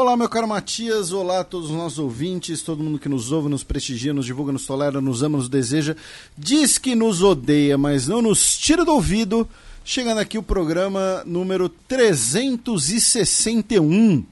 [0.00, 3.48] Olá, meu caro Matias, olá a todos os nossos ouvintes, todo mundo que nos ouve,
[3.48, 5.96] nos prestigia, nos divulga, nos tolera, nos ama, nos deseja,
[6.36, 9.48] diz que nos odeia, mas não nos tira do ouvido.
[9.84, 14.24] Chegando aqui o programa número 361,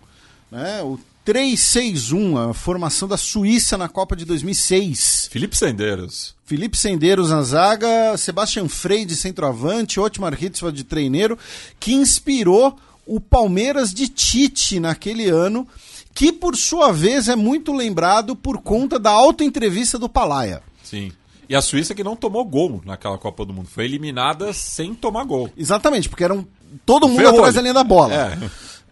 [0.52, 0.84] né?
[0.84, 5.30] O 361, a formação da Suíça na Copa de 2006.
[5.33, 6.37] Felipe Sendeiros.
[6.45, 11.37] Felipe Sendeiros na zaga, Sebastian Frey de centroavante, Otmar Hitzfeld de treineiro,
[11.81, 15.67] que inspirou o Palmeiras de Tite naquele ano,
[16.15, 20.62] que por sua vez é muito lembrado por conta da auto-entrevista do Palaia.
[20.83, 21.12] Sim.
[21.49, 23.69] E a Suíça que não tomou gol naquela Copa do Mundo.
[23.69, 25.49] Foi eliminada sem tomar gol.
[25.57, 26.47] Exatamente, porque eram
[26.84, 28.15] todo mundo atrás da linha da bola.
[28.15, 28.39] É.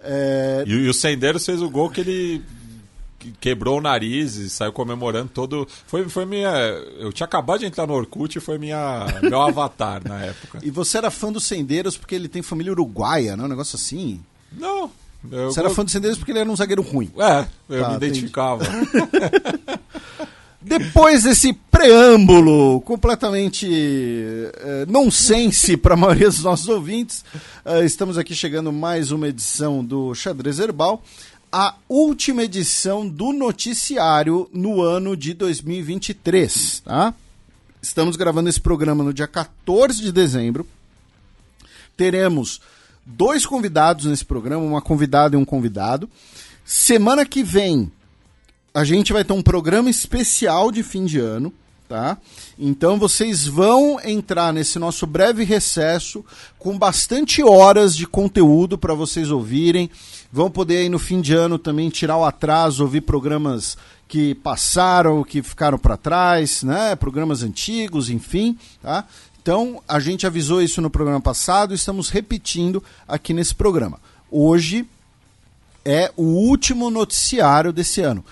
[0.07, 0.65] É...
[0.67, 2.43] E, e, o Sendeiros fez o gol que ele
[3.33, 5.67] quebrou o nariz e saiu comemorando todo.
[5.87, 6.51] Foi, foi minha.
[6.99, 10.61] Eu tinha acabado de entrar no Orkut e foi minha, meu avatar na época.
[10.63, 13.77] E você era fã do Sendeiros porque ele tem família uruguaia, não é um negócio
[13.77, 14.21] assim?
[14.53, 14.91] Não.
[15.31, 17.11] Eu você era fã do Sendeiros porque ele era um zagueiro ruim.
[17.19, 18.65] É, eu tá, me identificava.
[20.65, 27.23] Depois desse preâmbulo completamente uh, nonsense para a maioria dos nossos ouvintes,
[27.67, 31.03] uh, estamos aqui chegando mais uma edição do Xadrez Herbal
[31.57, 37.15] a última edição do noticiário no ano de 2023, tá?
[37.81, 40.67] Estamos gravando esse programa no dia 14 de dezembro.
[41.97, 42.61] Teremos
[43.07, 46.11] dois convidados nesse programa, uma convidada e um convidado.
[46.65, 47.93] Semana que vem
[48.75, 51.53] a gente vai ter um programa especial de fim de ano,
[51.89, 52.19] tá?
[52.59, 56.25] Então vocês vão entrar nesse nosso breve recesso
[56.59, 59.89] com bastante horas de conteúdo para vocês ouvirem
[60.35, 63.79] vão poder aí no fim de ano também tirar o atraso, ouvir programas
[64.09, 66.97] que passaram, que ficaram para trás, né?
[66.97, 69.05] Programas antigos, enfim, tá?
[69.41, 74.01] Então, a gente avisou isso no programa passado estamos repetindo aqui nesse programa.
[74.29, 74.85] Hoje
[75.85, 78.25] é o último noticiário desse ano.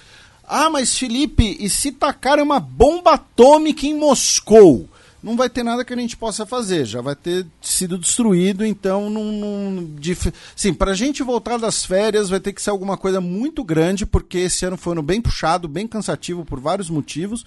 [0.42, 4.88] Ah, mas Felipe, e se tacar uma bomba atômica em Moscou?
[5.22, 9.09] Não vai ter nada que a gente possa fazer, já vai ter sido destruído, então
[9.09, 9.25] não.
[9.25, 10.33] não dif...
[10.56, 14.05] Sim, para a gente voltar das férias vai ter que ser alguma coisa muito grande,
[14.05, 17.44] porque esse ano foi um ano bem puxado, bem cansativo por vários motivos.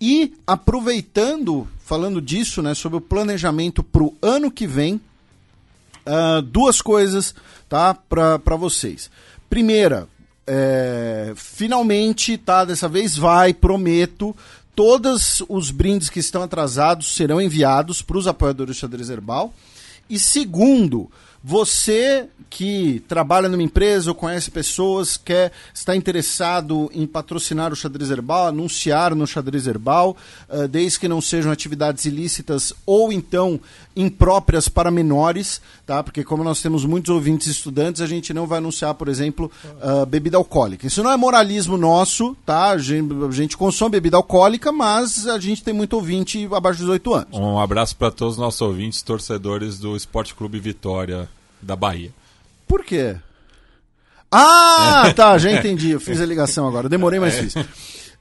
[0.00, 5.00] E aproveitando, falando disso, né, sobre o planejamento para o ano que vem,
[6.06, 7.34] uh, duas coisas
[7.68, 9.10] tá, para vocês.
[9.48, 10.08] Primeira,
[10.46, 14.36] é, finalmente, tá, dessa vez vai, prometo,
[14.74, 19.52] todos os brindes que estão atrasados serão enviados para os apoiadores do Xadrez Herbal.
[20.08, 21.10] E segundo,
[21.46, 28.10] você que trabalha numa empresa ou conhece pessoas, quer está interessado em patrocinar o Xadrez
[28.10, 30.16] Herbal, anunciar no Xadrez Herbal,
[30.48, 33.60] uh, desde que não sejam atividades ilícitas ou então
[33.96, 36.02] impróprias para menores, tá?
[36.02, 39.50] Porque como nós temos muitos ouvintes estudantes, a gente não vai anunciar, por exemplo,
[39.82, 40.86] uh, bebida alcoólica.
[40.86, 42.70] Isso não é moralismo nosso, tá?
[42.70, 46.86] A gente, a gente, consome bebida alcoólica, mas a gente tem muito ouvinte abaixo dos
[46.86, 47.28] 18 anos.
[47.38, 51.28] Um abraço para todos os nossos ouvintes, torcedores do Esporte Clube Vitória
[51.64, 52.10] da Bahia.
[52.66, 53.16] Por quê?
[54.30, 55.90] Ah, tá, já entendi.
[55.90, 56.88] Eu fiz a ligação agora.
[56.88, 57.42] Demorei, mas é.
[57.42, 57.54] fiz.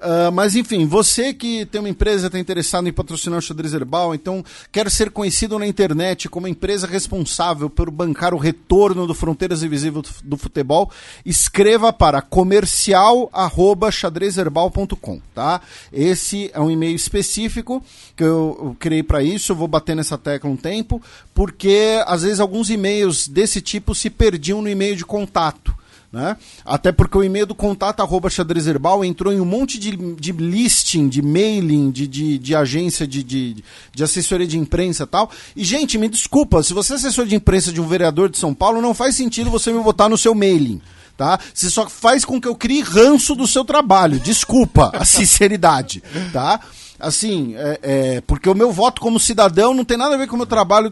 [0.03, 4.14] Uh, mas enfim, você que tem uma empresa está interessado em patrocinar o xadrez herbal,
[4.14, 9.64] então quer ser conhecido na internet como empresa responsável por bancar o retorno do Fronteiras
[9.64, 10.91] Invisíveis do Futebol,
[11.25, 15.61] escreva para comercial@xadrezherbal.com, tá?
[15.91, 17.82] Esse é um e-mail específico
[18.14, 21.02] que eu, eu criei para isso, eu vou bater nessa tecla um tempo,
[21.34, 25.73] porque às vezes alguns e-mails desse tipo se perdiam no e-mail de contato.
[26.14, 26.38] Né?
[26.64, 30.32] Até porque o e-mail do contato arroba xadrez herbal entrou em um monte de, de
[30.32, 35.32] listing, de mailing, de, de, de agência de, de, de, assessoria de imprensa e tal.
[35.56, 38.54] E, gente, me desculpa, se você é assessor de imprensa de um vereador de São
[38.54, 40.80] Paulo, não faz sentido você me botar no seu mailing.
[41.18, 41.40] Tá?
[41.52, 44.20] Você só faz com que eu crie ranço do seu trabalho.
[44.20, 46.04] Desculpa a sinceridade.
[46.32, 46.60] Tá?
[47.00, 50.36] assim, é, é, porque o meu voto como cidadão não tem nada a ver com
[50.36, 50.92] o meu trabalho.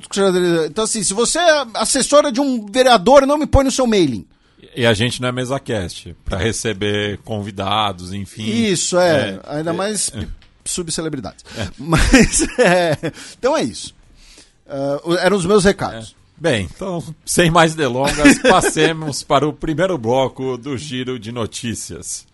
[0.66, 4.26] Então, assim, se você é assessora de um vereador, não me põe no seu mailing.
[4.76, 8.44] E a gente não é mesa cast para receber convidados, enfim.
[8.44, 9.32] Isso, é.
[9.32, 10.26] é ainda é, mais é.
[10.64, 11.44] subcelebridades.
[11.58, 11.68] É.
[11.78, 12.98] Mas, é,
[13.38, 13.94] então é isso.
[14.66, 16.16] Uh, eram os meus recados.
[16.18, 16.22] É.
[16.42, 22.26] Bem, então, sem mais delongas, passemos para o primeiro bloco do Giro de Notícias.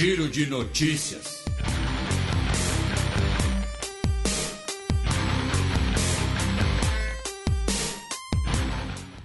[0.00, 1.44] Giro de Notícias.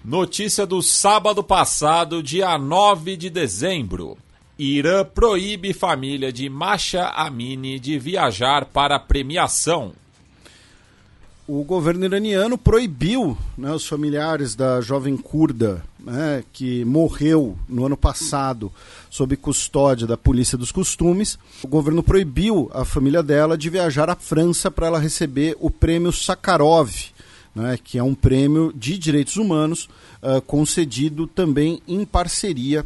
[0.04, 4.18] Notícia do sábado passado, dia 9 de dezembro.
[4.60, 9.94] Irã proíbe família de Masha Amini de viajar para premiação
[11.48, 17.96] o governo iraniano proibiu né, os familiares da jovem curda né, que morreu no ano
[17.96, 18.72] passado
[19.12, 21.38] sob custódia da polícia dos costumes.
[21.64, 26.12] O governo proibiu a família dela de viajar à França para ela receber o prêmio
[26.12, 26.92] Sakharov,
[27.54, 29.88] né, que é um prêmio de direitos humanos
[30.24, 32.84] uh, concedido também em parceria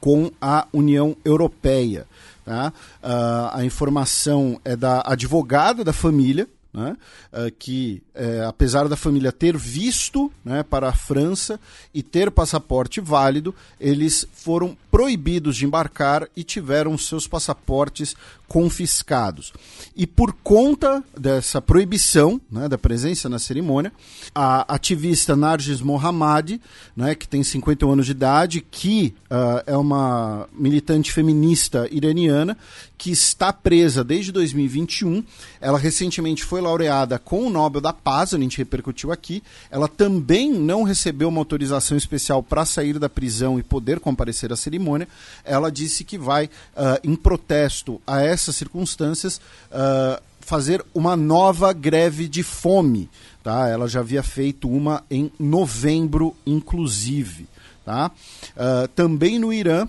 [0.00, 2.06] com a União Europeia.
[2.46, 2.72] Tá?
[3.02, 6.96] Uh, a informação é da advogada da família, né,
[7.32, 11.58] uh, que, uh, apesar da família ter visto né, para a França
[11.92, 18.14] e ter passaporte válido, eles foram proibidos de embarcar e tiveram seus passaportes
[18.52, 19.50] confiscados.
[19.96, 23.90] E por conta dessa proibição né, da presença na cerimônia,
[24.34, 26.60] a ativista Narges Mohammadi,
[26.94, 32.58] né, que tem 51 anos de idade, que uh, é uma militante feminista iraniana,
[32.98, 35.24] que está presa desde 2021.
[35.58, 39.42] Ela recentemente foi laureada com o Nobel da Paz, a gente repercutiu aqui.
[39.70, 44.56] Ela também não recebeu uma autorização especial para sair da prisão e poder comparecer à
[44.56, 45.08] cerimônia.
[45.44, 49.40] Ela disse que vai, uh, em protesto a essas circunstâncias,
[49.70, 53.08] uh, fazer uma nova greve de fome.
[53.42, 53.68] Tá?
[53.68, 57.46] Ela já havia feito uma em novembro, inclusive.
[57.84, 58.10] Tá?
[58.56, 59.88] Uh, também no Irã,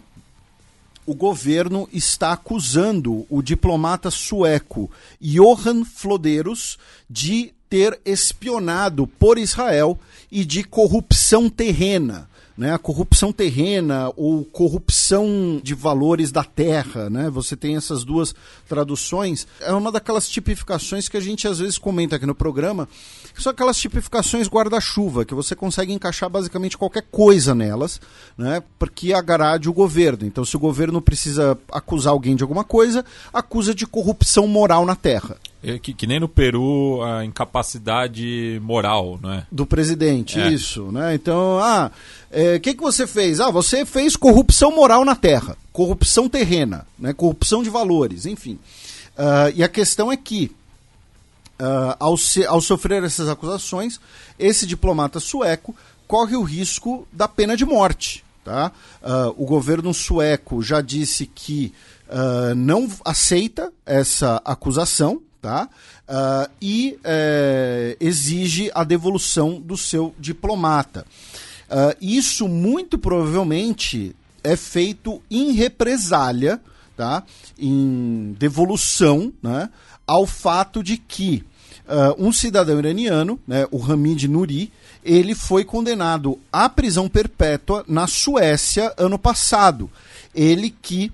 [1.06, 4.90] o governo está acusando o diplomata sueco
[5.20, 6.78] Johan Floderos
[7.10, 9.98] de ter espionado por Israel
[10.32, 17.30] e de corrupção terrena né, a corrupção terrena ou corrupção de valores da terra, né?
[17.32, 18.36] Você tem essas duas
[18.70, 19.48] traduções.
[19.60, 22.88] É uma daquelas tipificações que a gente às vezes comenta aqui no programa,
[23.34, 28.00] que são aquelas tipificações guarda-chuva, que você consegue encaixar basicamente qualquer coisa nelas,
[28.38, 28.62] né?
[28.78, 30.24] Porque agrade o governo.
[30.24, 33.04] Então, se o governo precisa acusar alguém de alguma coisa,
[33.34, 35.40] acusa de corrupção moral na terra.
[35.64, 39.48] É que, que, nem no Peru a incapacidade moral, não é?
[39.50, 40.52] Do presidente, é.
[40.52, 41.16] isso, né?
[41.16, 41.90] Então, ah,
[42.30, 43.40] o é, que, que você fez?
[43.40, 47.14] Ah, você fez corrupção moral na terra, corrupção terrena, né?
[47.14, 48.60] corrupção de valores, enfim.
[49.18, 50.52] Uh, e a questão é que,
[51.60, 54.00] uh, ao, se, ao sofrer essas acusações,
[54.38, 55.76] esse diplomata sueco
[56.08, 58.24] corre o risco da pena de morte.
[58.44, 58.72] Tá?
[59.02, 61.74] Uh, o governo sueco já disse que
[62.56, 65.68] não aceita essa acusação, tá?
[66.08, 71.06] Uh, e uh, exige a devolução do seu diplomata.
[71.70, 76.62] Uh, isso muito provavelmente é feito em represália,
[76.96, 77.24] tá?
[77.60, 79.70] em devolução né?
[80.08, 81.44] ao fato de que
[81.86, 84.72] ah, um cidadão iraniano, né, o Hamid Nuri,
[85.04, 89.90] ele foi condenado à prisão perpétua na Suécia ano passado.
[90.34, 91.12] Ele que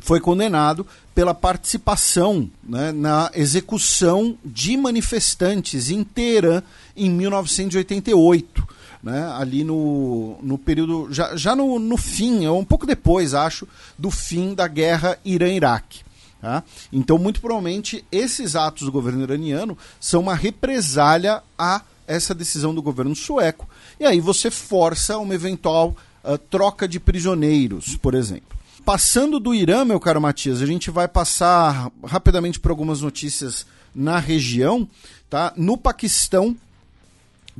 [0.00, 6.62] foi condenado pela participação né, na execução de manifestantes Teherã
[6.96, 8.68] em 1988.
[9.02, 13.66] Né, ali no, no período, já, já no, no fim, um pouco depois, acho,
[13.98, 16.02] do fim da guerra Irã-Iraque.
[16.40, 16.62] Tá?
[16.92, 22.82] Então, muito provavelmente, esses atos do governo iraniano são uma represália a essa decisão do
[22.82, 28.51] governo sueco, e aí você força uma eventual uh, troca de prisioneiros, por exemplo.
[28.84, 34.18] Passando do Irã, meu caro Matias, a gente vai passar rapidamente por algumas notícias na
[34.18, 34.88] região.
[35.30, 35.52] Tá?
[35.56, 36.56] No Paquistão,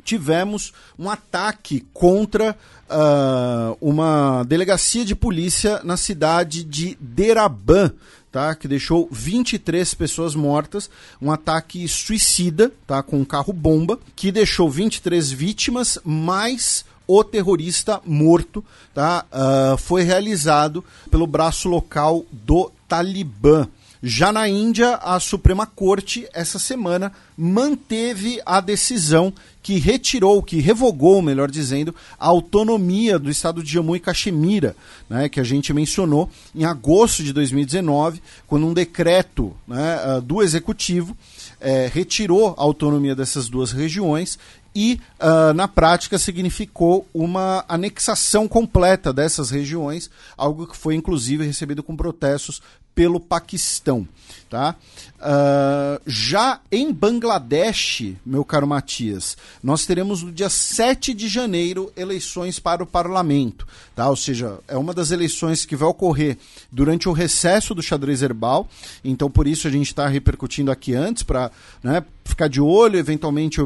[0.03, 2.57] tivemos um ataque contra
[2.89, 7.93] uh, uma delegacia de polícia na cidade de Deraban,
[8.29, 8.53] tá?
[8.53, 10.89] que deixou 23 pessoas mortas,
[11.21, 13.01] um ataque suicida tá?
[13.01, 19.25] com um carro-bomba, que deixou 23 vítimas, mais o terrorista morto, tá?
[19.31, 23.67] Uh, foi realizado pelo braço local do Talibã.
[24.05, 31.21] Já na Índia, a Suprema Corte, essa semana, manteve a decisão que retirou, que revogou,
[31.21, 34.75] melhor dizendo, a autonomia do estado de Jammu e Caxemira,
[35.09, 40.43] né, que a gente mencionou em agosto de 2019, quando um decreto né, ah, do
[40.43, 41.15] executivo
[41.61, 44.37] é, retirou a autonomia dessas duas regiões
[44.75, 51.83] e, uh, na prática, significou uma anexação completa dessas regiões, algo que foi, inclusive, recebido
[51.83, 52.61] com protestos
[52.95, 54.07] pelo Paquistão.
[54.49, 54.75] Tá?
[55.23, 62.59] Uh, já em Bangladesh, meu caro Matias, nós teremos no dia 7 de janeiro eleições
[62.59, 63.65] para o parlamento.
[63.95, 64.09] Tá?
[64.09, 66.37] Ou seja, é uma das eleições que vai ocorrer
[66.69, 68.67] durante o recesso do xadrez herbal.
[69.01, 71.49] Então, por isso, a gente está repercutindo aqui antes para
[71.81, 72.99] né, ficar de olho.
[72.99, 73.61] Eventualmente,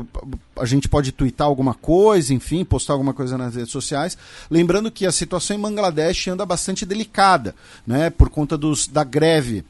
[0.56, 4.16] a gente pode twittar alguma coisa, enfim, postar alguma coisa nas redes sociais.
[4.52, 9.66] Lembrando que a situação em Bangladesh anda bastante delicada, né, por conta dos, da greve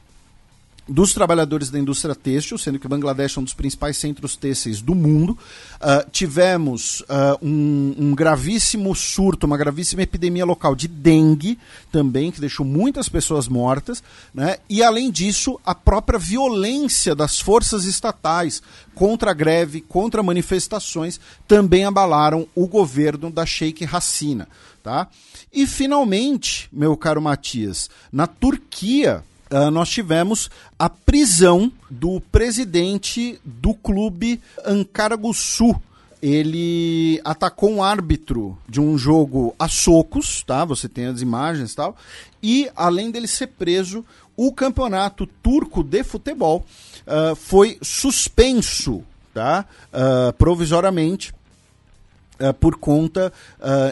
[0.88, 4.94] dos trabalhadores da indústria têxtil, sendo que Bangladesh é um dos principais centros têxteis do
[4.94, 5.38] mundo.
[5.74, 11.58] Uh, tivemos uh, um, um, gravíssimo surto, uma gravíssima epidemia local de dengue
[11.92, 14.02] também, que deixou muitas pessoas mortas.
[14.32, 14.56] Né?
[14.68, 18.62] E, além disso, a própria violência das forças estatais
[18.94, 24.48] contra a greve, contra manifestações, também abalaram o governo da Sheikh Hasina.
[24.82, 25.08] Tá?
[25.52, 33.74] E, finalmente, meu caro Matias, na Turquia uh, nós tivemos a prisão do presidente do
[33.74, 35.74] clube Ankaraguçu.
[36.20, 40.64] Ele atacou um árbitro de um jogo a socos, tá?
[40.64, 41.96] Você tem as imagens e tal.
[42.42, 44.04] E, além dele ser preso,
[44.36, 46.66] o campeonato turco de futebol
[47.06, 49.64] uh, foi suspenso, tá?
[49.92, 51.32] Uh, provisoriamente
[52.60, 53.32] por conta,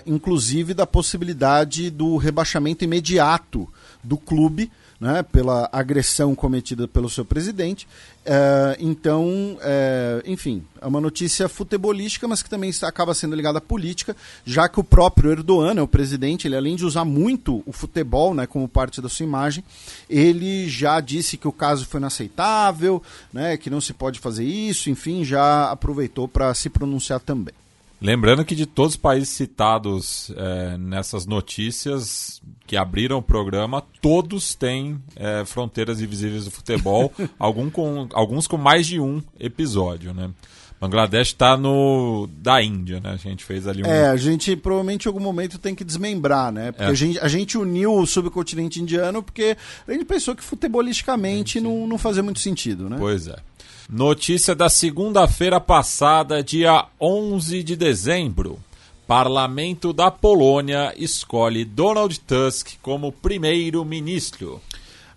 [0.07, 3.69] inclusive, da possibilidade do rebaixamento imediato
[4.05, 7.87] do clube né, pela agressão cometida pelo seu presidente.
[8.25, 13.61] É, então, é, enfim, é uma notícia futebolística, mas que também acaba sendo ligada à
[13.61, 17.73] política, já que o próprio Erdogan, né, o presidente, ele além de usar muito o
[17.73, 19.63] futebol né, como parte da sua imagem,
[20.09, 24.91] ele já disse que o caso foi inaceitável, né, que não se pode fazer isso,
[24.91, 27.55] enfim, já aproveitou para se pronunciar também.
[28.01, 34.55] Lembrando que de todos os países citados é, nessas notícias que abriram o programa, todos
[34.55, 40.31] têm é, fronteiras invisíveis do futebol, algum com, alguns com mais de um episódio, né?
[40.79, 43.13] Bangladesh está no da Índia, né?
[43.13, 43.87] A gente fez ali um...
[43.87, 46.71] É, a gente provavelmente em algum momento tem que desmembrar, né?
[46.71, 46.89] Porque é.
[46.89, 49.57] a, gente, a gente uniu o subcontinente indiano porque
[49.89, 52.97] a gente pensou que futebolisticamente não, não fazia muito sentido, né?
[52.99, 53.37] Pois é.
[53.89, 58.59] Notícia da segunda-feira passada, dia 11 de dezembro.
[59.07, 64.61] Parlamento da Polônia escolhe Donald Tusk como primeiro-ministro.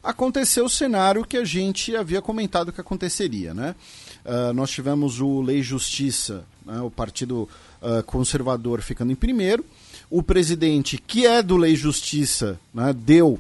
[0.04, 3.76] Aconteceu o cenário que a gente havia comentado que aconteceria, né?
[4.24, 7.50] Uh, nós tivemos o Lei Justiça, né, o Partido
[7.82, 9.66] uh, Conservador ficando em primeiro.
[10.08, 13.40] O presidente, que é do Lei Justiça, né, deu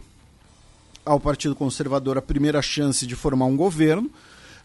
[1.06, 4.10] ao Partido Conservador a primeira chance de formar um governo.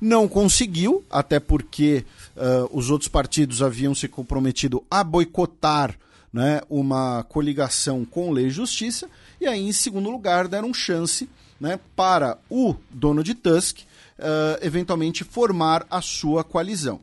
[0.00, 2.04] Não conseguiu, até porque
[2.36, 5.98] uh, os outros partidos haviam se comprometido a boicotar
[6.32, 9.08] né, uma coligação com Lei e Justiça,
[9.40, 11.28] e aí, em segundo lugar, deram chance
[11.60, 13.78] né, para o dono de Tusk
[14.18, 16.96] uh, eventualmente formar a sua coalizão.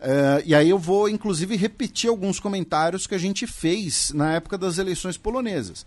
[0.00, 4.58] Uh, e aí eu vou, inclusive, repetir alguns comentários que a gente fez na época
[4.58, 5.86] das eleições polonesas.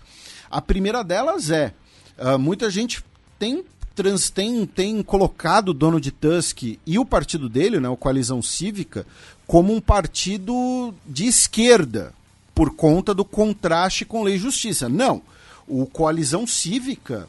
[0.50, 1.74] A primeira delas é:
[2.18, 3.04] uh, muita gente
[3.38, 3.64] tem
[3.98, 8.44] trans tem, tem colocado o dono de Tusk e o partido dele, né, o Coalizão
[8.44, 9.08] Cívica,
[9.48, 12.14] como um partido de esquerda,
[12.54, 14.88] por conta do contraste com lei e justiça.
[14.88, 15.24] Não.
[15.68, 17.28] O Coalizão Cívica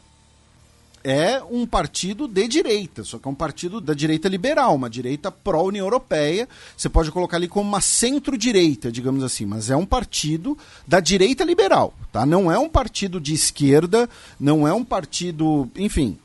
[1.03, 5.31] é um partido de direita, só que é um partido da direita liberal, uma direita
[5.31, 6.47] pró-União Europeia.
[6.77, 10.55] Você pode colocar ali como uma centro-direita, digamos assim, mas é um partido
[10.87, 12.27] da direita liberal, tá?
[12.27, 14.07] Não é um partido de esquerda,
[14.39, 16.17] não é um partido, enfim,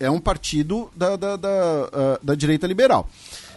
[0.00, 3.08] é um partido da, da, da, uh, da direita liberal.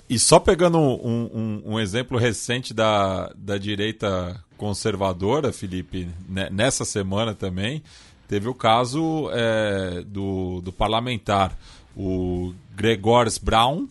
[0.10, 6.84] E só pegando um, um, um, exemplo recente da, da direita conservadora, Felipe, né, nessa
[6.84, 7.82] semana também,
[8.28, 11.58] teve o caso é, do, do parlamentar,
[11.96, 13.88] o Gregors Braun,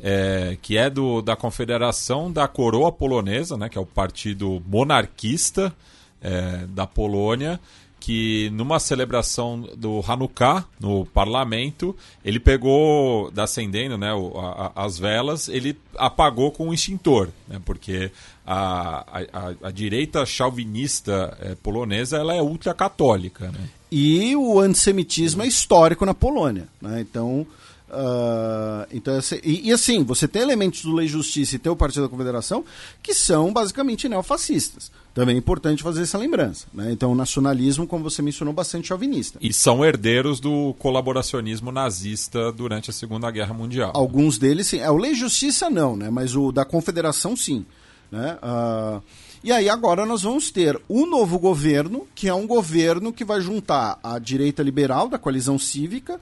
[0.00, 5.74] é, que é do, da Confederação da Coroa Polonesa, né, que é o partido monarquista
[6.22, 7.60] é, da Polônia,
[8.08, 15.46] que numa celebração do Hanukkah no parlamento, ele pegou, da acendendo né, a, as velas,
[15.46, 18.10] ele apagou com um extintor, né, porque
[18.46, 23.50] a, a, a direita chauvinista é, polonesa ela é ultracatólica.
[23.50, 23.68] Né?
[23.92, 26.66] E o antissemitismo é histórico na Polônia.
[26.80, 27.02] Né?
[27.02, 27.46] Então,
[27.90, 31.76] Uh, então, e, e, assim, você tem elementos do Lei e Justiça e tem o
[31.76, 32.64] Partido da Confederação
[33.02, 34.92] que são basicamente neofascistas.
[35.14, 36.66] Também é importante fazer essa lembrança.
[36.72, 36.92] Né?
[36.92, 39.38] Então, o nacionalismo, como você mencionou, bastante chauvinista.
[39.40, 43.92] E são herdeiros do colaboracionismo nazista durante a Segunda Guerra Mundial.
[43.94, 44.78] Alguns deles, sim.
[44.78, 46.10] É, o Lei e Justiça, não, né?
[46.10, 47.64] mas o da Confederação, sim.
[48.12, 48.38] Né?
[48.42, 49.02] Uh,
[49.42, 53.40] e aí agora nós vamos ter o novo governo, que é um governo que vai
[53.40, 56.20] juntar a direita liberal da coalizão cívica,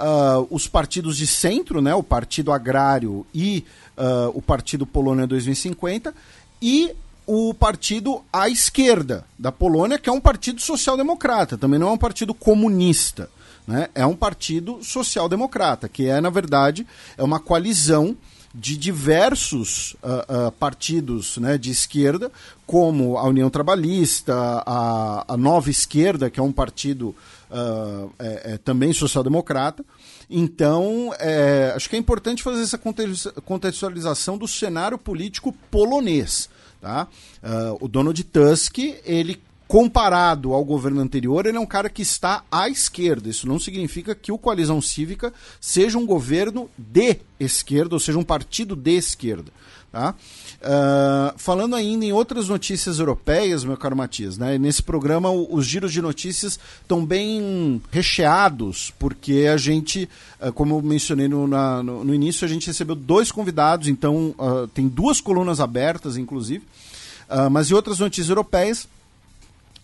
[0.00, 3.64] uh, os partidos de centro, né, o Partido Agrário e
[3.96, 6.14] uh, o Partido Polônia 2050,
[6.60, 6.94] e
[7.26, 11.98] o partido à esquerda da Polônia, que é um partido social-democrata, também não é um
[11.98, 13.30] partido comunista.
[13.66, 13.88] Né?
[13.94, 16.84] É um partido social-democrata, que é, na verdade,
[17.16, 18.16] é uma coalizão
[18.52, 22.32] de diversos uh, uh, partidos né, de esquerda,
[22.66, 24.34] como a União Trabalhista,
[24.66, 27.14] a, a Nova Esquerda, que é um partido
[27.50, 29.84] uh, é, é, também social-democrata.
[30.28, 32.80] Então, é, acho que é importante fazer essa
[33.44, 36.48] contextualização do cenário político polonês.
[36.80, 37.08] Tá?
[37.78, 39.38] o Donald Tusk, ele
[39.70, 43.28] comparado ao governo anterior, ele é um cara que está à esquerda.
[43.28, 48.24] Isso não significa que o Coalizão Cívica seja um governo de esquerda, ou seja, um
[48.24, 49.52] partido de esquerda.
[49.92, 50.14] Tá?
[50.60, 54.58] Uh, falando ainda em outras notícias europeias, meu caro Matias, né?
[54.58, 60.06] nesse programa os giros de notícias estão bem recheados, porque a gente,
[60.38, 64.34] uh, como eu mencionei no, na, no, no, início, a gente recebeu dois convidados, então
[64.38, 66.62] uh, tem duas colunas abertas, inclusive.
[67.50, 68.86] mas em outras notícias europeias,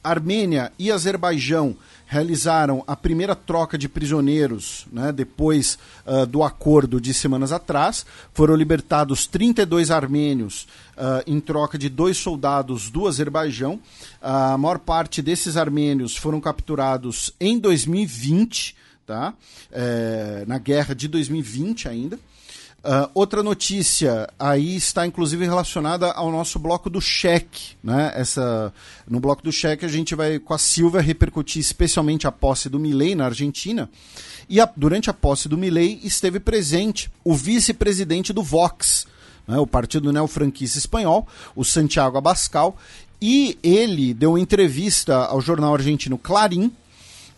[0.05, 1.75] Armênia e Azerbaijão
[2.07, 8.07] realizaram a primeira troca de prisioneiros né, depois uh, do acordo de semanas atrás.
[8.33, 13.81] Foram libertados 32 armênios uh, em troca de dois soldados do Azerbaijão.
[14.23, 19.35] a maior parte desses armênios foram capturados em 2020, tá?
[19.73, 22.19] É, na guerra de 2020 ainda.
[22.87, 28.13] Uh, outra notícia aí está inclusive relacionada ao nosso bloco do cheque, né?
[28.15, 28.73] Essa
[29.09, 32.79] no bloco do cheque a gente vai com a Silvia repercutir especialmente a posse do
[32.79, 33.91] Milei na Argentina.
[34.49, 39.09] E a, durante a posse do Milei esteve presente o vice-presidente do Vox,
[39.49, 39.59] né?
[39.59, 42.77] o partido neofranquista espanhol, o Santiago Abascal,
[43.21, 46.71] e ele deu entrevista ao jornal argentino Clarim,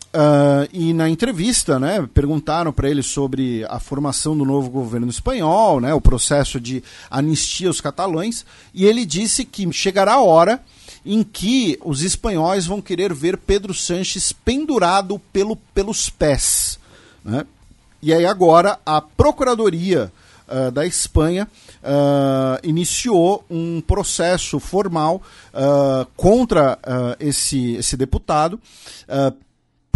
[0.09, 5.83] Uh, e na entrevista, né, perguntaram para ele sobre a formação do novo governo espanhol,
[5.83, 10.63] né, o processo de anistia aos catalães, e ele disse que chegará a hora
[11.05, 16.79] em que os espanhóis vão querer ver Pedro Sanches pendurado pelo, pelos pés.
[17.23, 17.45] Né?
[18.03, 20.11] E aí agora a Procuradoria
[20.49, 21.47] uh, da Espanha
[21.83, 25.23] uh, iniciou um processo formal
[26.17, 26.79] contra
[27.19, 28.61] esse, esse deputado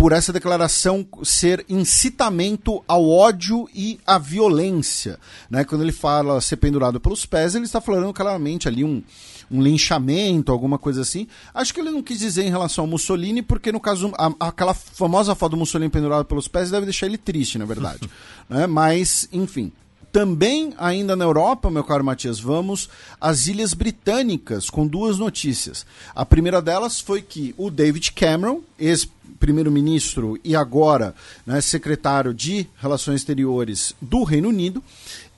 [0.02, 5.16] por essa declaração ser incitamento ao ódio e à violência.
[5.48, 5.62] Né?
[5.62, 9.00] Quando ele fala ser pendurado pelos pés, ele está falando claramente ali um,
[9.48, 11.28] um linchamento, alguma coisa assim.
[11.54, 14.74] Acho que ele não quis dizer em relação ao Mussolini, porque no caso, a, aquela
[14.74, 18.00] famosa foto do Mussolini pendurado pelos pés deve deixar ele triste, na verdade.
[18.50, 18.66] né?
[18.66, 19.70] Mas, enfim.
[20.12, 25.86] Também, ainda na Europa, meu caro Matias, vamos às Ilhas Britânicas com duas notícias.
[26.14, 31.14] A primeira delas foi que o David Cameron, ex-primeiro-ministro e agora
[31.46, 34.84] né, secretário de Relações Exteriores do Reino Unido,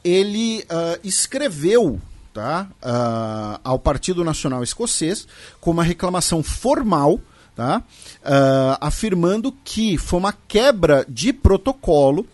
[0.03, 2.01] ele uh, escreveu
[2.33, 5.29] tá, uh, ao Partido Nacional Escocês
[5.61, 7.21] com uma reclamação formal.
[7.55, 12.27] Tá, uh, afirmando que foi uma quebra de protocolo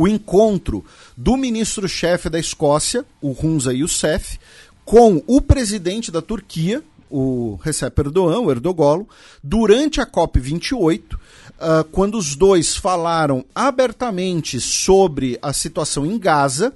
[0.00, 0.82] o encontro
[1.14, 4.38] do ministro-chefe da Escócia, o Hunza Youssef,
[4.82, 9.06] com o presidente da Turquia, o Recep Erdogan, o Erdogolo,
[9.44, 11.18] durante a COP28, uh,
[11.60, 16.72] ah, quando os dois falaram abertamente sobre a situação em Gaza,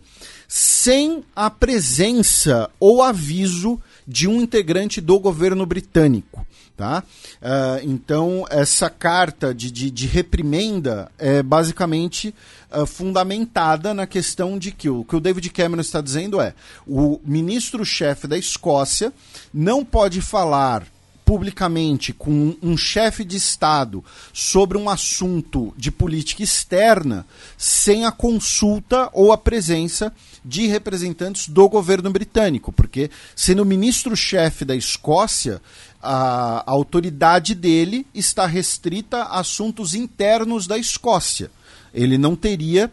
[0.47, 6.47] sem a presença ou aviso de um integrante do governo britânico.
[6.77, 7.05] Tá?
[7.41, 12.35] Uh, então, essa carta de, de, de, reprimenda é basicamente
[12.73, 16.53] uh, fundamentada na questão de que o que o David Cameron está dizendo é
[16.85, 19.13] o ministro-chefe da Escócia
[19.53, 20.85] não pode falar
[21.25, 29.09] publicamente com um chefe de Estado sobre um assunto de política externa sem a consulta
[29.13, 30.13] ou a presença
[30.45, 35.63] de representantes do governo britânico, porque sendo ministro-chefe da Escócia,
[36.03, 41.51] a, a autoridade dele está restrita a assuntos internos da Escócia.
[41.95, 42.93] Ele não teria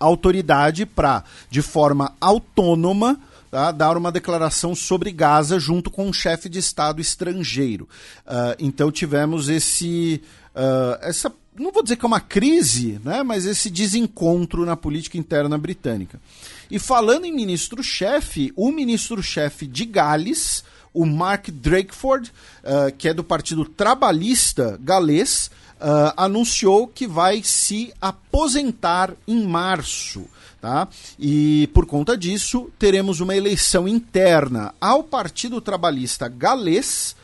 [0.00, 3.20] autoridade para, de forma autônoma,
[3.50, 7.88] tá, dar uma declaração sobre Gaza junto com um chefe de Estado estrangeiro.
[8.26, 10.22] Uh, então tivemos esse,
[10.54, 15.18] uh, essa não vou dizer que é uma crise, né, mas esse desencontro na política
[15.18, 16.20] interna britânica.
[16.70, 20.62] E falando em ministro-chefe, o ministro-chefe de Gales,
[20.94, 22.32] o Mark Drakeford,
[22.62, 25.50] uh, que é do Partido Trabalhista Galês,
[26.16, 30.26] anunciou que vai se aposentar em março.
[30.60, 30.88] Tá?
[31.18, 37.14] E por conta disso, teremos uma eleição interna ao Partido Trabalhista Galês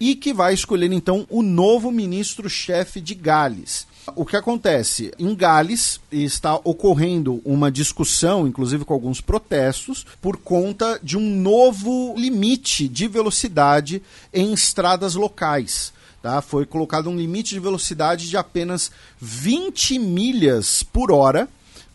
[0.00, 3.86] e que vai escolher então o novo ministro-chefe de Gales.
[4.16, 5.12] O que acontece?
[5.18, 12.14] Em Gales está ocorrendo uma discussão, inclusive com alguns protestos, por conta de um novo
[12.16, 15.92] limite de velocidade em estradas locais.
[16.22, 16.40] Tá?
[16.40, 21.48] Foi colocado um limite de velocidade de apenas 20 milhas por hora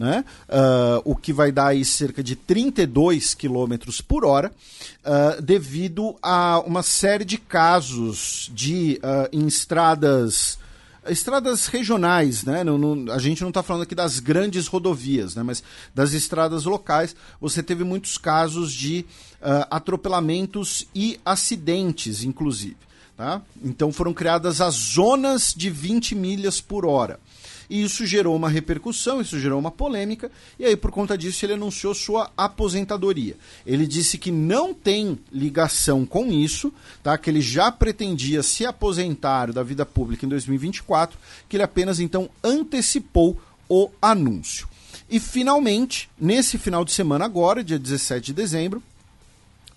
[0.04, 0.26] né?
[0.50, 4.52] Uh, o que vai dar aí cerca de 32 km por hora,
[5.00, 10.60] uh, devido a uma série de casos de uh, em estradas
[11.08, 12.64] estradas regionais, né?
[12.64, 15.44] Não, não, a gente não está falando aqui das grandes rodovias, né?
[15.44, 15.64] Mas
[15.96, 19.06] das estradas locais, você teve muitos casos de
[19.42, 22.78] uh, atropelamentos e acidentes, inclusive.
[23.16, 23.42] Tá?
[23.64, 27.20] Então foram criadas as zonas de 20 milhas por hora.
[27.70, 31.54] E isso gerou uma repercussão, isso gerou uma polêmica, e aí por conta disso ele
[31.54, 33.36] anunciou sua aposentadoria.
[33.66, 37.18] Ele disse que não tem ligação com isso, tá?
[37.18, 42.30] Que ele já pretendia se aposentar da vida pública em 2024, que ele apenas então
[42.44, 44.68] antecipou o anúncio.
[45.10, 48.82] E finalmente, nesse final de semana agora, dia 17 de dezembro,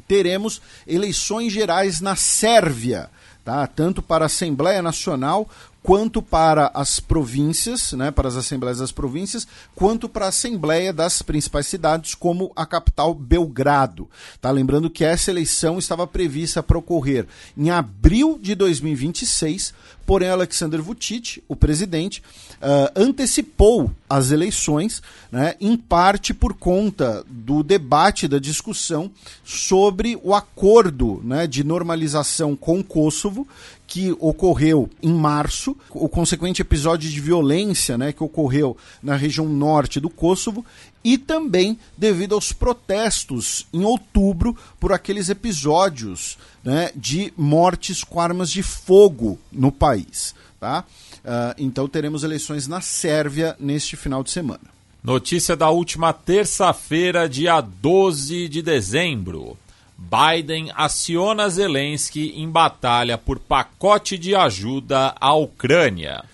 [0.06, 3.10] teremos eleições gerais na Sérvia,
[3.44, 3.66] tá?
[3.66, 5.48] Tanto para a Assembleia Nacional
[5.86, 11.22] quanto para as províncias, né, para as assembleias das províncias, quanto para a assembleia das
[11.22, 14.10] principais cidades, como a capital Belgrado.
[14.40, 19.72] Tá lembrando que essa eleição estava prevista para ocorrer em abril de 2026,
[20.06, 22.22] porém Alexander Vucic, o presidente,
[22.62, 29.10] uh, antecipou as eleições, né, em parte por conta do debate, da discussão
[29.44, 33.46] sobre o acordo né, de normalização com o Kosovo,
[33.86, 40.00] que ocorreu em março, o consequente episódio de violência né, que ocorreu na região norte
[40.00, 40.64] do Kosovo,
[41.06, 48.50] e também devido aos protestos em outubro por aqueles episódios né, de mortes com armas
[48.50, 50.34] de fogo no país.
[50.58, 50.84] Tá?
[51.18, 54.64] Uh, então teremos eleições na Sérvia neste final de semana.
[55.00, 59.56] Notícia da última terça-feira, dia 12 de dezembro.
[59.96, 66.24] Biden aciona Zelensky em batalha por pacote de ajuda à Ucrânia.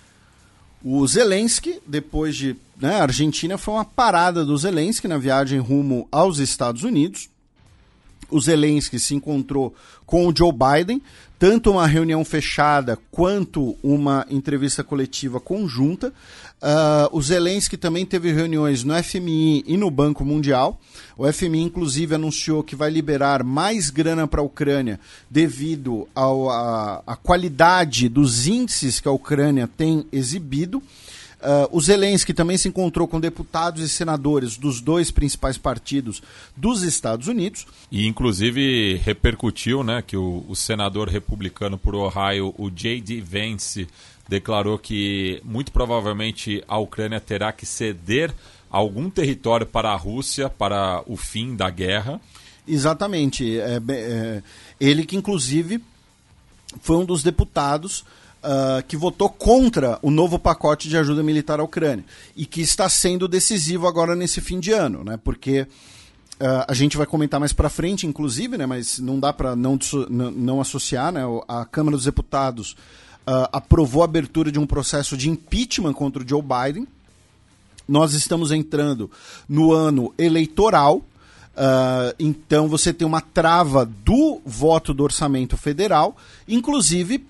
[0.84, 2.56] O Zelensky, depois de.
[2.82, 7.30] Né, a Argentina foi uma parada do Zelensky na viagem rumo aos Estados Unidos.
[8.28, 9.72] O Zelensky se encontrou
[10.04, 11.00] com o Joe Biden,
[11.38, 16.08] tanto uma reunião fechada quanto uma entrevista coletiva conjunta.
[16.60, 20.80] Uh, o Zelensky também teve reuniões no FMI e no Banco Mundial.
[21.16, 24.98] O FMI, inclusive, anunciou que vai liberar mais grana para a Ucrânia
[25.30, 30.82] devido à qualidade dos índices que a Ucrânia tem exibido.
[31.42, 36.22] Uh, o Zelensky também se encontrou com deputados e senadores dos dois principais partidos
[36.56, 37.66] dos Estados Unidos.
[37.90, 43.20] E, inclusive, repercutiu né, que o, o senador republicano por Ohio, o J.D.
[43.20, 43.88] Vance,
[44.28, 48.32] declarou que muito provavelmente a Ucrânia terá que ceder
[48.70, 52.20] algum território para a Rússia para o fim da guerra.
[52.66, 53.58] Exatamente.
[53.58, 54.42] É, é,
[54.80, 55.82] ele que, inclusive,
[56.80, 58.04] foi um dos deputados
[58.42, 62.04] uh, que votou contra o novo pacote de ajuda militar à Ucrânia
[62.36, 65.18] e que está sendo decisivo agora nesse fim de ano, né?
[65.22, 68.66] porque uh, a gente vai comentar mais para frente, inclusive, né?
[68.66, 69.78] mas não dá para não,
[70.08, 71.22] não associar, né?
[71.48, 72.72] a Câmara dos Deputados
[73.26, 76.86] uh, aprovou a abertura de um processo de impeachment contra o Joe Biden.
[77.86, 79.10] Nós estamos entrando
[79.48, 87.26] no ano eleitoral, uh, então você tem uma trava do voto do orçamento federal, inclusive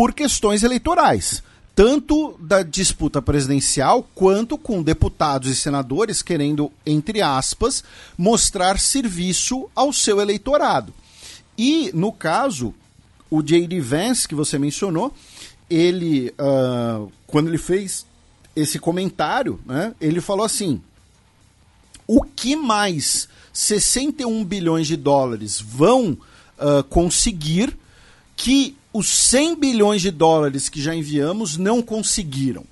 [0.00, 1.42] por questões eleitorais
[1.74, 7.84] tanto da disputa presidencial quanto com deputados e senadores querendo, entre aspas,
[8.16, 10.94] mostrar serviço ao seu eleitorado.
[11.58, 12.74] E, no caso,
[13.28, 13.78] o J.D.
[13.82, 15.12] Vance, que você mencionou,
[15.68, 18.06] ele, uh, quando ele fez
[18.56, 20.80] esse comentário, né, ele falou assim:
[22.06, 26.12] o que mais 61 bilhões de dólares vão
[26.58, 27.76] uh, conseguir
[28.34, 32.64] que os 100 bilhões de dólares que já enviamos não conseguiram?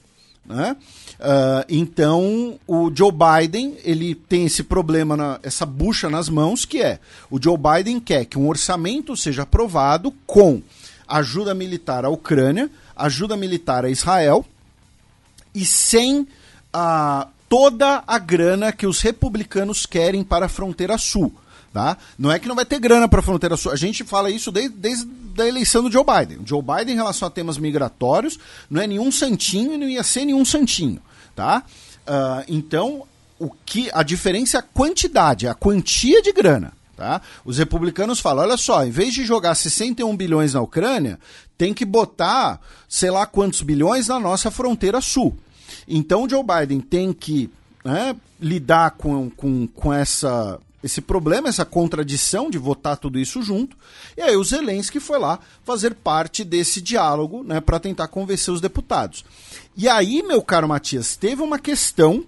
[0.45, 0.77] Né?
[1.19, 6.81] Uh, então o Joe Biden ele tem esse problema, na, essa bucha nas mãos, que
[6.81, 6.99] é
[7.31, 10.63] o Joe Biden quer que um orçamento seja aprovado com
[11.07, 14.45] ajuda militar à Ucrânia, ajuda militar a Israel
[15.55, 16.27] e sem
[16.73, 21.35] a toda a grana que os republicanos querem para a fronteira sul.
[21.79, 21.97] Tá?
[22.19, 23.71] Não é que não vai ter grana para a fronteira sul.
[23.71, 25.07] A gente fala isso desde, desde
[25.39, 26.39] a eleição do Joe Biden.
[26.39, 28.37] O Joe Biden, em relação a temas migratórios,
[28.69, 31.01] não é nenhum santinho e não ia ser nenhum santinho.
[31.37, 31.63] Tá?
[32.01, 33.05] Uh, então,
[33.39, 36.73] o que a diferença é a quantidade, a quantia de grana.
[36.97, 37.23] Tá?
[37.45, 41.17] Os republicanos falam: olha só, em vez de jogar 61 bilhões na Ucrânia,
[41.57, 45.39] tem que botar sei lá quantos bilhões na nossa fronteira sul.
[45.87, 47.49] Então o Joe Biden tem que
[47.85, 53.77] né, lidar com, com, com essa, esse problema, essa contradição de votar tudo isso junto.
[54.17, 58.61] E aí o Zelensky foi lá fazer parte desse diálogo né, para tentar convencer os
[58.61, 59.25] deputados.
[59.77, 62.25] E aí, meu caro Matias, teve uma questão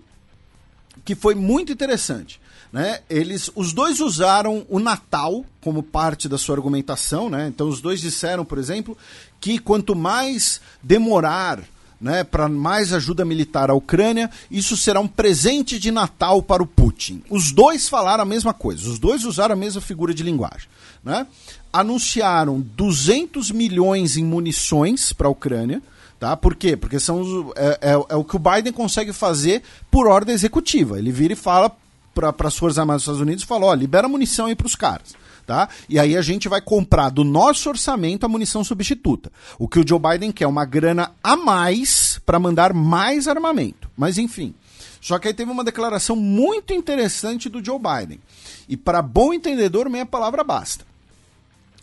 [1.04, 2.40] que foi muito interessante.
[2.72, 3.00] Né?
[3.08, 7.48] Eles, os dois usaram o Natal como parte da sua argumentação, né?
[7.48, 8.96] Então os dois disseram, por exemplo,
[9.40, 11.60] que quanto mais demorar
[12.00, 16.66] né, para mais ajuda militar à Ucrânia, isso será um presente de Natal para o
[16.66, 17.22] Putin.
[17.28, 20.68] Os dois falaram a mesma coisa, os dois usaram a mesma figura de linguagem.
[21.04, 21.26] Né?
[21.72, 25.82] Anunciaram 200 milhões em munições para a Ucrânia.
[26.18, 26.36] Tá?
[26.36, 26.76] Por quê?
[26.76, 30.98] Porque são é, é, é, o que o Biden consegue fazer por ordem executiva.
[30.98, 31.74] Ele vira e fala
[32.14, 35.20] para as Forças Armadas dos Estados Unidos fala: ó, libera munição aí para os caras
[35.50, 35.68] tá?
[35.88, 39.32] E aí a gente vai comprar do nosso orçamento a munição substituta.
[39.58, 43.90] O que o Joe Biden quer é uma grana a mais para mandar mais armamento.
[43.96, 44.54] Mas enfim.
[45.00, 48.20] Só que aí teve uma declaração muito interessante do Joe Biden.
[48.68, 50.86] E para bom entendedor, meia palavra basta.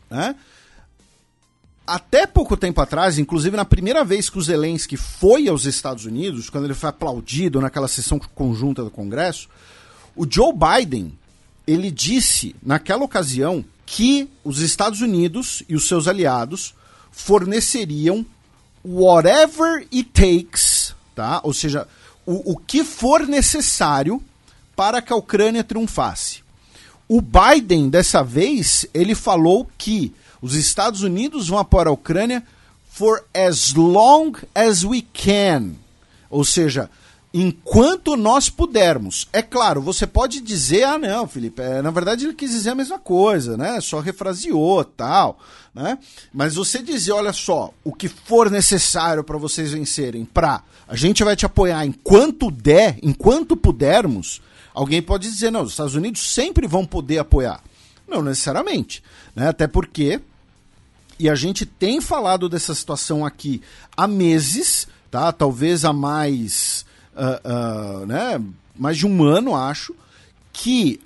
[0.09, 0.33] Né?
[1.85, 6.49] Até pouco tempo atrás, inclusive na primeira vez que o Zelensky foi aos Estados Unidos,
[6.49, 9.49] quando ele foi aplaudido naquela sessão conjunta do Congresso,
[10.15, 11.11] o Joe Biden
[11.67, 16.73] ele disse naquela ocasião que os Estados Unidos e os seus aliados
[17.11, 18.25] forneceriam
[18.83, 21.41] whatever it takes, tá?
[21.43, 21.87] Ou seja,
[22.25, 24.23] o, o que for necessário
[24.75, 26.43] para que a Ucrânia triunfasse.
[27.07, 32.43] O Biden, dessa vez, ele falou que os Estados Unidos vão apoiar a Ucrânia
[32.89, 35.71] for as long as we can.
[36.29, 36.89] Ou seja,
[37.41, 39.27] enquanto nós pudermos.
[39.31, 42.75] É claro, você pode dizer, ah, não, Felipe, é, na verdade ele quis dizer a
[42.75, 43.79] mesma coisa, né?
[43.81, 45.39] Só refraseou tal,
[45.73, 45.97] né?
[46.33, 51.23] Mas você dizer, olha só, o que for necessário para vocês vencerem, pra a gente
[51.23, 54.41] vai te apoiar enquanto der, enquanto pudermos,
[54.73, 57.61] alguém pode dizer, não, os Estados Unidos sempre vão poder apoiar.
[58.07, 59.03] Não necessariamente,
[59.35, 59.49] né?
[59.49, 60.21] Até porque
[61.19, 63.61] e a gente tem falado dessa situação aqui
[63.95, 65.31] há meses, tá?
[65.31, 66.85] Talvez há mais
[67.17, 68.41] uh, né,
[68.75, 69.95] mais de um ano, acho,
[70.53, 70.99] que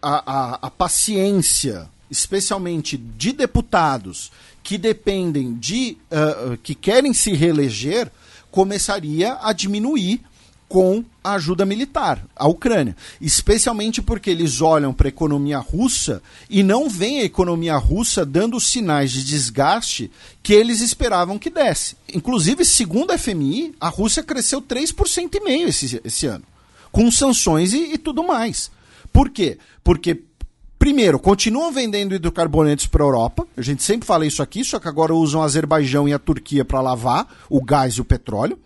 [0.00, 4.30] a, a, a paciência, especialmente de deputados
[4.62, 5.96] que dependem de.
[6.10, 8.10] Uh, que querem se reeleger,
[8.50, 10.20] começaria a diminuir
[10.68, 16.62] com a ajuda militar à Ucrânia, especialmente porque eles olham para a economia russa e
[16.62, 20.10] não veem a economia russa dando sinais de desgaste
[20.42, 21.96] que eles esperavam que desse.
[22.12, 26.44] Inclusive, segundo a FMI, a Rússia cresceu 3,5% esse, esse ano,
[26.90, 28.70] com sanções e, e tudo mais.
[29.12, 29.58] Por quê?
[29.84, 30.22] Porque
[30.78, 33.46] Primeiro, continuam vendendo hidrocarbonetos para a Europa.
[33.56, 36.66] A gente sempre fala isso aqui, só que agora usam o Azerbaijão e a Turquia
[36.66, 38.58] para lavar o gás e o petróleo.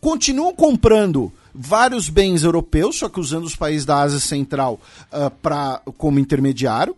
[0.00, 4.80] Continuam comprando vários bens europeus, só que usando os países da Ásia Central
[5.12, 6.96] uh, pra, como intermediário.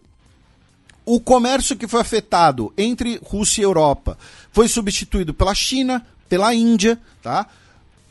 [1.05, 4.17] O comércio que foi afetado entre Rússia e Europa
[4.53, 7.47] foi substituído pela China, pela Índia, tá?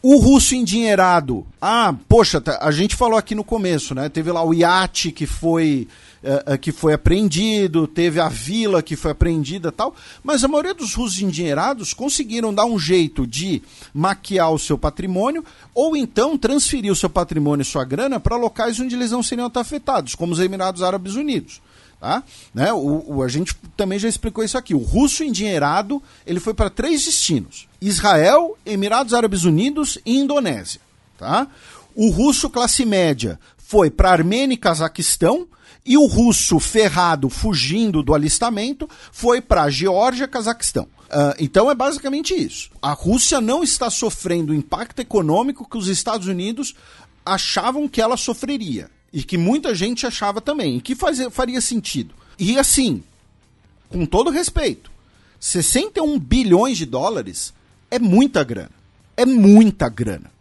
[0.04, 1.45] O russo endinheirado.
[1.62, 4.10] Ah, poxa, tá, a gente falou aqui no começo, né?
[4.10, 5.88] Teve lá o iate que foi
[6.23, 10.93] uh, que foi apreendido, teve a vila que foi apreendida tal, mas a maioria dos
[10.93, 13.62] russos endinheirados conseguiram dar um jeito de
[13.93, 18.79] maquiar o seu patrimônio ou então transferir o seu patrimônio e sua grana para locais
[18.79, 21.62] onde eles não seriam afetados, como os Emirados Árabes Unidos.
[21.99, 22.23] Tá?
[22.51, 22.73] Né?
[22.73, 24.73] O, o, a gente também já explicou isso aqui.
[24.73, 30.81] O russo endinheirado ele foi para três destinos: Israel, Emirados Árabes Unidos e Indonésia.
[31.15, 31.47] Tá?
[31.93, 35.47] O russo classe média foi para Armênia e Cazaquistão
[35.86, 40.84] e o russo ferrado, fugindo do alistamento, foi para Geórgia, Cazaquistão.
[40.84, 42.70] Uh, então é basicamente isso.
[42.82, 46.76] A Rússia não está sofrendo o impacto econômico que os Estados Unidos
[47.26, 48.89] achavam que ela sofreria.
[49.12, 50.78] E que muita gente achava também.
[50.78, 50.96] E que
[51.32, 52.15] faria sentido.
[52.39, 53.04] E assim,
[53.89, 54.89] com todo respeito,
[55.39, 57.54] 61 bilhões de dólares
[57.89, 58.72] é muita grana.
[59.17, 60.32] É muita grana.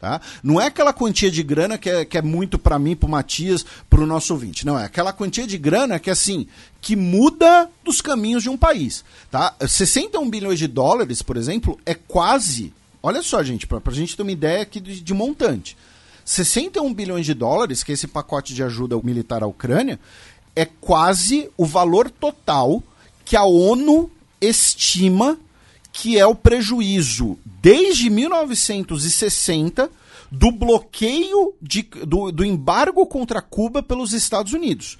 [0.00, 0.18] Tá?
[0.42, 3.10] Não é aquela quantia de grana que é, que é muito para mim, para o
[3.10, 4.64] Matias, para o nosso ouvinte.
[4.64, 6.46] Não, é aquela quantia de grana que assim
[6.80, 9.04] que muda dos caminhos de um país.
[9.30, 9.54] Tá?
[9.60, 12.72] 61 bilhões de dólares, por exemplo, é quase.
[13.02, 15.76] Olha só, gente, para a gente ter uma ideia aqui de, de montante.
[16.24, 20.00] 61 bilhões de dólares, que é esse pacote de ajuda militar à Ucrânia,
[20.56, 22.82] é quase o valor total
[23.22, 24.10] que a ONU
[24.40, 25.38] estima
[26.00, 29.90] que é o prejuízo desde 1960
[30.30, 34.96] do bloqueio de, do, do embargo contra Cuba pelos Estados Unidos,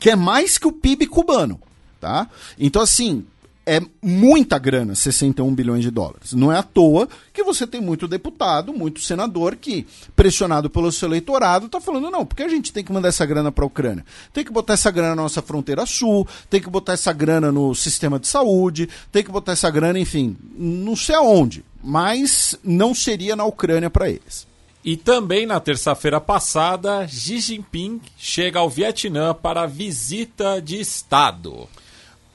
[0.00, 1.60] que é mais que o PIB cubano,
[2.00, 2.28] tá?
[2.58, 3.24] Então assim,
[3.70, 6.32] é muita grana, 61 bilhões de dólares.
[6.32, 11.08] Não é à toa que você tem muito deputado, muito senador que, pressionado pelo seu
[11.08, 14.04] eleitorado, está falando: não, porque a gente tem que mandar essa grana para a Ucrânia?
[14.32, 17.72] Tem que botar essa grana na nossa fronteira sul, tem que botar essa grana no
[17.72, 23.36] sistema de saúde, tem que botar essa grana, enfim, não sei aonde, mas não seria
[23.36, 24.48] na Ucrânia para eles.
[24.84, 31.68] E também na terça-feira passada, Xi Jinping chega ao Vietnã para visita de Estado.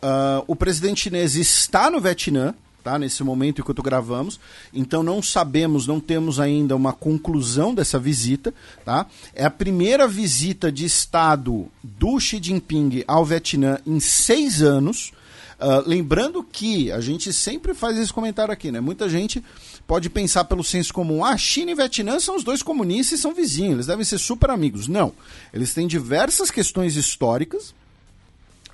[0.06, 3.00] Uh, o presidente chinês está no Vietnã, tá?
[3.00, 4.39] Nesse momento enquanto gravamos.
[4.72, 8.54] Então não sabemos, não temos ainda uma conclusão dessa visita,
[8.86, 9.08] tá?
[9.34, 15.12] É a primeira visita de Estado do Xi Jinping ao Vietnã em seis anos.
[15.60, 18.80] Uh, lembrando que a gente sempre faz esse comentário aqui, né?
[18.80, 19.44] Muita gente
[19.88, 23.34] pode pensar pelo senso comum, ah, China e Vietnã são os dois comunistas e são
[23.34, 24.88] vizinhos, eles devem ser super amigos.
[24.88, 25.13] Não.
[25.52, 27.74] Eles têm diversas questões históricas,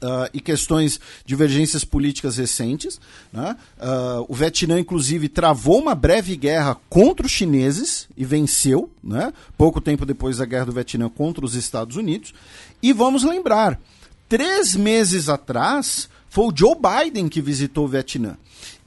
[0.02, 3.00] Uh, e questões, divergências políticas recentes.
[3.32, 3.56] Né?
[3.78, 9.32] Uh, o Vietnã, inclusive, travou uma breve guerra contra os chineses e venceu, né?
[9.56, 12.34] pouco tempo depois da guerra do Vietnã contra os Estados Unidos.
[12.82, 13.80] E vamos lembrar,
[14.28, 18.38] três meses atrás, foi o Joe Biden que visitou o Vietnã.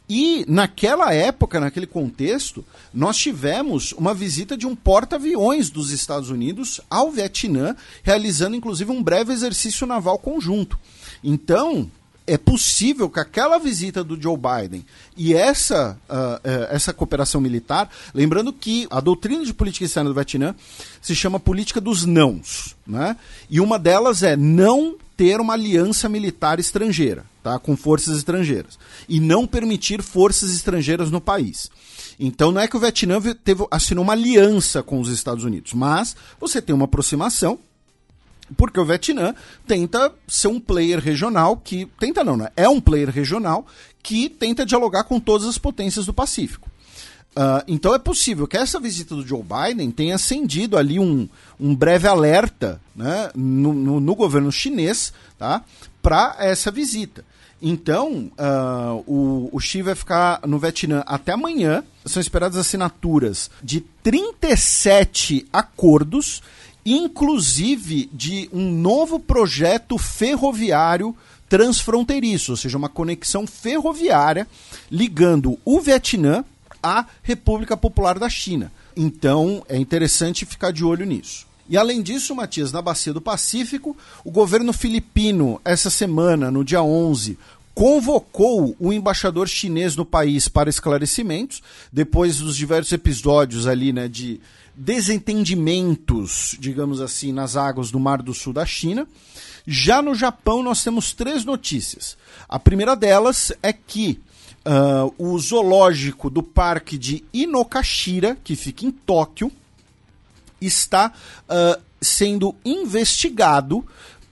[0.08, 6.80] E naquela época, naquele contexto, nós tivemos uma visita de um porta-aviões dos Estados Unidos
[6.90, 10.78] ao Vietnã, realizando inclusive um breve exercício naval conjunto.
[11.24, 11.90] Então,
[12.26, 14.84] é possível que aquela visita do Joe Biden
[15.16, 20.14] e essa, uh, uh, essa cooperação militar, lembrando que a doutrina de política externa do
[20.14, 20.54] Vietnã
[21.02, 23.16] se chama política dos nãos, né?
[23.50, 27.58] E uma delas é não ter uma aliança militar estrangeira, tá?
[27.58, 31.70] Com forças estrangeiras e não permitir forças estrangeiras no país.
[32.18, 36.16] Então não é que o Vietnã teve, assinou uma aliança com os Estados Unidos, mas
[36.40, 37.58] você tem uma aproximação
[38.56, 39.34] porque o Vietnã
[39.66, 41.86] tenta ser um player regional que.
[41.98, 42.50] Tenta não, né?
[42.56, 43.66] É um player regional
[44.02, 46.70] que tenta dialogar com todas as potências do Pacífico.
[47.36, 51.28] Uh, então é possível que essa visita do Joe Biden tenha acendido ali um,
[51.58, 55.64] um breve alerta né, no, no, no governo chinês tá,
[56.00, 57.24] para essa visita.
[57.60, 61.82] Então, uh, o, o Xi vai ficar no Vietnã até amanhã.
[62.04, 66.42] São esperadas assinaturas de 37 acordos
[66.84, 71.16] inclusive de um novo projeto ferroviário
[71.48, 74.46] transfronteiriço, ou seja, uma conexão ferroviária
[74.90, 76.44] ligando o Vietnã
[76.82, 78.72] à República Popular da China.
[78.96, 81.46] Então é interessante ficar de olho nisso.
[81.68, 86.82] E além disso, Matias, na Bacia do Pacífico, o governo filipino, essa semana, no dia
[86.82, 87.38] 11,
[87.74, 94.40] convocou o embaixador chinês no país para esclarecimentos, depois dos diversos episódios ali, né, de
[94.76, 99.06] desentendimentos, digamos assim, nas águas do Mar do Sul da China.
[99.66, 102.16] Já no Japão, nós temos três notícias.
[102.48, 104.20] A primeira delas é que
[104.66, 109.50] uh, o zoológico do parque de Inokashira, que fica em Tóquio,
[110.60, 111.12] está
[111.48, 113.84] uh, sendo investigado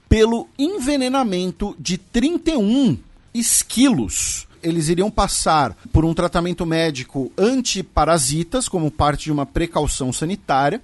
[0.07, 2.97] pelo envenenamento de 31
[3.33, 10.81] esquilos eles iriam passar por um tratamento médico antiparasitas, como parte de uma precaução sanitária.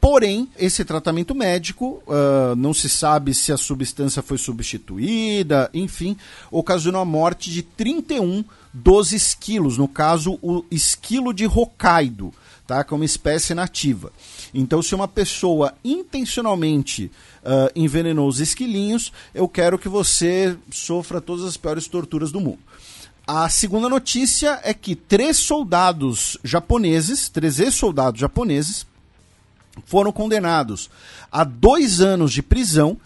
[0.00, 6.16] Porém, esse tratamento médico uh, não se sabe se a substância foi substituída, enfim,
[6.50, 12.32] ocasionou a morte de 31 dos esquilos, no caso, o esquilo de Hokkaido,
[12.66, 12.84] tá?
[12.84, 14.12] que é uma espécie nativa.
[14.52, 17.10] Então, se uma pessoa intencionalmente
[17.42, 22.60] uh, envenenou os esquilinhos, eu quero que você sofra todas as piores torturas do mundo.
[23.26, 28.86] A segunda notícia é que três soldados japoneses, três ex-soldados japoneses,
[29.84, 30.88] foram condenados
[31.30, 32.96] a dois anos de prisão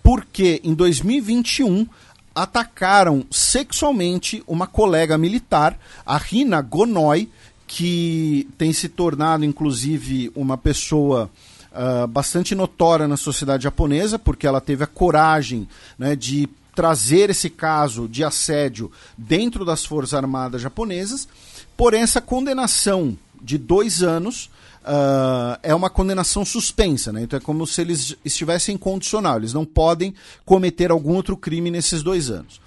[0.00, 1.88] porque em 2021
[2.32, 5.76] atacaram sexualmente uma colega militar,
[6.06, 7.28] a Rina Gonoi,
[7.66, 11.28] que tem se tornado inclusive uma pessoa
[11.72, 17.48] uh, bastante notória na sociedade japonesa, porque ela teve a coragem né, de trazer esse
[17.48, 21.28] caso de assédio dentro das Forças Armadas japonesas,
[21.76, 24.50] porém essa condenação de dois anos
[24.84, 27.22] uh, é uma condenação suspensa, né?
[27.22, 30.14] Então é como se eles estivessem condicional, eles não podem
[30.44, 32.60] cometer algum outro crime nesses dois anos.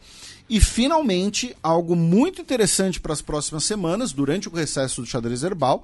[0.49, 5.83] E finalmente, algo muito interessante para as próximas semanas, durante o recesso do xadrez herbal,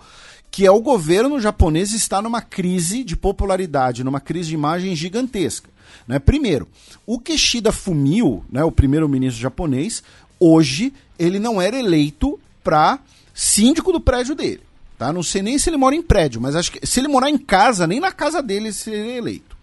[0.50, 5.70] que é o governo japonês está numa crise de popularidade, numa crise de imagem gigantesca.
[6.08, 6.20] Né?
[6.20, 6.68] Primeiro,
[7.06, 10.04] o Kishida Fumio, né, o primeiro-ministro japonês,
[10.40, 13.00] hoje ele não era eleito para
[13.34, 14.62] síndico do prédio dele.
[14.98, 15.12] Tá?
[15.12, 17.38] Não sei nem se ele mora em prédio, mas acho que se ele morar em
[17.38, 19.58] casa, nem na casa dele ele seria eleito.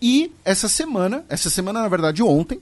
[0.00, 2.60] E essa semana, essa semana na verdade ontem,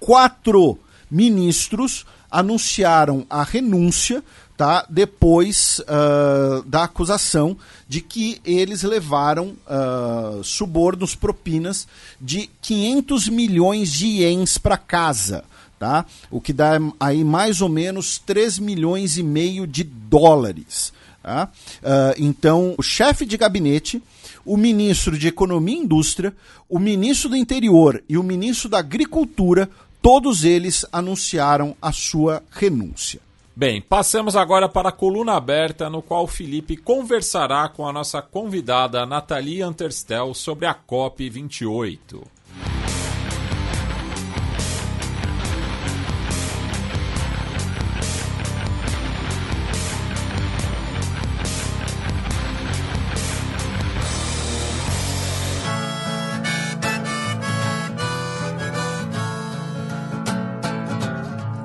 [0.00, 0.78] quatro
[1.10, 4.22] ministros anunciaram a renúncia
[4.56, 4.86] tá?
[4.88, 7.56] depois uh, da acusação
[7.88, 11.86] de que eles levaram uh, subornos, propinas
[12.20, 15.44] de 500 milhões de ienes para casa.
[15.78, 16.06] Tá?
[16.30, 20.92] O que dá aí mais ou menos 3 milhões e meio de dólares.
[21.22, 21.50] Tá?
[21.82, 24.02] Uh, então, o chefe de gabinete,
[24.44, 26.34] o ministro de Economia e Indústria,
[26.68, 29.68] o ministro do Interior e o ministro da Agricultura,
[30.00, 33.20] todos eles anunciaram a sua renúncia.
[33.56, 38.20] Bem, passamos agora para a coluna aberta, no qual o Felipe conversará com a nossa
[38.20, 42.33] convidada Nathalie Anterstel sobre a COP28.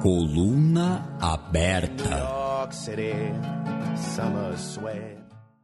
[0.02, 2.10] Coluna aberta.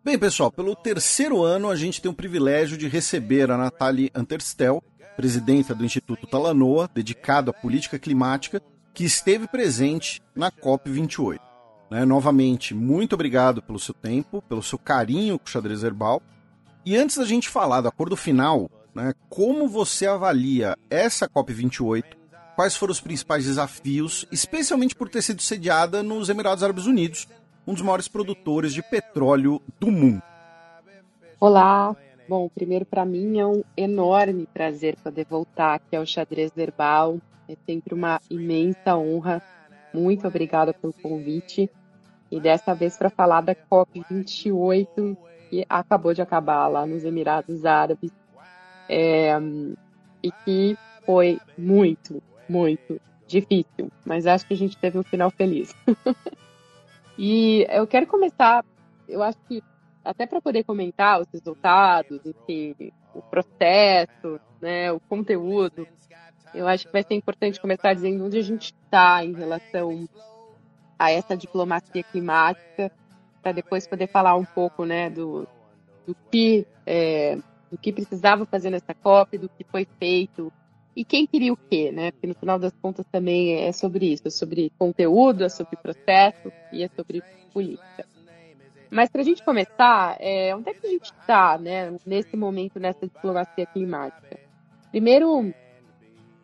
[0.03, 4.83] Bem, pessoal, pelo terceiro ano a gente tem o privilégio de receber a Nathalie Anterstel,
[5.15, 8.61] presidenta do Instituto Talanoa, dedicado à política climática,
[8.93, 11.39] que esteve presente na COP28.
[11.89, 12.03] Né?
[12.03, 16.21] Novamente, muito obrigado pelo seu tempo, pelo seu carinho com o xadrez herbal.
[16.85, 22.24] E antes da gente falar do acordo final, né, como você avalia essa COP28
[22.55, 27.27] quais foram os principais desafios, especialmente por ter sido sediada nos Emirados Árabes Unidos,
[27.67, 30.21] um dos maiores produtores de petróleo do mundo.
[31.39, 31.95] Olá,
[32.29, 37.19] bom, primeiro para mim é um enorme prazer poder voltar aqui ao Xadrez Verbal.
[37.47, 39.41] É sempre uma imensa honra.
[39.93, 41.69] Muito obrigada pelo convite.
[42.31, 45.17] E dessa vez para falar da COP28,
[45.49, 48.11] que acabou de acabar lá nos Emirados Árabes.
[48.89, 49.37] É,
[50.23, 55.73] e que foi muito, muito difícil, mas acho que a gente teve um final feliz.
[57.17, 58.63] e eu quero começar,
[59.07, 59.63] eu acho que
[60.03, 62.75] até para poder comentar os resultados, enfim,
[63.13, 65.87] o processo, né, o conteúdo,
[66.53, 70.07] eu acho que vai ser importante começar dizendo onde a gente está em relação
[70.97, 72.91] a essa diplomacia climática,
[73.41, 75.47] para depois poder falar um pouco, né, do,
[76.05, 77.37] do que é,
[77.69, 80.51] do que precisava fazer nessa COP, do que foi feito,
[80.95, 82.11] e quem queria o quê, né?
[82.11, 86.51] Porque no final das contas também é sobre isso, é sobre conteúdo, é sobre processo
[86.71, 87.21] e é sobre
[87.51, 88.05] política.
[88.89, 91.93] Mas para a gente começar, é, onde é que a gente está, né?
[92.05, 94.39] Nesse momento, nessa diplomacia climática?
[94.89, 95.53] Primeiro,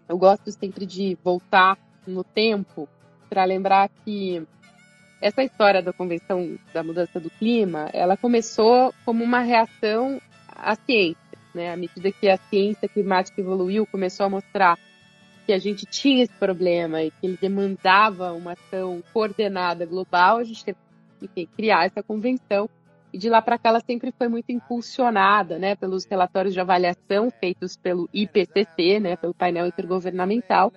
[0.09, 2.89] eu gosto sempre de voltar no tempo
[3.29, 4.45] para lembrar que
[5.21, 11.20] essa história da Convenção da Mudança do Clima, ela começou como uma reação à ciência
[11.53, 11.71] né?
[11.71, 14.77] À medida que a ciência climática evoluiu, começou a mostrar
[15.45, 20.43] que a gente tinha esse problema e que ele demandava uma ação coordenada global, a
[20.43, 20.77] gente teve
[21.33, 22.69] que criar essa convenção.
[23.13, 27.29] E de lá para cá ela sempre foi muito impulsionada né, pelos relatórios de avaliação
[27.29, 30.71] feitos pelo IPCC, né, pelo painel intergovernamental.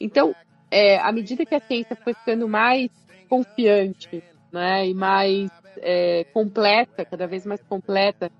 [0.00, 0.34] Então,
[0.70, 2.90] é, à medida que a ciência foi ficando mais
[3.28, 8.32] confiante né, e mais é, completa, cada vez mais completa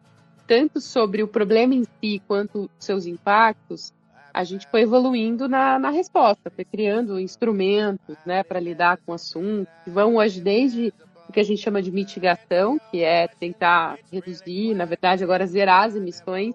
[0.49, 3.93] tanto sobre o problema em si quanto seus impactos,
[4.33, 9.15] a gente foi evoluindo na, na resposta, foi criando instrumentos né, para lidar com o
[9.15, 10.93] assunto, que vão hoje desde
[11.29, 15.85] o que a gente chama de mitigação, que é tentar reduzir, na verdade, agora zerar
[15.85, 16.55] as emissões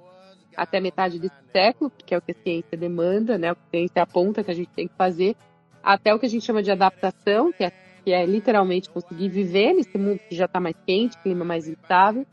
[0.58, 3.78] até metade desse século, que é o que a ciência demanda, né, o que a
[3.78, 5.36] ciência aponta que a gente tem que fazer,
[5.84, 7.72] até o que a gente chama de adaptação, que é,
[8.04, 12.26] que é literalmente conseguir viver nesse mundo que já está mais quente, clima mais instável,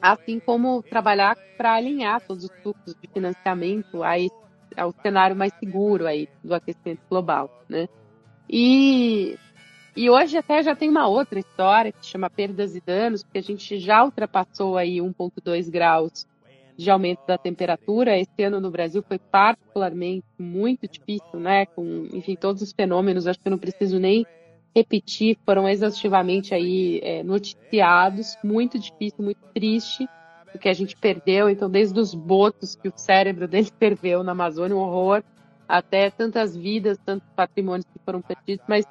[0.00, 4.34] assim como trabalhar para alinhar todos os fluxos de financiamento a esse,
[4.76, 7.88] ao cenário mais seguro aí do aquecimento global, né?
[8.48, 9.38] E,
[9.96, 13.42] e hoje até já tem uma outra história que chama perdas e danos, porque a
[13.42, 16.26] gente já ultrapassou aí 1.2 graus
[16.76, 18.18] de aumento da temperatura.
[18.18, 21.66] Esse ano no Brasil foi particularmente muito difícil, né?
[21.66, 23.26] Com, enfim, todos os fenômenos.
[23.26, 24.26] Acho que eu não preciso nem
[24.74, 30.08] repetir, foram exaustivamente aí é, noticiados, muito difícil, muito triste,
[30.54, 34.32] o que a gente perdeu, então desde os botos que o cérebro dele perdeu na
[34.32, 35.22] Amazônia, um horror,
[35.68, 38.84] até tantas vidas, tantos patrimônios que foram perdidos, mas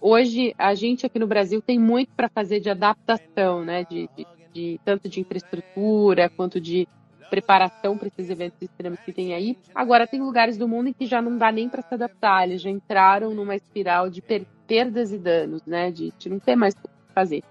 [0.00, 4.26] hoje a gente aqui no Brasil tem muito para fazer de adaptação, né, de, de,
[4.52, 6.88] de, tanto de infraestrutura quanto de
[7.30, 9.58] preparação para esses eventos extremos que tem aí.
[9.74, 12.62] Agora tem lugares do mundo em que já não dá nem para se adaptar, eles
[12.62, 16.74] já entraram numa espiral de per perdas e danos, né, de, de não ter mais
[16.74, 17.42] o que fazer.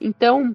[0.00, 0.54] Então,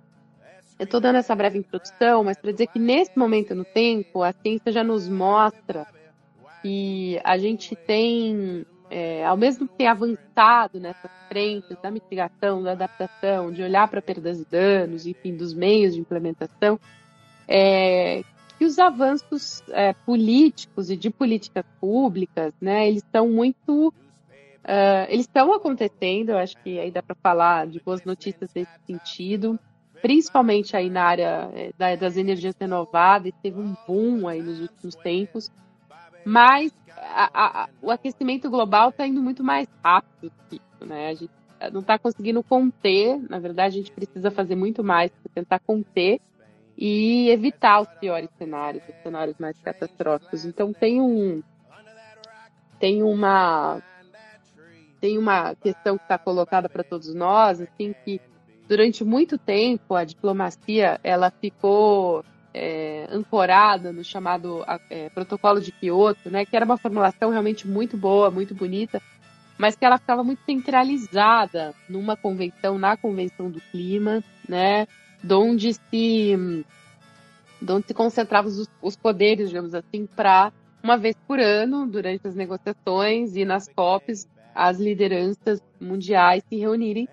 [0.80, 4.32] eu estou dando essa breve introdução, mas para dizer que nesse momento no tempo, a
[4.32, 5.86] ciência já nos mostra
[6.62, 12.72] que a gente tem, é, ao mesmo que ter avançado nessas frentes da mitigação, da
[12.72, 16.80] adaptação, de olhar para perdas e danos, enfim, dos meios de implementação,
[17.45, 18.24] é,
[18.60, 23.93] que os avanços é, políticos e de políticas públicas, né, eles estão muito
[24.60, 28.70] Uh, eles estão acontecendo, eu acho que aí dá para falar de boas notícias nesse
[28.86, 29.57] sentido
[30.01, 35.51] principalmente aí na área é, das energias renováveis, teve um boom aí nos últimos tempos,
[36.26, 41.10] mas a, a, o aquecimento global está indo muito mais rápido que isso, né?
[41.10, 41.32] A gente
[41.74, 46.22] não está conseguindo conter, na verdade a gente precisa fazer muito mais para tentar conter
[46.82, 50.46] e evitar os piores cenários, os cenários mais catastróficos.
[50.46, 51.44] Então tem um
[52.80, 53.82] tem uma
[55.02, 58.22] tem uma questão que está colocada para todos nós, assim que
[58.66, 62.24] durante muito tempo a diplomacia ela ficou
[62.54, 67.98] é, ancorada no chamado é, Protocolo de Kyoto, né, que era uma formulação realmente muito
[67.98, 69.02] boa, muito bonita,
[69.58, 74.88] mas que ela ficava muito centralizada numa convenção, na Convenção do Clima, né,
[75.30, 76.66] onde se,
[77.68, 80.52] onde se concentravam os, os poderes, digamos assim, para
[80.84, 87.08] uma vez por ano, durante as negociações e nas COPs, as lideranças mundiais se reunirem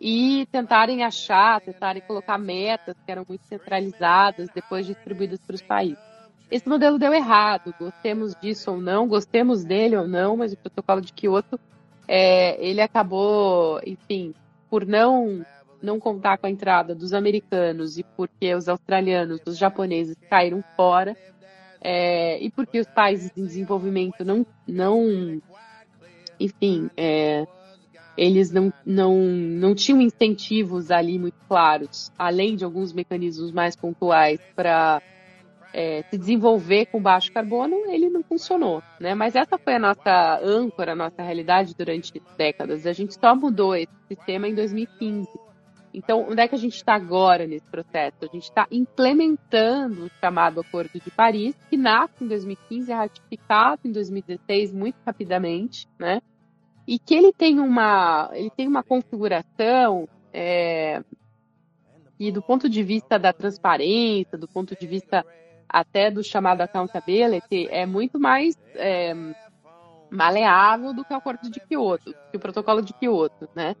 [0.00, 6.02] e tentarem achar, tentarem colocar metas que eram muito centralizadas, depois distribuídas para os países.
[6.50, 11.00] Esse modelo deu errado, gostemos disso ou não, gostemos dele ou não, mas o protocolo
[11.00, 11.58] de Kyoto,
[12.06, 14.34] é, ele acabou, enfim,
[14.68, 15.46] por não
[15.82, 21.16] não contar com a entrada dos americanos e porque os australianos, os japoneses caíram fora,
[21.80, 25.42] é, e porque os países em desenvolvimento não, não
[26.38, 27.44] enfim, é,
[28.16, 34.40] eles não, não, não tinham incentivos ali muito claros, além de alguns mecanismos mais pontuais
[34.54, 35.02] para
[35.72, 39.14] é, se desenvolver com baixo carbono, ele não funcionou, né?
[39.14, 42.86] Mas essa foi a nossa âncora, a nossa realidade durante décadas.
[42.86, 45.28] A gente só mudou esse sistema em 2015.
[45.94, 48.16] Então, onde é que a gente está agora nesse processo?
[48.22, 53.80] A gente está implementando o chamado Acordo de Paris, que nasce em 2015, é ratificado
[53.84, 56.20] em 2016 muito rapidamente, né?
[56.86, 61.02] e que ele tem uma, ele tem uma configuração é,
[62.18, 65.24] e do ponto de vista da transparência, do ponto de vista
[65.68, 69.14] até do chamado accountability, é muito mais é,
[70.10, 73.74] maleável do que o acordo de Kyoto, que o protocolo de Kyoto, né?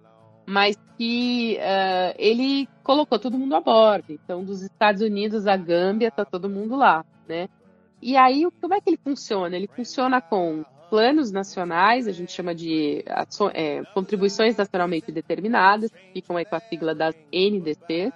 [0.46, 4.12] Mas que uh, ele colocou todo mundo a bordo.
[4.12, 7.48] Então, dos Estados Unidos à Gâmbia, tá todo mundo lá, né?
[8.00, 9.56] E aí, como é que ele funciona?
[9.56, 13.02] Ele funciona com planos nacionais, a gente chama de
[13.54, 18.12] é, contribuições nacionalmente determinadas, que ficam aí com a sigla das NDC,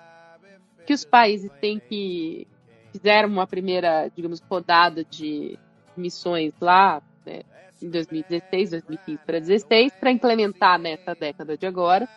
[0.85, 2.47] que os países têm que
[2.93, 5.59] fizeram uma primeira, digamos, rodada de
[5.97, 7.43] missões lá né,
[7.83, 12.09] em 2016, 2015 para 2016, para implementar nessa década de agora.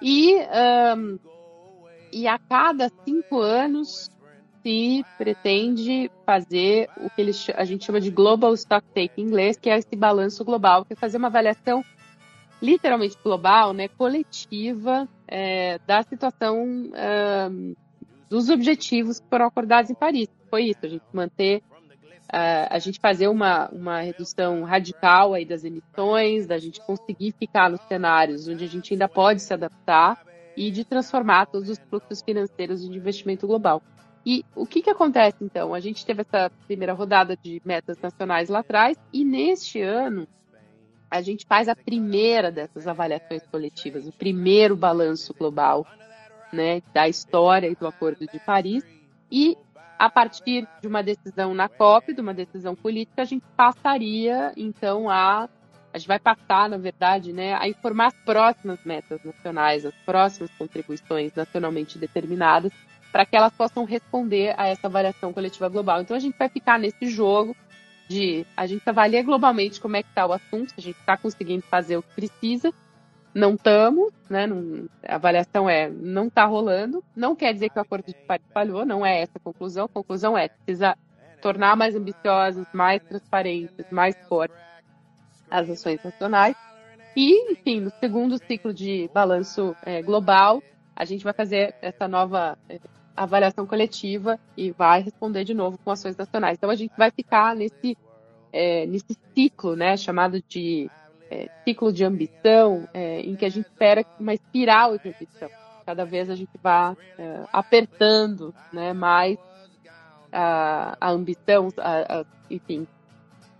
[0.00, 0.36] E,
[0.96, 1.18] um,
[2.12, 4.10] e a cada cinco anos
[4.62, 9.56] se pretende fazer o que eles, a gente chama de Global Stock Take em inglês,
[9.56, 11.82] que é esse balanço global, que é fazer uma avaliação
[12.60, 16.90] literalmente global, né, coletiva, é, da situação
[18.28, 20.28] dos objetivos que foram acordados em Paris.
[20.50, 21.62] Foi isso, a gente manter,
[22.32, 27.80] a gente fazer uma, uma redução radical aí das emissões, da gente conseguir ficar nos
[27.82, 30.24] cenários onde a gente ainda pode se adaptar
[30.56, 33.82] e de transformar todos os fluxos financeiros de investimento global.
[34.24, 35.74] E o que, que acontece então?
[35.74, 40.28] A gente teve essa primeira rodada de metas nacionais lá atrás, e neste ano
[41.10, 45.84] a gente faz a primeira dessas avaliações coletivas, o primeiro balanço global
[46.52, 48.84] né, da história e do Acordo de Paris.
[49.30, 49.56] E
[50.00, 55.10] a partir de uma decisão na COP, de uma decisão política, a gente passaria então
[55.10, 55.46] a
[55.92, 60.48] a gente vai passar, na verdade, né, a informar as próximas metas nacionais, as próximas
[60.52, 62.72] contribuições nacionalmente determinadas
[63.10, 66.00] para que elas possam responder a essa avaliação coletiva global.
[66.00, 67.56] Então a gente vai ficar nesse jogo
[68.08, 71.16] de a gente avalia globalmente como é que está o assunto, se a gente está
[71.16, 72.72] conseguindo fazer o que precisa,
[73.34, 74.46] não estamos, né?
[74.46, 77.02] Não, a avaliação é não está rolando.
[77.14, 79.84] Não quer dizer que o Acordo de Paris falhou, não é essa a conclusão.
[79.86, 80.96] A conclusão é precisa
[81.40, 84.56] tornar mais ambiciosas, mais transparentes, mais fortes
[85.50, 86.56] as ações nacionais.
[87.16, 90.62] E, enfim, no segundo ciclo de balanço é, global,
[90.94, 92.78] a gente vai fazer essa nova é,
[93.16, 96.56] avaliação coletiva e vai responder de novo com ações nacionais.
[96.56, 97.96] Então, a gente vai ficar nesse,
[98.52, 100.88] é, nesse ciclo, né, chamado de
[101.30, 105.48] é, ciclo de ambição, é, em que a gente espera uma espiral de ambição.
[105.86, 109.38] Cada vez a gente vai é, apertando né, mais
[110.32, 112.86] a, a ambição, a, a, enfim,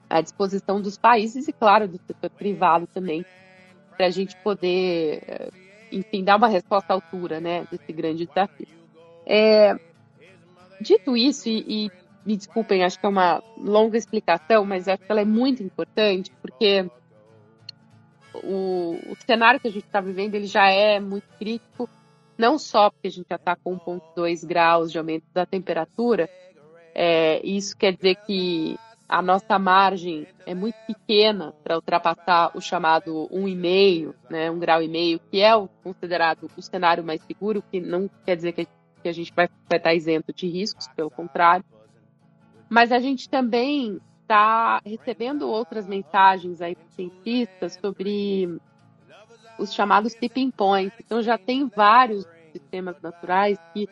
[0.09, 3.25] à disposição dos países e, claro, do setor privado também,
[3.97, 5.51] para a gente poder, eh,
[5.93, 8.67] enfim, dar uma resposta à altura né, desse grande desafio.
[9.27, 9.79] É,
[10.81, 11.91] dito isso, e, e,
[12.27, 16.33] me desculpem, acho que é uma longa explicação, mas acho que ela é muito importante,
[16.43, 16.91] porque
[18.35, 21.89] o, o cenário que a gente está vivendo ele já é muito crítico,
[22.37, 26.29] não só porque a gente já está com 1,2 graus de aumento da temperatura,
[26.95, 28.77] é, isso quer dizer que
[29.09, 34.89] a nossa margem é muito pequena para ultrapassar o chamado 1,5, né, um grau e
[34.89, 38.69] meio, que é o considerado o cenário mais seguro, que não quer dizer que
[39.05, 41.65] a gente vai, vai estar isento de riscos, pelo contrário.
[42.69, 44.01] Mas a gente também
[44.31, 48.61] está recebendo outras mensagens aí cientistas sobre
[49.59, 50.97] os chamados tipping points.
[51.05, 53.89] Então já tem vários sistemas naturais que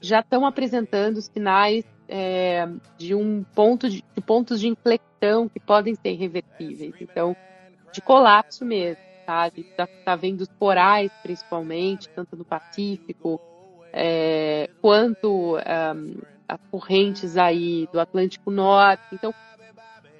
[0.00, 2.68] já estão apresentando sinais é,
[2.98, 6.94] de um ponto de, de, pontos de inflexão que podem ser irreversíveis.
[7.00, 7.34] Então,
[7.92, 9.44] de colapso mesmo, tá?
[9.44, 13.40] Gente está tá vendo os corais, principalmente, tanto no Pacífico,
[13.92, 19.02] é, quanto um, as correntes aí do Atlântico Norte.
[19.12, 19.34] Então,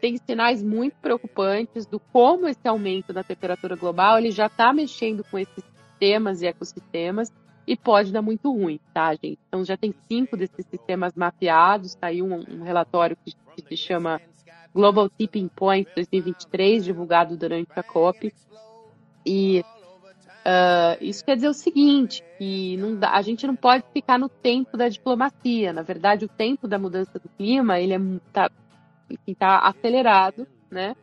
[0.06, 5.24] tem sinais muito preocupantes do como esse aumento da temperatura global ele já está mexendo
[5.24, 7.32] com esses sistemas e ecossistemas
[7.66, 9.40] e pode dar muito ruim, tá, gente?
[9.48, 13.76] Então já tem cinco desses sistemas mapeados, tá aí um, um relatório que, que, se
[13.76, 14.20] chama
[14.72, 18.32] Global Tipping Point 2023, divulgado durante a COP.
[19.26, 19.64] E
[20.46, 24.76] uh, isso quer dizer o seguinte, que dá, a gente não pode ficar no tempo
[24.76, 25.72] da diplomacia.
[25.72, 27.98] Na verdade, o tempo da mudança do clima, ele é,
[28.32, 28.48] tá,
[29.10, 30.96] enfim, tá acelerado, né?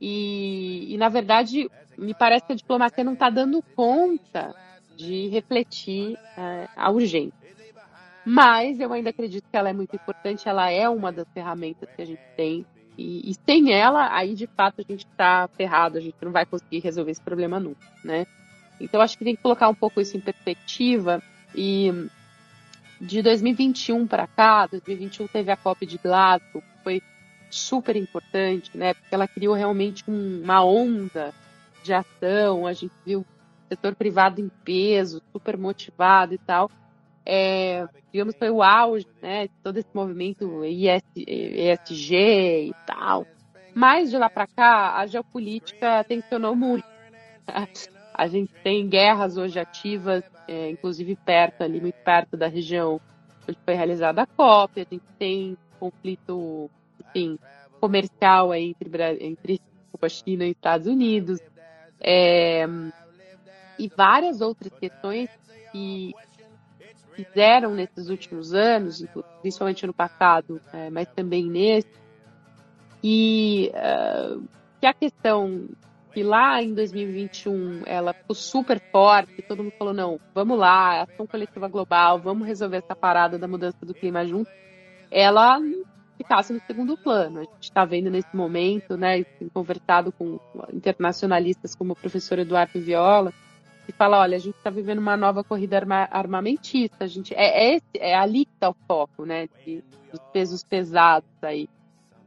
[0.00, 4.54] E, e, na verdade, me parece que a diplomacia não está dando conta
[4.96, 7.44] de refletir é, a urgência.
[8.24, 12.02] Mas eu ainda acredito que ela é muito importante, ela é uma das ferramentas que
[12.02, 12.64] a gente tem.
[12.96, 16.46] E, e sem ela, aí de fato a gente está ferrado, a gente não vai
[16.46, 18.26] conseguir resolver esse problema nunca, né?
[18.80, 21.22] Então acho que tem que colocar um pouco isso em perspectiva.
[21.54, 22.08] E
[23.00, 27.02] de 2021 para cá, 2021 teve a COP de Glasgow, foi
[27.58, 28.94] super importante, né?
[28.94, 31.32] Porque ela criou realmente um, uma onda
[31.82, 32.66] de ação.
[32.66, 33.24] A gente viu
[33.68, 36.70] setor privado em peso, super motivado e tal.
[37.26, 43.26] É, digamos, foi o auge, né, todo esse movimento ESG e tal.
[43.74, 46.86] Mas de lá para cá, a geopolítica tensionou muito.
[48.16, 53.00] A gente tem guerras hoje ativas, é, inclusive perto, ali muito perto da região
[53.48, 54.80] onde foi realizada a COP.
[54.80, 56.70] A gente tem conflito,
[57.00, 57.38] enfim,
[57.80, 58.90] comercial entre,
[59.20, 59.60] entre
[60.08, 61.40] China e Estados Unidos.
[62.00, 62.66] É,
[63.78, 65.28] e várias outras questões
[65.72, 66.12] que
[67.14, 69.04] fizeram nesses últimos anos,
[69.40, 71.88] principalmente no passado, é, mas também nesse,
[73.06, 74.42] e uh,
[74.80, 75.68] que a questão
[76.14, 81.26] que lá em 2021 ela ficou super forte, todo mundo falou, não, vamos lá, ação
[81.26, 84.48] coletiva global, vamos resolver essa parada da mudança do clima junto,
[85.10, 85.60] ela
[86.16, 87.40] ficasse no segundo plano.
[87.40, 90.38] A gente está vendo nesse momento, né, conversado com
[90.72, 93.32] internacionalistas como o professor Eduardo Viola,
[93.86, 97.76] e fala, olha, a gente está vivendo uma nova corrida arma armamentista, a gente é,
[97.76, 101.68] é, é ali que está o foco, né, de, dos pesos pesados aí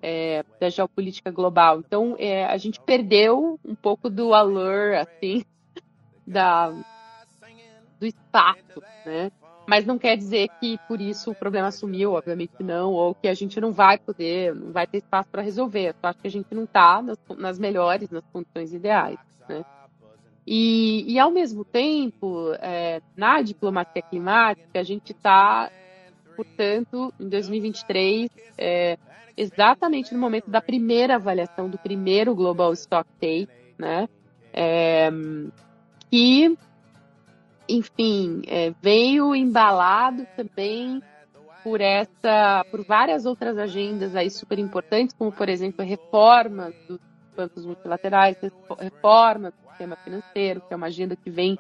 [0.02, 1.80] é, da geopolítica global.
[1.80, 5.44] Então, é, a gente perdeu um pouco do allure, assim,
[6.26, 6.74] da
[8.00, 9.32] do espaço, né?
[9.68, 13.34] Mas não quer dizer que por isso o problema sumiu, obviamente não, ou que a
[13.34, 15.90] gente não vai poder, não vai ter espaço para resolver.
[15.90, 19.66] Eu acho que a gente não está nas, nas melhores, nas condições ideais, né?
[20.50, 25.70] E, e ao mesmo tempo, é, na diplomacia climática, a gente está,
[26.38, 28.98] portanto, em 2023, é,
[29.36, 34.08] exatamente no momento da primeira avaliação do primeiro Global Stock Take, né?
[34.54, 35.10] É,
[37.68, 41.02] enfim, é, veio embalado também
[41.64, 47.00] por essa, por várias outras agendas aí super importantes, como por exemplo a reforma dos
[47.36, 48.38] bancos multilaterais,
[48.80, 51.58] reforma sistema financeiro, que é uma agenda que vem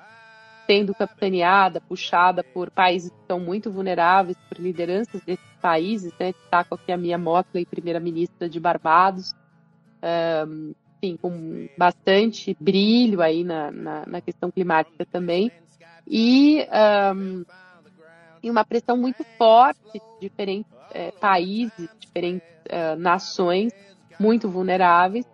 [0.65, 6.33] sendo capitaneada, puxada por países que estão muito vulneráveis, por lideranças desses países, né?
[6.33, 9.33] Destaco aqui a Mia Motley, primeira-ministra de Barbados,
[10.47, 15.51] um, enfim, com bastante brilho aí na, na, na questão climática também,
[16.09, 16.65] e,
[17.15, 17.45] um,
[18.41, 23.73] e uma pressão muito forte de diferentes é, países, diferentes é, nações
[24.19, 25.25] muito vulneráveis,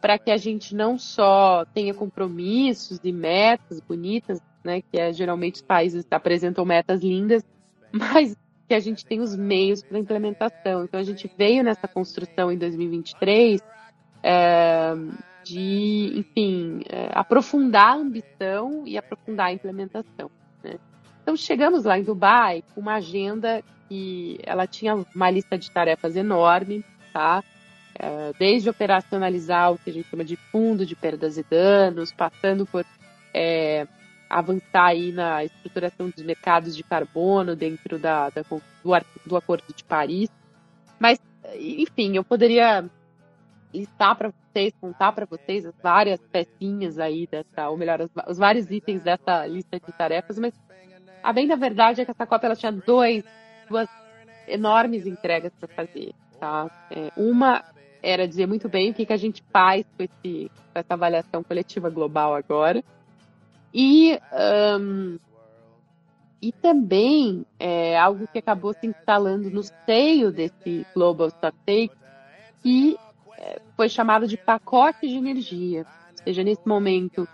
[0.00, 5.56] para que a gente não só tenha compromissos e metas bonitas, né, que é, geralmente
[5.56, 7.44] os países apresentam metas lindas,
[7.92, 8.36] mas
[8.68, 10.84] que a gente tem os meios para implementação.
[10.84, 13.62] Então a gente veio nessa construção em 2023
[14.22, 14.92] é,
[15.46, 20.28] de, enfim, é, aprofundar a ambição e aprofundar a implementação.
[20.62, 20.76] Né?
[21.22, 26.16] Então chegamos lá em Dubai com uma agenda que ela tinha uma lista de tarefas
[26.16, 27.44] enorme, tá?
[27.94, 32.66] É, desde operacionalizar o que a gente chama de fundo de perdas e danos, passando
[32.66, 32.84] por
[33.32, 33.86] é,
[34.28, 38.60] avançar aí na estruturação dos mercados de carbono dentro da, da do,
[39.24, 40.28] do, Acordo de Paris.
[40.98, 41.20] Mas,
[41.54, 42.84] enfim, eu poderia
[43.76, 48.38] listar para vocês, contar para vocês as várias pecinhas aí dessa, ou melhor, os, os,
[48.38, 50.54] vários itens dessa lista de tarefas, mas
[51.22, 53.24] a bem da verdade é que essa Copa ela tinha dois,
[53.68, 53.88] duas
[54.48, 56.12] enormes entregas para fazer.
[56.38, 56.70] Tá?
[56.90, 57.64] É, uma
[58.02, 61.42] era dizer muito bem o que, que a gente faz com, esse, com essa avaliação
[61.42, 62.84] coletiva global agora.
[63.74, 64.18] E,
[64.80, 65.18] um,
[66.40, 71.90] e também é, algo que acabou se instalando no seio desse Global Stocktake,
[72.62, 72.96] que
[73.76, 75.86] foi chamado de pacote de energia.
[76.12, 77.28] Ou seja, nesse momento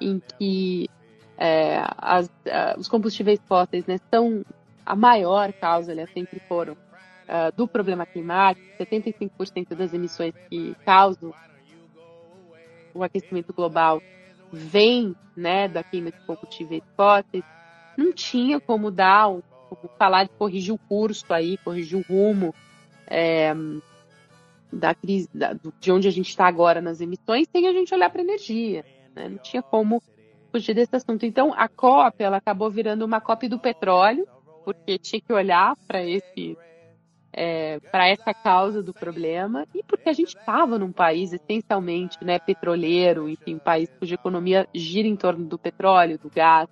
[0.00, 0.88] em que
[1.36, 2.30] é, as,
[2.76, 4.44] os combustíveis fósseis né, são
[4.84, 11.34] a maior causa, eles sempre foram, uh, do problema climático, 75% das emissões que causam
[12.94, 14.02] o aquecimento global
[14.50, 17.44] vem né, da queima de combustíveis fósseis,
[17.96, 22.54] não tinha como dar, como falar de corrigir o curso aí, corrigir o rumo
[23.06, 23.54] é,
[24.72, 28.10] da crise, da, de onde a gente está agora nas emissões, sem a gente olhar
[28.10, 28.84] para a energia.
[29.14, 29.28] Né?
[29.28, 30.02] Não tinha como
[30.52, 31.24] fugir desse assunto.
[31.24, 34.26] Então, a COP ela acabou virando uma COP do petróleo,
[34.64, 36.56] porque tinha que olhar para esse
[37.32, 42.38] é, para essa causa do problema e porque a gente estava num país essencialmente né,
[42.38, 46.68] petroleiro, enfim, um país cuja economia gira em torno do petróleo, do gás,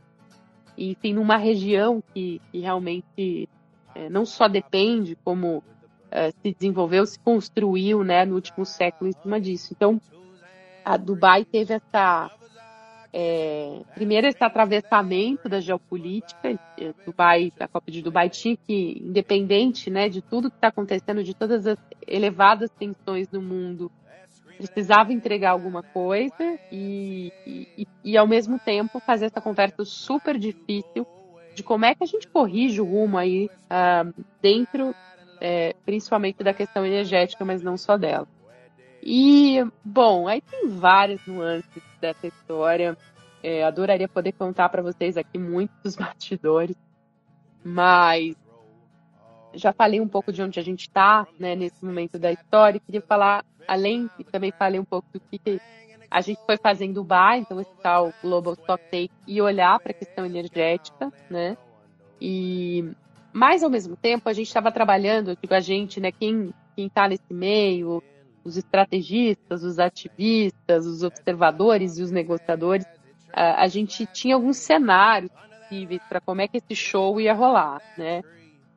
[0.76, 3.48] e, enfim, numa região que, que realmente
[3.94, 5.62] é, não só depende como
[6.10, 9.72] é, se desenvolveu, se construiu né, no último século em cima disso.
[9.76, 10.00] Então,
[10.84, 12.30] a Dubai teve essa
[13.12, 16.58] é, primeiro esse atravessamento da geopolítica,
[17.04, 21.34] Dubai, a Copa de Dubai tinha que, independente né, de tudo que está acontecendo, de
[21.34, 23.90] todas as elevadas tensões no mundo,
[24.58, 31.06] precisava entregar alguma coisa e, e, e, ao mesmo tempo fazer essa conversa super difícil
[31.54, 34.94] de como é que a gente corrige o rumo aí uh, dentro,
[35.40, 38.26] é, principalmente da questão energética, mas não só dela.
[39.02, 42.96] E, bom, aí tem várias nuances dessa história.
[43.42, 46.76] É, adoraria poder contar para vocês aqui muitos bastidores,
[47.64, 48.34] mas
[49.54, 52.80] já falei um pouco de onde a gente está né, nesse momento da história.
[52.80, 55.60] Queria falar, além, e também falei um pouco do que
[56.10, 59.90] a gente foi fazer em Dubai, então esse tal Global Stock Take, e olhar para
[59.90, 61.56] a questão energética, né?
[62.20, 62.90] E,
[63.36, 67.34] mas, ao mesmo tempo, a gente estava trabalhando, digo a gente, né, quem está nesse
[67.34, 68.02] meio,
[68.42, 72.86] os estrategistas, os ativistas, os observadores e os negociadores,
[73.30, 78.22] a gente tinha alguns cenários possíveis para como é que esse show ia rolar, né?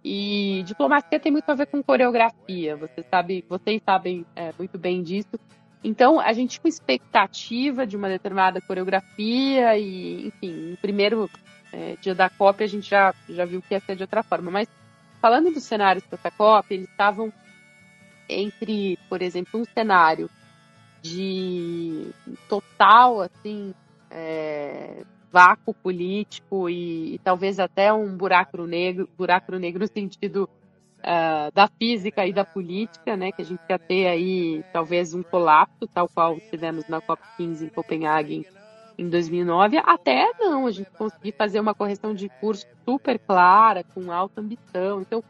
[0.04, 5.02] E diplomacia tem muito a ver com coreografia, você sabe, vocês sabem é, muito bem
[5.02, 5.40] disso.
[5.82, 11.30] Então, a gente tinha expectativa de uma determinada coreografia e, enfim, primeiro
[11.72, 14.50] é, dia da COP a gente já, já viu que ia ser de outra forma.
[14.50, 14.68] Mas,
[15.22, 17.32] falando dos cenários para a COP, eles estavam
[18.28, 20.30] entre, por exemplo, um cenário
[21.02, 22.12] de
[22.48, 23.74] total, assim,
[24.12, 30.50] é, vácuo político e, e, talvez até um buraco negro, buraco negro no sentido
[31.00, 35.24] uh, da física e da política, né, que a gente ia ter aí talvez um
[35.24, 38.46] colapso, tal qual tivemos na COP15 em Copenhague
[39.00, 44.12] em 2009, até não, a gente conseguir fazer uma correção de curso super clara, com
[44.12, 45.02] alta ambição.
[45.02, 45.24] Então,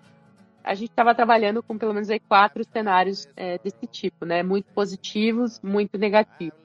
[0.63, 4.41] a gente estava trabalhando com pelo menos aí quatro cenários é, desse tipo, né?
[4.41, 6.59] Muito positivos, muito negativos.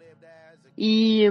[0.77, 1.25] E,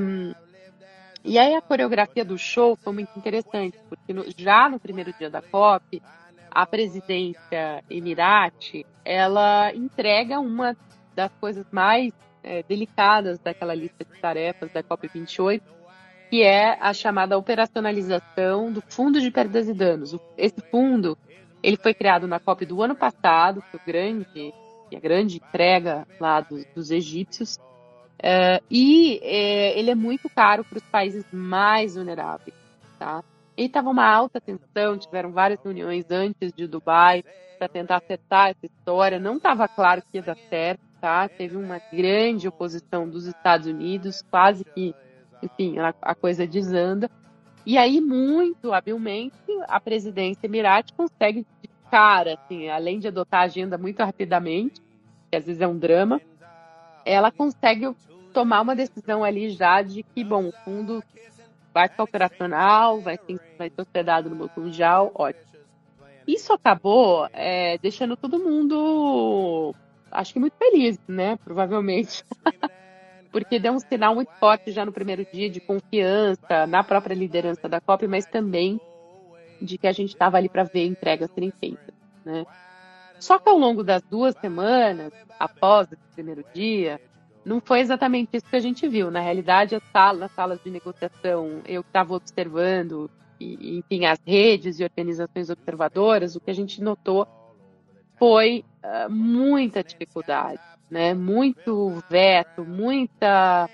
[1.24, 5.30] e aí a coreografia do show foi muito interessante, porque no, já no primeiro dia
[5.30, 6.02] da COP,
[6.52, 10.78] a presidência Emirati, ela entrega uma
[11.16, 12.14] das coisas mais
[12.44, 15.62] é, delicadas daquela lista de tarefas da COP28,
[16.30, 20.18] que é a chamada operacionalização do Fundo de Perdas e Danos.
[20.38, 21.18] Esse fundo
[21.62, 24.54] ele foi criado na COP do ano passado, que, o grande, que
[24.92, 27.58] é a grande entrega lá dos, dos egípcios,
[28.22, 32.56] é, e é, ele é muito caro para os países mais vulneráveis.
[33.00, 33.24] Tá?
[33.56, 37.24] E estava uma alta tensão, tiveram várias reuniões antes de Dubai
[37.58, 39.20] para tentar acertar essa história.
[39.20, 41.28] Não estava claro que ia dar certo, tá?
[41.28, 44.96] Teve uma grande oposição dos Estados Unidos, quase que,
[45.42, 47.12] enfim, a, a coisa desanda.
[47.66, 49.36] E aí, muito habilmente,
[49.68, 54.82] a presidência Emirati consegue de cara, assim, além de adotar a agenda muito rapidamente,
[55.30, 56.22] que às vezes é um drama,
[57.06, 57.94] ela consegue
[58.34, 61.04] tomar uma decisão ali já de que, bom, o fundo
[61.74, 65.52] vai ficar operacional, vai ser, vai ser hospedado no Banco Mundial, ótimo.
[66.26, 69.76] Isso acabou é, deixando todo mundo,
[70.14, 71.38] acho que muito feliz, né?
[71.38, 72.24] Provavelmente.
[73.34, 77.68] porque deu um sinal muito forte já no primeiro dia de confiança na própria liderança
[77.68, 78.80] da COP, mas também
[79.60, 81.96] de que a gente estava ali para ver entregas serem feitas.
[82.24, 82.46] Né?
[83.20, 87.02] Só que ao longo das duas semanas, após esse primeiro dia,
[87.44, 89.10] não foi exatamente isso que a gente viu.
[89.10, 93.10] Na realidade, as salas, nas salas de negociação, eu estava observando,
[93.40, 97.28] e, enfim, as redes e organizações observadoras, o que a gente notou
[98.24, 100.60] foi uh, muita dificuldade
[100.94, 101.16] né?
[101.16, 103.68] Muito veto, muita,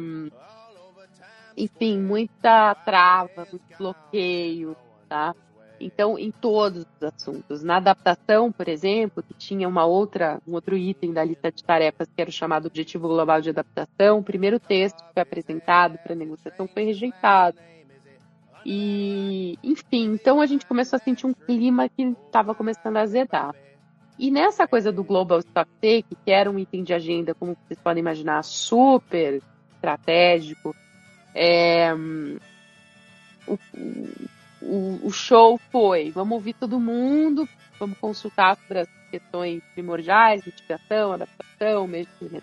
[0.00, 0.30] um,
[1.56, 4.76] enfim, muita trava, muito bloqueio,
[5.08, 5.34] tá?
[5.80, 7.64] Então, em todos os assuntos.
[7.64, 12.08] Na adaptação, por exemplo, que tinha uma outra, um outro item da lista de tarefas
[12.14, 16.14] que era o chamado Objetivo Global de Adaptação, o primeiro texto que foi apresentado para
[16.14, 17.58] negociação foi rejeitado.
[18.64, 23.54] E, enfim, então a gente começou a sentir um clima que estava começando a azedar.
[24.18, 27.78] E nessa coisa do Global Stock Take, que era um item de agenda, como vocês
[27.80, 29.42] podem imaginar, super
[29.74, 30.74] estratégico,
[31.34, 31.92] é,
[33.46, 33.58] o,
[34.62, 37.48] o, o, show foi: vamos ouvir todo mundo,
[37.78, 42.40] vamos consultar sobre as questões primordiais, mitigação, adaptação, meio de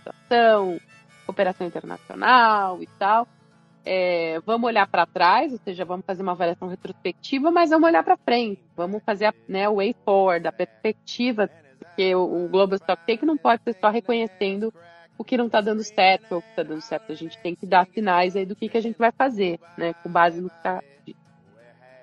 [1.26, 3.28] cooperação internacional e tal.
[3.84, 8.04] É, vamos olhar para trás, ou seja, vamos fazer uma avaliação retrospectiva, mas vamos olhar
[8.04, 12.76] para frente, vamos fazer a, né, o way forward, a perspectiva, porque o, o Global
[12.76, 14.72] Stock Take não pode ser só reconhecendo
[15.18, 17.12] o que não está dando certo ou o que está dando certo.
[17.12, 19.94] A gente tem que dar sinais aí do que, que a gente vai fazer, né,
[19.94, 20.82] com base no que está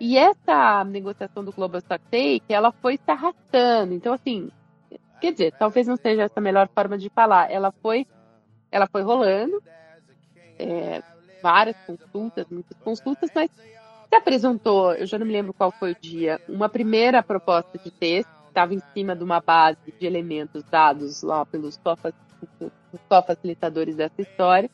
[0.01, 3.95] e essa negociação do Global Stock Take, ela foi se arrastando.
[3.95, 4.51] Então, assim,
[5.20, 7.51] quer dizer, talvez não seja essa a melhor forma de falar.
[7.51, 8.07] Ela foi,
[8.70, 9.61] ela foi rolando.
[10.57, 11.03] É,
[11.43, 15.97] várias consultas, muitas consultas, mas se apresentou, eu já não me lembro qual foi o
[16.01, 20.62] dia, uma primeira proposta de texto, que estava em cima de uma base de elementos
[20.64, 21.78] dados lá pelos
[23.09, 24.70] co-facilitadores dessa história.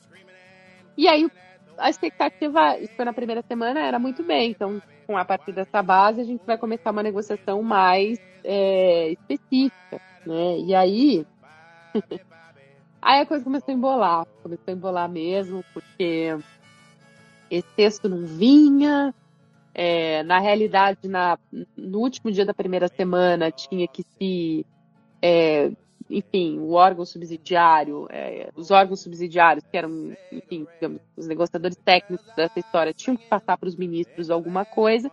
[0.96, 1.28] E aí
[1.76, 4.52] a expectativa, isso foi na primeira semana, era muito bem.
[4.52, 10.00] Então, com a partir dessa base, a gente vai começar uma negociação mais é, específica.
[10.24, 10.58] Né?
[10.60, 11.26] E aí
[13.04, 16.38] Aí a coisa começou a embolar, começou a embolar mesmo, porque
[17.51, 19.14] esse texto não vinha.
[19.76, 21.36] É, na realidade, na,
[21.76, 24.64] no último dia da primeira semana, tinha que se.
[25.20, 25.72] É,
[26.09, 32.26] enfim, o órgão subsidiário, é, os órgãos subsidiários, que eram, enfim, digamos, os negociadores técnicos
[32.36, 35.11] dessa história, tinham que passar para os ministros alguma coisa.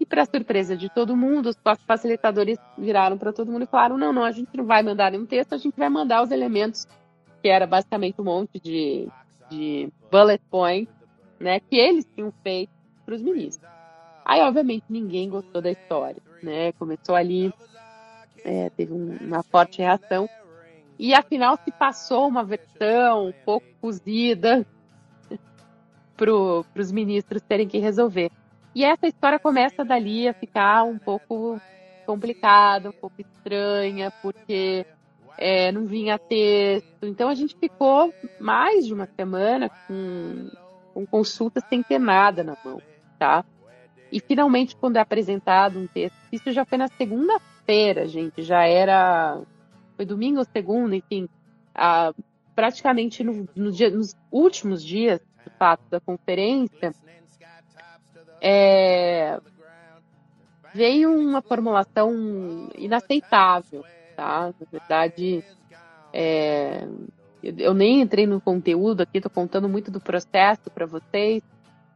[0.00, 1.56] E, para surpresa de todo mundo, os
[1.86, 5.24] facilitadores viraram para todo mundo e falaram: não, não, a gente não vai mandar nenhum
[5.24, 6.88] texto, a gente vai mandar os elementos
[7.42, 9.08] que era basicamente um monte de,
[9.50, 10.94] de bullet points,
[11.42, 12.72] né, que eles tinham feito
[13.04, 13.68] para os ministros.
[14.24, 16.72] Aí, obviamente, ninguém gostou da história, né?
[16.72, 17.52] Começou ali,
[18.44, 20.28] é, teve um, uma forte reação.
[20.98, 24.64] E afinal se passou uma versão um pouco cozida
[26.16, 28.30] para os ministros terem que resolver.
[28.74, 31.60] E essa história começa dali a ficar um pouco
[32.06, 34.86] complicada, um pouco estranha, porque
[35.36, 37.04] é, não vinha texto.
[37.04, 40.48] Então a gente ficou mais de uma semana com,
[40.92, 42.80] com consulta sem ter nada na mão,
[43.18, 43.44] tá?
[44.10, 49.40] E finalmente, quando é apresentado um texto, isso já foi na segunda-feira, gente, já era.
[49.96, 51.28] Foi domingo ou segunda, enfim,
[51.74, 52.12] a,
[52.54, 56.94] praticamente no, no dia, nos últimos dias, do fato, da conferência,
[58.40, 59.40] é,
[60.74, 63.84] veio uma formulação inaceitável,
[64.16, 64.52] tá?
[64.58, 65.44] Na verdade,
[66.12, 66.86] é,
[67.42, 71.42] eu nem entrei no conteúdo aqui, estou contando muito do processo para vocês,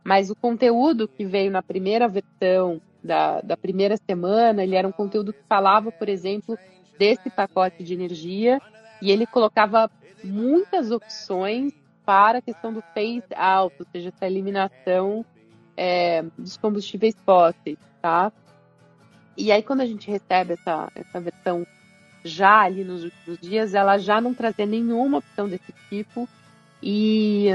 [0.04, 4.92] mas o conteúdo que veio na primeira versão da, da primeira semana, ele era um
[4.92, 6.58] conteúdo que falava, por exemplo,
[6.98, 8.60] desse pacote de energia,
[9.00, 9.90] e ele colocava
[10.24, 11.72] muitas opções
[12.04, 15.24] para a questão do phase out, ou seja, essa eliminação
[15.76, 18.32] é, dos combustíveis fósseis, tá?
[19.36, 21.66] E aí quando a gente recebe essa, essa versão
[22.26, 26.28] já ali nos últimos dias, ela já não trazia nenhuma opção desse tipo
[26.82, 27.48] e,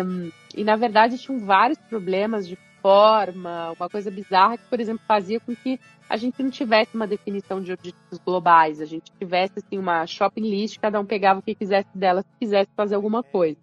[0.56, 5.40] e na verdade tinham vários problemas de forma, uma coisa bizarra que, por exemplo, fazia
[5.40, 9.78] com que a gente não tivesse uma definição de objetivos globais, a gente tivesse assim
[9.78, 13.58] uma shopping list, cada um pegava o que quisesse dela, se quisesse fazer alguma coisa.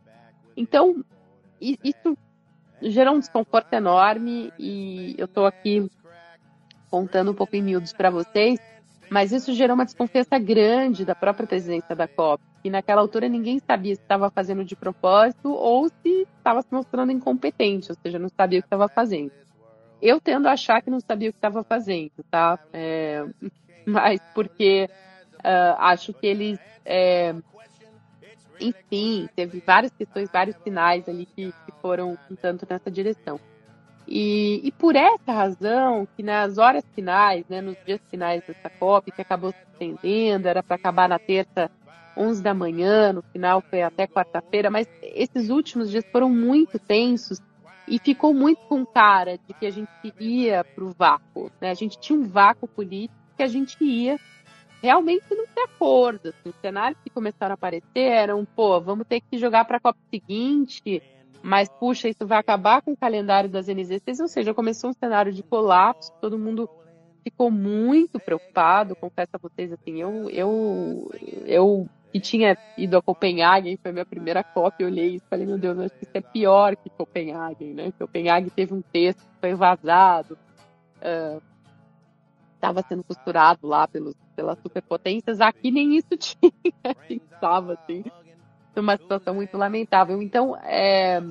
[0.56, 1.04] Então,
[1.60, 2.16] isso
[2.80, 5.90] gerou um desconforto enorme e eu estou aqui
[6.90, 8.58] contando um pouco em miúdos para vocês,
[9.10, 13.58] mas isso gerou uma desconfiança grande da própria presidência da COP, que naquela altura ninguém
[13.58, 18.28] sabia se estava fazendo de propósito ou se estava se mostrando incompetente, ou seja, não
[18.28, 19.32] sabia o que estava fazendo.
[20.00, 22.58] Eu tendo a achar que não sabia o que estava fazendo, tá?
[22.72, 23.24] É,
[23.86, 24.88] mas porque
[25.38, 27.34] uh, acho que eles, é,
[28.60, 33.40] enfim, teve várias questões, vários sinais ali que, que foram um tanto nessa direção.
[34.10, 39.12] E, e, por essa razão, que nas horas finais, né, nos dias finais dessa COP,
[39.12, 41.70] que acabou se estendendo, era para acabar na terça,
[42.16, 47.38] 11 da manhã, no final foi até quarta-feira, mas esses últimos dias foram muito tensos
[47.86, 51.52] e ficou muito com cara de que a gente ia para o vácuo.
[51.60, 51.70] Né?
[51.70, 54.18] A gente tinha um vácuo político que a gente ia
[54.82, 56.30] realmente não ter acordo.
[56.30, 59.80] Assim, os cenários que começaram a aparecer eram, pô, vamos ter que jogar para a
[59.80, 61.02] COP seguinte,
[61.48, 65.32] mas puxa, isso vai acabar com o calendário das NZ6, ou seja, começou um cenário
[65.32, 66.68] de colapso, todo mundo
[67.24, 71.10] ficou muito preocupado, confesso a vocês, assim, eu, eu,
[71.46, 75.46] eu que tinha ido a Copenhague, foi a minha primeira cópia, eu olhei e falei,
[75.46, 77.92] meu Deus, acho que isso é pior que Copenhague, né?
[77.98, 80.36] Copenhague teve um texto que foi vazado,
[82.54, 86.52] estava uh, sendo costurado lá pelos, pelas superpotências, aqui nem isso tinha,
[86.84, 88.04] a gente estava assim,
[88.76, 90.20] uma situação muito lamentável.
[90.22, 91.22] Então, é,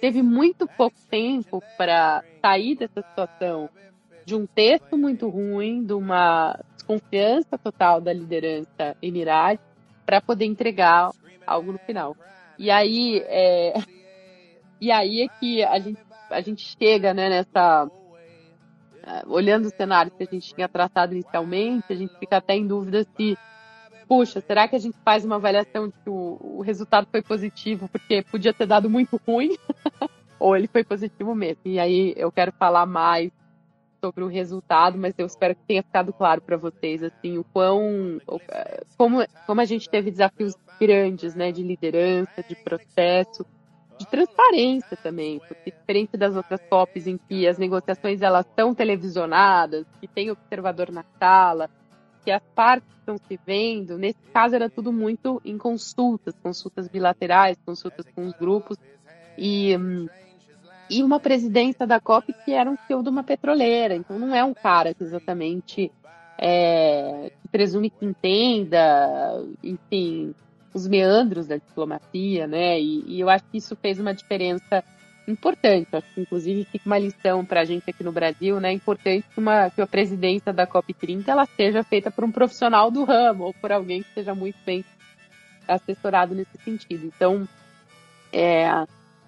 [0.00, 3.68] teve muito pouco tempo para sair dessa situação
[4.24, 9.62] de um texto muito ruim, de uma desconfiança total da liderança emirate,
[10.04, 11.10] para poder entregar
[11.46, 12.14] algo no final.
[12.58, 13.74] E aí, é,
[14.80, 16.00] e aí é que a gente,
[16.30, 17.90] a gente chega né, nessa.
[19.26, 23.06] Olhando o cenário que a gente tinha tratado inicialmente, a gente fica até em dúvida
[23.16, 23.38] se
[24.08, 27.88] puxa, será que a gente faz uma avaliação de que o, o resultado foi positivo
[27.88, 29.56] porque podia ter dado muito ruim?
[30.40, 31.62] Ou ele foi positivo mesmo?
[31.64, 33.30] E aí eu quero falar mais
[34.00, 38.20] sobre o resultado, mas eu espero que tenha ficado claro para vocês assim o quão
[38.96, 43.44] como, como a gente teve desafios grandes, né, de liderança, de processo,
[43.98, 49.84] de transparência também, porque diferente das outras COPs em que as negociações elas são televisionadas,
[50.00, 51.68] que tem observador na sala,
[52.28, 57.56] que as partes estão se vendo, nesse caso era tudo muito em consultas, consultas bilaterais,
[57.64, 58.76] consultas com os grupos,
[59.38, 59.74] e,
[60.90, 64.44] e uma presidência da COP que era um CEO de uma petroleira, então não é
[64.44, 65.90] um cara que exatamente
[66.36, 70.34] é, que presume que entenda, enfim,
[70.74, 72.78] os meandros da diplomacia, né?
[72.78, 74.84] E, e eu acho que isso fez uma diferença
[75.30, 75.88] importante.
[75.92, 78.70] Acho que, inclusive, fica uma lição para a gente aqui no Brasil, né?
[78.70, 82.90] É importante que, uma, que a presidência da COP30 ela seja feita por um profissional
[82.90, 84.84] do ramo ou por alguém que seja muito bem
[85.66, 87.06] assessorado nesse sentido.
[87.06, 87.46] Então,
[88.32, 88.68] é,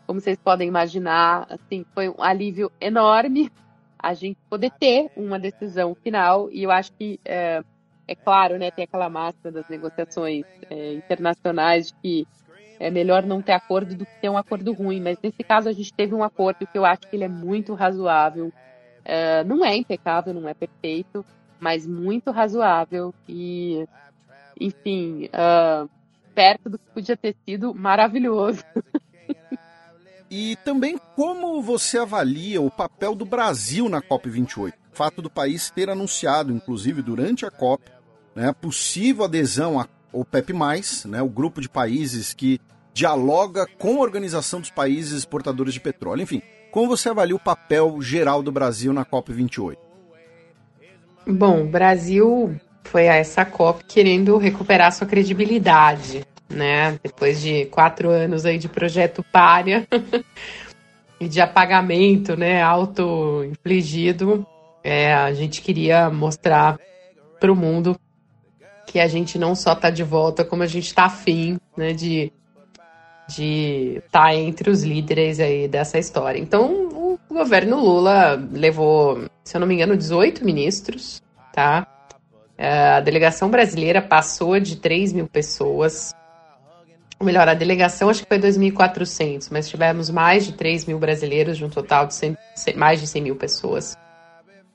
[0.07, 3.51] como vocês podem imaginar, assim, foi um alívio enorme
[4.03, 7.63] a gente poder ter uma decisão final e eu acho que é,
[8.09, 12.29] é claro, né, tem aquela máscara das negociações é, internacionais de que
[12.81, 15.73] é melhor não ter acordo do que ter um acordo ruim, mas nesse caso a
[15.73, 18.51] gente teve um acordo que eu acho que ele é muito razoável.
[19.05, 21.25] É, não é impecável, não é perfeito,
[21.61, 23.87] mas muito razoável e,
[24.59, 25.89] enfim, uh,
[26.35, 28.65] perto do que podia ter sido maravilhoso.
[30.33, 34.73] E também como você avalia o papel do Brasil na COP28?
[34.93, 37.91] O fato do país ter anunciado, inclusive durante a COP,
[38.33, 40.53] né, possível adesão à o PEP+,
[41.07, 42.61] né, o grupo de países que
[42.93, 46.23] dialoga com a Organização dos Países Exportadores de Petróleo.
[46.23, 49.77] Enfim, como você avalia o papel geral do Brasil na COP28?
[51.27, 56.99] Bom, o Brasil foi a essa COP querendo recuperar sua credibilidade, né?
[57.03, 59.87] Depois de quatro anos aí de projeto párea
[61.21, 64.47] e de apagamento, né, auto-infligido,
[64.83, 66.79] é, a gente queria mostrar
[67.39, 67.97] para o mundo
[68.91, 72.33] que a gente não só está de volta, como a gente está afim né, de
[73.29, 76.41] de estar tá entre os líderes aí dessa história.
[76.41, 76.89] Então,
[77.29, 81.23] o governo Lula levou, se eu não me engano, 18 ministros,
[81.53, 81.87] tá?
[82.59, 86.13] É, a delegação brasileira passou de 3 mil pessoas.
[87.21, 91.57] ou melhor, a delegação acho que foi 2.400, mas tivemos mais de 3 mil brasileiros
[91.57, 92.37] de um total de 100,
[92.75, 93.97] mais de 100 mil pessoas.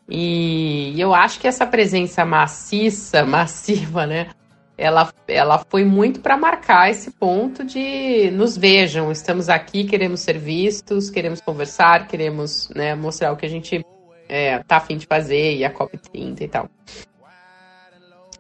[0.07, 4.29] E eu acho que essa presença maciça, massiva, né?
[4.77, 10.37] Ela, ela foi muito para marcar esse ponto de nos vejam, estamos aqui, queremos ser
[10.37, 13.85] vistos, queremos conversar, queremos né, mostrar o que a gente
[14.27, 16.69] é, tá afim de fazer, e a COP30 e tal.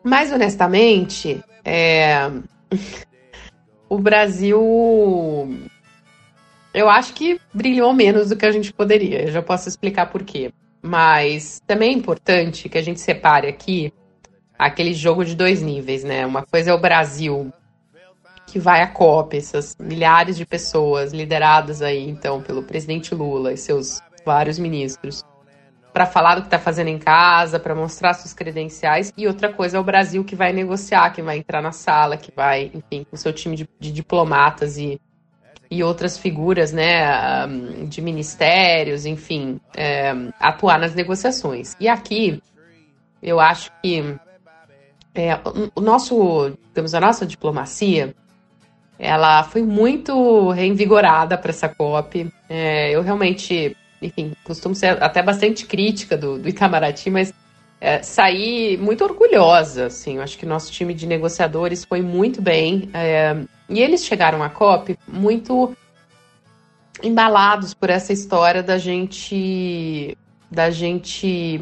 [0.03, 2.29] Mas, honestamente, é...
[3.89, 4.59] o Brasil.
[6.73, 9.23] Eu acho que brilhou menos do que a gente poderia.
[9.23, 10.51] Eu já posso explicar por quê.
[10.85, 13.91] Mas também é importante que a gente separe aqui
[14.57, 16.23] aquele jogo de dois níveis, né?
[16.27, 17.51] Uma coisa é o Brasil,
[18.45, 23.57] que vai à COP, essas milhares de pessoas lideradas aí, então, pelo presidente Lula e
[23.57, 25.23] seus vários ministros
[25.91, 29.13] para falar do que está fazendo em casa, para mostrar suas credenciais.
[29.17, 32.31] E outra coisa é o Brasil que vai negociar, que vai entrar na sala, que
[32.35, 34.99] vai, enfim, com seu time de, de diplomatas e,
[35.69, 37.47] e outras figuras, né,
[37.87, 41.75] de ministérios, enfim, é, atuar nas negociações.
[41.79, 42.41] E aqui,
[43.21, 44.15] eu acho que
[45.13, 45.39] é,
[45.75, 48.13] o nosso, digamos, a nossa diplomacia,
[48.97, 52.31] ela foi muito reinvigorada para essa COP.
[52.49, 57.33] É, eu realmente enfim, costumo ser até bastante crítica do, do Itamaraty, mas
[57.85, 62.89] é, saí muito orgulhosa, assim, eu acho que nosso time de negociadores foi muito bem,
[62.95, 63.37] é,
[63.69, 65.75] e eles chegaram à COP muito
[67.03, 70.17] embalados por essa história da gente
[70.49, 71.61] da gente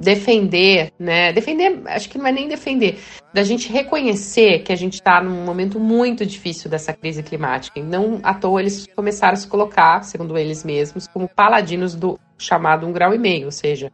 [0.00, 1.32] defender, né?
[1.32, 2.98] Defender, acho que não é nem defender,
[3.32, 7.78] da gente reconhecer que a gente está num momento muito difícil dessa crise climática.
[7.78, 12.18] E não à toa eles começaram a se colocar, segundo eles mesmos, como paladinos do
[12.38, 13.92] chamado um grau e meio, ou seja,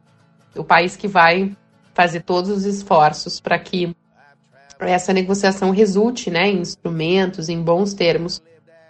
[0.56, 1.56] o país que vai
[1.92, 3.94] fazer todos os esforços para que
[4.80, 8.42] essa negociação resulte né, em instrumentos, em bons termos,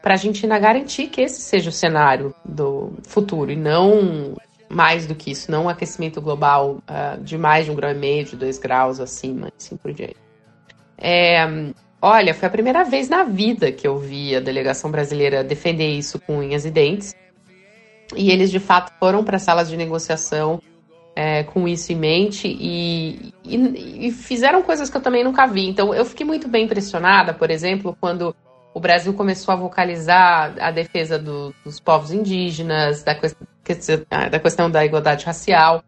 [0.02, 4.34] para a gente ainda garantir que esse seja o cenário do futuro e não
[4.68, 7.94] mais do que isso, não um aquecimento global uh, de mais de um grau e
[7.94, 10.16] meio, de dois graus acima, assim por diante.
[10.98, 11.44] É,
[12.02, 16.18] olha, foi a primeira vez na vida que eu vi a delegação brasileira defender isso
[16.18, 17.14] com unhas e dentes.
[18.16, 20.60] E eles de fato foram para salas de negociação
[21.16, 25.68] é, com isso em mente e, e, e, fizeram coisas que eu também nunca vi.
[25.68, 28.34] Então eu fiquei muito bem impressionada, por exemplo, quando
[28.72, 33.16] o Brasil começou a vocalizar a defesa do, dos povos indígenas, da,
[34.10, 35.84] ah, da questão da igualdade racial,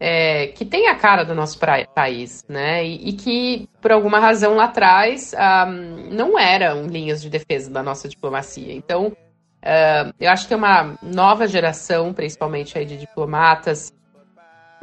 [0.00, 1.58] é, que tem a cara do nosso
[1.94, 2.84] país, né?
[2.84, 7.82] E, e, que, por alguma razão lá atrás, um, não eram linhas de defesa da
[7.82, 8.74] nossa diplomacia.
[8.74, 13.92] Então, uh, eu acho que é uma nova geração, principalmente aí de diplomatas,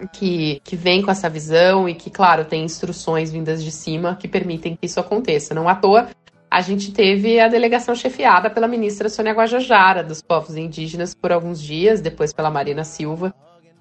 [0.08, 4.28] que, que vem com essa visão e que, claro, tem instruções vindas de cima que
[4.28, 5.54] permitem que isso aconteça.
[5.54, 6.10] Não à toa,
[6.50, 11.60] a gente teve a delegação chefiada pela ministra Sônia Guajajara, dos povos indígenas, por alguns
[11.62, 13.34] dias, depois pela Marina Silva.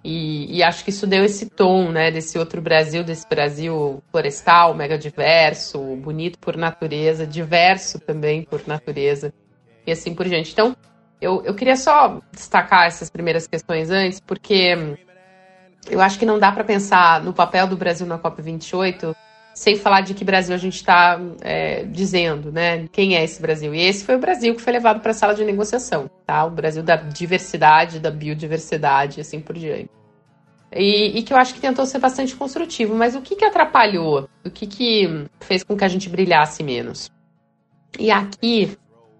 [0.04, 4.74] E, e, acho que isso deu esse tom, né, desse outro Brasil, desse Brasil florestal,
[4.74, 9.32] mega diverso, bonito por natureza, diverso também por natureza,
[9.86, 10.50] e assim por diante.
[10.50, 10.74] Então,
[11.20, 14.96] eu, eu queria só destacar essas primeiras questões antes, porque
[15.91, 19.14] eu acho que não dá para pensar no papel do Brasil na COP28
[19.55, 22.87] sem falar de que Brasil a gente está é, dizendo, né?
[22.91, 23.74] Quem é esse Brasil?
[23.74, 26.45] E esse foi o Brasil que foi levado para a sala de negociação, tá?
[26.45, 29.91] O Brasil da diversidade, da biodiversidade, assim por diante.
[30.74, 32.95] E, e, que eu acho que tentou ser bastante construtivo.
[32.95, 34.26] Mas o que, que atrapalhou?
[34.43, 37.11] O que, que fez com que a gente brilhasse menos?
[37.99, 38.74] E aqui,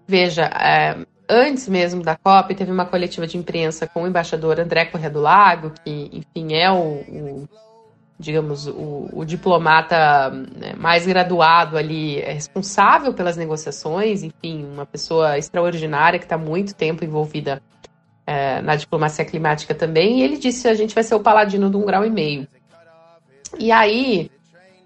[0.07, 0.97] veja, é,
[1.33, 5.19] antes mesmo da COP, teve uma coletiva de imprensa com o embaixador André Corrêa do
[5.19, 7.49] Lago, que, enfim, é o, o
[8.17, 15.37] digamos, o, o diplomata né, mais graduado ali é responsável pelas negociações, enfim, uma pessoa
[15.37, 17.61] extraordinária que está muito tempo envolvida
[18.25, 21.75] é, na diplomacia climática também, e ele disse a gente vai ser o paladino de
[21.75, 22.47] um grau e meio.
[23.59, 24.31] E aí,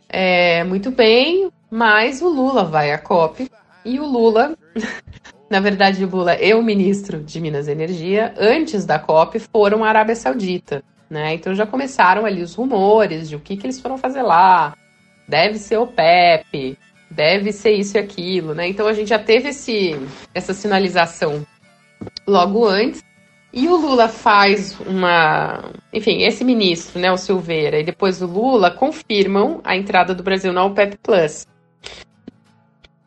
[0.10, 3.49] é, muito bem, mas o Lula vai à COP,
[3.86, 4.57] e o Lula,
[5.49, 9.90] na verdade, Lula e o ministro de Minas e Energia, antes da COP, foram à
[9.90, 10.84] Arábia Saudita.
[11.10, 11.36] Né?
[11.36, 14.76] Então já começaram ali os rumores de o que, que eles foram fazer lá.
[15.26, 16.78] Deve ser o PEP,
[17.10, 18.68] deve ser isso e aquilo, né?
[18.68, 19.95] Então a gente já teve esse,
[20.34, 21.45] essa sinalização
[22.26, 23.03] logo antes.
[23.52, 25.72] E o Lula faz uma.
[25.94, 30.52] Enfim, esse ministro, né, o Silveira, e depois o Lula confirmam a entrada do Brasil
[30.52, 31.48] na OPEP Plus.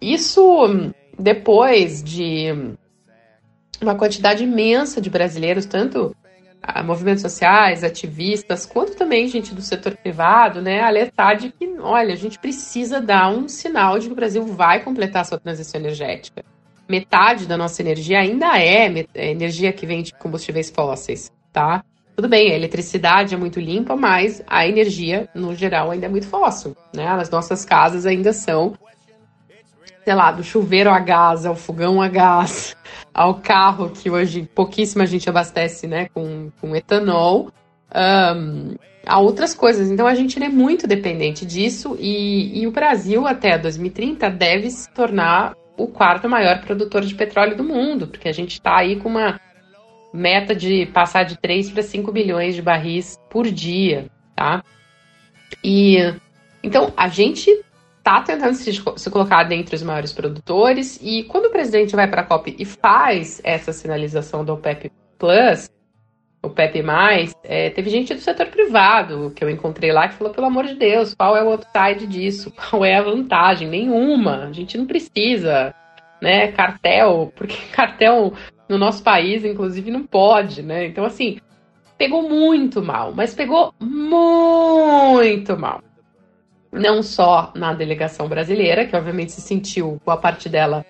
[0.00, 0.90] Isso
[1.20, 2.74] depois de
[3.80, 6.14] uma quantidade imensa de brasileiros, tanto
[6.84, 12.16] movimentos sociais, ativistas, quanto também gente do setor privado, né, alertar de que, olha, a
[12.16, 16.44] gente precisa dar um sinal de que o Brasil vai completar a sua transição energética.
[16.88, 21.82] Metade da nossa energia ainda é, é energia que vem de combustíveis fósseis, tá?
[22.14, 26.26] Tudo bem, a eletricidade é muito limpa, mas a energia, no geral, ainda é muito
[26.26, 27.06] fóssil, né?
[27.06, 28.74] As nossas casas ainda são,
[30.04, 32.76] sei lá, do chuveiro a gás, ao fogão a gás,
[33.12, 37.50] ao carro, que hoje pouquíssima gente abastece né, com, com etanol,
[37.94, 38.74] um,
[39.06, 39.90] a outras coisas.
[39.90, 44.90] Então a gente é muito dependente disso e, e o Brasil, até 2030, deve se
[44.90, 49.08] tornar o quarto maior produtor de petróleo do mundo, porque a gente está aí com
[49.08, 49.40] uma
[50.12, 54.62] meta de passar de 3 para 5 bilhões de barris por dia, tá?
[55.64, 55.96] E
[56.62, 57.50] então a gente
[58.00, 60.98] está tentando se, se, colocar dentre os maiores produtores.
[61.02, 65.70] E quando o presidente vai para a COP e faz essa sinalização do OPEP Plus,
[66.42, 66.82] OPEP+,
[67.44, 70.74] é, teve gente do setor privado que eu encontrei lá que falou, pelo amor de
[70.74, 72.50] Deus, qual é o upside disso?
[72.56, 73.68] Qual é a vantagem?
[73.68, 74.46] Nenhuma.
[74.46, 75.74] A gente não precisa,
[76.20, 76.50] né?
[76.52, 78.32] Cartel, porque cartel
[78.66, 80.86] no nosso país, inclusive, não pode, né?
[80.86, 81.38] Então, assim,
[81.98, 85.82] pegou muito mal, mas pegou muito mal
[86.72, 90.84] não só na delegação brasileira, que obviamente se sentiu boa parte dela,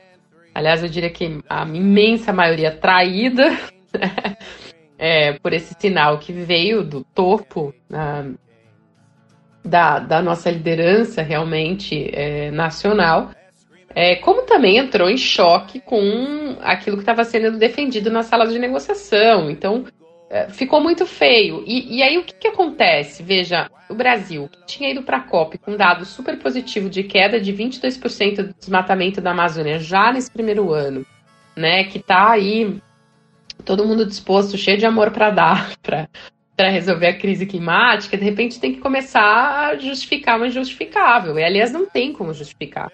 [0.54, 3.56] aliás, eu diria que a imensa maioria traída
[4.98, 8.38] é, por esse sinal que veio do topo uh,
[9.64, 13.30] da, da nossa liderança realmente é, nacional.
[13.92, 18.58] É, como também entrou em choque com aquilo que estava sendo defendido na sala de
[18.58, 19.50] negociação.
[19.50, 19.84] Então,
[20.50, 21.64] ficou muito feio.
[21.66, 23.22] E, e aí o que, que, acontece?
[23.22, 27.52] Veja, o Brasil, tinha ido para a COP com dado super positivo de queda de
[27.52, 31.04] 22% do desmatamento da Amazônia já nesse primeiro ano,
[31.56, 31.84] né?
[31.84, 32.80] Que está aí
[33.64, 36.08] todo mundo disposto, cheio de amor para dar, para
[36.68, 41.38] resolver a crise climática, de repente tem que começar a justificar o injustificável.
[41.38, 42.88] E aliás, não tem como justificar.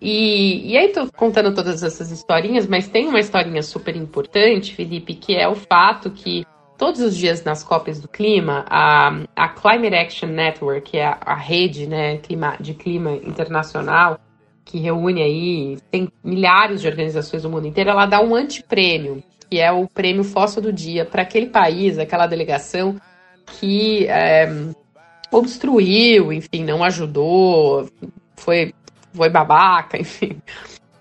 [0.00, 5.14] E, e aí tô contando todas essas historinhas, mas tem uma historinha super importante, Felipe,
[5.14, 6.44] que é o fato que
[6.76, 11.18] todos os dias nas cópias do clima, a, a Climate Action Network, que é a,
[11.24, 14.18] a rede né, clima, de clima internacional,
[14.64, 19.60] que reúne aí, tem milhares de organizações do mundo inteiro, ela dá um antiprêmio, que
[19.60, 23.00] é o prêmio fóssil do dia, para aquele país, aquela delegação
[23.58, 24.48] que é,
[25.30, 27.88] obstruiu, enfim, não ajudou,
[28.36, 28.74] foi,
[29.12, 30.40] foi babaca, enfim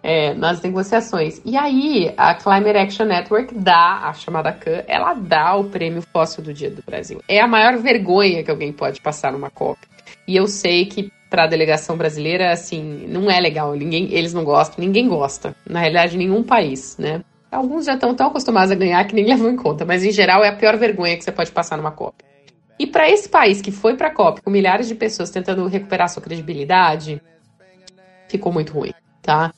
[0.03, 1.41] é, nas negociações.
[1.45, 6.43] E aí, a Climate Action Network dá, a chamada CAN, ela dá o prêmio fóssil
[6.43, 7.23] do Dia do Brasil.
[7.27, 9.79] É a maior vergonha que alguém pode passar numa COP.
[10.27, 13.73] E eu sei que para a delegação brasileira, assim, não é legal.
[13.73, 15.55] Ninguém, eles não gostam, ninguém gosta.
[15.67, 17.21] Na realidade, nenhum país, né?
[17.49, 20.43] Alguns já estão tão acostumados a ganhar que nem levam em conta, mas em geral
[20.43, 22.23] é a pior vergonha que você pode passar numa COP.
[22.77, 26.09] E para esse país que foi para a COP com milhares de pessoas tentando recuperar
[26.09, 27.21] sua credibilidade,
[28.27, 29.53] ficou muito ruim, tá?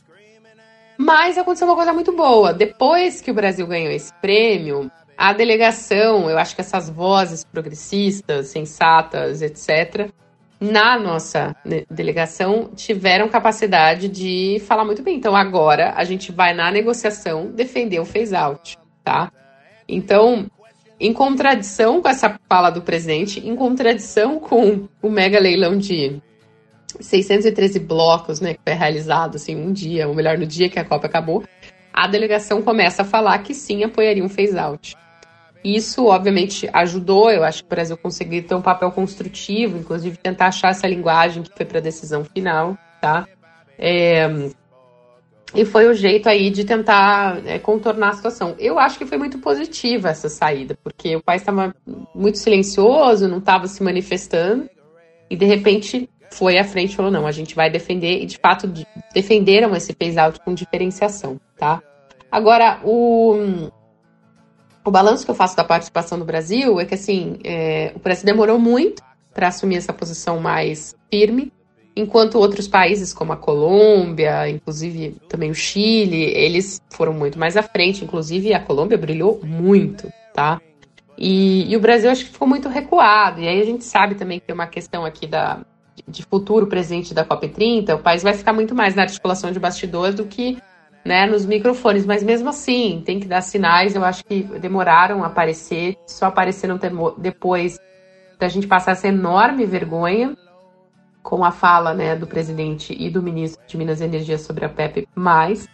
[0.98, 2.54] Mas aconteceu uma coisa muito boa.
[2.54, 8.48] Depois que o Brasil ganhou esse prêmio, a delegação, eu acho que essas vozes progressistas,
[8.48, 10.10] sensatas, etc.,
[10.60, 11.56] na nossa
[11.90, 15.18] delegação tiveram capacidade de falar muito bem.
[15.18, 19.32] Então agora a gente vai na negociação defender o phase out, tá?
[19.88, 20.48] Então,
[21.00, 26.22] em contradição com essa fala do presidente, em contradição com o mega leilão de
[27.00, 30.86] 613 blocos, né, que foi realizado assim um dia, ou melhor, no dia que a
[30.86, 31.44] Copa acabou,
[31.94, 34.96] a delegação começa a falar que sim apoiaria um phase out.
[35.64, 40.48] Isso, obviamente, ajudou, eu acho que o Brasil conseguiu ter um papel construtivo, inclusive tentar
[40.48, 43.28] achar essa linguagem que foi para a decisão final, tá?
[43.80, 44.28] É,
[45.56, 48.56] e foi o jeito aí de tentar é, contornar a situação.
[48.60, 51.74] Eu acho que foi muito positiva essa saída, porque o país estava
[52.14, 54.70] muito silencioso, não estava se manifestando,
[55.30, 58.38] e de repente foi à frente e falou: não, a gente vai defender, e de
[58.38, 58.72] fato
[59.14, 61.82] defenderam esse phase out com diferenciação, tá?
[62.32, 63.70] Agora, o,
[64.84, 68.26] o balanço que eu faço da participação do Brasil é que, assim, é, o Brasil
[68.26, 69.02] demorou muito
[69.34, 71.52] para assumir essa posição mais firme,
[71.95, 77.64] enquanto outros países, como a Colômbia, inclusive também o Chile, eles foram muito mais à
[77.64, 80.60] frente, inclusive a Colômbia brilhou muito, tá?
[81.18, 83.40] E, e, o Brasil acho que ficou muito recuado.
[83.40, 85.66] E aí a gente sabe também que tem uma questão aqui da,
[86.07, 90.15] de futuro presidente da COP30, o país vai ficar muito mais na articulação de bastidores
[90.15, 90.57] do que
[91.03, 93.95] né, nos microfones, mas mesmo assim tem que dar sinais.
[93.95, 96.80] Eu acho que demoraram a aparecer, só apareceram
[97.18, 97.80] depois
[98.40, 100.36] da gente passar essa enorme vergonha
[101.22, 104.69] com a fala né, do presidente e do ministro de Minas e Energia sobre a
[104.69, 105.07] PEP.
[105.15, 105.68] Mas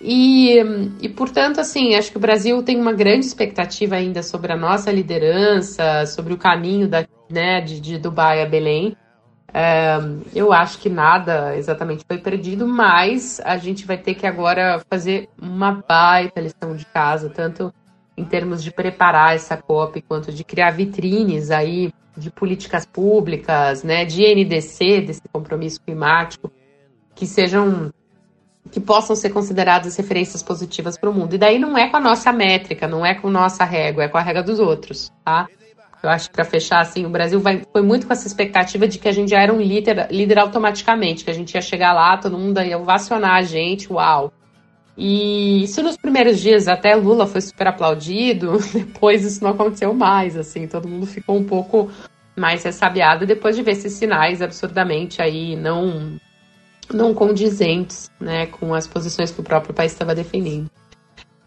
[0.00, 0.56] E,
[1.02, 4.90] e, portanto, assim, acho que o Brasil tem uma grande expectativa ainda sobre a nossa
[4.90, 8.96] liderança, sobre o caminho da, né, de, de Dubai a Belém.
[10.34, 15.28] Eu acho que nada exatamente foi perdido, mas a gente vai ter que agora fazer
[15.40, 17.72] uma baita lição de casa, tanto
[18.16, 24.04] em termos de preparar essa COP, quanto de criar vitrines aí de políticas públicas, né,
[24.04, 26.52] de NDC, desse compromisso climático,
[27.14, 27.90] que sejam
[28.70, 31.34] que possam ser consideradas referências positivas para o mundo.
[31.34, 34.08] E daí não é com a nossa métrica, não é com a nossa régua, é
[34.08, 35.48] com a régua dos outros, tá?
[36.02, 38.98] Eu acho que para fechar, assim, o Brasil vai, foi muito com essa expectativa de
[38.98, 42.16] que a gente já era um líder, líder automaticamente, que a gente ia chegar lá,
[42.16, 44.32] todo mundo ia ovacionar a gente, uau.
[44.96, 50.36] E isso nos primeiros dias, até Lula foi super aplaudido, depois isso não aconteceu mais,
[50.36, 51.90] assim, todo mundo ficou um pouco
[52.36, 56.18] mais ressabiado depois de ver esses sinais absurdamente aí não,
[56.92, 60.70] não condizentes, né, com as posições que o próprio país estava defendendo.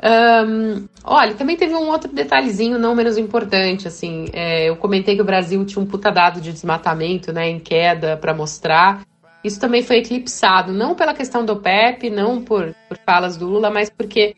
[0.04, 5.22] Um, olha, também teve um outro detalhezinho não menos importante, assim, é, eu comentei que
[5.22, 9.06] o Brasil tinha um puta dado de desmatamento, né, em queda para mostrar.
[9.46, 13.70] Isso também foi eclipsado, não pela questão do PEP, não por, por falas do Lula,
[13.70, 14.36] mas porque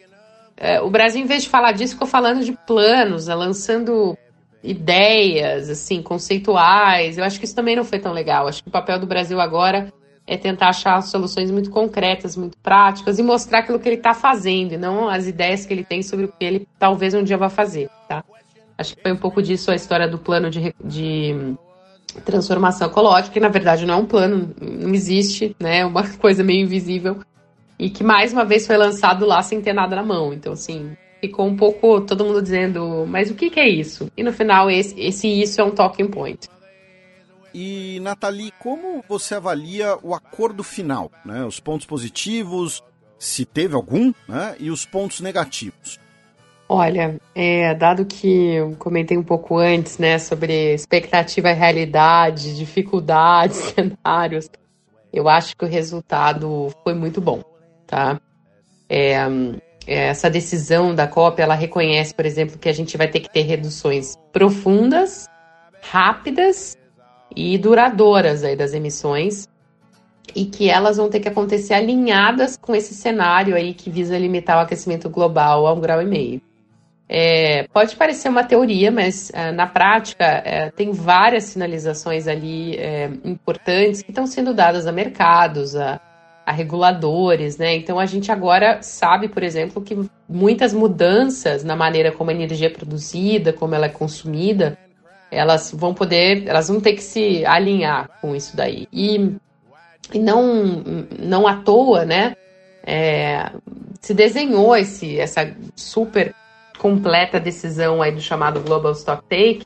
[0.56, 4.16] é, o Brasil, em vez de falar disso, ficou falando de planos, né, lançando
[4.64, 7.18] ideias, assim, conceituais.
[7.18, 8.48] Eu acho que isso também não foi tão legal.
[8.48, 9.92] Acho que o papel do Brasil agora
[10.27, 14.73] é tentar achar soluções muito concretas, muito práticas e mostrar aquilo que ele está fazendo
[14.73, 17.49] e não as ideias que ele tem sobre o que ele talvez um dia vá
[17.49, 18.23] fazer, tá?
[18.77, 21.56] Acho que foi um pouco disso a história do plano de, de
[22.26, 25.80] transformação ecológica, que na verdade não é um plano, não existe, né?
[25.80, 27.19] É uma coisa meio invisível
[27.77, 30.34] e que mais uma vez foi lançado lá sem ter nada na mão.
[30.34, 34.10] Então, assim, ficou um pouco todo mundo dizendo, mas o que, que é isso?
[34.15, 36.47] E no final, esse, esse isso é um talking point.
[37.57, 41.10] E, Nathalie, como você avalia o acordo final?
[41.23, 41.45] Né?
[41.45, 42.84] Os pontos positivos,
[43.18, 44.57] se teve algum, né?
[44.60, 45.98] e os pontos negativos?
[46.68, 53.56] Olha, é, dado que eu comentei um pouco antes, né, sobre expectativa e realidade, dificuldades,
[54.03, 54.49] cenários,
[55.14, 57.41] eu acho que o resultado foi muito bom,
[57.88, 58.19] tá?
[58.90, 59.14] É,
[59.88, 63.32] é essa decisão da COP, ela reconhece, por exemplo, que a gente vai ter que
[63.32, 65.30] ter reduções profundas,
[65.82, 66.76] rápidas
[67.36, 69.48] e duradouras aí das emissões
[70.36, 74.57] e que elas vão ter que acontecer alinhadas com esse cenário aí que visa limitar
[74.57, 76.41] o aquecimento global a um grau e meio.
[77.07, 83.12] É, pode parecer uma teoria, mas é, na prática é, tem várias sinalizações ali é,
[83.24, 86.02] importantes que estão sendo dadas a mercados, a,
[86.44, 87.76] a, reguladores, né?
[87.76, 89.95] Então a gente agora sabe, por exemplo, que
[90.28, 94.76] muitas mudanças na maneira como a energia é produzida, como ela é consumida,
[95.36, 98.88] elas vão poder, elas vão ter que se alinhar com isso daí.
[98.91, 99.36] E,
[100.14, 100.84] e não,
[101.20, 102.36] não à toa, né?
[102.84, 103.52] É,
[103.99, 106.34] se desenhou esse, essa super
[106.78, 109.64] completa decisão aí do chamado Global Stock Take,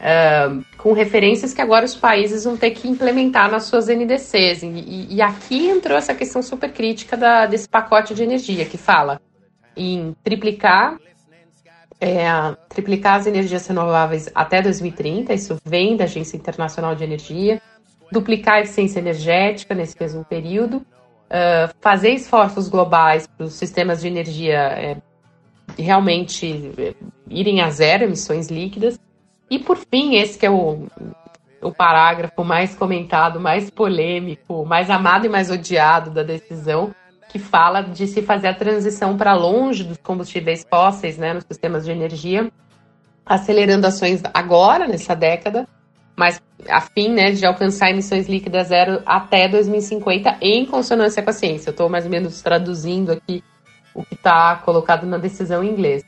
[0.00, 4.62] uh, com referências que agora os países vão ter que implementar nas suas NDCs.
[4.62, 9.20] E, e aqui entrou essa questão super crítica da, desse pacote de energia, que fala
[9.76, 10.98] em triplicar
[12.00, 12.26] é,
[12.68, 17.60] triplicar as energias renováveis até 2030, isso vem da Agência Internacional de Energia,
[18.10, 24.08] duplicar a eficiência energética nesse mesmo período, uh, fazer esforços globais para os sistemas de
[24.08, 24.96] energia é,
[25.78, 26.94] realmente é,
[27.28, 28.98] irem a zero emissões líquidas,
[29.50, 30.86] e por fim, esse que é o,
[31.62, 36.94] o parágrafo mais comentado, mais polêmico, mais amado e mais odiado da decisão,
[37.36, 41.84] que fala de se fazer a transição para longe dos combustíveis fósseis, né, nos sistemas
[41.84, 42.50] de energia,
[43.26, 45.68] acelerando ações agora, nessa década,
[46.16, 51.32] mas a fim né, de alcançar emissões líquidas zero até 2050 em consonância com a
[51.32, 51.68] ciência.
[51.68, 53.44] Eu estou mais ou menos traduzindo aqui
[53.94, 56.02] o que está colocado na decisão em inglês.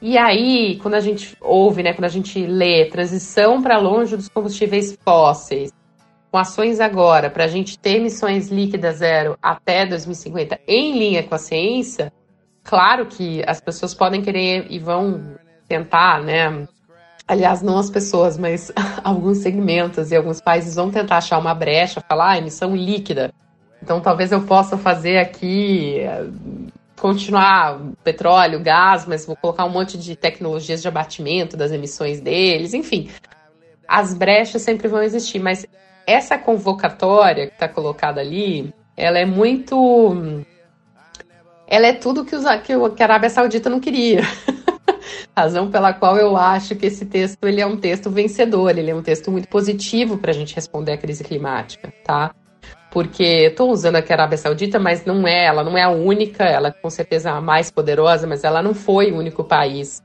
[0.00, 4.28] E aí, quando a gente ouve, né, quando a gente lê transição para longe dos
[4.28, 5.72] combustíveis fósseis,
[6.32, 11.34] com ações agora para a gente ter emissões líquidas zero até 2050 em linha com
[11.34, 12.10] a ciência,
[12.64, 15.36] claro que as pessoas podem querer e vão
[15.68, 16.66] tentar, né?
[17.28, 18.72] Aliás, não as pessoas, mas
[19.04, 23.30] alguns segmentos e alguns países vão tentar achar uma brecha, falar ah, emissão líquida.
[23.82, 26.00] Então, talvez eu possa fazer aqui
[26.98, 32.72] continuar petróleo, gás, mas vou colocar um monte de tecnologias de abatimento das emissões deles,
[32.72, 33.10] enfim.
[33.86, 35.66] As brechas sempre vão existir, mas
[36.12, 40.44] essa convocatória que está colocada ali, ela é muito.
[41.66, 44.20] Ela é tudo que, os, que, que a Arábia Saudita não queria.
[45.36, 48.94] Razão pela qual eu acho que esse texto ele é um texto vencedor, ele é
[48.94, 52.34] um texto muito positivo para a gente responder à crise climática, tá?
[52.92, 56.44] porque estou usando aqui a Arábia Saudita, mas não é, ela não é a única,
[56.44, 60.02] ela é com certeza a mais poderosa, mas ela não foi o único país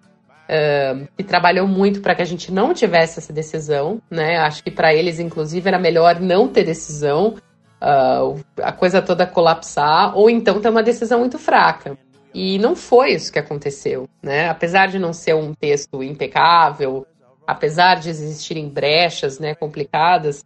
[1.17, 4.37] que trabalhou muito para que a gente não tivesse essa decisão, né?
[4.37, 7.35] Acho que para eles, inclusive, era melhor não ter decisão,
[7.81, 11.97] uh, a coisa toda colapsar, ou então ter uma decisão muito fraca.
[12.33, 14.49] E não foi isso que aconteceu, né?
[14.49, 17.05] Apesar de não ser um texto impecável,
[17.45, 20.45] apesar de existirem brechas, né, complicadas,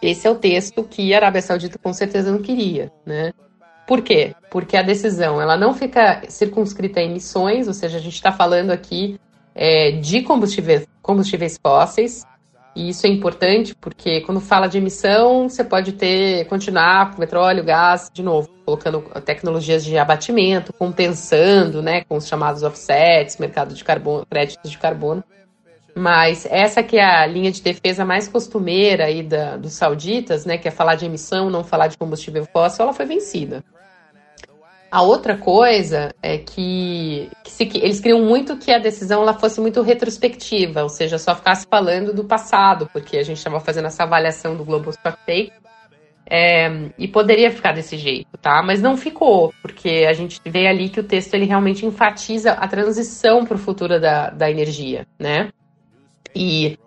[0.00, 3.32] esse é o texto que a Arábia Saudita com certeza não queria, né?
[3.86, 4.34] Por quê?
[4.50, 8.70] Porque a decisão ela não fica circunscrita a emissões, ou seja, a gente está falando
[8.70, 9.18] aqui
[9.54, 12.24] é, de combustíveis, combustíveis fósseis,
[12.74, 17.62] e isso é importante porque quando fala de emissão, você pode ter continuar com petróleo,
[17.62, 23.84] gás, de novo, colocando tecnologias de abatimento, compensando, né, com os chamados offsets, mercado de
[23.84, 25.22] carbono, créditos de carbono.
[25.94, 30.56] Mas essa que é a linha de defesa mais costumeira aí da, dos sauditas, né,
[30.56, 33.62] que é falar de emissão, não falar de combustível fóssil, ela foi vencida.
[34.90, 39.32] A outra coisa é que, que, se, que, eles queriam muito que a decisão ela
[39.32, 43.86] fosse muito retrospectiva, ou seja, só ficasse falando do passado, porque a gente estava fazendo
[43.86, 45.52] essa avaliação do Global Stock Take,
[46.28, 48.62] é, e poderia ficar desse jeito, tá?
[48.62, 52.68] Mas não ficou, porque a gente vê ali que o texto ele realmente enfatiza a
[52.68, 55.50] transição para o futuro da, da energia, né?
[56.34, 56.78] E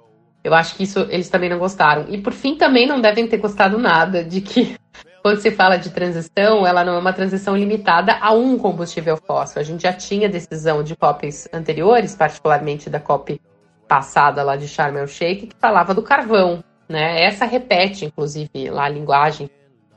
[0.44, 2.06] eu acho que isso eles também não gostaram.
[2.10, 4.76] E por fim, também não devem ter gostado nada de que
[5.24, 9.60] quando se fala de transição, ela não é uma transição limitada a um combustível fóssil.
[9.60, 13.42] A gente já tinha decisão de COPs anteriores, particularmente da COP
[13.88, 16.64] passada lá de Sharm el Sheikh, que falava do carvão.
[16.88, 17.24] Né?
[17.24, 19.50] Essa repete, inclusive, lá a linguagem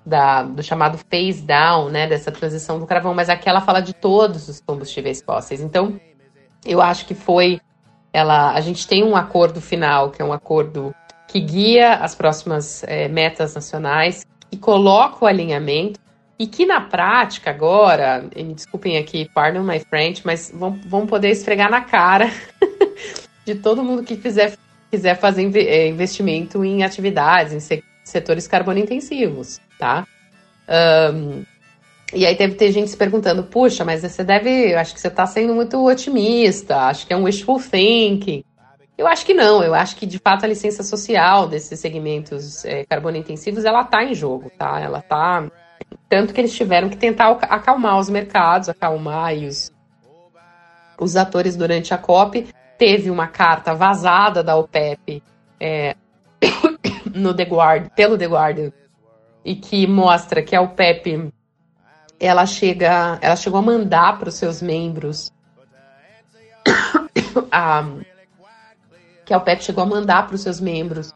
[0.04, 2.06] da, do chamado phase down, né?
[2.06, 5.60] dessa transição do carvão, mas aqui ela fala de todos os combustíveis fósseis.
[5.60, 6.00] Então,
[6.64, 7.60] eu acho que foi
[8.18, 10.94] ela, a gente tem um acordo final, que é um acordo
[11.26, 16.00] que guia as próximas é, metas nacionais, e coloca o alinhamento,
[16.38, 21.30] e que na prática agora, me desculpem aqui, pardon my French, mas vão, vão poder
[21.30, 22.30] esfregar na cara
[23.44, 24.56] de todo mundo que fizer,
[24.90, 30.06] quiser fazer é, investimento em atividades, em setores carbono intensivos, tá?
[31.12, 31.44] Um,
[32.12, 35.26] e aí deve ter gente se perguntando, puxa, mas você deve, acho que você está
[35.26, 38.42] sendo muito otimista, acho que é um wishful thinking.
[38.96, 42.84] Eu acho que não, eu acho que de fato a licença social desses segmentos é,
[42.84, 44.80] carbono intensivos, ela está em jogo, tá?
[44.80, 45.48] Ela está
[46.08, 49.70] tanto que eles tiveram que tentar acalmar os mercados, acalmar os,
[50.98, 52.48] os atores durante a COP.
[52.76, 55.22] Teve uma carta vazada da OPEP
[55.60, 55.94] é,
[57.14, 57.46] no The
[57.94, 58.72] pelo The Guardian,
[59.44, 61.32] e que mostra que a OPEP
[62.20, 65.32] ela chega, ela chegou a mandar para os seus membros
[67.50, 67.88] a,
[69.24, 71.14] que a OPEP chegou a mandar para os seus membros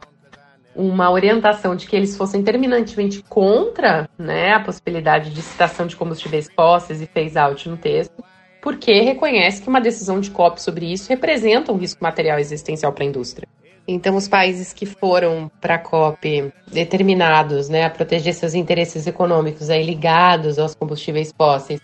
[0.75, 6.49] uma orientação de que eles fossem terminantemente contra né, a possibilidade de citação de combustíveis
[6.55, 8.25] fósseis e phase out no texto,
[8.61, 13.05] porque reconhece que uma decisão de COP sobre isso representa um risco material existencial para
[13.05, 13.47] a indústria.
[13.87, 19.71] Então, os países que foram para a COP determinados né, a proteger seus interesses econômicos
[19.71, 21.81] aí ligados aos combustíveis fósseis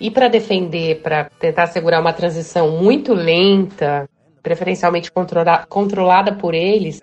[0.00, 4.08] e para defender, para tentar assegurar uma transição muito lenta,
[4.42, 7.00] preferencialmente controla controlada por eles,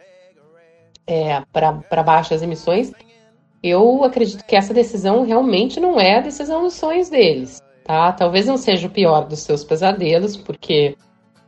[1.08, 2.92] é, para baixas emissões,
[3.64, 7.62] eu acredito que essa decisão realmente não é a decisão dos sonhos deles.
[7.86, 8.12] Tá?
[8.12, 10.98] Talvez não seja o pior dos seus pesadelos, porque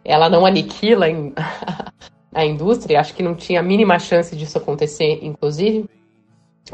[0.04, 1.06] ela não aniquila
[2.34, 3.00] a indústria.
[3.00, 5.90] Acho que não tinha a mínima chance disso acontecer, inclusive.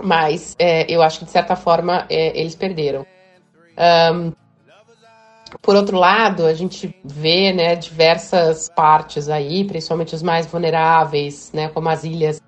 [0.01, 3.05] Mas é, eu acho que, de certa forma, é, eles perderam.
[4.13, 4.31] Um,
[5.61, 11.69] por outro lado, a gente vê né, diversas partes aí, principalmente os mais vulneráveis, né,
[11.69, 12.41] como as ilhas,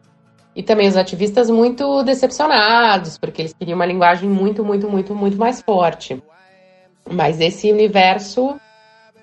[0.56, 5.38] e também os ativistas muito decepcionados, porque eles queriam uma linguagem muito, muito, muito, muito
[5.38, 6.22] mais forte.
[7.10, 8.60] Mas esse universo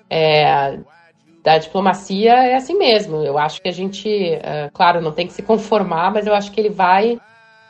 [0.09, 0.79] é,
[1.47, 3.23] da diplomacia é assim mesmo.
[3.23, 6.51] Eu acho que a gente, uh, claro, não tem que se conformar, mas eu acho
[6.51, 7.17] que ele vai.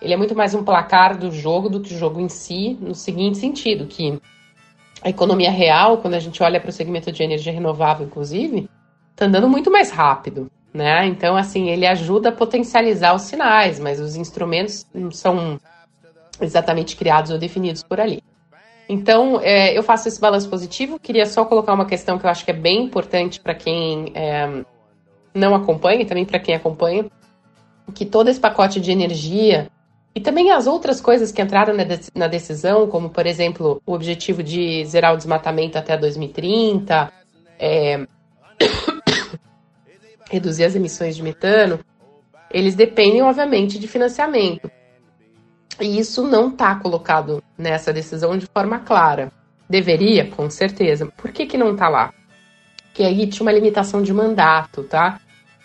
[0.01, 2.95] Ele é muito mais um placar do jogo do que o jogo em si, no
[2.95, 4.19] seguinte sentido, que
[5.03, 8.67] a economia real, quando a gente olha para o segmento de energia renovável, inclusive,
[9.11, 10.49] está andando muito mais rápido.
[10.73, 11.05] Né?
[11.05, 15.59] Então, assim, ele ajuda a potencializar os sinais, mas os instrumentos não são
[16.41, 18.23] exatamente criados ou definidos por ali.
[18.89, 20.99] Então, é, eu faço esse balanço positivo.
[20.99, 24.63] Queria só colocar uma questão que eu acho que é bem importante para quem é,
[25.33, 27.05] não acompanha e também para quem acompanha,
[27.93, 29.69] que todo esse pacote de energia
[30.15, 31.75] e também as outras coisas que entraram
[32.15, 37.11] na decisão, como, por exemplo, o objetivo de zerar o desmatamento até 2030,
[37.59, 38.07] é,
[40.31, 41.79] reduzir as emissões de metano,
[42.49, 44.71] eles dependem, obviamente, de financiamento.
[45.79, 49.31] E isso não está colocado nessa decisão de forma clara.
[49.69, 51.05] Deveria, com certeza.
[51.17, 52.13] Por que, que não está lá?
[52.83, 55.19] Porque aí tinha uma limitação de mandato, tá?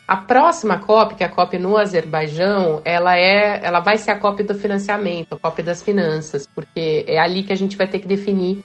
[0.07, 4.19] A próxima COP, que é a COP no Azerbaijão, ela é, ela vai ser a
[4.19, 8.01] COP do financiamento, a COP das finanças, porque é ali que a gente vai ter
[8.01, 8.63] que definir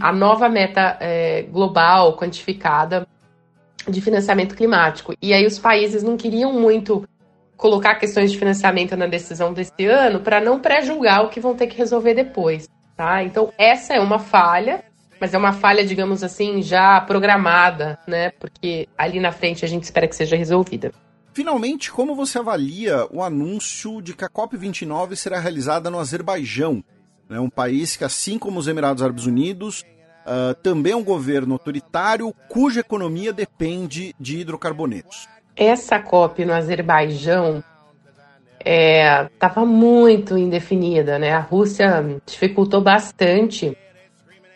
[0.00, 3.06] a nova meta é, global quantificada
[3.88, 5.14] de financiamento climático.
[5.22, 7.08] E aí os países não queriam muito
[7.56, 11.66] colocar questões de financiamento na decisão desse ano para não pré-julgar o que vão ter
[11.66, 13.22] que resolver depois, tá?
[13.22, 14.84] Então essa é uma falha,
[15.20, 18.30] mas é uma falha, digamos assim, já programada, né?
[18.30, 20.92] Porque ali na frente a gente espera que seja resolvida.
[21.32, 26.82] Finalmente, como você avalia o anúncio de que a COP29 será realizada no Azerbaijão?
[27.28, 29.82] É um país que, assim como os Emirados Árabes Unidos,
[30.24, 35.26] uh, também é um governo autoritário cuja economia depende de hidrocarbonetos.
[35.56, 37.62] Essa COP no Azerbaijão
[38.64, 41.32] estava é, muito indefinida, né?
[41.32, 43.76] A Rússia dificultou bastante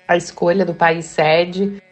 [0.06, 1.82] a escolha do país sede.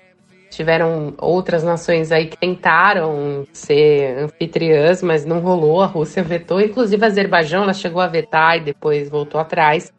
[0.50, 5.82] Tiveram outras nações aí que tentaram ser anfitriãs, mas não rolou.
[5.82, 9.92] A Rússia vetou, inclusive a Azerbaijão, ela chegou a vetar e depois voltou atrás.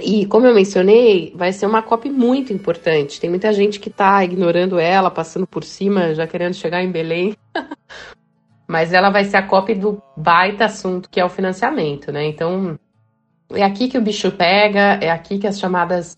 [0.00, 3.20] E como eu mencionei, vai ser uma COP muito importante.
[3.20, 7.36] Tem muita gente que está ignorando ela, passando por cima, já querendo chegar em Belém.
[8.66, 12.24] Mas ela vai ser a COP do baita assunto que é o financiamento, né?
[12.26, 12.78] Então,
[13.52, 16.16] é aqui que o bicho pega, é aqui que as chamadas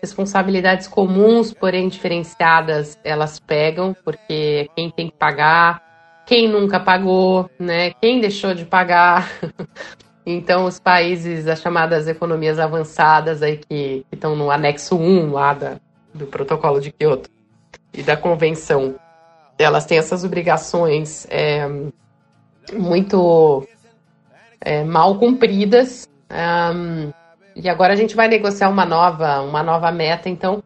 [0.00, 7.90] responsabilidades comuns, porém diferenciadas, elas pegam, porque quem tem que pagar, quem nunca pagou, né?
[8.00, 9.30] Quem deixou de pagar.
[10.24, 15.76] Então, os países, as chamadas economias avançadas aí que estão no anexo 1 lá da,
[16.12, 17.30] do protocolo de Kyoto
[17.92, 18.94] e da convenção,
[19.58, 21.66] elas têm essas obrigações é,
[22.72, 23.66] muito
[24.60, 26.08] é, mal cumpridas.
[26.30, 27.12] Um,
[27.56, 30.62] e agora a gente vai negociar uma nova, uma nova meta, então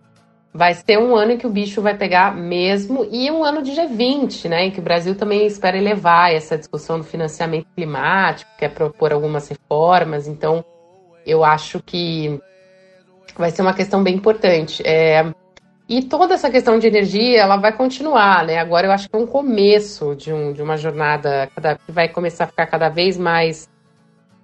[0.57, 3.73] vai ser um ano em que o bicho vai pegar mesmo, e um ano de
[3.73, 8.69] G20, né, em que o Brasil também espera elevar essa discussão do financiamento climático, quer
[8.69, 10.65] propor algumas reformas, então
[11.27, 12.41] eu acho que
[13.37, 14.81] vai ser uma questão bem importante.
[14.87, 15.27] É,
[15.89, 18.59] e toda essa questão de energia, ela vai continuar, né?
[18.59, 21.51] Agora eu acho que é um começo de, um, de uma jornada
[21.85, 23.69] que vai começar a ficar cada vez mais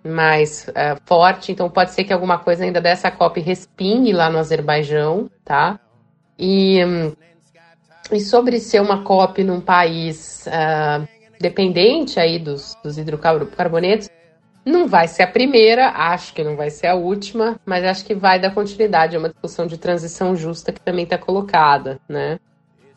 [0.03, 4.39] mais uh, forte, então pode ser que alguma coisa ainda dessa COP respingue lá no
[4.39, 5.79] Azerbaijão, tá?
[6.41, 6.79] E,
[8.11, 11.07] e sobre ser uma COP num país uh,
[11.39, 14.09] dependente aí dos, dos hidrocarbonetos,
[14.65, 18.15] não vai ser a primeira, acho que não vai ser a última, mas acho que
[18.15, 22.39] vai dar continuidade a uma discussão de transição justa que também está colocada, né?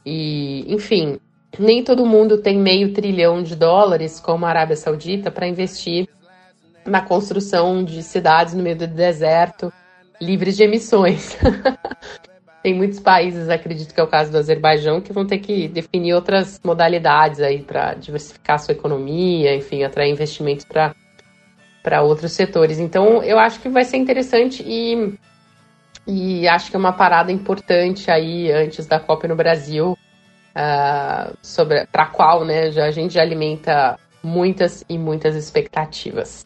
[0.06, 1.20] E, enfim,
[1.60, 6.08] nem todo mundo tem meio trilhão de dólares, como a Arábia Saudita, para investir
[6.86, 9.72] na construção de cidades no meio do deserto
[10.22, 11.38] livres de emissões.
[12.64, 16.14] tem muitos países, acredito que é o caso do Azerbaijão, que vão ter que definir
[16.14, 20.96] outras modalidades aí para diversificar sua economia, enfim, atrair investimentos para
[21.84, 22.80] para outros setores.
[22.80, 25.20] Então, eu acho que vai ser interessante e,
[26.08, 29.98] e acho que é uma parada importante aí antes da Copa no Brasil,
[30.56, 36.46] uh, sobre para qual, né, já, a gente já alimenta muitas e muitas expectativas.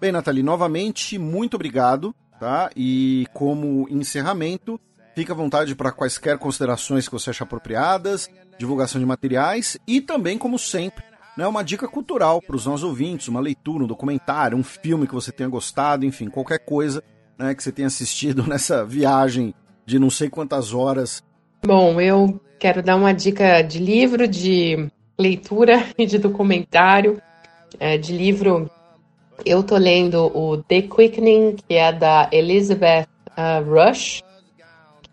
[0.00, 2.70] Bem, Nathalie, novamente muito obrigado, tá?
[2.76, 4.80] E como encerramento,
[5.20, 10.38] Fique à vontade para quaisquer considerações que você achar apropriadas, divulgação de materiais e também,
[10.38, 11.04] como sempre,
[11.36, 15.12] né, uma dica cultural para os nossos ouvintes, uma leitura, um documentário, um filme que
[15.12, 17.04] você tenha gostado, enfim, qualquer coisa
[17.38, 19.52] né, que você tenha assistido nessa viagem
[19.84, 21.22] de não sei quantas horas.
[21.66, 24.88] Bom, eu quero dar uma dica de livro, de
[25.18, 27.20] leitura e de documentário.
[27.78, 28.70] É, de livro,
[29.44, 33.06] eu tô lendo o The Quickening, que é da Elizabeth
[33.36, 34.22] uh, Rush,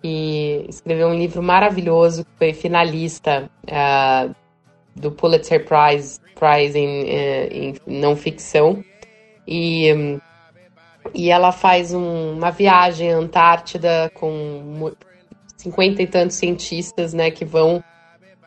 [0.02, 4.36] que escreveu um livro maravilhoso, que foi finalista uh,
[4.96, 8.84] do Pulitzer Prize, Prize em, uh, em não ficção.
[9.48, 10.20] E,
[11.14, 14.92] e ela faz um, uma viagem à Antártida com
[15.56, 17.84] cinquenta e tantos cientistas né, que vão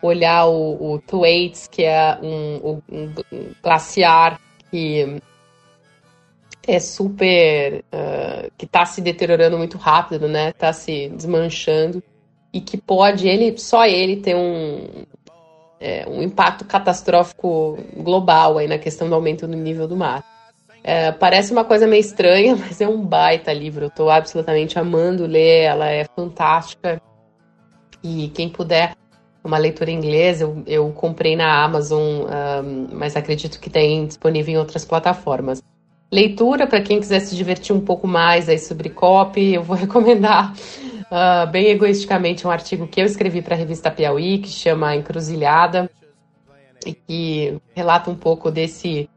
[0.02, 3.12] olhar o, o Thwaites, que é um, um
[3.62, 4.40] glaciar
[4.70, 5.20] que
[6.74, 7.84] é super.
[7.92, 10.50] Uh, que está se deteriorando muito rápido, né?
[10.50, 12.02] Está se desmanchando.
[12.52, 15.04] E que pode, ele, só ele, ter um,
[15.78, 20.24] é, um impacto catastrófico global aí na questão do aumento do nível do mar.
[20.82, 23.84] É, parece uma coisa meio estranha, mas é um baita livro.
[23.84, 27.00] Eu estou absolutamente amando ler, ela é fantástica.
[28.02, 28.96] E quem puder,
[29.44, 34.54] uma leitura em inglês, eu, eu comprei na Amazon, um, mas acredito que tem disponível
[34.54, 35.62] em outras plataformas.
[36.10, 40.52] Leitura para quem quiser se divertir um pouco mais aí sobre copy, eu vou recomendar
[40.52, 45.90] uh, bem egoisticamente um artigo que eu escrevi para a revista Piauí que chama Encruzilhada
[46.84, 49.08] e que relata um pouco desse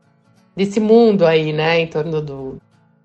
[0.55, 2.61] desse mundo aí, né, em torno do,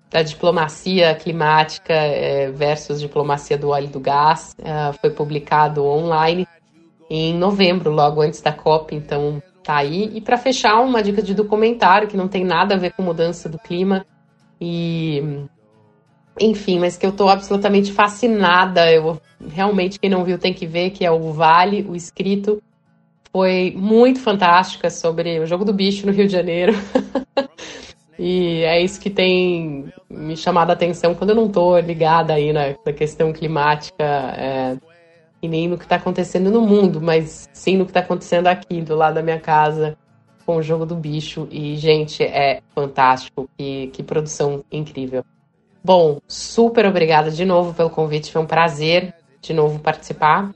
[0.09, 4.55] da diplomacia climática é, versus diplomacia do óleo e do gás.
[4.59, 6.47] Uh, foi publicado online
[7.09, 10.09] em novembro, logo antes da COP, então tá aí.
[10.15, 13.47] E para fechar, uma dica de documentário que não tem nada a ver com mudança
[13.47, 14.03] do clima
[14.59, 15.45] e
[16.41, 18.91] enfim, mas que eu tô absolutamente fascinada.
[18.91, 22.59] Eu realmente quem não viu tem que ver que é o Vale, o escrito
[23.31, 26.73] foi muito fantástica sobre o jogo do bicho no Rio de Janeiro.
[28.21, 32.51] E é isso que tem me chamado a atenção quando eu não estou ligada aí
[32.51, 34.75] na, na questão climática é,
[35.41, 38.81] e nem no que está acontecendo no mundo, mas sim no que está acontecendo aqui
[38.81, 39.97] do lado da minha casa
[40.49, 41.47] com o jogo do bicho.
[41.51, 43.47] E, gente, é fantástico.
[43.55, 45.23] Que, que produção incrível.
[45.83, 48.31] Bom, super obrigada de novo pelo convite.
[48.31, 50.51] Foi um prazer de novo participar.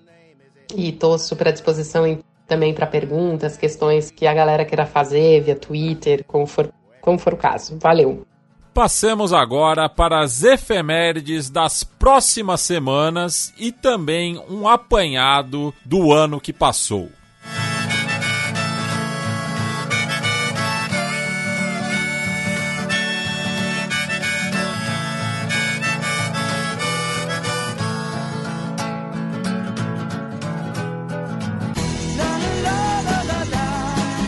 [0.76, 5.42] E estou super à disposição em, também para perguntas, questões que a galera queira fazer
[5.42, 7.78] via Twitter, como for como for o caso.
[7.80, 8.26] Valeu!
[8.74, 16.52] Passemos agora para as efemérides das próximas semanas e também um apanhado do ano que
[16.52, 17.12] passou.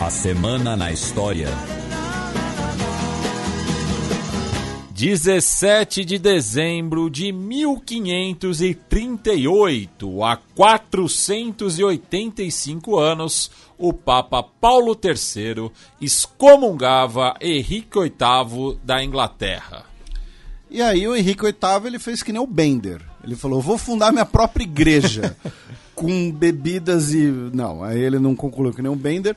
[0.00, 1.48] A Semana na História
[4.96, 15.70] 17 de dezembro de 1538, há 485 anos, o Papa Paulo III
[16.00, 19.84] excomungava Henrique VIII da Inglaterra.
[20.70, 21.52] E aí o Henrique VIII
[21.84, 23.02] ele fez que nem o Bender.
[23.22, 25.36] Ele falou: "Vou fundar minha própria igreja".
[25.96, 27.26] com bebidas e.
[27.26, 29.34] Não, aí ele não concluiu que nem um Bender,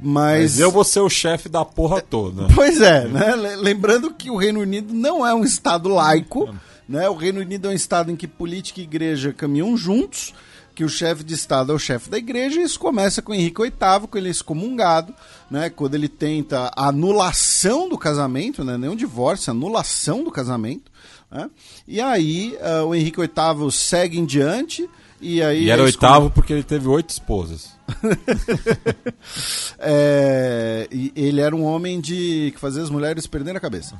[0.00, 0.42] mas.
[0.42, 2.46] Mas eu vou ser o chefe da porra toda.
[2.54, 3.34] Pois é, né?
[3.56, 6.54] Lembrando que o Reino Unido não é um Estado laico,
[6.88, 7.08] né?
[7.08, 10.34] O Reino Unido é um Estado em que política e igreja caminham juntos,
[10.74, 13.62] que o chefe de Estado é o chefe da igreja, e isso começa com Henrique
[13.62, 15.14] VIII, com ele excomungado,
[15.50, 15.70] né?
[15.70, 18.76] Quando ele tenta a anulação do casamento, né?
[18.76, 20.92] Nem um divórcio, anulação do casamento.
[21.30, 21.48] Né?
[21.88, 24.88] E aí uh, o Henrique VIII segue em diante
[25.22, 27.70] e, aí e era oitavo porque ele teve oito esposas.
[29.78, 33.96] é, ele era um homem de que fazia as mulheres perderem a cabeça.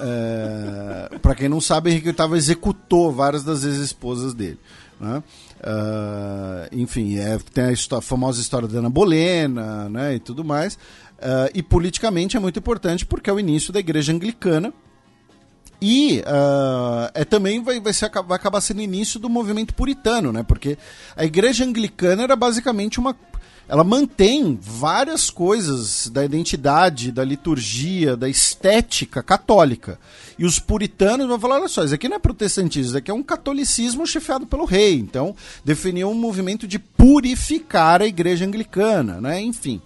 [0.00, 4.58] É, para quem não sabe, Henrique VIII executou várias das ex-esposas dele.
[5.00, 5.22] Né?
[5.58, 10.44] Uh, enfim, é, tem a, história, a, famosa história da Ana Bolena né, e tudo
[10.44, 10.74] mais.
[10.74, 14.72] Uh, e politicamente é muito importante porque é o início da igreja anglicana,
[15.80, 20.42] e uh, é, também vai, vai, ser, vai acabar sendo início do movimento puritano, né?
[20.42, 20.76] Porque
[21.16, 23.16] a igreja anglicana era basicamente uma.
[23.68, 30.00] Ela mantém várias coisas da identidade, da liturgia, da estética católica.
[30.36, 33.14] E os puritanos vão falar: olha só, isso aqui não é protestantismo, isso aqui é
[33.14, 34.94] um catolicismo chefiado pelo rei.
[34.94, 39.40] Então, definiu um movimento de purificar a igreja anglicana, né?
[39.40, 39.80] Enfim.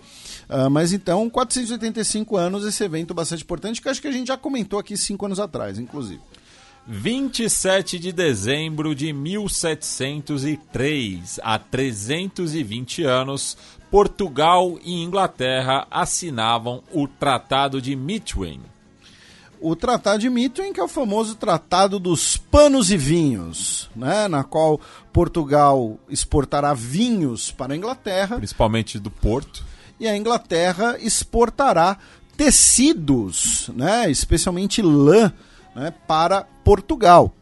[0.48, 4.36] Uh, mas então, 485 anos, esse evento bastante importante, que acho que a gente já
[4.36, 6.20] comentou aqui cinco anos atrás, inclusive.
[6.86, 13.58] 27 de dezembro de 1703, há 320 anos,
[13.90, 18.60] Portugal e Inglaterra assinavam o Tratado de Mitwin.
[19.60, 24.42] O Tratado de Mitwin, que é o famoso Tratado dos Panos e Vinhos, né, na
[24.42, 24.80] qual
[25.12, 28.38] Portugal exportará vinhos para a Inglaterra.
[28.38, 29.64] Principalmente do Porto
[30.02, 31.96] e a Inglaterra exportará
[32.36, 35.32] tecidos, né, especialmente lã,
[35.76, 37.32] né, para Portugal.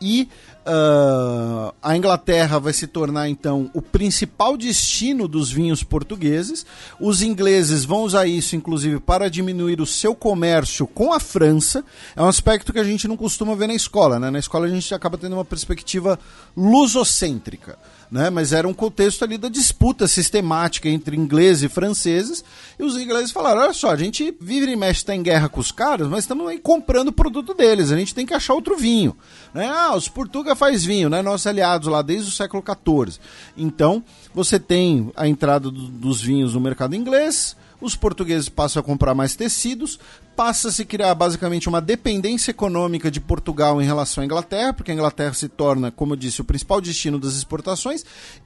[0.00, 0.28] E
[0.64, 6.64] uh, a Inglaterra vai se tornar então o principal destino dos vinhos portugueses.
[7.00, 11.84] Os ingleses vão usar isso, inclusive, para diminuir o seu comércio com a França.
[12.14, 14.20] É um aspecto que a gente não costuma ver na escola.
[14.20, 14.30] Né?
[14.30, 16.16] Na escola a gente acaba tendo uma perspectiva
[16.56, 17.76] lusocêntrica
[18.12, 18.28] né?
[18.28, 22.44] Mas era um contexto ali da disputa sistemática entre ingleses e franceses.
[22.78, 25.58] E os ingleses falaram: olha só, a gente vive e mexe, está em guerra com
[25.58, 27.90] os caras, mas estamos aí comprando o produto deles.
[27.90, 29.16] A gente tem que achar outro vinho.
[29.54, 29.66] Né?
[29.66, 31.22] Ah, os Portuga faz vinho, né?
[31.22, 33.18] Nossos aliados lá desde o século XIV.
[33.56, 38.82] Então, você tem a entrada do, dos vinhos no mercado inglês os portugueses passam a
[38.82, 39.98] comprar mais tecidos,
[40.36, 44.92] passa a se criar basicamente uma dependência econômica de Portugal em relação à Inglaterra, porque
[44.92, 48.04] a Inglaterra se torna, como eu disse, o principal destino das exportações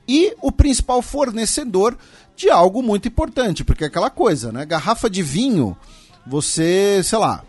[0.09, 1.97] e o principal fornecedor
[2.35, 4.65] de algo muito importante, porque é aquela coisa, né?
[4.65, 5.77] Garrafa de vinho
[6.27, 7.45] você, sei lá,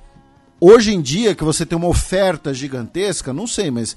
[0.60, 3.96] hoje em dia que você tem uma oferta gigantesca, não sei, mas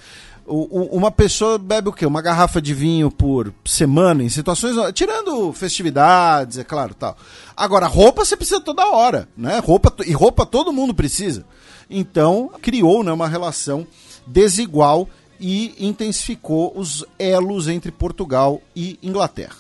[0.51, 2.05] uma pessoa bebe o quê?
[2.05, 4.77] Uma garrafa de vinho por semana, em situações.
[4.93, 7.17] Tirando festividades, é claro, tal.
[7.57, 9.61] Agora, roupa você precisa toda hora, né?
[9.61, 11.45] Roupa, e roupa todo mundo precisa.
[11.89, 13.87] Então, criou né, uma relação
[14.27, 15.09] desigual
[15.39, 19.57] e intensificou os elos entre Portugal e Inglaterra.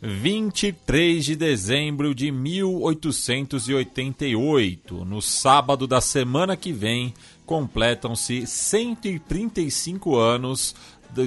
[0.00, 7.12] 23 de dezembro de 1888, no sábado da semana que vem,
[7.48, 10.74] completam-se 135 anos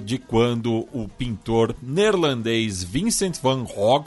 [0.06, 4.06] de, quando o pintor neerlandês Vincent van Gogh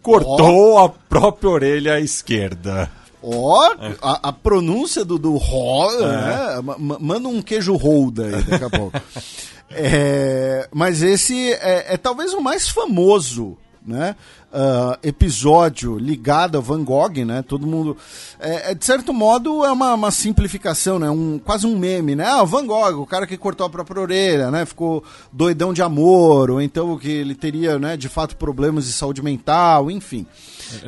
[0.00, 0.78] cortou oh.
[0.78, 2.88] a própria orelha esquerda.
[3.20, 3.96] Ó, oh, é.
[4.00, 6.06] a, a, pronúncia do, do Ró, é.
[6.06, 6.76] né?
[7.00, 9.00] Manda um queijo rolda aí daqui a pouco.
[9.70, 14.16] é, mas esse é, é talvez o mais famoso né?
[14.56, 17.42] Uh, episódio ligado a Van Gogh, né?
[17.42, 17.94] Todo mundo.
[18.40, 21.10] É, é, de certo modo, é uma, uma, simplificação, né?
[21.10, 22.24] Um, quase um meme, né?
[22.24, 24.64] Ah, Van Gogh, o cara que cortou a própria orelha, né?
[24.64, 29.22] Ficou doidão de amor, ou então que ele teria, né, de fato, problemas de saúde
[29.22, 30.26] mental, enfim.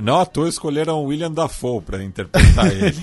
[0.02, 2.96] Não à toa escolheram William Dafoe para interpretar ele.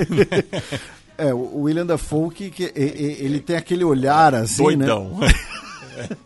[1.15, 5.19] é, o William Dafoe que, que, ele tem aquele olhar assim, Doidão.
[5.19, 5.27] né?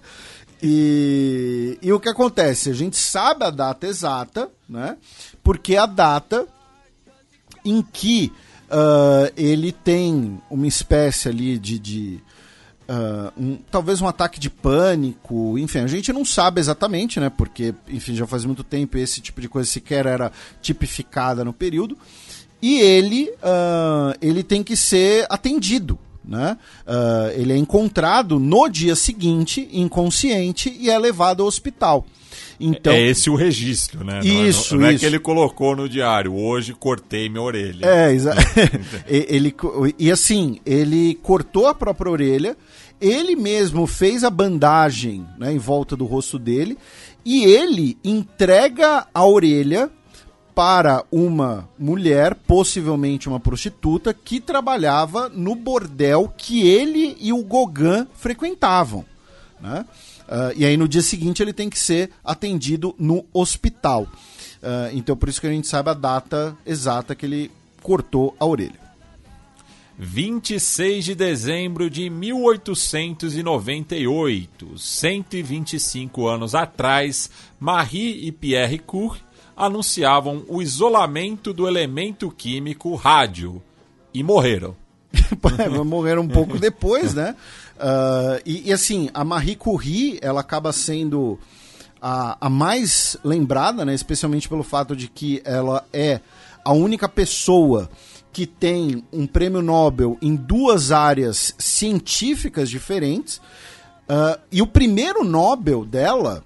[0.62, 2.70] E, e o que acontece?
[2.70, 4.98] A gente sabe a data exata, né?
[5.44, 6.48] Porque a data
[7.64, 8.32] em que
[8.70, 11.80] uh, ele tem uma espécie ali de.
[11.80, 12.20] de
[12.90, 17.30] uh, um, talvez um ataque de pânico, enfim, a gente não sabe exatamente, né?
[17.30, 20.32] Porque, enfim, já faz muito tempo esse tipo de coisa sequer era
[20.62, 21.98] tipificada no período.
[22.62, 25.98] E ele, uh, ele tem que ser atendido,
[26.30, 26.56] né?
[26.86, 32.06] Uh, ele é encontrado no dia seguinte, inconsciente, e é levado ao hospital.
[32.60, 34.20] Então, é esse o registro, né?
[34.20, 34.96] Isso, não, é, não, não isso.
[34.96, 37.86] é que ele colocou no diário, hoje cortei minha orelha.
[37.86, 38.42] É, exato.
[39.08, 39.56] ele,
[39.98, 42.58] e assim, ele cortou a própria orelha,
[43.00, 46.78] ele mesmo fez a bandagem né, em volta do rosto dele,
[47.26, 49.90] e ele entrega a orelha
[50.56, 58.08] para uma mulher, possivelmente uma prostituta, que trabalhava no bordel que ele e o Gauguin
[58.14, 59.06] frequentavam.
[59.60, 59.86] Né?
[60.28, 64.04] Uh, e aí no dia seguinte ele tem que ser atendido no hospital.
[64.04, 67.52] Uh, então por isso que a gente sabe a data exata que ele
[67.82, 68.90] cortou a orelha.
[70.02, 79.20] 26 de dezembro de 1898, 125 anos atrás, Marie e Pierre Curie
[79.60, 83.62] anunciavam o isolamento do elemento químico rádio
[84.14, 84.74] e morreram.
[85.86, 87.36] morreram um pouco depois, né?
[87.76, 91.38] Uh, e, e, assim, a Marie Curie, ela acaba sendo
[92.02, 93.94] a, a mais lembrada, né?
[93.94, 96.22] Especialmente pelo fato de que ela é
[96.64, 97.90] a única pessoa
[98.32, 103.38] que tem um prêmio Nobel em duas áreas científicas diferentes.
[104.08, 106.44] Uh, e o primeiro Nobel dela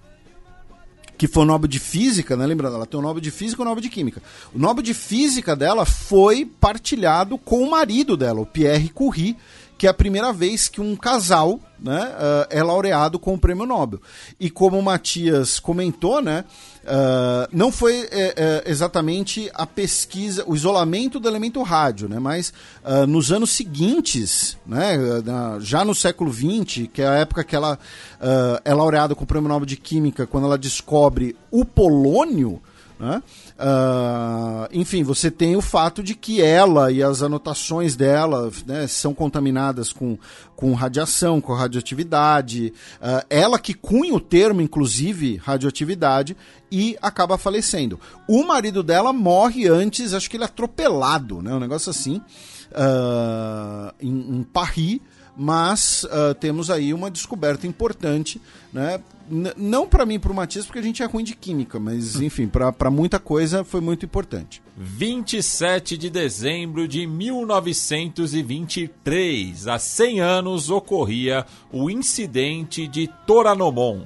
[1.18, 2.46] que foi o Nobel de Física, né?
[2.46, 4.22] Lembrando, ela tem o Nobel de Física e o Nobel de Química.
[4.54, 9.38] O Nobel de Física dela foi partilhado com o marido dela, o Pierre Curie,
[9.78, 13.66] que é a primeira vez que um casal né, uh, é laureado com o prêmio
[13.66, 14.02] Nobel.
[14.40, 16.46] E como o Matias comentou, né,
[16.84, 22.20] Uh, não foi é, exatamente a pesquisa, o isolamento do elemento rádio, né?
[22.20, 22.52] mas
[22.84, 24.98] uh, nos anos seguintes, né?
[25.62, 27.80] Já no século XX, que é a época que ela
[28.66, 32.62] é laureada com o Prêmio Nobel de Química, quando ela descobre o polônio,
[33.00, 33.22] né?
[33.54, 39.14] Uh, enfim, você tem o fato de que ela e as anotações dela né, são
[39.14, 40.18] contaminadas com,
[40.56, 42.74] com radiação, com radioatividade.
[42.96, 46.36] Uh, ela que cunha o termo, inclusive, radioatividade,
[46.72, 48.00] e acaba falecendo.
[48.28, 52.18] O marido dela morre antes, acho que ele é atropelado, né, um negócio assim,
[52.72, 55.00] uh, em, em Paris
[55.36, 58.40] mas uh, temos aí uma descoberta importante,
[58.72, 59.00] né?
[59.30, 62.48] Não para mim, para o Matias, porque a gente é ruim de química, mas enfim,
[62.48, 64.62] para muita coisa foi muito importante.
[64.78, 74.02] 27 de dezembro de 1923, há 100 anos, ocorria o incidente de Toranomon.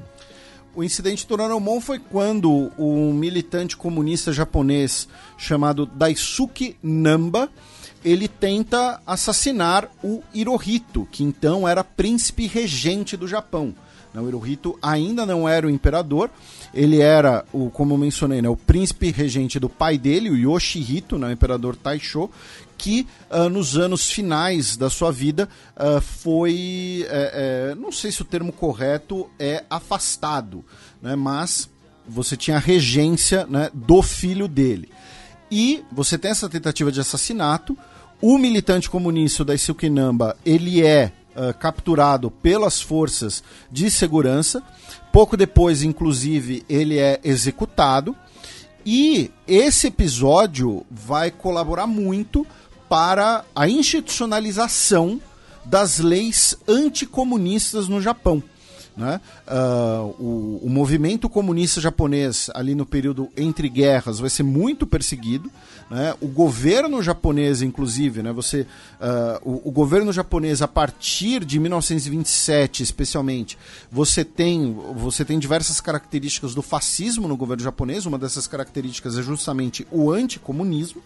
[0.76, 7.49] O incidente de Toranomon foi quando um militante comunista japonês chamado Daisuke Namba
[8.06, 13.73] ele tenta assassinar o Hirohito, que então era príncipe regente do Japão.
[14.15, 16.29] O Hirohito ainda não era o imperador,
[16.73, 21.17] ele era, o, como eu mencionei, né, o príncipe regente do pai dele, o Yoshihito,
[21.17, 22.29] né, o imperador Taisho,
[22.77, 28.21] que uh, nos anos finais da sua vida uh, foi, é, é, não sei se
[28.21, 30.63] o termo correto é afastado,
[31.01, 31.69] né, mas
[32.07, 34.89] você tinha a regência né, do filho dele.
[35.51, 37.77] E você tem essa tentativa de assassinato,
[38.19, 44.64] O militante comunista da Silquinamba, ele é uh, capturado pelas forças de segurança.
[45.11, 48.15] Pouco depois, inclusive, ele é executado.
[48.85, 52.45] E esse episódio vai colaborar muito
[52.89, 55.22] para a institucionalização
[55.65, 58.41] das leis anticomunistas no Japão.
[58.97, 59.21] Né?
[59.47, 65.51] Uh, o, o, movimento comunista japonês, ali no período entre guerras, vai ser muito perseguido.
[65.87, 66.15] Né?
[66.19, 68.31] O governo japonês, inclusive, né?
[68.33, 68.61] você,
[68.99, 73.55] uh, o, o, governo japonês, a partir de 1927, especialmente,
[73.91, 78.07] você tem, você tem diversas características do fascismo no governo japonês.
[78.07, 81.03] Uma dessas características é justamente o anticomunismo.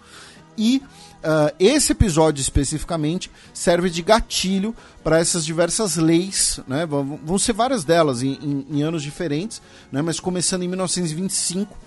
[0.57, 0.81] E
[1.21, 6.83] Uh, esse episódio especificamente serve de gatilho para essas diversas leis, né?
[6.83, 9.61] vão, vão ser várias delas em, em, em anos diferentes,
[9.91, 10.01] né?
[10.01, 11.77] mas começando em 1925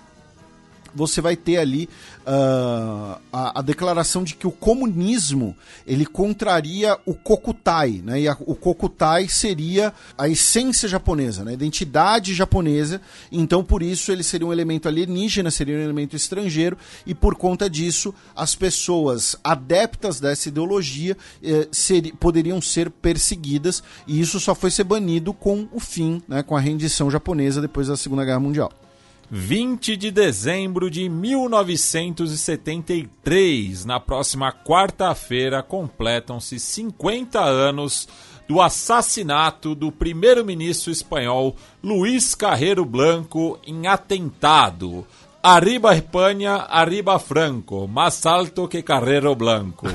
[0.95, 1.89] você vai ter ali
[2.27, 5.57] uh, a, a, declaração de que o comunismo
[5.87, 8.21] ele contraria o Kokutai, né?
[8.21, 11.51] E a, o Kokutai seria a essência japonesa, né?
[11.51, 13.01] a identidade japonesa.
[13.31, 16.77] Então, por isso, ele seria um elemento alienígena, seria um elemento estrangeiro,
[17.07, 24.21] e por conta disso, as pessoas adeptas dessa ideologia eh, ser, poderiam ser perseguidas, e
[24.21, 26.43] isso só foi ser banido com o fim, né?
[26.43, 28.84] com a rendição japonesa depois da Segunda Guerra Mundial.
[29.31, 33.85] 20 de dezembro de 1973.
[33.85, 38.09] Na próxima quarta-feira completam-se 50 anos
[38.49, 45.07] do assassinato do primeiro-ministro espanhol Luiz Carreiro Blanco em atentado.
[45.43, 49.87] Arriba Espanha, arriba Franco, mais alto que Carreiro Blanco.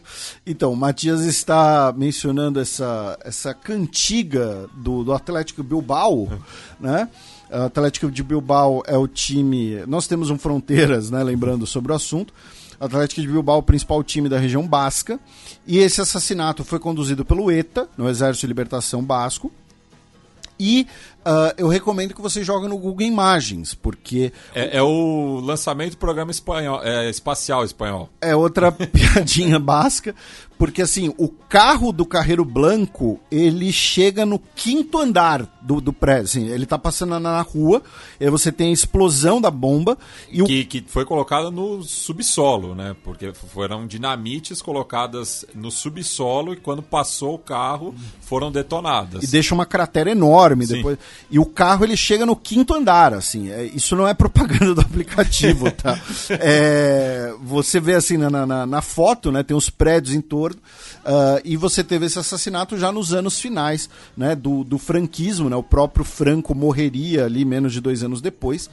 [0.46, 6.28] então, Matias está mencionando essa, essa cantiga do, do Atlético Bilbao,
[6.78, 7.08] né?
[7.50, 9.84] Atlético de Bilbao é o time.
[9.86, 11.22] Nós temos um Fronteiras, né?
[11.22, 12.32] Lembrando sobre o assunto.
[12.80, 15.18] Atlético de Bilbao é o principal time da região basca.
[15.66, 19.50] E esse assassinato foi conduzido pelo ETA, no Exército de Libertação Basco.
[20.60, 20.86] E
[21.20, 24.32] uh, eu recomendo que você jogue no Google Imagens, porque.
[24.54, 28.08] É, é o lançamento do programa espanhol, é, espacial espanhol.
[28.20, 30.14] É outra piadinha basca,
[30.58, 36.24] porque assim, o carro do Carreiro Blanco, ele chega no quinto andar do, do prédio.
[36.24, 37.80] Assim, ele tá passando na, na rua,
[38.18, 39.96] e você tem a explosão da bomba.
[40.28, 40.66] E que, o...
[40.66, 42.96] que foi colocada no subsolo, né?
[43.04, 49.22] Porque foram dinamites colocadas no subsolo e quando passou o carro foram detonadas.
[49.22, 50.74] E deixa uma cratera enorme Sim.
[50.74, 50.98] depois.
[51.30, 53.50] E o carro ele chega no quinto andar, assim.
[53.50, 56.00] É, isso não é propaganda do aplicativo, tá?
[56.30, 59.42] é, você vê assim na, na, na, foto, né?
[59.42, 60.58] Tem os prédios em torno.
[61.04, 64.34] Uh, e você teve esse assassinato já nos anos finais, né?
[64.34, 65.56] Do, do franquismo, né?
[65.56, 68.66] O próprio Franco morreria ali menos de dois anos depois.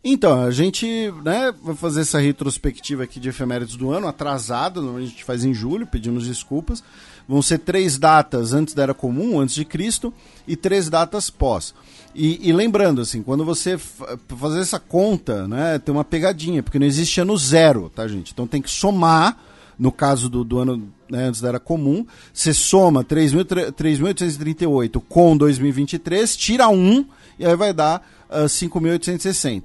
[0.04, 5.02] Então, a gente né, vai fazer essa retrospectiva aqui de efemérides do ano, atrasada, a
[5.02, 6.84] gente faz em julho, pedimos desculpas.
[7.28, 10.14] Vão ser três datas antes da Era Comum, antes de Cristo,
[10.48, 11.74] e três datas pós.
[12.14, 16.86] E, e lembrando, assim, quando você fazer essa conta, né, tem uma pegadinha, porque não
[16.86, 18.34] existe ano zero, tá, gente?
[18.34, 19.38] Então tem que somar,
[19.80, 26.36] no caso do, do ano né, antes da Era Comum, você soma 3.838 com 2023,
[26.36, 27.06] tira 1,
[27.40, 29.64] e aí vai dar uh, 5.860.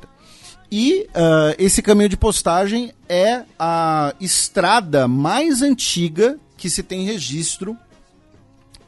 [0.70, 7.76] E uh, esse caminho de postagem é a estrada mais antiga que se tem registro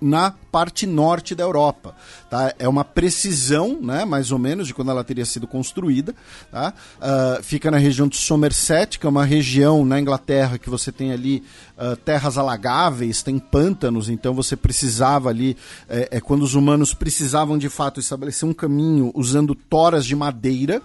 [0.00, 1.94] na parte norte da Europa.
[2.30, 2.54] Tá?
[2.58, 6.14] É uma precisão, né, mais ou menos, de quando ela teria sido construída.
[6.50, 6.72] Tá?
[6.98, 11.12] Uh, fica na região de Somerset, que é uma região na Inglaterra que você tem
[11.12, 11.42] ali
[11.76, 15.56] uh, terras alagáveis, tem pântanos, então você precisava ali,
[15.88, 20.80] é, é, quando os humanos precisavam de fato estabelecer um caminho usando toras de madeira,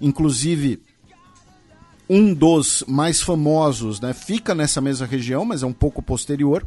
[0.00, 0.80] inclusive
[2.14, 6.62] um dos mais famosos né, fica nessa mesma região, mas é um pouco posterior.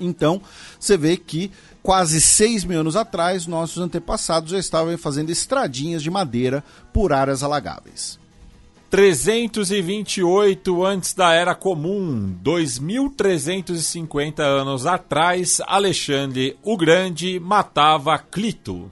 [0.00, 0.40] Então,
[0.78, 1.50] você vê que
[1.82, 7.42] quase 6 mil anos atrás, nossos antepassados já estavam fazendo estradinhas de madeira por áreas
[7.42, 8.18] alagáveis.
[8.88, 18.90] 328 antes da Era Comum, 2350 anos atrás, Alexandre o Grande matava Clito.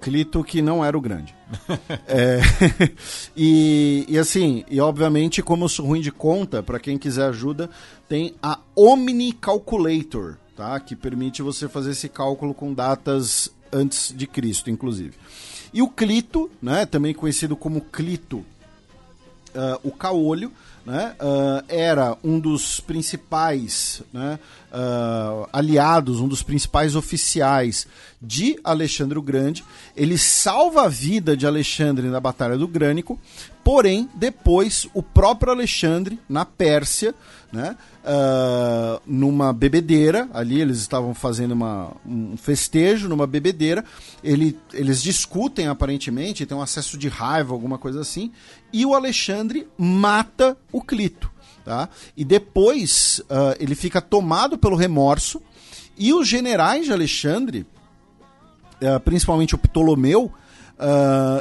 [0.00, 1.34] Clito que não era o grande.
[2.06, 2.40] é,
[3.36, 7.70] e, e, assim, e obviamente, como eu sou ruim de conta, para quem quiser ajuda,
[8.08, 10.78] tem a Omni Calculator, tá?
[10.80, 15.14] Que permite você fazer esse cálculo com datas antes de Cristo, inclusive.
[15.72, 20.52] E o Clito, né, também conhecido como Clito uh, o caolho,
[20.86, 24.38] né, uh, era um dos principais né,
[24.72, 27.88] uh, aliados, um dos principais oficiais
[28.22, 29.64] de Alexandre o Grande.
[29.96, 33.18] Ele salva a vida de Alexandre na Batalha do Grânico,
[33.64, 37.12] porém, depois, o próprio Alexandre, na Pérsia,
[37.52, 43.84] né, uh, numa bebedeira, ali eles estavam fazendo uma, um festejo numa bebedeira,
[44.22, 48.32] ele, eles discutem aparentemente, tem um acesso de raiva, alguma coisa assim,
[48.72, 51.30] e o Alexandre mata o Clito.
[51.64, 51.88] Tá?
[52.16, 55.40] E depois uh, ele fica tomado pelo remorso,
[55.98, 57.66] e os generais de Alexandre,
[58.80, 60.32] uh, principalmente o Ptolomeu,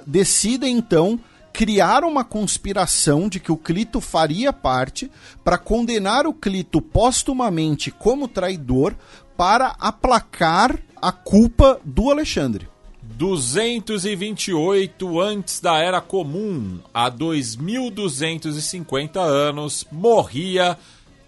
[0.07, 1.19] decidem então
[1.55, 5.09] criaram uma conspiração de que o Clito faria parte
[5.41, 8.93] para condenar o Clito póstumamente como traidor
[9.37, 12.67] para aplacar a culpa do Alexandre.
[13.01, 20.77] 228 antes da Era Comum, há 2250 anos, morria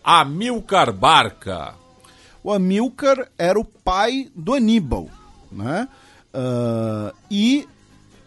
[0.03, 1.73] Amilcar Barca.
[2.43, 5.07] O Amilcar era o pai do Aníbal,
[5.49, 5.87] né?
[6.33, 7.65] Uh, e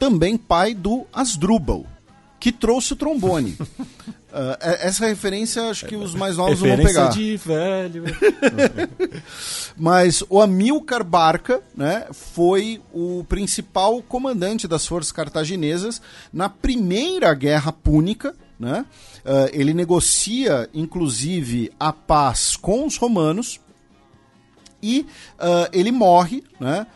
[0.00, 1.84] também pai do Asdrubal,
[2.40, 3.54] que trouxe o trombone.
[3.60, 7.10] Uh, essa referência acho que os mais novos vão pegar.
[7.10, 8.04] de velho.
[9.76, 16.00] Mas o Amilcar Barca né, foi o principal comandante das forças cartaginesas
[16.32, 18.34] na primeira guerra púnica.
[18.58, 18.86] Né?
[19.18, 23.60] Uh, ele negocia, inclusive, a paz com os romanos
[24.82, 25.06] e
[25.38, 26.86] uh, ele morre né,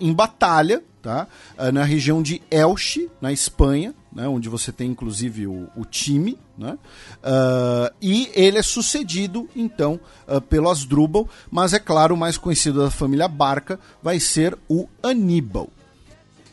[0.00, 1.26] em batalha tá?
[1.58, 4.28] Uh, na região de Elche, na Espanha, né?
[4.28, 6.78] onde você tem inclusive o, o time, né?
[7.22, 12.82] Uh, e ele é sucedido então uh, pelo Asdrubal, mas é claro, o mais conhecido
[12.82, 15.70] da família Barca vai ser o Aníbal.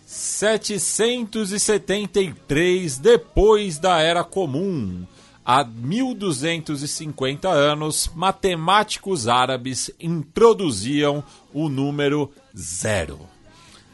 [0.05, 5.05] 773 depois da Era Comum.
[5.45, 11.23] Há 1250 anos, matemáticos árabes introduziam
[11.53, 13.19] o número zero.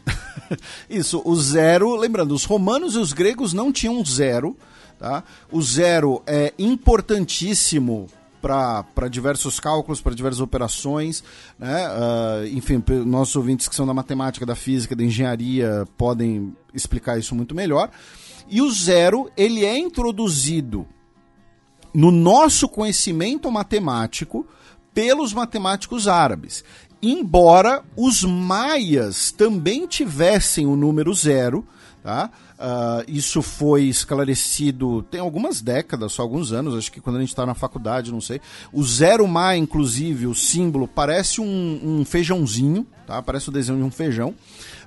[0.89, 4.55] Isso, o zero, lembrando, os romanos e os gregos não tinham zero,
[4.97, 5.25] tá?
[5.51, 8.07] O zero é importantíssimo
[8.41, 11.21] para diversos cálculos, para diversas operações,
[11.59, 11.89] né?
[11.89, 17.35] Uh, enfim, nossos ouvintes que são da matemática, da física, da engenharia podem explicar isso
[17.35, 17.89] muito melhor.
[18.49, 20.87] E o zero, ele é introduzido
[21.93, 24.45] no nosso conhecimento matemático
[24.93, 26.63] pelos matemáticos árabes
[27.01, 31.65] embora os maias também tivessem o número zero,
[32.03, 32.29] tá?
[32.59, 37.29] Uh, isso foi esclarecido tem algumas décadas, só alguns anos, acho que quando a gente
[37.29, 38.39] está na faculdade, não sei.
[38.71, 43.19] O zero maia, inclusive, o símbolo, parece um, um feijãozinho, tá?
[43.19, 44.35] Parece o desenho de um feijão.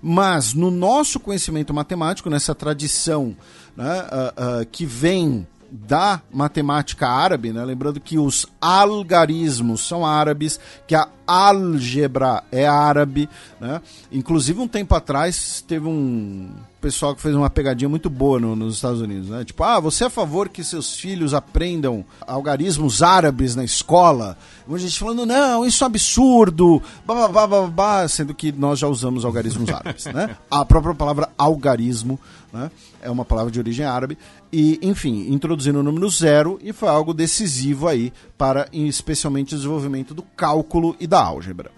[0.01, 3.37] Mas no nosso conhecimento matemático, nessa tradição
[3.77, 5.45] né, uh, uh, que vem
[5.77, 7.65] da matemática árabe, né?
[7.65, 13.29] lembrando que os algarismos são árabes, que a álgebra é árabe.
[13.61, 13.81] Né?
[14.13, 16.49] Inclusive, um tempo atrás, teve um
[16.81, 19.31] pessoal que fez uma pegadinha muito boa no, nos Estados Unidos.
[19.31, 19.45] Né?
[19.45, 24.39] Tipo, ah, você é a favor que seus filhos aprendam algarismos árabes na escola?
[24.71, 29.25] a gente falando, não, isso é um absurdo, babá, babá, sendo que nós já usamos
[29.25, 30.05] algarismos árabes.
[30.07, 30.37] Né?
[30.49, 32.19] A própria palavra algarismo
[32.53, 32.71] né?
[33.03, 34.17] é uma palavra de origem árabe.
[34.57, 40.15] E, enfim, introduzindo o número zero e foi algo decisivo aí para, especialmente, o desenvolvimento
[40.15, 41.73] do cálculo e da álgebra.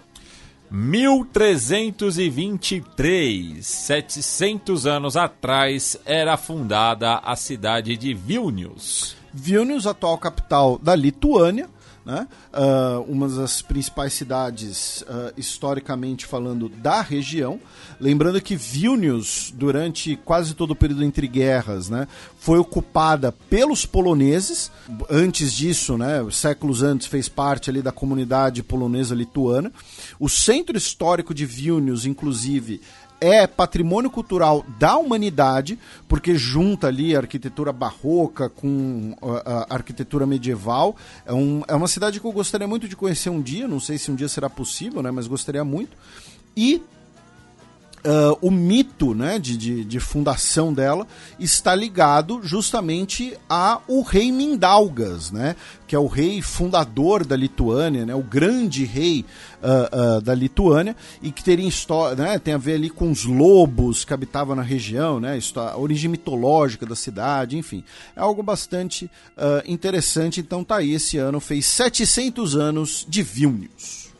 [0.71, 9.17] 1323, 700 anos atrás, era fundada a cidade de Vilnius.
[9.33, 11.71] Vilnius, atual capital da Lituânia,
[12.07, 12.29] né?
[12.55, 17.59] Uh, uma das principais cidades, uh, historicamente falando, da região.
[18.01, 22.07] Lembrando que Vilnius, durante quase todo o período entre guerras, né,
[22.39, 24.71] foi ocupada pelos poloneses.
[25.11, 29.73] Antes disso, né, séculos antes, fez parte ali da comunidade polonesa lituana.
[30.21, 32.81] O centro histórico de Vilnius, inclusive,
[33.21, 35.79] é patrimônio cultural da humanidade,
[36.09, 40.97] porque junta ali a arquitetura barroca com a, a arquitetura medieval.
[41.25, 43.99] É, um, é uma cidade que eu gostaria muito de conhecer um dia, não sei
[43.99, 45.97] se um dia será possível, né, mas gostaria muito.
[46.57, 46.83] E
[48.07, 51.09] Uh, o mito né, de, de, de, fundação dela
[51.41, 55.57] está ligado justamente ao rei Mindaugas, né,
[55.89, 59.25] que é o rei fundador da Lituânia, né, o grande rei
[59.61, 63.25] uh, uh, da Lituânia, e que teria história, né, tem a ver ali com os
[63.25, 67.83] lobos que habitavam na região, né, a origem mitológica da cidade, enfim.
[68.15, 69.11] É algo bastante
[69.67, 70.41] interessante.
[70.41, 74.11] Então tá aí, esse ano fez 700 anos de Vilnius.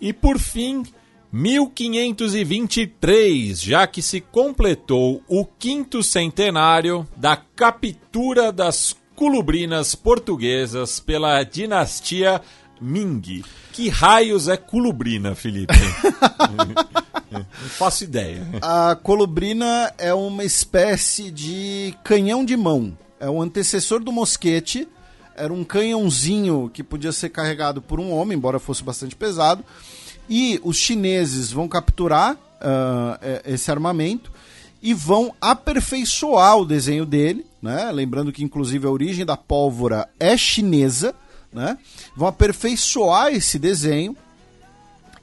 [0.00, 0.84] E por fim,
[1.32, 12.42] 1523, já que se completou o quinto centenário da captura das culubrinas portuguesas pela dinastia
[12.78, 13.42] Ming.
[13.72, 15.72] Que raios é culubrina, Felipe?
[17.32, 17.46] Não
[17.78, 18.46] faço ideia.
[18.60, 22.94] A colubrina é uma espécie de canhão de mão.
[23.18, 24.86] É o antecessor do mosquete.
[25.34, 29.64] Era um canhãozinho que podia ser carregado por um homem, embora fosse bastante pesado
[30.34, 34.32] e os chineses vão capturar uh, esse armamento
[34.80, 37.92] e vão aperfeiçoar o desenho dele, né?
[37.92, 41.14] Lembrando que inclusive a origem da pólvora é chinesa,
[41.52, 41.76] né?
[42.16, 44.16] Vão aperfeiçoar esse desenho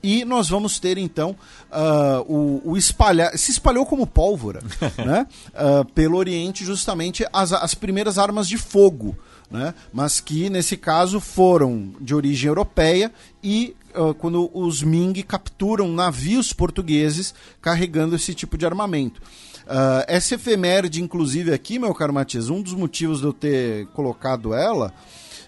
[0.03, 1.35] e nós vamos ter então
[1.71, 4.61] uh, o, o, espalhar se espalhou como pólvora
[5.03, 5.25] né?
[5.55, 9.17] Uh, pelo Oriente justamente as, as primeiras armas de fogo
[9.49, 9.73] né?
[9.91, 13.11] mas que nesse caso foram de origem europeia
[13.43, 13.75] e
[14.17, 19.21] quando os Ming capturam navios portugueses carregando esse tipo de armamento.
[19.69, 24.51] Uh, essa efeméride, inclusive, aqui, meu caro Matias, um dos motivos de eu ter colocado
[24.51, 24.91] ela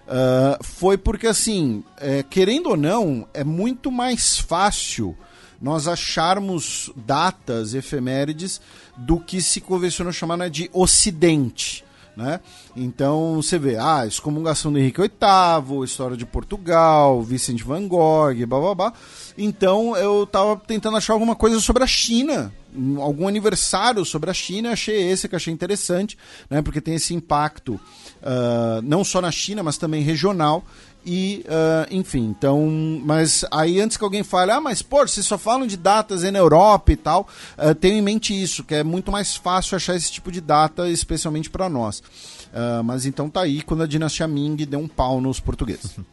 [0.07, 5.18] uh, foi porque, assim, é, querendo ou não, é muito mais fácil
[5.59, 8.61] nós acharmos datas efemérides
[8.95, 11.84] do que se convencionou chamar né, de Ocidente.
[12.15, 12.41] Né?
[12.75, 18.59] Então você vê, ah, excomungação do Henrique VIII, história de Portugal, Vicente Van Gogh, blá
[18.59, 18.93] blá blá.
[19.38, 22.53] Então eu estava tentando achar alguma coisa sobre a China,
[22.99, 26.17] algum aniversário sobre a China, achei esse que achei interessante,
[26.49, 26.61] né?
[26.61, 27.73] Porque tem esse impacto
[28.21, 30.65] uh, não só na China, mas também regional.
[31.06, 32.69] E, uh, enfim, então.
[33.03, 36.40] Mas aí antes que alguém fale, ah, mas pô, vocês só falam de datas na
[36.40, 40.11] Europa e tal, uh, tenho em mente isso, que é muito mais fácil achar esse
[40.11, 41.99] tipo de data, especialmente para nós.
[41.99, 45.98] Uh, mas então tá aí quando a dinastia Ming deu um pau nos portugueses.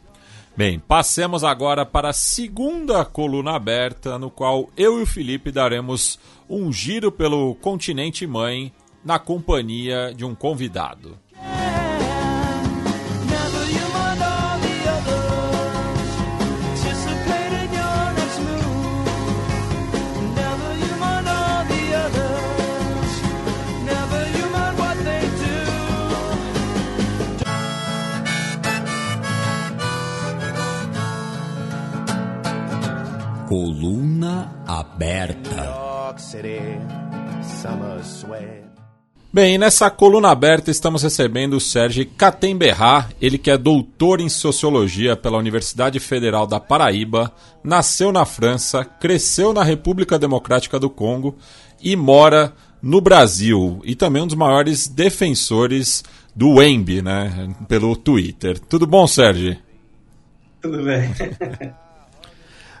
[0.57, 6.19] Bem, passemos agora para a segunda coluna aberta, no qual eu e o Felipe daremos
[6.49, 8.73] um giro pelo continente mãe
[9.05, 11.17] na companhia de um convidado.
[33.49, 35.73] Coluna aberta.
[39.33, 45.15] Bem, nessa coluna aberta estamos recebendo o Sérgio Catemberrá, ele que é doutor em Sociologia
[45.15, 51.35] pela Universidade Federal da Paraíba, nasceu na França, cresceu na República Democrática do Congo
[51.81, 52.53] e mora
[52.83, 56.03] no Brasil, e também um dos maiores defensores
[56.35, 58.59] do Wemby, né, pelo Twitter.
[58.59, 59.57] Tudo bom, Sérgio?
[60.61, 61.09] Tudo bem.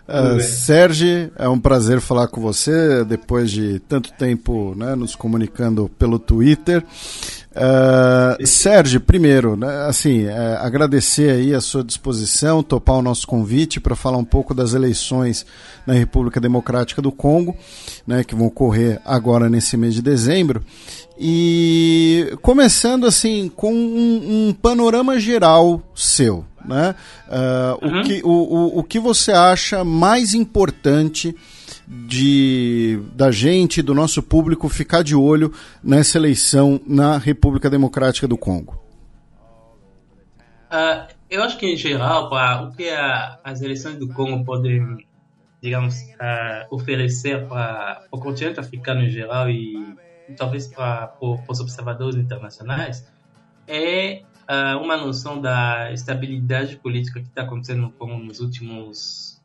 [0.09, 5.87] Uh, Sérgio, é um prazer falar com você depois de tanto tempo né, nos comunicando
[5.99, 6.83] pelo Twitter.
[7.51, 13.79] Uh, Sérgio, primeiro, né, assim, é, agradecer aí a sua disposição, topar o nosso convite
[13.79, 15.45] para falar um pouco das eleições
[15.85, 17.55] na República Democrática do Congo,
[18.07, 20.63] né, que vão ocorrer agora nesse mês de dezembro.
[21.21, 26.95] E começando assim com um, um panorama geral seu, né?
[27.27, 27.99] Uh, uhum.
[27.99, 31.35] o, que, o, o, o que você acha mais importante
[31.85, 35.51] de da gente, do nosso público, ficar de olho
[35.83, 38.81] nessa eleição na República Democrática do Congo?
[40.71, 45.05] Uh, eu acho que, em geral, para o que a, as eleições do Congo podem,
[45.61, 49.75] digamos, uh, oferecer para o continente africano em geral e
[50.35, 53.07] talvez para os observadores internacionais,
[53.67, 59.41] é uh, uma noção da estabilidade política que está acontecendo Congo nos últimos,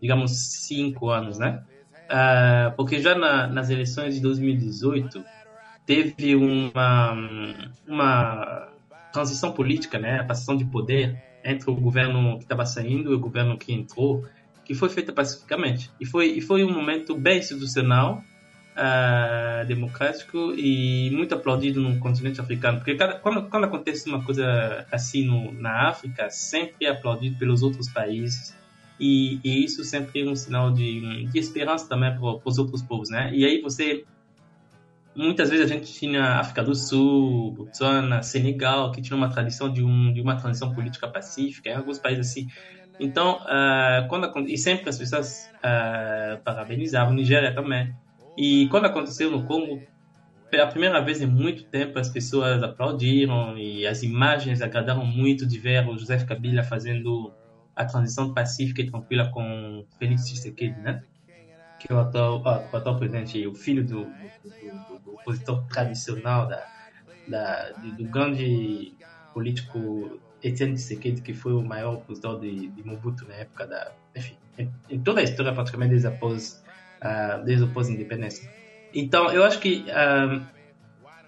[0.00, 0.32] digamos,
[0.66, 1.62] cinco anos, né?
[2.04, 5.24] Uh, porque já na, nas eleições de 2018
[5.86, 7.14] teve uma,
[7.86, 8.68] uma
[9.12, 10.20] transição política, né?
[10.20, 14.26] A passação de poder entre o governo que estava saindo e o governo que entrou,
[14.64, 15.90] que foi feita pacificamente.
[16.00, 18.22] E foi, e foi um momento bem institucional
[18.76, 22.78] uh, democrático e muito aplaudido no continente africano.
[22.78, 27.62] Porque cada, quando, quando acontece uma coisa assim no, na África, sempre é aplaudido pelos
[27.62, 28.56] outros países
[28.98, 33.10] E, e isso sempre é um sinal de, de esperança também para os outros povos,
[33.10, 33.30] né?
[33.34, 34.04] E aí você
[35.16, 39.82] muitas vezes a gente tinha África do Sul, Botswana, Senegal, que tinha uma tradição de,
[39.82, 42.48] um, de uma transição política pacífica, em alguns países assim.
[42.98, 47.94] Então, uh, quando e sempre as pessoas uh, parabenizavam, Nigéria também.
[48.36, 49.82] E quando aconteceu no Congo,
[50.50, 55.58] pela primeira vez em muito tempo, as pessoas aplaudiram e as imagens agradaram muito de
[55.58, 57.32] ver o José Kabila fazendo
[57.74, 61.02] a transição pacífica e tranquila com Félix Tshisekedi, né?
[61.80, 66.46] Que é o atual, o atual presidente, o filho do, do, do, do opositor tradicional
[66.46, 66.64] da,
[67.26, 68.94] da, do grande
[69.32, 73.92] político Etienne Tshisekedi, que foi o maior opositor de, de Mobutu na época da...
[74.14, 76.63] Enfim, em, em toda a história praticamente desde após,
[77.04, 78.48] uh, desde o pós-independência.
[78.94, 80.40] Então, eu acho que uh,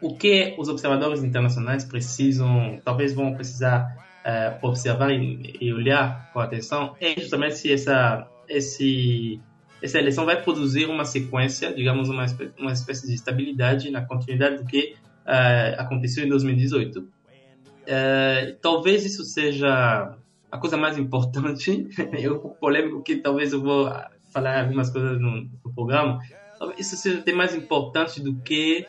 [0.00, 6.40] o que os observadores internacionais precisam, talvez vão precisar uh, observar e, e, olhar com
[6.40, 9.40] atenção, é justamente se essa, esse,
[9.82, 12.26] essa eleição vai produzir uma sequência, digamos, uma,
[12.58, 14.94] uma espécie de estabilidade na continuidade do que
[15.26, 17.00] uh, aconteceu em 2018.
[17.00, 17.06] Uh,
[18.60, 20.14] talvez isso seja
[20.50, 21.88] a coisa mais importante,
[22.40, 23.90] pouco polêmico que talvez eu vou
[24.32, 26.20] falar algumas coisas no, programa,
[26.76, 28.86] isso seja até mais importante do que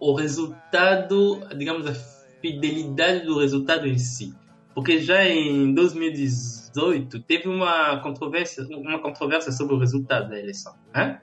[0.00, 1.94] o resultado, digamos, a
[2.40, 4.34] fidelidade do resultado em si.
[4.74, 10.74] Porque já em 2018 teve uma controvérsia, uma controvérsia sobre o resultado da eleição.
[10.94, 11.20] Né?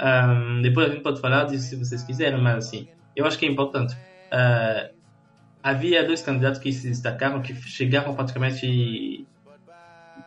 [0.00, 3.44] Um, depois a gente pode falar disso se vocês quiserem, mas assim, eu acho que
[3.44, 3.94] é importante.
[3.94, 4.94] Uh,
[5.62, 9.26] havia dois candidatos que se destacaram, que chegaram praticamente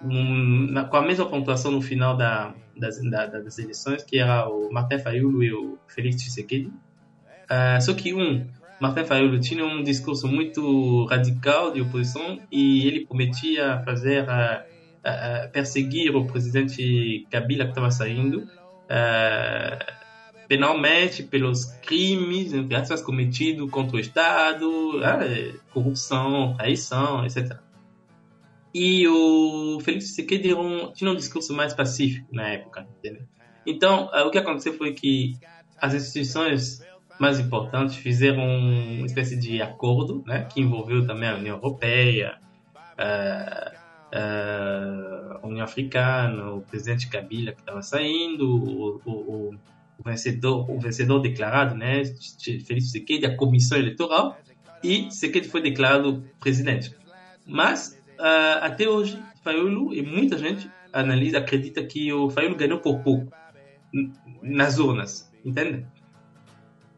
[0.01, 4.71] na, com a mesma pontuação no final da, das, da, das eleições, que era o
[4.71, 6.67] Martin Fayulu e o Félix Tshisekedi.
[6.67, 8.45] Uh, só que um,
[8.79, 14.63] Martin Fayulu, tinha um discurso muito radical de oposição e ele prometia fazer, uh,
[15.03, 18.47] uh, perseguir o presidente Kabila que estava saindo
[20.47, 22.53] penalmente pelos crimes
[23.03, 25.01] cometidos contra o Estado,
[25.73, 27.57] corrupção, traição, etc.
[28.79, 33.23] E o Félix Tshisekedi um, tinha um discurso mais pacífico na época, entendeu?
[33.65, 35.35] Então, uh, o que aconteceu foi que
[35.81, 36.85] as instituições
[37.19, 42.37] mais importantes fizeram uma espécie de acordo, né, que envolveu também a União Europeia,
[42.99, 43.75] uh,
[44.15, 49.55] uh, a União Africana, o presidente Kabila que estava saindo, o, o,
[49.97, 54.37] o, vencedor, o vencedor declarado, né, Félix Tshisekedi, a comissão eleitoral,
[54.83, 56.95] e Tshisekedi foi declarado presidente.
[57.43, 62.99] Mas uh, até hoje, Fayulu e muita gente analisa, acredita que o Fayulu ganhou por
[62.99, 63.31] pouco
[64.41, 65.85] nas urnas, entende?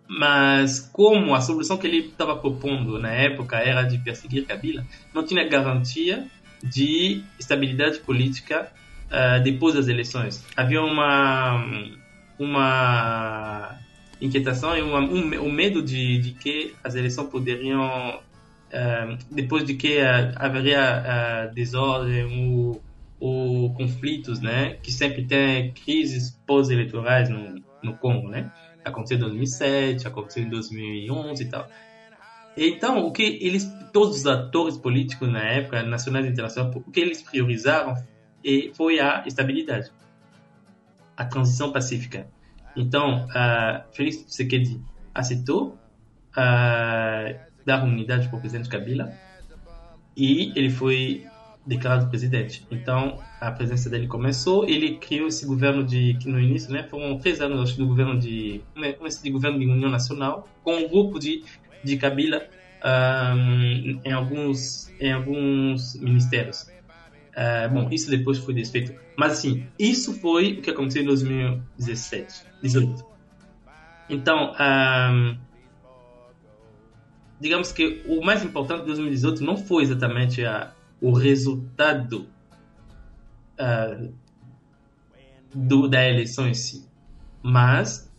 [0.08, 5.24] Mas como a solução que ele estava propondo na época era de perseguir Kabila, não
[5.24, 6.28] tinha garantia
[6.64, 8.72] de estabilidade política
[9.06, 10.46] uh, depois das eleições.
[10.56, 11.64] Havia uma
[12.40, 13.78] uma
[14.22, 18.20] inquietação e uma, um, um medo de, de que as eleições poderiam
[19.32, 21.04] depois de que uh, haveria
[21.50, 22.82] uh, desordem ou,
[23.20, 28.52] ou, conflitos, né, que sempre tem crises pós-eleitorais no, no Congo, né?
[28.86, 31.68] Aconteceu em 2007, aconteceu em 2011 e tal.
[32.58, 37.00] Então, o que eles, todos os atores políticos na época, nacionais e internacionais, o que
[37.00, 37.96] eles priorizaram
[38.74, 39.92] foi a estabilidade,
[41.16, 42.28] a transição pacífica.
[42.76, 44.82] Então, uh, Félix Tshisekedi
[45.14, 45.78] aceitou
[46.38, 49.14] uh, dar unidade para o presidente Kabila
[50.18, 51.24] e ele foi
[51.66, 52.66] declarado presidente.
[52.72, 57.20] Então, a presença dele começou, ele criou esse governo de, que no início, né, foram
[57.20, 61.20] três anos, acho, do governo de, né, de governo de união nacional, com um grupo
[61.20, 61.44] de,
[61.84, 62.42] de Kabila
[62.84, 66.72] um, em, alguns, em alguns ministérios.
[67.38, 68.96] Uh, bom, isso depois foi desfeito.
[69.16, 73.06] Mas, assim, isso foi o que aconteceu em 2017, 18.
[74.10, 75.38] Então, um,
[77.40, 82.28] digamos que o mais importante de 2018 não foi exatamente a, o resultado
[85.54, 86.88] do, da eleição em si,
[87.42, 88.12] mas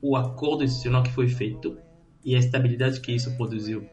[0.00, 1.76] o acordo institucional que foi feito
[2.24, 3.88] e a estabilidade que isso produziu.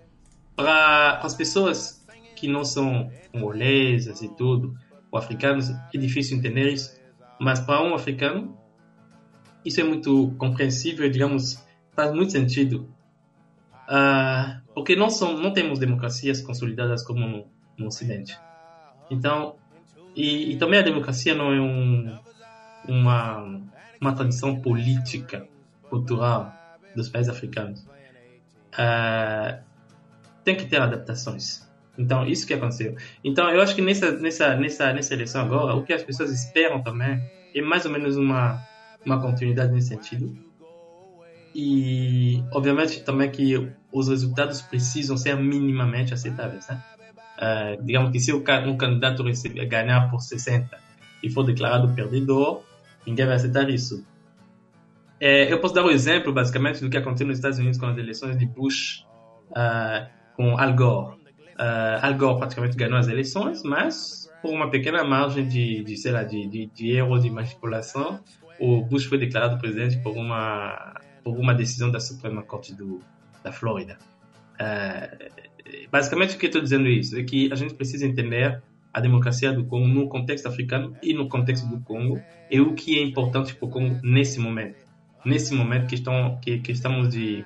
[0.56, 2.06] Para as pessoas
[2.36, 4.76] que não são congolesas e tudo,
[5.12, 7.00] ou africanos, é difícil entender isso,
[7.40, 8.58] mas para um africano,
[9.66, 12.88] isso é muito compreensível, digamos, faz muito sentido
[13.90, 18.38] Uh, porque não, são, não temos democracias consolidadas como no, no Ocidente.
[19.10, 19.56] Então,
[20.16, 22.20] e, e, também a democracia não é um,
[22.88, 23.62] uma,
[24.00, 25.48] uma tradição política,
[25.90, 26.54] cultural
[26.96, 27.82] dos países africanos.
[28.74, 29.60] Uh,
[30.44, 31.68] tem que ter adaptações.
[31.98, 32.96] Então, isso que aconteceu.
[33.24, 36.82] Então, eu acho que nessa, nessa, nessa, nessa eleição agora, o que as pessoas esperam
[36.84, 37.22] também
[37.56, 38.62] é mais ou menos uma,
[39.04, 40.49] uma continuidade nesse sentido.
[41.54, 46.68] E, obviamente, também que os resultados precisam ser minimamente aceitáveis.
[46.68, 46.82] Né?
[47.38, 50.78] Uh, digamos que se um candidato receber, ganhar por 60
[51.24, 52.62] e for declarado perdedor,
[53.06, 54.06] ninguém vai aceitar isso.
[55.20, 57.98] É, eu posso dar um exemplo, basicamente, do que aconteceu nos Estados Unidos com as
[57.98, 59.06] eleições de Bush
[59.52, 61.18] uh, com Al Gore.
[61.60, 66.14] Uh, Al Gore praticamente ganhou as eleições, mas por uma pequena margem de, de sei
[66.14, 68.22] lá, de, de, de erro de manipulação,
[68.60, 70.94] o Bush foi declarado presidente por uma
[71.34, 73.02] por uma decisão da Suprema Corte do,
[73.44, 73.98] da Flórida.
[74.56, 75.30] Uh,
[75.92, 78.62] basicamente, o que estou dizendo isso é que a gente precisa entender
[78.94, 82.20] a democracia do Congo no contexto africano e no contexto do Congo
[82.50, 84.78] e o que é importante para o Congo nesse momento.
[85.24, 87.46] Nesse momento que, estão, que, que estamos de,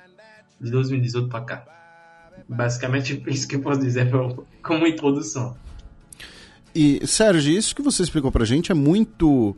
[0.60, 1.64] de 2018 para cá.
[2.48, 4.08] Basicamente, isso que eu posso dizer
[4.62, 5.56] como introdução.
[6.74, 9.56] E, Sérgio, isso que você explicou para a gente é muito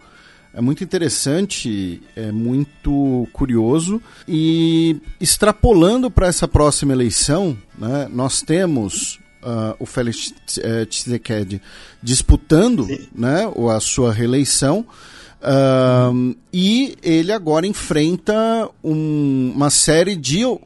[0.56, 4.00] é muito interessante, é muito curioso.
[4.26, 10.32] E extrapolando para essa próxima eleição, né, nós temos uh, o Félix
[10.88, 11.60] Tshisekedi
[12.02, 14.86] disputando né, a sua reeleição
[15.42, 20.58] Uh, e ele agora enfrenta um, uma série de, uh,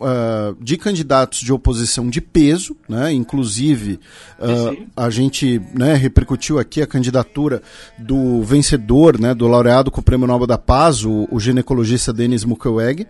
[0.60, 3.12] de candidatos de oposição de peso, né?
[3.12, 3.98] inclusive
[4.38, 7.60] uh, a gente né, repercutiu aqui a candidatura
[7.98, 12.44] do vencedor, né, do laureado com o Prêmio Nobel da Paz, o, o ginecologista Denis
[12.44, 13.06] Mukwege.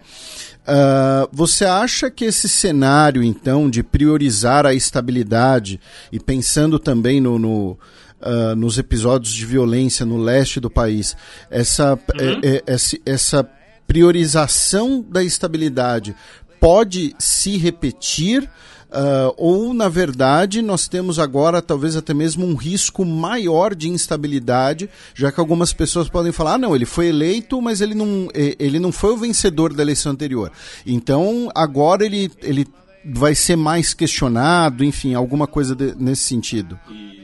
[0.60, 5.80] Uh, você acha que esse cenário, então, de priorizar a estabilidade
[6.12, 7.78] e pensando também no, no
[8.20, 11.16] uh, nos episódios de violência no leste do país,
[11.50, 12.40] essa, uhum.
[12.42, 12.62] é, é,
[13.06, 13.48] essa,
[13.86, 16.14] priorização da estabilidade
[16.60, 18.48] pode se repetir?
[18.88, 24.88] Uh, ou, na verdade, nós temos agora talvez até mesmo um risco maior de instabilidade,
[25.12, 28.78] já que algumas pessoas podem falar: ah, não, ele foi eleito, mas ele não, ele
[28.78, 30.52] não foi o vencedor da eleição anterior.
[30.86, 32.66] Então, agora ele, ele
[33.04, 36.78] vai ser mais questionado, enfim, alguma coisa de, nesse sentido.
[36.90, 37.19] E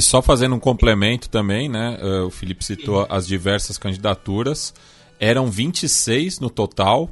[0.00, 1.98] só fazendo um complemento também, né?
[2.02, 4.74] Uh, o Felipe citou as diversas candidaturas.
[5.18, 7.10] Eram 26 no total.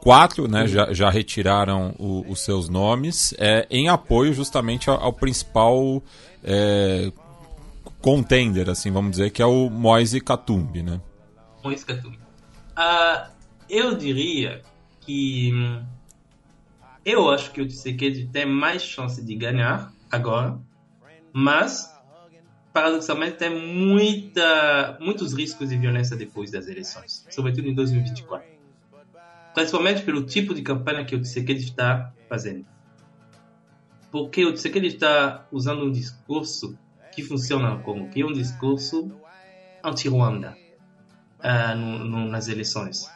[0.00, 5.12] Quatro né, já, já retiraram o, os seus nomes é, em apoio justamente ao, ao
[5.12, 6.02] principal
[6.44, 7.12] é,
[8.00, 11.00] contender, assim, vamos dizer, que é o Moise Katumbi, né?
[11.64, 12.16] Moise Katumbi.
[12.16, 13.28] Uh,
[13.68, 14.62] eu diria
[15.00, 15.84] que hum,
[17.04, 20.58] eu acho que o Tshisekedi tem mais chance de ganhar agora,
[21.32, 21.92] mas
[22.78, 28.46] paradoxalmente, tem muita, muitos riscos de violência depois das eleições, sobretudo em 2024.
[29.52, 32.64] Principalmente pelo tipo de campanha que o Tshisekedi está fazendo.
[34.12, 36.78] Porque o Tshisekedi está usando um discurso
[37.12, 39.10] que funciona como que é um discurso
[39.82, 40.56] anti-Ruanda
[41.40, 41.76] uh,
[42.28, 43.06] nas eleições.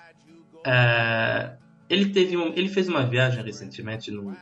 [0.67, 1.57] Uh,
[1.89, 4.37] ele, teve um, ele fez uma viagem recentemente no,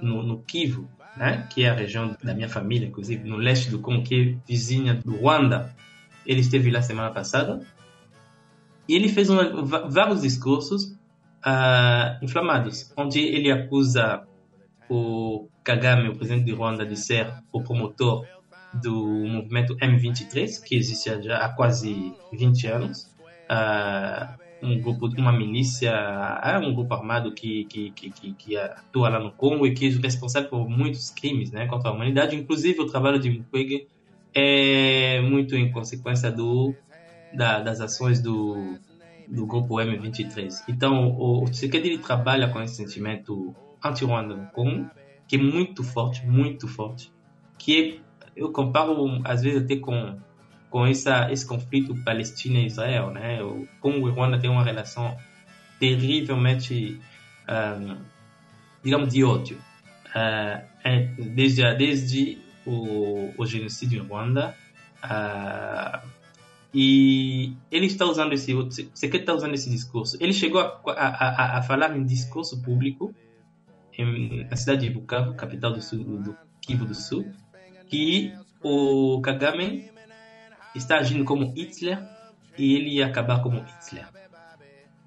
[0.00, 3.78] no, no Kivu, né, que é a região da minha família, inclusive no leste do
[3.78, 5.74] Congo, que é vizinha do Ruanda.
[6.24, 7.60] Ele esteve lá semana passada
[8.88, 10.96] e ele fez uma, vários discursos
[11.44, 14.26] uh, inflamados, onde ele acusa
[14.88, 18.26] o Kagame, o presidente do Ruanda, de ser o promotor
[18.74, 18.94] do
[19.26, 23.14] movimento M23, que existe já há quase 20 anos.
[23.50, 29.20] Uh, um grupo, uma milícia, é um grupo armado que, que, que, que, atua lá
[29.20, 32.36] no Congo e que é responsável por muitos crimes né, contra a humanidade.
[32.36, 33.86] Inclusive, o trabalho de Mukwege
[34.34, 36.74] é muito em consequência do,
[37.32, 38.78] da, das ações do,
[39.28, 40.64] do grupo M23.
[40.68, 43.54] Então, o, o Tshisekedi trabalha com esse sentimento
[43.84, 44.90] anti-Rwanda no Congo,
[45.28, 47.12] que é muito forte, muito forte,
[47.58, 48.00] que
[48.34, 50.18] eu comparo às vezes até com
[50.76, 53.42] com essa, esse conflito Palestina e Israel, né?
[53.42, 55.16] O Congo e Ruanda uma relação
[55.80, 57.00] terrivelmente,
[57.48, 57.96] um,
[58.84, 59.56] digamos, de ódio.
[60.08, 64.54] Uh, desde, desde o, o genocídio em Ruanda.
[65.02, 66.06] Uh,
[66.74, 70.18] e ele está usando esse você quer está usando esse discurso.
[70.20, 73.14] Ele chegou a, a, a, falar em discurso público
[73.96, 77.24] em, na cidade de Bukavu, capital do, sul, do Kivu do Sul,
[77.88, 79.95] que o Kagame
[80.76, 82.02] está agindo como Hitler
[82.58, 84.06] e ele ia acabar como Hitler.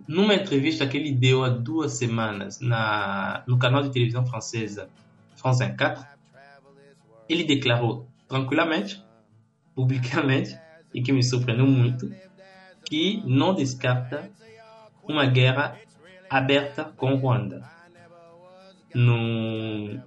[0.08, 4.90] Numa entrevista que ele deu há duas semanas na, no canal de televisão francesa
[5.36, 6.06] France 24,
[7.28, 9.04] ele declarou tranquilamente,
[9.76, 10.58] publicamente,
[10.94, 12.12] e que me surpreendeu muito,
[12.86, 14.30] que não descarta
[15.04, 15.78] uma guerra
[16.30, 17.64] aberta com Ruanda.
[18.94, 20.02] No,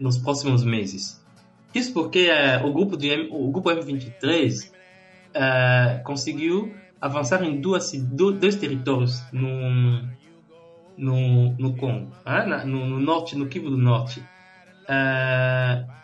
[0.00, 1.24] nos próximos meses.
[1.74, 7.92] Isso porque uh, o grupo de M, o grupo M23 uh, conseguiu avançar em duas,
[7.92, 10.02] dois territórios no,
[10.96, 12.64] no, no Congo, né?
[12.64, 14.20] no, no, norte, no Kivu do Norte.
[14.84, 15.98] Uh,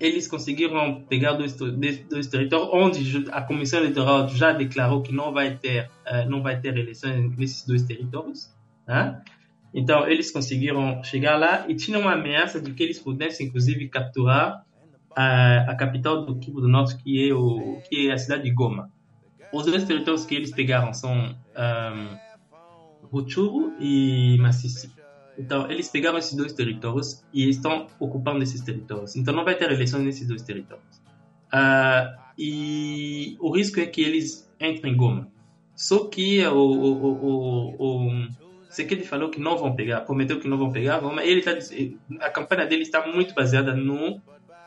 [0.00, 5.32] eles conseguiram pegar dois, dois, dois, territórios onde a Comissão Eleitoral já declarou que não
[5.32, 8.50] vai ter, uh, não vai ter eleições nesses dois territórios.
[8.86, 9.20] Né?
[9.72, 14.64] Então, eles conseguiram chegar lá e tinham uma ameaça de que eles pudessem, inclusive, capturar
[15.14, 18.50] a, a capital do Kivu do Norte, que é, o, que é a cidade de
[18.50, 18.90] Goma.
[19.52, 22.18] Os dois territórios que eles pegaram são um,
[23.10, 24.90] Rutshuru e Massissi.
[25.38, 29.16] Então, eles pegaram esses dois territórios e estão ocupando esses territórios.
[29.16, 31.00] Então, não vai ter eleições nesses dois territórios.
[31.52, 35.28] Uh, e o risco é que eles entrem em Goma.
[35.74, 38.28] Só que o, o, o, o,
[38.70, 41.24] Sekedi falou que não vão pegar, prometeu que não vão pegar Goma.
[41.24, 41.50] Ele tá,
[42.20, 44.20] a campanha dele está muito baseada no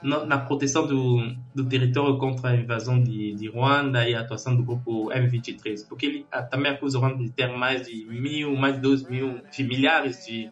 [0.04, 4.62] na proteção do, do território contra a invasão de, de Ruanda e a atuação do
[4.62, 8.82] grupo M23, porque ele também acusa o Ruanda de ter mais de mil, mais de
[8.82, 10.52] dois mil, de milhares de,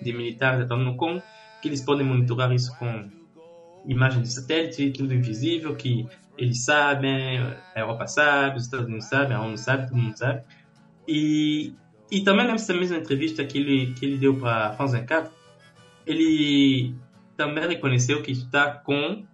[0.00, 1.20] de militares atuando no Congo,
[1.60, 3.10] que eles podem monitorar isso com
[3.84, 6.06] imagens de satélite, tudo invisível, que
[6.38, 7.38] eles sabem,
[7.74, 10.42] a Europa sabe, os Estados Unidos sabem, a ONU sabe, todo mundo sabe.
[11.08, 11.74] E,
[12.12, 15.32] e também nessa mesma entrevista que ele, que ele deu para France 24,
[16.06, 16.94] ele
[17.38, 19.24] também reconheceu que está com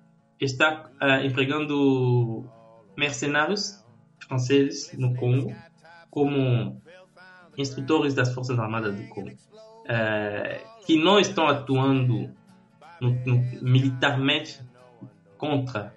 [0.41, 2.49] está uh, empregando
[2.97, 3.85] mercenários
[4.21, 5.53] franceses no Congo
[6.09, 6.81] como
[7.57, 9.31] instrutores das forças armadas do Congo.
[9.31, 12.31] Uh, que não estão atuando
[13.01, 14.61] no, no, militarmente
[15.37, 15.93] contra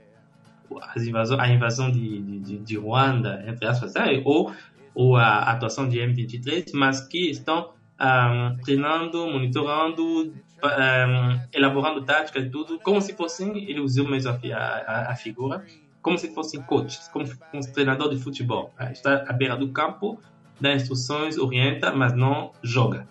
[0.97, 3.93] invasão, a invasão de, de, de, Ruanda entre aspas
[4.23, 4.53] ou
[4.93, 12.49] ou a atuação de M23 mas que estão um, treinando monitorando um, elaborando táticas e
[12.49, 15.65] tudo, como se fossem, ele usou mesmo a, a, a figura,
[16.01, 18.73] como se fossem coaches, como um treinador de futebol.
[18.77, 20.22] Ah, está à beira do campo,
[20.59, 23.07] dá instruções, orienta, mas não joga.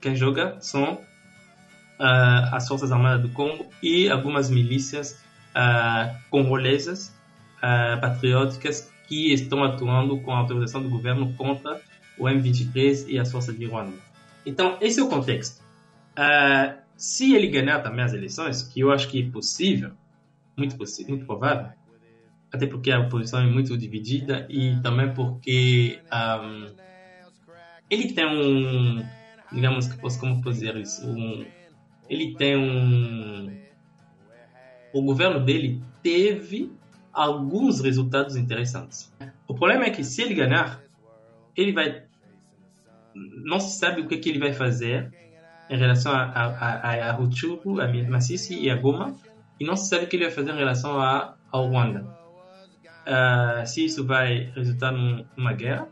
[0.00, 5.22] Quem joga são uh, as Forças Armadas do Congo e algumas milícias
[5.54, 7.14] uh, congolesas
[7.58, 11.80] uh, patrióticas que estão atuando com a autorização do governo contra
[12.16, 13.96] o M23 e as forças de Rwanda.
[14.46, 15.60] Então, esse é o contexto.
[16.12, 19.90] Uh, se ele ganhar também as eleições, que eu acho que é possível,
[20.56, 21.72] muito possível, muito provável,
[22.52, 26.72] até porque a oposição é muito dividida e também porque um,
[27.90, 29.04] ele tem um,
[29.50, 31.44] digamos que posso como dizer isso, um,
[32.08, 33.56] ele tem um,
[34.92, 36.70] o governo dele teve
[37.12, 39.12] alguns resultados interessantes.
[39.46, 40.82] O problema é que se ele ganhar,
[41.56, 42.04] ele vai
[43.14, 45.12] não se sabe o que, que ele vai fazer
[45.68, 47.18] em relação a, a, a, a a
[48.50, 49.14] e a Goma,
[49.58, 52.06] e não se sabe o que ele vai fazer em relação a, ao Ruanda.
[53.06, 55.88] Uh, se isso vai resultar numa guerra,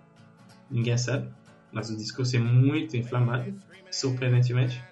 [0.70, 1.28] ninguém sabe,
[1.72, 3.54] mas o discurso é muito inflamado,
[3.90, 4.82] surpreendentemente.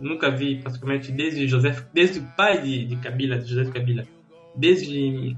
[0.00, 4.06] Nunca vi, praticamente, desde Joseph, desde o pai de, de Kabila, de Joseph Kabila,
[4.54, 5.36] desde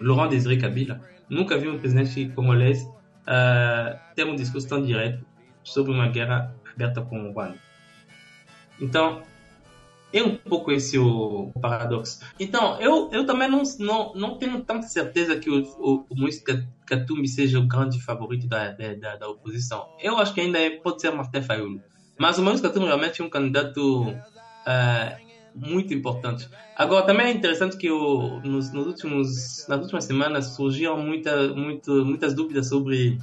[0.00, 5.24] Laurent Désiré Kabila, nunca vi um presidente congolês uh, ter um discurso tão direto
[5.62, 7.58] sobre uma guerra aberta com o Ruanda.
[8.80, 9.22] Então,
[10.12, 12.20] é um pouco esse o paradoxo.
[12.40, 16.42] Então, eu, eu também não, não, não tenho tanta certeza que o, o, o Moïse
[16.86, 19.88] Katumbi seja o grande favorito da, da, da, oposição.
[20.00, 21.82] Eu acho que ainda é, pode ser Martin Fayulu.
[22.18, 26.48] Mas o Moïse Katumbi realmente é um candidato uh, muito importante.
[26.76, 32.04] Agora, também é interessante que o, nos, nos últimos, nas últimas semanas surgiram muita, muito,
[32.04, 33.18] muitas dúvidas sobre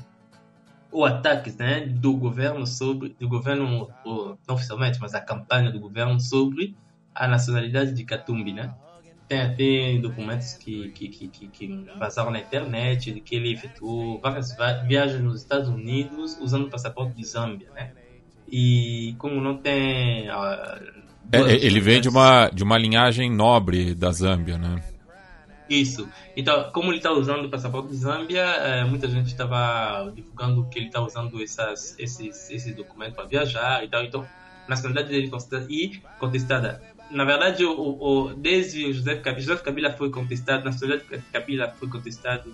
[0.96, 6.20] o ataque né, do governo sobre do governo não oficialmente mas a campanha do governo
[6.22, 6.74] sobre
[7.14, 8.74] a nacionalidade de Katumbi né
[9.28, 14.56] tem até documentos que, que, que, que, vazaram na internet de que ele efetuou várias
[14.88, 17.92] viagens nos Estados Unidos usando o passaporte de Zâmbia né
[18.48, 20.30] e como não tem
[21.32, 24.82] é, ele vem de uma de uma linhagem nobre da Zâmbia né
[25.70, 26.08] isso.
[26.38, 30.78] Então, como ele está usando o passaporte de Zâmbia, é, muita gente estava divulgando que
[30.78, 34.04] ele está usando essas, esses, esses documentos para viajar e tal.
[34.04, 34.28] Então,
[34.68, 36.82] a nacionalidade dele contestada e contestada.
[37.10, 41.32] Na verdade, o, o, desde o José Kabila, José Kabila foi contestado, a nacionalidade de
[41.32, 42.54] Kabila foi contestado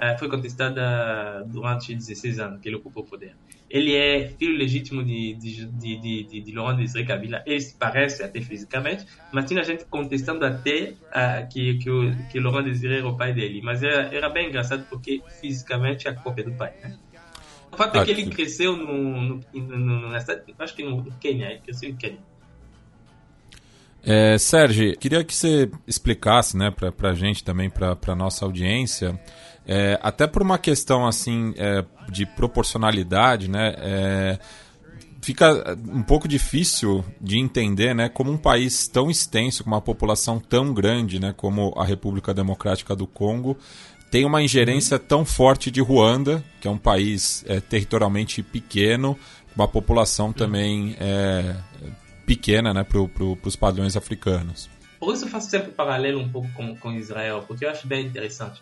[0.00, 3.34] é, foi contestada durante 16 anos que ele ocupou o poder.
[3.70, 7.40] Ele é filho legítimo de, de, de, de, de Laurent Désiré Kabila.
[7.46, 12.40] Ele se parece até fisicamente, mas tinha gente contestando até uh, que, que, o, que
[12.40, 13.62] Laurent Désiré era o pai dele.
[13.62, 16.72] Mas era, era bem engraçado porque fisicamente é a cópia do pai.
[16.82, 16.98] Né?
[17.70, 21.60] O fato é que ele cresceu no, no, no, no, acho que no Quênia, ele
[21.60, 22.18] cresceu em Quênia.
[24.02, 29.20] É, Sérgio, queria que você explicasse né, para a gente também, para a nossa audiência,
[29.72, 34.38] é, até por uma questão assim é, de proporcionalidade, né, é,
[35.22, 40.40] fica um pouco difícil de entender né, como um país tão extenso, com uma população
[40.40, 43.56] tão grande né, como a República Democrática do Congo,
[44.10, 49.16] tem uma ingerência tão forte de Ruanda, que é um país é, territorialmente pequeno,
[49.54, 51.54] uma população também é,
[52.26, 54.68] pequena né, para pro, os padrões africanos.
[54.98, 58.04] Por isso eu faço sempre paralelo um pouco com, com Israel, porque eu acho bem
[58.04, 58.60] interessante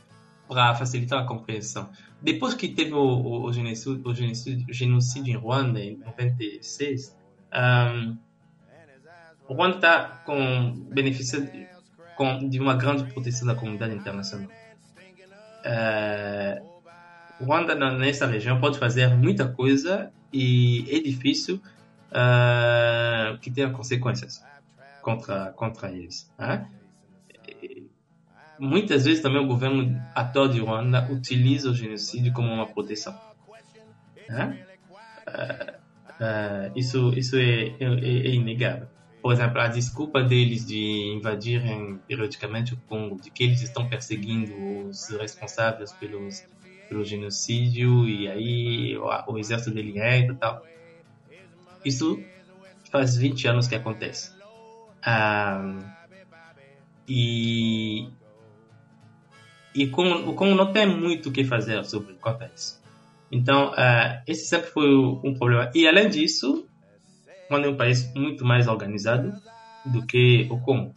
[0.49, 1.91] para facilitar a compreensão.
[2.21, 7.17] Depois que teve o, o, o, genocídio, o, genocídio, o genocídio, em Ruanda, em 96,
[7.55, 8.17] um,
[9.47, 11.67] o Ruanda está com benefício de,
[12.17, 14.49] com, de uma grande proteção da comunidade internacional.
[15.65, 21.63] Uh, Ruanda, nessa região, pode fazer muita coisa e é difícil
[22.11, 24.43] uh, que tenha consequências
[25.03, 26.31] contra, contra eles.
[26.39, 26.69] Né?
[28.59, 33.19] Muitas vezes também o governo atual de Ruanda utiliza o genocídio como uma proteção.
[34.29, 34.55] Uh,
[35.29, 38.89] uh, isso isso é, é, é, inegável.
[39.23, 44.55] Por exemplo, a desculpa deles de invadirem periodicamente o Congo, de que eles estão perseguindo
[44.89, 46.45] os responsáveis pelos,
[46.89, 50.67] pelo genocídio e aí o, o exército dele entra e tal.
[51.85, 52.23] Isso
[52.91, 54.33] faz 20 anos que acontece.
[55.07, 55.79] Um,
[57.09, 58.09] e
[59.75, 62.81] e como, como não tem muito o que fazer sobre o isso.
[63.31, 65.71] Então, uh, esse sempre foi um problema.
[65.75, 66.67] E além disso,
[67.49, 69.33] quando é um país muito mais organizado
[69.85, 70.95] do que o Congo,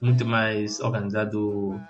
[0.00, 1.80] muito mais organizado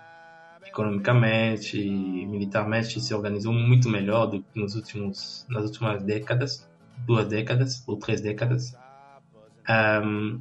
[0.66, 6.68] economicamente, militarmente, se organizou muito melhor do que nos últimos, nas últimas décadas
[7.06, 8.76] duas décadas ou três décadas.
[9.68, 10.40] Um,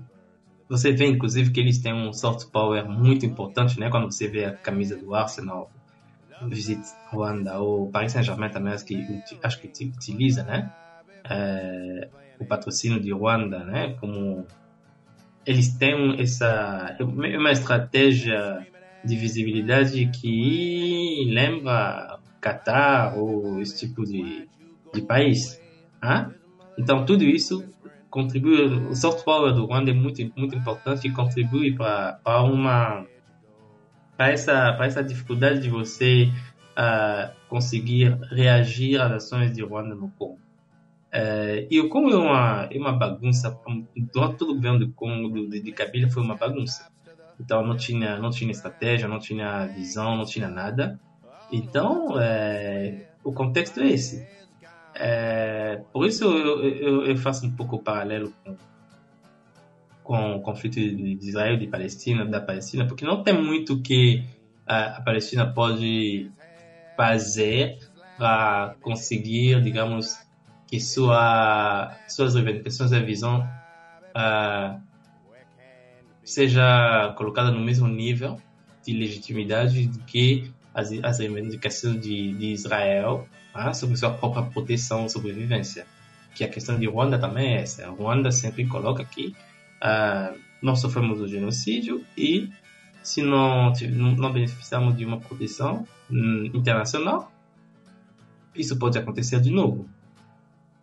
[0.69, 3.89] você vê, inclusive, que eles têm um soft power muito importante, né?
[3.89, 5.71] Quando você vê a camisa do Arsenal,
[6.47, 10.71] Visit Ruanda, ou Paris Saint-Germain também, acho que, acho que utiliza, né?
[11.27, 12.09] É,
[12.39, 13.95] o patrocínio de Ruanda, né?
[13.99, 14.45] Como
[15.45, 18.65] eles têm essa uma estratégia
[19.03, 24.47] de visibilidade que lembra Qatar ou esse tipo de,
[24.93, 25.59] de país.
[26.03, 26.27] Hein?
[26.77, 27.65] Então, tudo isso
[28.09, 33.05] contribui, o soft power do Rwanda é muito, muito importante e contribui para uma
[34.19, 36.29] para essa, para essa dificuldade de você
[36.77, 40.37] uh, conseguir reagir às ações de Rwanda no Congo.
[41.07, 43.57] Uh, e o Congo é uma, é uma bagunça,
[44.13, 46.91] todo o governo do Congo, de, de Kabila, foi uma bagunça.
[47.39, 50.99] Então não tinha, não tinha estratégia, não tinha visão, não tinha nada.
[51.49, 54.27] Então, uh, o contexto é esse.
[55.01, 58.57] É, por isso eu, eu, eu, faço um pouco o paralelo com,
[60.03, 64.25] com o conflito de Israel e de Palestina, da Palestina, porque não tem muito que
[64.67, 66.29] a, a Palestina pode
[66.97, 67.79] fazer
[68.17, 70.17] para conseguir, digamos,
[70.67, 73.47] que sua, suas reivindicações e visão
[74.09, 74.81] uh,
[76.25, 78.35] seja colocada no mesmo nível
[78.85, 85.09] de legitimidade que as, as reivindicações de, de Israel ah, sobre sua própria proteção e
[85.09, 85.85] sobrevivência.
[86.35, 87.85] Que a questão de Ruanda também é essa.
[87.85, 89.35] A Ruanda sempre coloca que
[89.81, 92.49] ah, nós sofremos o genocídio e
[93.01, 93.73] se não,
[94.17, 97.31] não beneficiamos de uma proteção hum, internacional,
[98.53, 99.89] isso pode acontecer de novo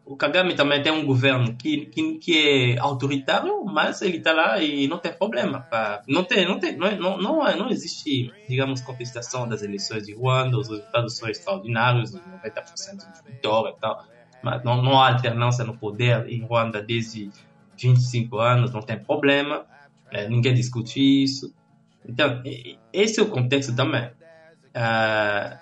[0.07, 4.63] o Kagame também tem um governo que, que, que é autoritário, mas ele está lá
[4.63, 5.63] e não tem problema.
[5.63, 10.15] Pra, não, tem, não, tem, não, não, não, não existe, digamos, contestação das eleições de
[10.15, 14.05] Ruanda, os resultados são extraordinários, 90% de vitória e tal.
[14.41, 17.29] Mas não, não há alternância no poder em Ruanda desde
[17.77, 19.67] 25 anos, não tem problema,
[20.13, 21.53] é, ninguém discute isso.
[22.09, 22.45] Então,
[22.93, 24.09] esse é o contexto também.
[24.71, 25.59] Uh,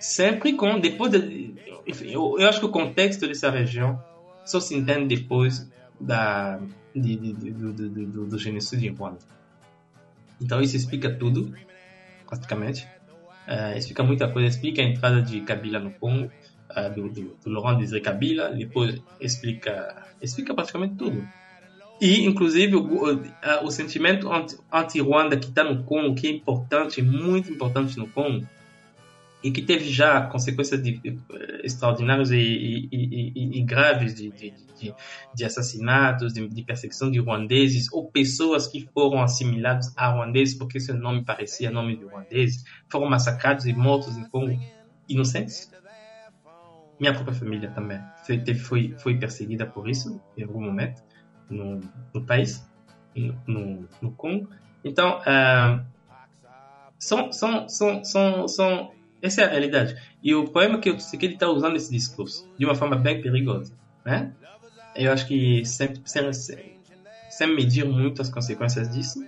[0.00, 1.54] sempre com, depois de,
[1.88, 3.98] enfim, eu, eu acho que o contexto dessa região
[4.44, 6.60] só se entende depois da,
[6.94, 9.18] de, de, de, do, do, do, do genocídio em Ruanda.
[10.40, 11.54] Então isso explica tudo,
[12.26, 12.86] praticamente.
[13.46, 16.30] Uh, explica muita coisa, explica a entrada de Kabila no Congo,
[16.70, 21.26] uh, do, do, do Laurent Desiré Kabila, depois explica, explica praticamente tudo.
[22.00, 24.28] E, inclusive, o, o, o sentimento
[24.70, 28.46] anti-Ruanda que está no Congo, que é importante, muito importante no Congo,
[29.42, 35.44] e que teve já consequências de, eh, extraordinárias e, e, e, e graves de, de,
[35.44, 41.24] assassinatos, de, perseguição de ruandeses ou pessoas que foram assimiladas a ruandeses porque seu nome
[41.24, 44.58] parecia nome de ruandeses, foram massacrados e mortos em Congo
[45.08, 45.70] inocentes.
[46.98, 51.00] Minha própria família também foi, foi, foi perseguida por isso em algum momento.
[51.50, 51.80] no,
[52.12, 52.68] no país,
[53.46, 54.48] no, no Congo.
[54.84, 55.84] Então, uh,
[56.98, 59.96] são, são, são, são, são, essa é a realidade.
[60.22, 63.20] E o problema é que o Tshisekedi está usando esse discurso de uma forma bem
[63.20, 63.72] perigosa.
[64.04, 64.32] Né?
[64.94, 66.32] Eu acho que sem, sem,
[67.30, 69.24] sem medir muito as consequências disso,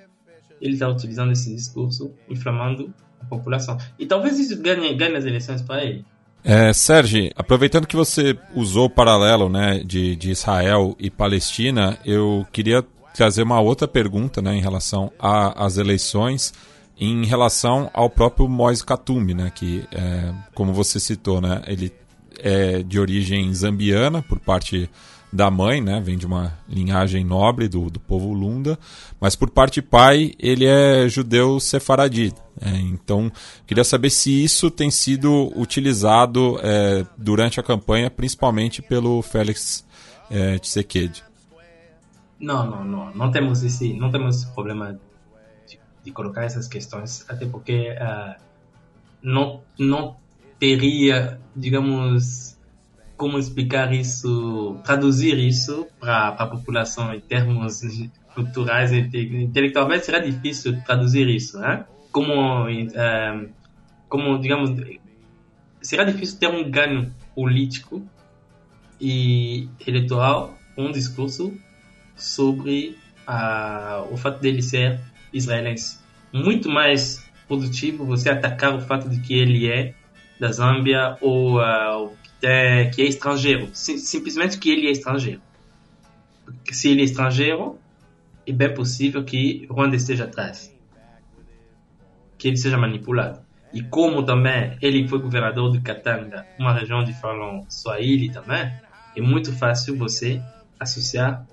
[0.60, 3.78] ele está utilizando esse discurso, inflamando a população.
[3.98, 6.04] E talvez isso ganhe, ganhe as eleições para ele.
[6.42, 12.46] É, Sérgio, aproveitando que você usou o paralelo né, de, de Israel e Palestina, eu
[12.50, 12.82] queria
[13.14, 16.54] trazer uma outra pergunta né, em relação às eleições,
[17.00, 21.90] em relação ao próprio Moise Katumbi, né, que, é, como você citou, né, ele
[22.38, 24.88] é de origem zambiana, por parte
[25.32, 26.00] da mãe, né?
[26.00, 28.78] Vem de uma linhagem nobre do, do povo Lunda,
[29.20, 32.32] mas por parte pai ele é judeu sefaradi.
[32.60, 33.30] É, então,
[33.66, 39.86] queria saber se isso tem sido utilizado é, durante a campanha, principalmente pelo Félix
[40.30, 40.58] é.
[42.38, 43.14] Não, não, não.
[43.14, 44.98] Não temos esse, não temos esse problema
[46.04, 48.40] de, colocar essas questões, até porque uh,
[49.22, 50.16] não, não
[50.58, 52.58] teria, digamos,
[53.16, 57.82] como explicar isso, traduzir isso para a população em termos
[58.34, 58.98] culturais e
[59.42, 61.84] intelectualmente será difícil traduzir isso, né?
[62.12, 63.48] Como, é,
[64.08, 64.70] como digamos,
[65.82, 68.02] será difícil ter um ganho político
[69.00, 71.52] e eleitoral, um discurso
[72.16, 75.00] sobre a, o fato dele ser
[75.32, 75.98] israelense.
[76.32, 79.94] Muito mais produtivo você atacar o fato de que ele é
[80.38, 82.12] da Zâmbia ou uh,
[82.42, 85.40] é, que é estrangeiro, sim, simplesmente que ele é estrangeiro.
[86.70, 87.78] Se ele é estrangeiro,
[88.46, 90.74] é bem possível que Rwanda esteja atrás,
[92.38, 93.40] que ele seja manipulado.
[93.72, 98.72] E como também ele foi governador de Katanga, uma região de falam Swahili também,
[99.16, 100.42] é muito fácil você
[100.78, 101.46] associar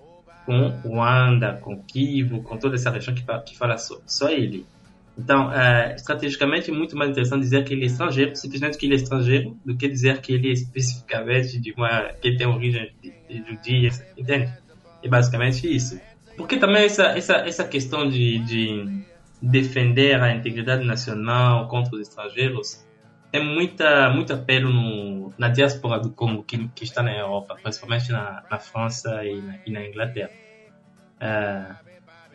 [0.47, 4.65] com Rwanda, com Kivu, com toda essa região que fala, que fala Swahili.
[5.17, 8.93] Então, é, estrategicamente, é muito mais interessante dizer que ele é estrangeiro, simplesmente que ele
[8.93, 12.13] é estrangeiro, do que dizer que ele é especificamente de uma.
[12.13, 12.93] que ele tem origem
[13.29, 14.53] judia, entende?
[15.03, 15.99] É basicamente isso.
[16.37, 19.03] Porque também essa, essa, essa questão de, de
[19.41, 22.86] defender a integridade nacional contra os estrangeiros
[23.31, 28.11] tem muita, muito apelo no, na diáspora do Congo que, que está na Europa, principalmente
[28.11, 30.31] na, na França e na, e na Inglaterra.
[31.19, 31.75] É,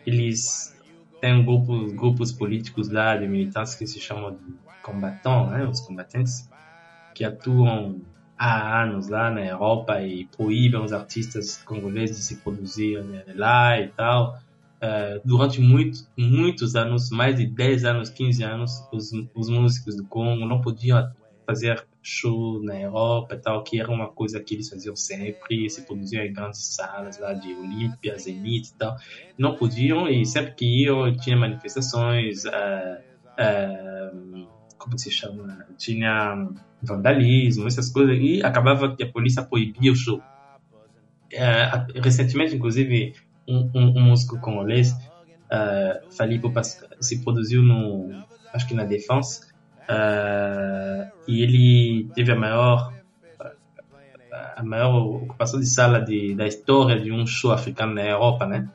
[0.05, 0.73] eles
[1.21, 6.49] tem grupos, grupos políticos lá de militantes que se chamam de combatants, né, os combatentes,
[7.13, 8.01] que atuam
[8.37, 13.01] há anos lá na Europa e proíbem os artistas congoleses de se produzir
[13.35, 14.37] lá e tal.
[14.83, 20.03] Uh, durante muito, muitos anos, mais de 10 anos, 15 anos, os, os músicos do
[20.03, 21.09] Congo não podiam
[21.45, 25.83] fazer show na Europa e tal, que era uma coisa que eles faziam sempre, se
[25.83, 28.97] produziam em grandes salas lá de Olímpia, Zenit e tal.
[29.37, 32.99] Não podiam e sempre que iam tinha manifestações, uh,
[33.39, 34.47] uh,
[34.77, 35.65] como se chama?
[35.77, 36.49] Tinha
[36.81, 40.21] vandalismo, essas coisas, e acabava que a polícia proibia o show.
[41.33, 43.15] Uh, recentemente, inclusive,
[43.47, 46.51] um, um, músico congolês, uh, Falipo
[46.99, 48.23] se produziu no,
[48.53, 52.93] acho que na Défense, Uh, e ele teve a maior
[54.55, 58.69] a maior ocupação de sala de, da história de um show africano na Europa, né?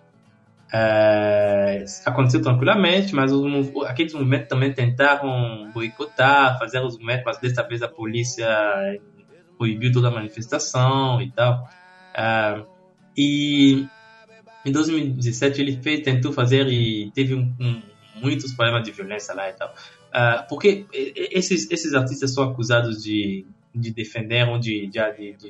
[0.73, 3.47] Uh, aconteceu tranquilamente, mas os,
[3.87, 8.47] aqueles movimentos também tentaram boicotar, fazer os movimentos, mas desta vez a polícia
[9.57, 11.69] proibiu toda a manifestação e tal.
[12.15, 12.67] Uh,
[13.17, 13.89] e
[14.65, 17.83] em 2017 ele fez, tentou fazer e teve um, um,
[18.20, 19.73] muitos problemas de violência lá e tal.
[20.09, 25.43] Uh, porque esses, esses artistas são acusados de, de defender ou de, de,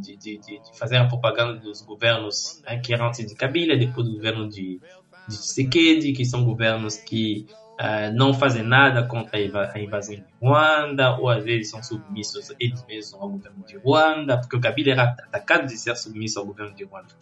[0.00, 4.14] de, de, fazer a propaganda dos governos né, que eram antes de Kabila, depois do
[4.14, 4.80] governo de,
[5.28, 7.46] de Tshisekedi, que são governos que
[7.80, 12.84] uh, não fazem nada contra a invasão de Ruanda, ou às vezes são submissos eles
[12.86, 16.74] mesmos ao governo de Ruanda, porque o Kabila era atacado de ser submisso ao governo
[16.74, 17.14] de Ruanda.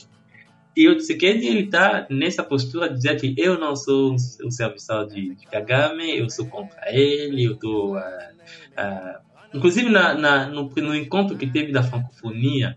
[0.77, 5.07] E o Tshisekedi, ele está nessa postura de dizer que eu não sou o serviçal
[5.07, 7.97] de, de Kagame, eu sou contra ele, eu tô...
[7.97, 9.19] Uh, uh,
[9.55, 12.77] inclusive, na, na no, no, encontro que teve da francofonia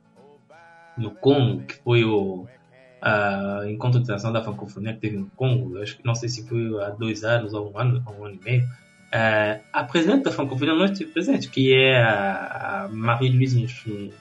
[0.95, 5.98] no Congo, que foi o uh, encontro internacional da francofonia que teve no Congo, acho
[5.98, 8.43] que não sei se foi há dois anos ou um ano, ou um ano e
[8.45, 14.14] meio, uh, a presidente da francofonia não esteve presente, que é a, a Marie-Louise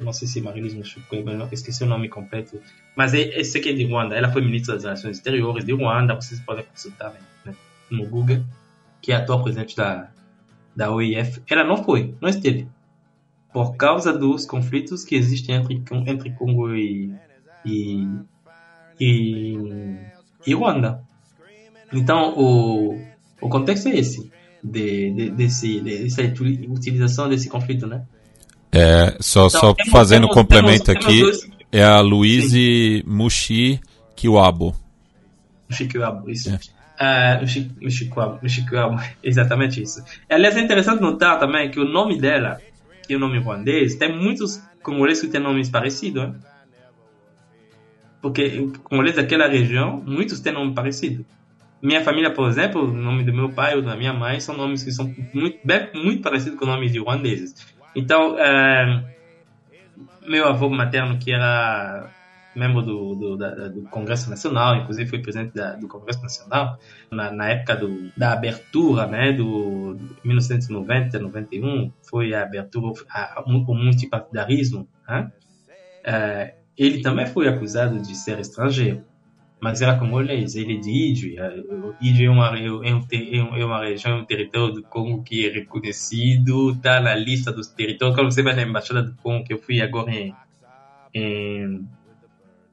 [0.00, 2.60] não sei se Marie-Louise Michukwebe, esqueci o nome completo,
[2.96, 4.14] mas é, esse aqui é de Ruanda.
[4.14, 7.14] Ela foi ministra das Relações Exteriores de Ruanda, vocês podem consultar
[7.44, 7.54] né,
[7.90, 8.44] no Google,
[9.00, 10.08] que é a atual presidente da,
[10.74, 11.42] da OIF.
[11.48, 12.68] Ela não foi, não esteve,
[13.52, 17.14] por causa dos conflitos que existem entre, entre Congo e,
[17.64, 18.08] e,
[19.00, 19.56] e,
[20.46, 21.02] e Ruanda.
[21.92, 23.00] Então, o,
[23.40, 24.30] o contexto é esse,
[24.62, 26.22] de, de, desse, dessa
[26.68, 28.04] utilização desse conflito, né?
[28.72, 31.48] É, só, então, só temos, fazendo temos, complemento temos, aqui, dois...
[31.74, 32.52] é a Luiz
[33.04, 33.80] Mushi
[34.14, 34.76] Kiwabo.
[35.68, 36.50] Mushi Kiwabo, isso.
[37.00, 37.40] É.
[37.40, 40.04] Uh, Mushi Kiwabo, exatamente isso.
[40.30, 42.60] Aliás, é interessante notar também que o nome dela,
[43.04, 46.34] que é o nome ruandês, tem muitos congoleses que têm nomes parecidos, hein?
[48.22, 51.26] Porque congoleses daquela região, muitos têm nome parecido.
[51.82, 54.84] Minha família, por exemplo, o nome do meu pai ou da minha mãe são nomes
[54.84, 57.54] que são muito, bem, muito parecidos com nomes de ruandeses.
[57.96, 59.13] Então, é,
[60.26, 62.10] meu avô materno, que era
[62.54, 66.78] membro do, do, da, do Congresso Nacional, inclusive foi presidente da, do Congresso Nacional
[67.10, 72.94] na, na época do, da abertura, né, do 1990, 91, foi a abertura
[73.34, 75.32] ao multipartidarismo, né?
[76.04, 79.04] É, ele também foi acusado de ser estrangeiro
[79.64, 81.28] mas era congolês, ele é de Idjo.
[81.98, 86.72] Idjo é uma, é, um, é uma região, um território do Congo que é reconhecido,
[86.72, 88.14] está na lista dos territórios.
[88.14, 90.34] Quando você vai na Embaixada do Congo, que eu fui agora em,
[91.14, 91.88] em,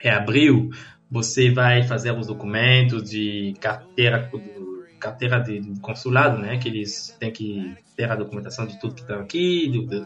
[0.04, 0.70] em abril,
[1.10, 4.30] você vai fazer os documentos de carteira
[5.00, 6.58] carteira de, de, consulado, né?
[6.58, 10.06] Que eles têm que ter a documentação de tudo que está aqui, do,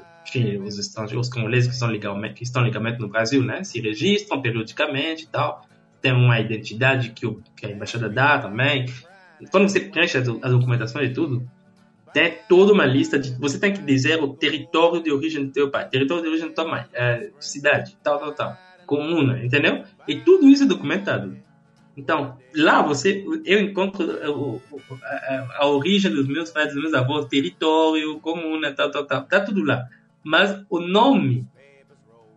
[0.63, 3.63] os estrangeiros, os congoleses que estão legalmente, que estão legalmente no Brasil, né?
[3.63, 5.65] Se registram periodicamente e tal
[6.05, 8.85] tem uma identidade que, o, que a embaixada dá também.
[9.49, 11.49] Quando você preenche a, a documentação e tudo,
[12.13, 13.31] tem toda uma lista de.
[13.39, 16.53] Você tem que dizer o território de origem do teu pai, território de origem da
[16.53, 19.83] tua mãe, é, cidade, tal, tal, tal, comuna, entendeu?
[20.07, 21.35] E tudo isso é documentado.
[21.97, 24.05] Então, lá você, eu encontro
[25.01, 29.23] a, a, a, origem dos meus pais, dos meus avós, território, comuna, tal, tal, tal,
[29.23, 29.87] tá tudo lá.
[30.23, 31.47] Mas o nome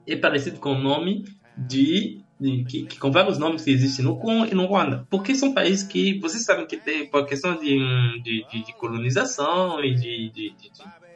[0.06, 4.46] é parecido com o nome de, que, que, com vários nomes que existem no Congo
[4.46, 5.06] e no Ruanda.
[5.10, 7.78] Porque são países que vocês sabem que tem, por questão de,
[8.22, 10.54] de, de, de colonização e de, de,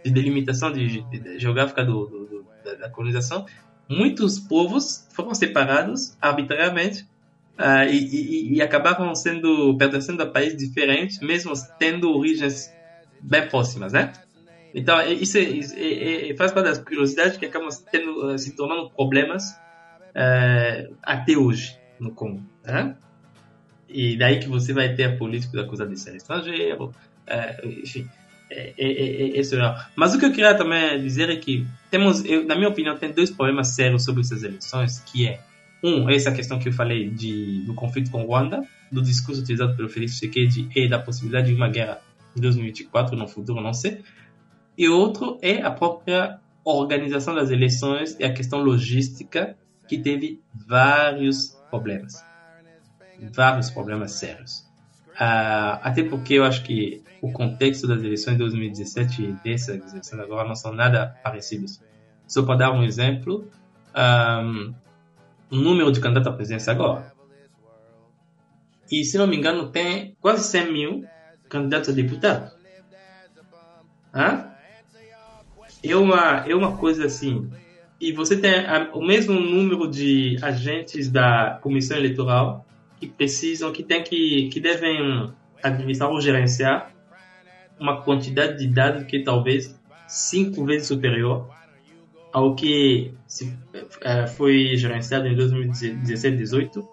[0.04, 1.04] de delimitação de,
[1.38, 3.46] geográfica do, do, da, da, colonização,
[3.88, 7.02] muitos povos foram separados arbitrariamente
[7.58, 12.72] uh, e, e, e, acabaram sendo pertencendo a países diferentes, mesmo tendo origens
[13.20, 14.12] bem próximas, né?
[14.74, 18.90] Então, isso, é, isso é, é, faz parte das curiosidades que acabam tendo, se tornando
[18.90, 19.54] problemas
[21.02, 22.42] até hoje no Congo.
[22.64, 22.96] Né?
[23.88, 28.08] E daí que você vai ter a política acusada de ser estrangeiro, uh, enfim.
[28.50, 32.44] É, é, é, é Mas o que eu queria também dizer é que temos, eu,
[32.44, 35.40] na minha opinião, tem dois problemas sérios sobre essas eleições, que é
[35.82, 39.88] um, essa questão que eu falei de, do conflito com Ruanda, do discurso utilizado pelo
[39.88, 42.00] Felix Tshisekedi e da possibilidade de uma guerra
[42.36, 44.02] em 2024, no futuro, não sei.
[44.76, 49.56] E outro é a própria organização das eleições e a questão logística
[49.92, 52.24] que teve vários problemas.
[53.34, 54.66] Vários problemas sérios.
[55.10, 60.18] Uh, até porque eu acho que o contexto das eleições de 2017 e dessas eleições
[60.18, 61.78] agora não são nada parecidos.
[62.26, 63.46] Só para dar um exemplo,
[63.94, 64.74] um,
[65.50, 67.12] o número de candidatos à presidência agora.
[68.90, 71.04] E, se não me engano, tem quase 100 mil
[71.50, 72.50] candidatos a deputado.
[74.14, 74.52] Hã?
[75.84, 77.50] É uma, é uma coisa assim
[78.02, 82.66] e você tem a, o mesmo número de agentes da comissão eleitoral
[82.98, 85.32] que precisam, que tem que, que devem
[85.62, 86.92] administrar ou gerenciar
[87.78, 91.48] uma quantidade de dados que talvez cinco vezes superior
[92.32, 93.56] ao que se,
[94.00, 96.88] é, foi gerenciado em 2017, 2018,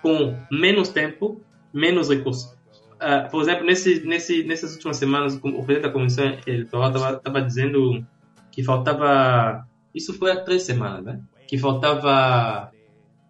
[0.00, 1.42] com menos tempo,
[1.72, 2.56] menos recursos.
[2.94, 8.04] Uh, por exemplo, nesse, nesse, nessas últimas semanas, o presidente da comissão eleitoral estava dizendo
[8.52, 9.67] que faltava
[9.98, 11.20] isso foi há três semanas, né?
[11.46, 12.72] Que faltava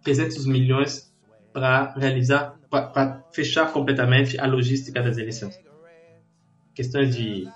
[0.03, 1.11] 300 milhões
[1.51, 5.59] para realizar, para fechar completamente a logística das eleições.
[6.73, 7.47] Questões de,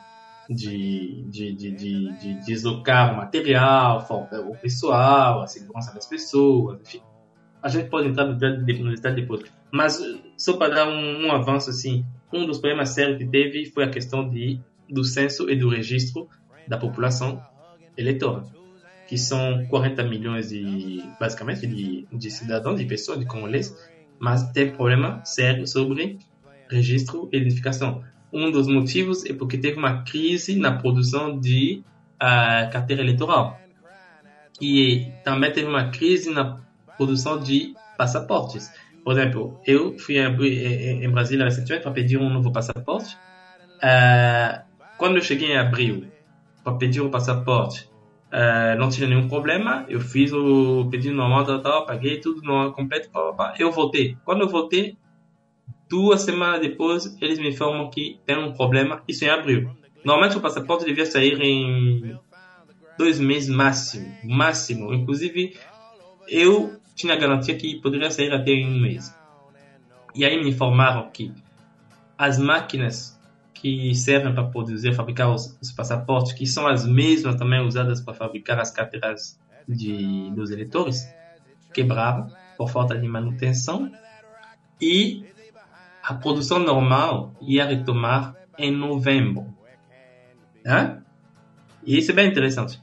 [0.49, 4.05] de, de, de, de, de deslocar o material,
[4.49, 7.01] o pessoal, a segurança das pessoas, enfim.
[7.61, 9.43] A gente pode entrar no detalhe depois.
[9.71, 10.01] Mas,
[10.37, 13.89] só para dar um, um avanço, assim, um dos problemas sérios que teve foi a
[13.89, 14.59] questão de,
[14.89, 16.27] do censo e do registro
[16.67, 17.41] da população
[17.95, 18.62] eleitoral
[19.07, 23.75] que são 40 milhões de, basicamente, de, de cidadãos, de pessoas, de congoleses,
[24.19, 26.17] mas tem problema sério sobre
[26.69, 28.03] registro e identificação.
[28.31, 31.83] Um dos motivos é porque teve uma crise na produção de
[32.15, 33.59] uh, carteira eleitoral.
[34.61, 36.59] E também teve uma crise na
[36.97, 38.71] produção de passaportes.
[39.03, 43.17] Por exemplo, eu fui em Brasília recentemente para pedir um novo passaporte.
[43.77, 44.63] Uh,
[44.97, 46.05] quando eu cheguei em abril
[46.63, 47.89] para pedir um passaporte,
[48.33, 52.73] Uh, não tinha nenhum problema, eu fiz o pedido normal, tal, tal, paguei tudo no
[52.73, 53.53] completo, pá, pá.
[53.59, 54.17] eu voltei.
[54.25, 54.97] Quando eu voltei,
[55.87, 59.69] duas semanas depois, eles me informam que tem um problema, isso em abril.
[60.03, 62.19] Normalmente o passaporte devia sair em
[62.97, 64.91] dois meses máximo, máximo.
[64.91, 65.55] Inclusive,
[66.27, 69.15] eu tinha garantia que poderia sair até em um mês.
[70.15, 71.31] E aí me informaram que
[72.17, 73.19] as máquinas
[73.63, 78.13] que servem para produzir, fabricar os, os, passaportes, que são as mesmas também usadas para
[78.13, 81.07] fabricar as carteiras de, dos eleitores,
[81.73, 82.27] quebraram
[82.57, 83.89] por falta de manutenção
[84.81, 85.25] e
[86.03, 89.47] a produção normal ia retomar em novembro.
[91.85, 92.81] E isso é bem interessante.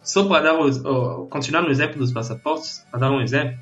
[0.00, 3.58] Só para dar o, continuar no exemplo dos passaportes, para dar um exemplo,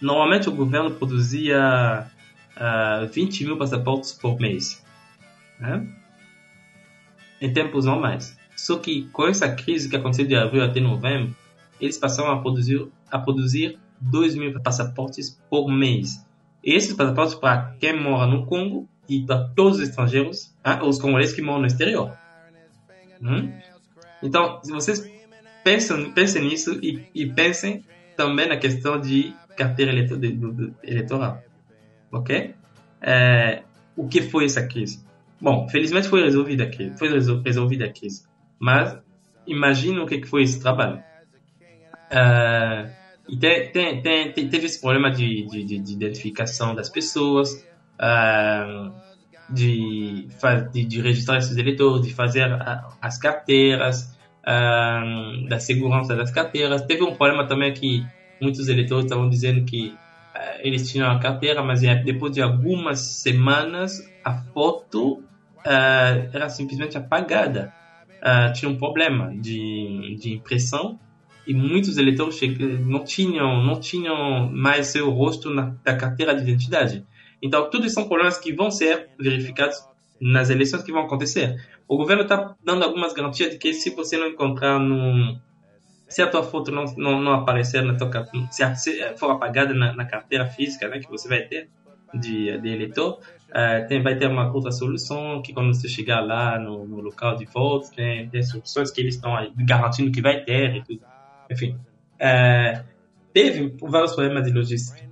[0.00, 2.08] normalmente o governo produzia
[2.56, 4.80] uh, 20 mil passaportes por mês,
[5.58, 5.86] né?
[7.40, 8.36] em tempos normais.
[8.56, 11.34] Só que com essa crise que aconteceu de abril até novembro,
[11.80, 16.24] eles passaram a produzir a produzir 2 mil passaportes por mês.
[16.62, 20.98] E esses passaportes para quem mora no Congo e para todos os estrangeiros, hein, os
[20.98, 22.12] congoleses que moram no exterior.
[23.22, 23.50] Hum?
[24.22, 25.10] Então, se vocês
[25.64, 27.84] pensam, pensem nisso e, e pensem
[28.16, 29.92] também na questão de carteira
[30.82, 31.42] eleitoral.
[32.12, 32.54] ok?
[33.00, 33.62] É,
[33.96, 35.07] o que foi essa crise?
[35.40, 37.08] Bom, felizmente foi resolvida a crise, foi
[37.44, 38.24] resolvida a crise.
[38.58, 38.98] Mas
[39.46, 41.02] imagina o que foi esse trabalho.
[42.10, 42.90] É,
[43.28, 47.52] e teve esse problema de, de, de identificação das pessoas,
[48.00, 48.92] uh,
[49.50, 50.28] de,
[50.72, 52.48] de, de, registrar esses eleitores, de fazer
[53.00, 56.82] as carteiras, uh, da segurança das carteiras.
[56.82, 58.04] Teve um problema também que
[58.40, 64.10] muitos eleitores estavam dizendo que uh, eles tinham a carteira, mas depois de algumas semanas
[64.24, 65.22] a foto
[65.64, 67.72] era simplesmente apagada.
[68.54, 70.98] tinha um problema de, de impressão
[71.46, 72.38] e muitos eleitores
[72.84, 77.06] não tinham não tinham mais seu rosto na, carteira de identidade.
[77.40, 79.78] Então, tudo isso são problemas que vão ser verificados
[80.20, 81.56] nas eleições que vão acontecer.
[81.86, 85.38] O governo está dando algumas garantias de que se você não encontrar no
[86.08, 88.10] se a tua foto não, não, não aparecer na tua
[88.50, 91.68] se for apagada na, na, carteira física, né, que você vai ter
[92.14, 93.20] de, de eleitor,
[93.50, 97.36] uh, tem, vai ter uma outra solução que quando você chegar lá no, no local
[97.36, 101.00] de voto, tem, tem soluções que eles estão garantindo que vai ter e tudo.
[101.50, 101.78] Enfim,
[102.18, 102.82] é,
[103.32, 105.08] teve vários problemas de logística.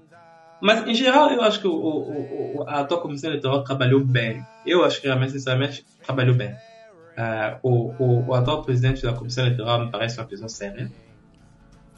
[0.60, 4.44] Mas, em geral, eu acho que o, o, o, a atual comissão eleitoral trabalhou bem.
[4.64, 6.52] Eu acho que, realmente, sinceramente, trabalhou bem.
[6.52, 10.90] Uh, o, o, atual presidente da comissão eleitoral me parece uma pessoa séria.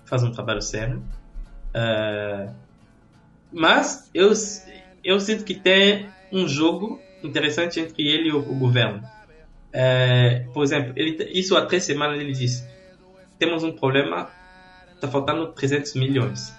[0.04, 1.02] Faz um trabalho sério.
[3.52, 4.32] Mas eu,
[5.04, 9.02] eu sinto que tem um jogo interessante entre ele e o, governo.
[9.68, 12.66] Uh, por exemplo, ele, isso há três semanas ele disse
[13.38, 14.28] temos um problema,
[14.94, 16.52] está faltando 300 milhões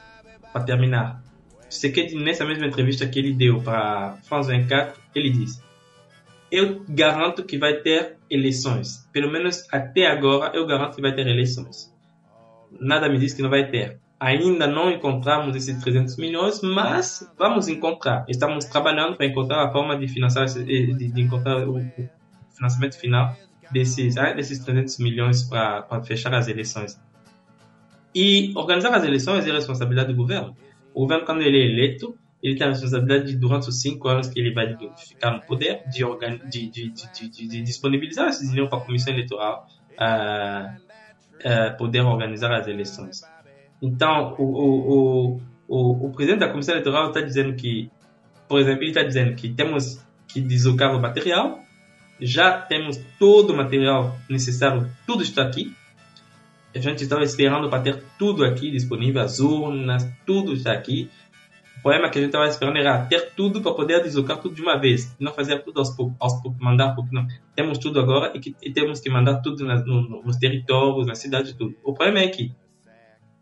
[0.54, 1.22] para terminar.
[1.70, 5.62] Você quer nessa mesma entrevista que ele deu para France 24, ele disse:
[6.52, 9.08] Eu garanto que vai ter eleições.
[9.12, 11.94] Pelo menos até agora, eu garanto que vai ter eleições.
[12.80, 14.00] Nada me diz que não vai ter.
[14.20, 18.26] Ainda não encontramos esses 300 milhões, mas vamos encontrar.
[18.28, 21.80] Estamos trabalhando para encontrar a forma de financiar, de, de encontrar o
[22.54, 23.34] financiamento final
[23.72, 27.00] desses, ah, desses 300 milhões para fechar as eleições.
[28.14, 30.56] E organizar as eleições é responsabilidade do governo.
[30.94, 34.28] O governo, quando ele é eleito, ele tem a responsabilidade de, durante os cinco anos
[34.28, 36.04] que ele vai ficar no poder, de,
[36.50, 40.78] de, de, de, de disponibilizar esse dinheiro para a comissão eleitoral uh,
[41.40, 43.22] uh, poder organizar as eleições.
[43.82, 47.90] Então, o, o, o, o, presidente da comissão eleitoral está dizendo que,
[48.48, 51.60] por exemplo, ele está dizendo que temos que deslocar o material,
[52.20, 55.74] já temos todo o material necessário, tudo está aqui.
[56.76, 61.10] A gente estava esperando para ter tudo aqui disponível, as urnas, tudo está aqui.
[61.78, 64.62] O problema que a gente estava esperando era ter tudo para poder deslocar tudo de
[64.62, 67.26] uma vez, não fazer tudo aos poucos, aos poucos mandar pouco, não.
[67.56, 71.16] Temos tudo agora e, que, e temos que mandar tudo nas, no, nos territórios, na
[71.16, 71.76] cidade, tudo.
[71.82, 72.52] O problema é que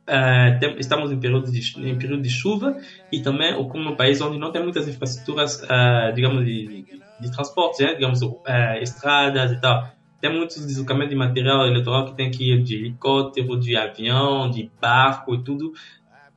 [0.07, 2.77] uh, tem, estamos em período, de, em período de chuva
[3.11, 6.85] e também como um país onde não tem muitas infraestruturas, uh, digamos, de,
[7.19, 7.93] de transporte, né?
[7.93, 9.89] digamos, é, estradas e tal.
[10.19, 14.71] Tem muitos deslocamentos de material eleitoral que tem que ir de helicóptero, de avião, de
[14.81, 15.73] barco e tudo.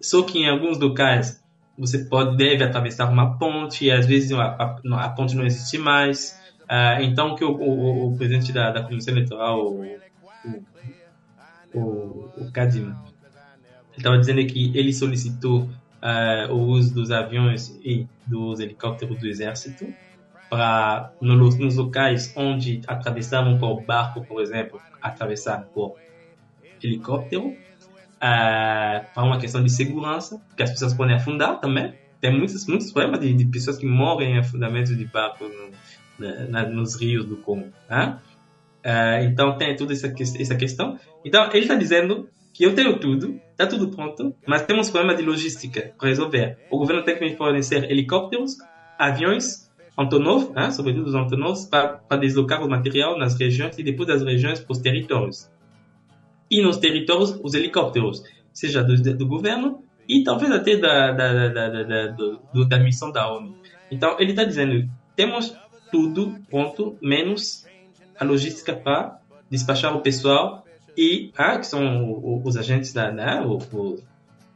[0.01, 1.43] Só que em alguns locais
[1.79, 5.79] você pode deve atravessar uma ponte e às vezes a, a, a ponte não existe
[5.79, 6.39] mais.
[6.65, 9.85] Uh, então que o, o, o, presidente da, da comissão eleitoral, o,
[11.75, 13.03] o, o Kadima,
[13.97, 15.69] estava dizendo que ele solicitou
[16.03, 19.93] uh, o uso dos aviões e dos helicópteros do exército
[20.49, 25.97] para nos, nos locais onde atravessavam por barco, por exemplo, atravessar por
[26.83, 27.55] helicóptero uh,
[28.21, 31.95] para uma questão de segurança, que as pessoas podem afundar também.
[32.21, 35.45] Tem muitos, muitos problemas de, de pessoas que morrem em afundamentos de barco
[36.19, 37.73] no, na, nos rios do Congo.
[37.89, 38.19] Né?
[38.85, 40.99] Uh, então tem toda essa, essa questão.
[41.25, 42.29] Então ele está dizendo
[42.61, 46.59] que eu tenho tudo, está tudo pronto, mas temos problema de logística para resolver.
[46.71, 48.59] O governo tem que me fornecer helicópteros,
[48.99, 54.23] aviões, Antonov, né, sobretudo os Antonovs, para deslocar o material nas regiões e depois das
[54.23, 55.51] regiões para os territórios.
[56.51, 58.23] E nos territórios, os helicópteros,
[58.53, 63.27] seja do, do governo e talvez até da, da, da, da, do, da missão da
[63.33, 63.57] ONU.
[63.91, 65.57] Então, ele está dizendo, temos
[65.91, 67.67] tudo pronto, menos
[68.19, 73.59] a logística para despachar o pessoal e ah, que são os agentes da, né, o,
[73.73, 74.03] o,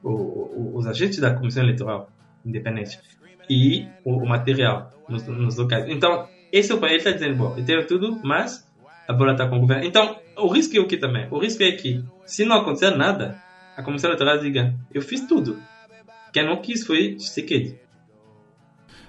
[0.02, 2.10] o, os agentes da Comissão Eleitoral
[2.44, 2.98] Independente
[3.48, 5.88] e o, material nos, nos, locais.
[5.88, 8.66] Então, esse é o ele está dizendo, bom, eu tenho tudo, mas
[9.08, 9.84] a bola está com o governo.
[9.84, 11.26] Então, o risco é o que também?
[11.30, 13.40] O risco é que, se não acontecer nada,
[13.76, 15.58] a Comissão Eleitoral diga, eu fiz tudo.
[16.32, 17.78] Quem não quis foi Tshisekedi.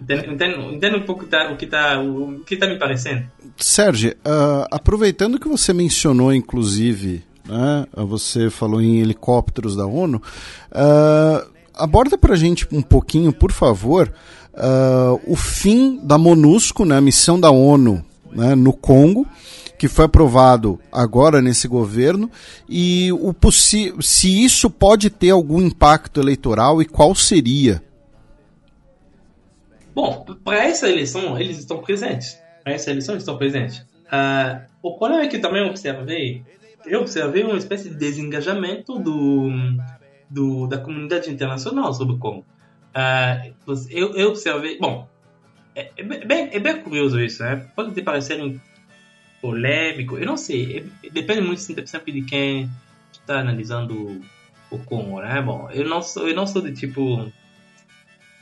[0.02, 3.24] Entende um pouco tá, o que está o que tá me parecendo?
[3.58, 11.50] Sérgio, uh, aproveitando que você mencionou, inclusive, né, você falou em helicópteros da ONU, uh,
[11.74, 14.12] aborda para a gente um pouquinho, por favor,
[14.54, 19.26] uh, o fim da MONUSCO, né, a missão da ONU né, no Congo,
[19.78, 22.30] que foi aprovado agora nesse governo,
[22.68, 27.84] e o se isso pode ter algum impacto eleitoral e qual seria?
[29.96, 32.38] Bom, para essa eleição eles estão presentes.
[32.62, 33.80] Para essa eleição eles estão presentes.
[34.06, 36.44] Uh, o problema é que também observei,
[36.86, 39.50] eu observei uma espécie de desengajamento do,
[40.30, 42.46] do da comunidade internacional sobre o Congo.
[42.94, 43.54] Uh,
[43.90, 45.08] eu, eu observei, bom,
[45.74, 47.66] é, é, bem, é bem curioso isso, né?
[47.74, 48.60] Pode te parecer
[49.42, 52.70] polêmico, eu não sei, é, depende muito sempre de quem
[53.14, 54.22] está analisando
[54.70, 55.42] o Congo, né?
[55.42, 57.32] Bom, eu não sou, eu não sou de tipo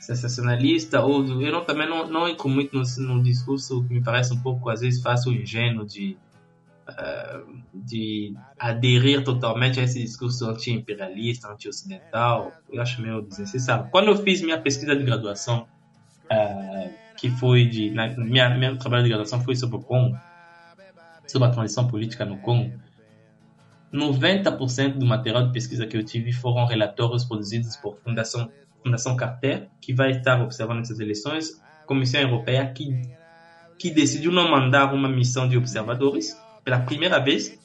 [0.04, 4.34] sensacionalista ou eu não, também não, não entro muito no, no, discurso que me parece
[4.34, 6.16] um pouco às vezes fácil ingênuo de
[6.88, 12.52] uh, de aderir totalmente a esse discurso anti-imperialista, anti-ocidental.
[12.70, 13.88] Eu acho meio desnecessário.
[13.90, 15.66] Quando eu fiz minha pesquisa de graduação,
[16.30, 20.18] uh, que foi de na, minha meu trabalho de graduação foi sobre o Congo,
[21.26, 22.78] sobre a transição política no Congo.
[23.92, 28.50] 90% do material de pesquisa que eu tive foram relatórios produzidos por Fundação
[28.84, 33.02] Fundação Carter, que vai estar observando essas eleições, Comissão Europeia, que,
[33.78, 37.58] que decidiu não mandar uma missão de observadores pela primeira vez.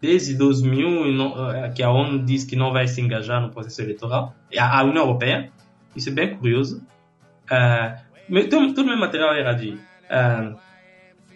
[0.00, 4.34] Desde 2000, eh, que a ONU diz que não vai se engajar no processo eleitoral,
[4.58, 5.50] a, União Europeia,
[5.94, 6.82] isso é bem curioso.
[7.44, 10.58] Uh, todo, todo meu material era de, uh,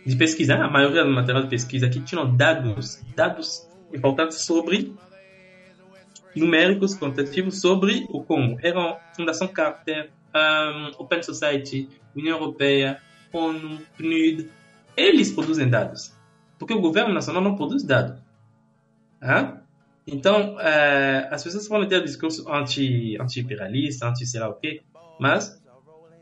[0.05, 4.95] de pesquisa, a maioria do material de pesquisa que tinham dados, dados importantes sobre
[6.35, 8.59] numéricos quantitativos sobre o Congo.
[8.63, 13.01] Eram Fundação Carter, um, Open Society, União Europeia,
[13.33, 14.49] ONU, PNUD.
[14.97, 16.13] Eles produzem dados.
[16.59, 18.19] Porque o governo nacional não produz dados.
[19.23, 19.61] Hã?
[20.07, 24.81] Então, é, as pessoas podem ter um discurso anti-imperialista, anti, anti sei lá o quê,
[25.21, 25.63] mas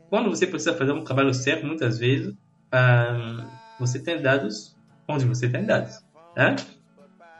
[0.09, 2.33] quando você precisa fazer um trabalho certo, muitas vezes,
[2.73, 3.47] um,
[3.79, 4.75] você tem dados
[5.07, 6.03] onde você tem dados.
[6.35, 6.55] Né?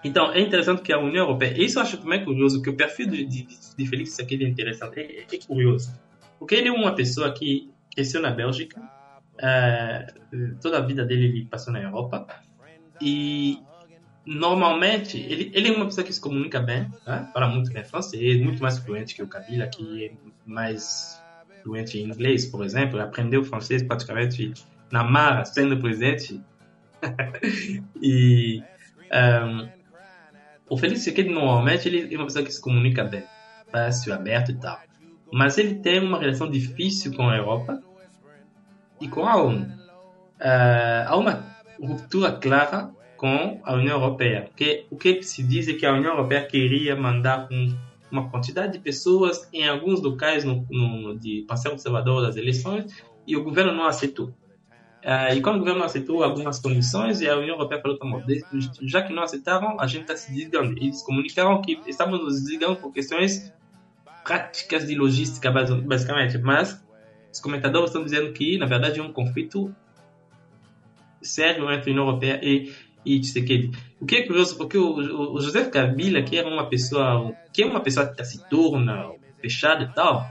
[0.04, 3.08] Então, é interessante que a União Europeia, isso eu acho também curioso, que o perfil
[3.08, 5.94] de, de, de Félix aqui é interessante, é, é, curioso.
[6.38, 8.82] Porque ele é uma pessoa que cresceu na Bélgica,
[9.40, 10.08] é,
[10.62, 12.28] toda a vida dele ele passou na Europa,
[13.02, 13.60] e
[14.26, 17.30] normalmente, ele, ele é uma pessoa que se comunica bem, né?
[17.34, 20.12] fala muito bem francês, muito mais fluente que o Kabila, que é
[20.46, 21.22] mais
[21.64, 24.54] fluente em inglês, por exemplo, aprendeu francês praticamente
[24.92, 26.42] na Mara, sendo presidente.
[28.02, 28.64] e
[29.12, 29.77] um,
[30.70, 33.24] o Félix Tshisekedi normalmente ele é uma pessoa que se comunica bem,
[33.72, 34.80] fácil, aberto e tal.
[35.32, 37.82] Mas ele tem uma relação difícil com a Europa
[39.00, 39.66] e com a ONU.
[39.66, 41.44] Uh, há uma
[41.80, 46.12] ruptura clara com a União Europeia, porque o que se diz é que a União
[46.12, 47.76] Europeia queria mandar um,
[48.12, 53.36] uma quantidade de pessoas em alguns locais no, no, de parceiro observador das eleições e
[53.36, 54.32] o governo não aceitou.
[55.04, 58.22] Uh, e quando o governo aceitou algumas condições, e a União Europeia falou, tá bom,
[58.82, 60.74] já que não aceitaram, a gente está se desligando.
[60.78, 63.54] Eles comunicaram que estavam nos desligando por questões
[64.24, 66.38] práticas de logística, basicamente.
[66.40, 66.84] Mas
[67.32, 69.74] os comentadores estão dizendo que, na verdade, é um conflito
[71.22, 72.74] sério entre a União Europeia e,
[73.06, 73.72] e Tshisekedi.
[74.00, 77.66] O que é curioso, porque o, o José Kabila, que era uma pessoa, que é
[77.66, 80.30] uma pessoa taciturna, fechada e tal,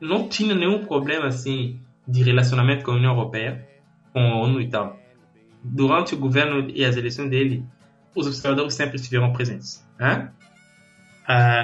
[0.00, 3.68] não tinha nenhum problema assim de relacionamento com a União Europeia,
[4.12, 4.98] com a ONU e tal.
[5.62, 7.62] Durante o governo e as eleições dele,
[8.14, 9.86] os observadores sempre estiveram presentes.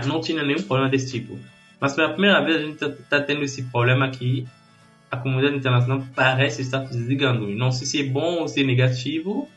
[0.07, 1.39] Não tinha nenhum problema desse tipo.
[1.81, 4.47] Mas pela primeira vez a gente está tá tendo esse problema que
[5.11, 7.51] a comunidade internacional parece estar se desligando.
[7.51, 9.49] E não sei se é bom ou se é negativo.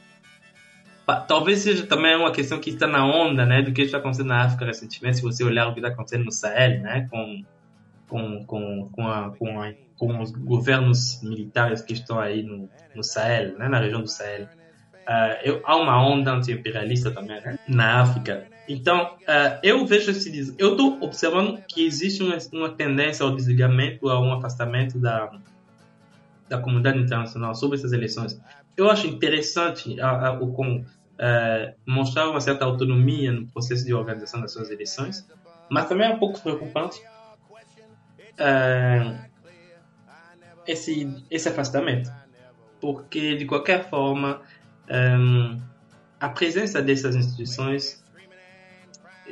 [1.28, 4.44] Talvez seja também uma questão que está na onda né, do que está acontecendo na
[4.44, 7.44] África recentemente, se você olhar o que está acontecendo no Sahel, né, com,
[8.10, 13.04] com, com, com, a, com, a, com os governos militares que estão aí no, no
[13.04, 14.46] Sahel, né, na região do Sahel.
[15.08, 18.46] Uh, eu, há uma onda anti-imperialista também né, na África.
[18.68, 20.54] Então, uh, eu vejo esse.
[20.58, 25.32] Eu estou observando que existe uma, uma, tendência ao desligamento, a um afastamento da,
[26.50, 28.40] da comunidade internacional sobre essas eleições.
[28.76, 33.94] Eu acho interessante a, a, o, com, uh, mostrar uma certa autonomia no processo de
[33.94, 35.26] organização das suas eleições,
[35.72, 37.02] mas também é um pouco preocupante
[40.68, 42.12] esse, esse afastamento.
[42.80, 44.42] Porque, de qualquer forma,
[44.90, 45.60] um,
[46.20, 48.04] a presença dessas instituições,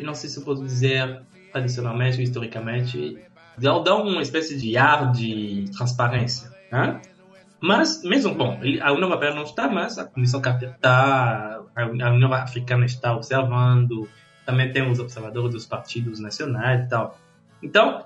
[0.01, 3.17] não sei se eu posso dizer tradicionalmente ou historicamente,
[3.57, 6.51] dá, uma espécie de ar de transparência.
[6.71, 7.01] Né?
[7.61, 12.33] Mas, mesmo bom, a União Europeia não está, mas a Comissão Carter está, a União
[12.33, 14.07] Africana está observando,
[14.45, 17.17] também tem os observadores dos partidos nacionais e tal.
[17.63, 18.05] Então,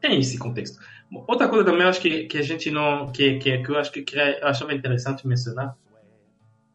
[0.00, 0.78] tem esse contexto.
[1.26, 4.02] Outra coisa também, acho que, que a gente não, que, que, que eu acho que,
[4.02, 5.76] que eu achava interessante mencionar,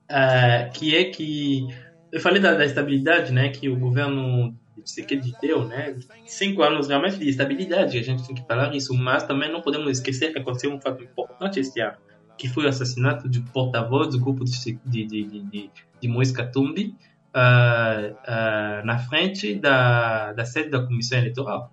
[0.10, 1.68] uh, que é que
[2.12, 5.96] eu falei da, da, estabilidade, né, que o governo de deu, né,
[6.26, 9.90] cinco anos realmente de estabilidade, a gente tem que falar isso, mas também não podemos
[9.92, 11.98] esquecer que aconteceu um fato importante este ano,
[12.38, 16.96] que foi o assassinato de porta-voz do grupo de, de, de, de, de Katumbi
[17.36, 21.72] uh, uh, na frente da, da sede da Comissão Eleitoral.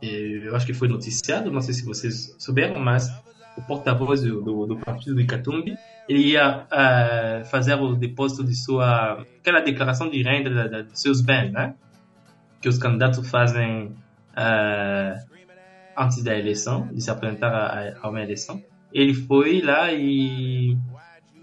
[0.00, 3.10] Eu acho que foi noticiado, não sei se vocês souberam, mas
[3.56, 5.76] o porta-voz do, do, do, partido de Katumbi,
[6.08, 10.98] ele ia uh, fazer o depósito de sua aquela declaração de renda da, da, de
[10.98, 11.74] seus bens, né?
[12.60, 13.86] Que os candidatos fazem
[14.36, 15.38] uh,
[15.96, 18.62] antes da eleição, de se apresentar a, a, uma eleição.
[18.92, 20.78] Ele foi lá e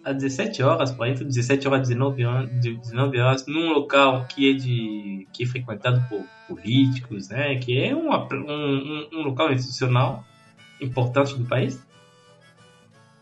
[0.05, 4.51] às 17 horas, por entre 17 horas e 19 horas, 19 horas, num local que
[4.51, 7.55] é de que é frequentado por políticos, né?
[7.55, 10.23] Que é uma, um, um local institucional
[10.79, 11.83] importante do país.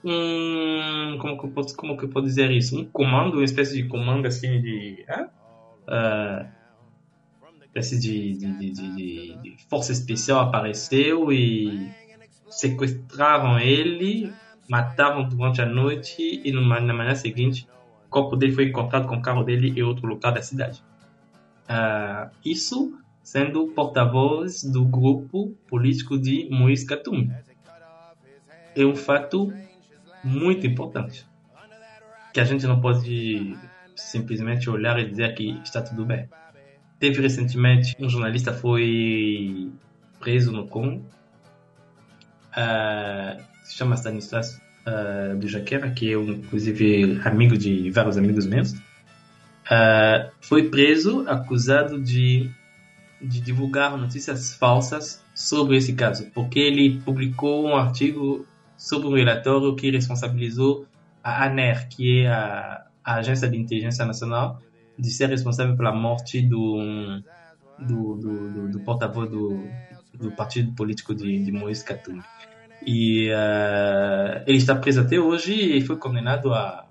[0.04, 2.78] Um como que eu posso como que eu posso dizer isso?
[2.78, 5.06] Um comando uma espécie de comando assim de
[5.88, 6.46] uh,
[7.64, 11.90] espécie de, de, de, de, força especial apareceu e
[12.50, 14.32] sequestraram ele
[14.70, 17.68] mataram durante a noite e na manhã seguinte
[18.06, 20.84] o corpo dele foi encontrado com o carro dele em outro local da cidade
[21.70, 27.32] uh, isso sendo porta-voz do grupo político de Moïse Katumbi
[28.76, 29.54] é um fato
[30.24, 31.26] muito importante.
[32.34, 33.56] Que a gente não pode
[33.96, 36.28] simplesmente olhar e dizer que está tudo bem.
[37.00, 39.72] Teve recentemente um jornalista foi
[40.20, 41.06] preso no Congo,
[42.58, 48.74] uh, se chama Stanislas uh, Bujaquera, que é um, inclusive amigo de vários amigos meus.
[48.74, 52.50] Uh, foi preso acusado de,
[53.22, 59.76] de divulgar notícias falsas sobre esse caso, porque ele publicou um artigo sobre um relatório
[59.76, 60.86] que responsabilizou
[61.24, 64.62] a ANER, que é a, a Agência de Inteligência Nacional,
[65.00, 67.22] de ser responsável pela morte do,
[67.80, 69.64] do, do, do, do porta-voz do,
[70.14, 72.24] do partido político de, de Moïse Katumbi.
[72.86, 76.86] E uh, ele está preso até hoje e foi condenado a.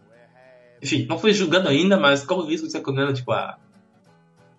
[0.83, 3.59] Enfim, não foi julgado ainda, mas corre o risco de ser condenado tipo, a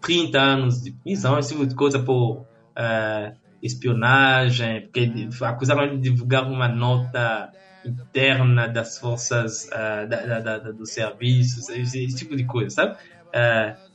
[0.01, 6.09] 30 anos de prisão, esse tipo de coisa por uh, espionagem, porque acusaram ele de
[6.09, 7.51] divulgar uma nota
[7.85, 12.95] interna das forças uh, da, da, da, dos serviços, esse, esse, tipo de coisa, sabe?
[13.27, 13.92] Uh,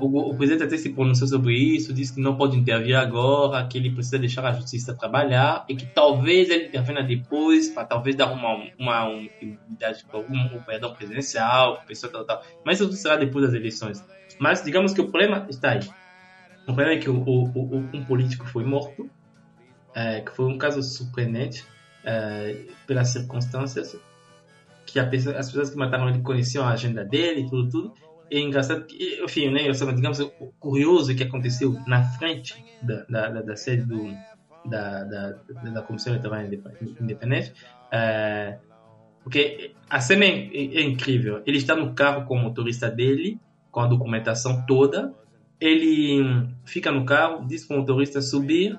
[0.00, 3.78] o, o, presidente até se pronunciou sobre isso, disse que não pode intervir agora, que
[3.78, 8.30] ele precisa deixar a justiça trabalhar e que talvez ele intervenha depois para talvez dar
[8.30, 12.42] uma uma, uma impunidade para algum um perdão presidencial, pessoa tal, tal.
[12.64, 14.04] Mas isso será depois das eleições.
[14.38, 15.80] Mas digamos que o problema está aí.
[16.62, 19.08] O problema é que o, o, um político foi morto,
[19.94, 21.64] é, que foi um caso surpreendente
[22.04, 23.96] é, pelas circunstâncias,
[24.84, 28.09] que pessoa, as pessoas que mataram ele conheciam a agenda dele e tudo, tudo.
[28.30, 33.42] É engraçado que, enfim, né, digamos, o curioso que aconteceu na frente da, da, da,
[33.42, 34.14] da sede do,
[34.64, 35.30] da, da,
[35.72, 36.44] da Comissão Eleitoral
[37.00, 37.52] Independente,
[37.90, 38.58] é,
[39.24, 41.42] porque a cena é, é, incrível.
[41.44, 43.38] Ele está no carro com o motorista dele,
[43.70, 45.12] com a documentação toda,
[45.60, 48.78] ele fica no carro, diz para o motorista subir,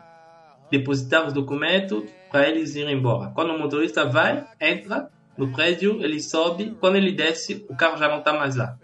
[0.72, 3.32] depositar os documentos para eles irem embora.
[3.32, 8.08] Quando o motorista vai, entra no prédio, ele sobe, quando ele desce, o carro já
[8.08, 8.78] não está mais lá.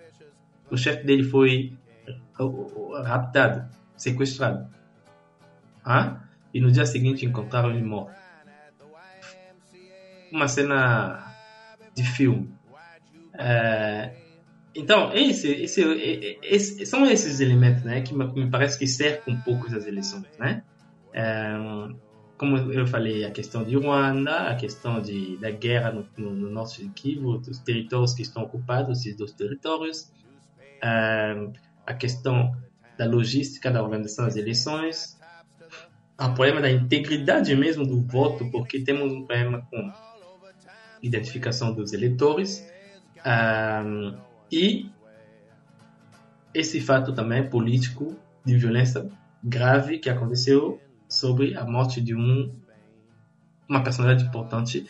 [0.70, 1.74] O chefe dele foi
[3.06, 4.68] raptado, sequestrado.
[5.84, 6.22] Ah?
[6.54, 8.16] E no dia seguinte encontraram ele morto.
[10.32, 11.34] Uma cena
[11.96, 12.52] de filme.
[13.34, 14.14] É,
[14.76, 15.82] então, esse, esse,
[16.44, 20.26] esse, são esses elementos né, que me parece que cercam um pouco as eleições.
[20.38, 20.64] Né?
[21.14, 21.56] É,
[22.38, 26.50] como eu falei, a questão de Ruanda, a questão de, da guerra no, no, no
[26.52, 30.12] norte dos territórios que estão ocupados, esses dois territórios,
[30.82, 32.56] a questão
[32.98, 35.18] da logística da organização das eleições,
[36.20, 39.92] o problema da integridade mesmo do voto, porque temos um problema com
[41.02, 42.68] identificação dos eleitores,
[44.52, 44.90] e
[46.54, 49.08] esse fato também político de violência
[49.44, 52.52] grave que aconteceu sobre a morte de um
[53.70, 54.88] uma personalidade importante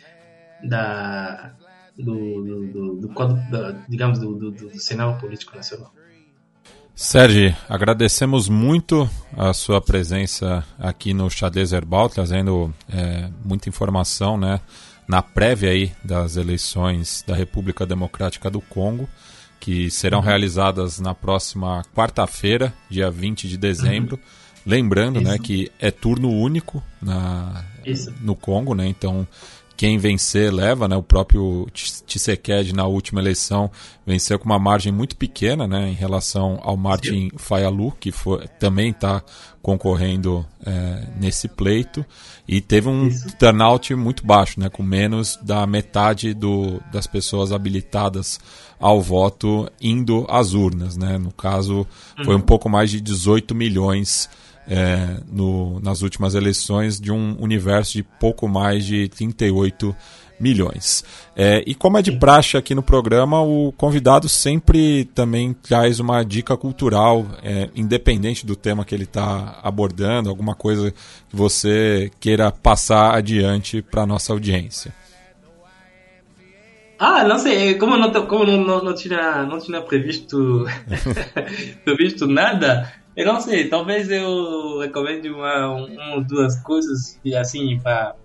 [0.63, 1.55] da
[1.97, 5.91] do, do, do, do da, digamos do, do, do cenário político nacional.
[6.95, 14.59] Sérgio, agradecemos muito a sua presença aqui no Xadrez Herbal, trazendo é, muita informação né,
[15.07, 19.07] na prévia aí das eleições da República Democrática do Congo,
[19.59, 20.25] que serão uhum.
[20.25, 24.15] realizadas na próxima quarta-feira, dia 20 de dezembro.
[24.15, 24.47] Uhum.
[24.65, 27.63] Lembrando, né, que é turno único na,
[28.21, 28.87] no Congo, né?
[28.87, 29.25] Então,
[29.77, 30.97] quem vencer leva, né?
[30.97, 33.69] O próprio Tshisekedi na última eleição
[34.05, 35.87] venceu com uma margem muito pequena, né?
[35.87, 39.21] Em relação ao Martin Fayulu, que foi, também está
[39.61, 42.03] concorrendo é, nesse pleito
[42.47, 43.37] e teve um Isso.
[43.37, 44.67] turnout muito baixo, né?
[44.67, 48.39] Com menos da metade do, das pessoas habilitadas
[48.79, 51.19] ao voto indo às urnas, né?
[51.19, 51.85] No caso,
[52.25, 52.41] foi um uhum.
[52.41, 54.27] pouco mais de 18 milhões
[54.67, 59.95] é, no, nas últimas eleições de um universo de pouco mais de 38
[60.39, 61.03] milhões.
[61.35, 66.23] É, e como é de praxe aqui no programa, o convidado sempre também traz uma
[66.23, 72.51] dica cultural, é, independente do tema que ele está abordando, alguma coisa que você queira
[72.51, 74.93] passar adiante para a nossa audiência.
[76.99, 80.65] Ah, não sei, como não, como não, não, não tinha, não tinha previsto,
[81.85, 85.67] previsto nada, eu não sei, talvez eu recomende uma,
[86.13, 88.15] ou duas coisas e assim para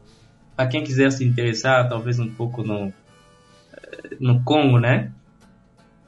[0.55, 2.93] para quem quiser se interessar, talvez um pouco no
[4.21, 5.11] no Congo, né?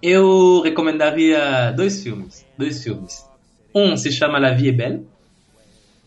[0.02, 3.26] Eu recomendaria dois filmes, dois filmes.
[3.74, 5.06] Um se chama La Vie est Belle.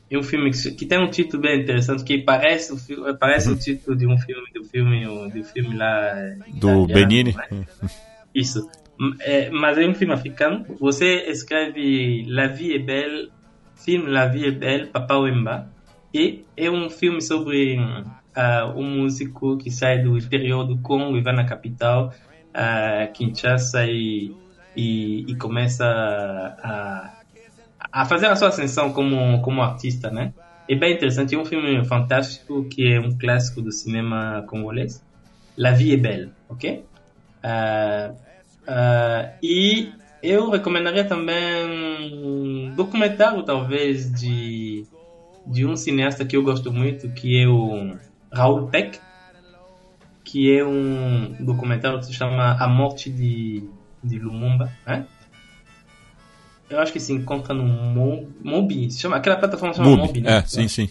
[0.09, 3.55] É um filme que, que tem um título bem interessante que parece o parece uhum.
[3.55, 6.13] o título de um filme do filme do filme lá
[6.53, 7.33] do Benini.
[7.33, 7.65] Né?
[8.35, 8.69] Isso.
[9.21, 10.65] É, mas é um filme africano.
[10.79, 13.29] Você escreve La Vie est Belle,
[13.75, 15.69] filme La Vie est Belle, Papa Wemba.
[16.13, 21.21] E é um filme sobre uh, um músico que sai do interior do Congo e
[21.21, 22.13] vai na capital,
[22.49, 24.33] uh, Kinshasa, e,
[24.75, 27.13] e, e começa a,
[27.91, 30.33] a fazer a sua ascensão como, como artista, né?
[30.69, 35.03] É bem interessante, é um filme fantástico que é um clássico do cinema congolês.
[35.57, 36.83] La Vie est Belle, ok?
[37.43, 38.26] Uh,
[38.67, 41.65] Uh, e eu recomendaria também
[42.11, 44.85] um documentário, talvez, de,
[45.45, 47.95] de um cineasta que eu gosto muito, que é o
[48.31, 48.99] Raul Peck,
[50.23, 53.63] que é um documentário que se chama A Morte de,
[54.03, 55.05] de Lumumba, né?
[56.69, 60.39] Eu acho que se encontra no Mobi, se chama, aquela plataforma se chama Mobi, né?
[60.39, 60.89] É, sim, sim.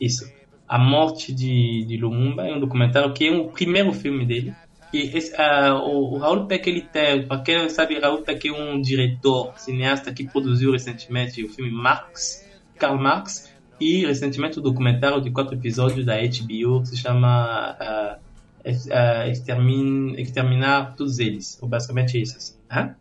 [0.00, 0.28] Isso.
[0.66, 4.52] A Morte de, de Lumumba é um documentário que é o primeiro filme dele
[4.98, 8.80] esse, uh, o, Raul Peck, ele tem, para quem não sabe, Raul Peck é um
[8.80, 12.48] diretor, cineasta que produziu recentemente o filme Marx,
[12.78, 19.28] Karl Marx, e recentemente o documentário de quatro episódios da HBO que se chama uh,
[19.28, 22.36] Extermin, Exterminar Todos Eles, ou basicamente isso.
[22.36, 22.94] Assim,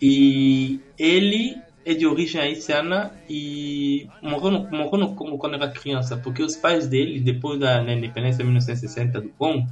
[0.00, 6.16] e ele é de origem haitiana e morreu no, morreu no Congo quando era criança,
[6.16, 9.66] porque os pais dele, depois da independência de 1960 do Congo,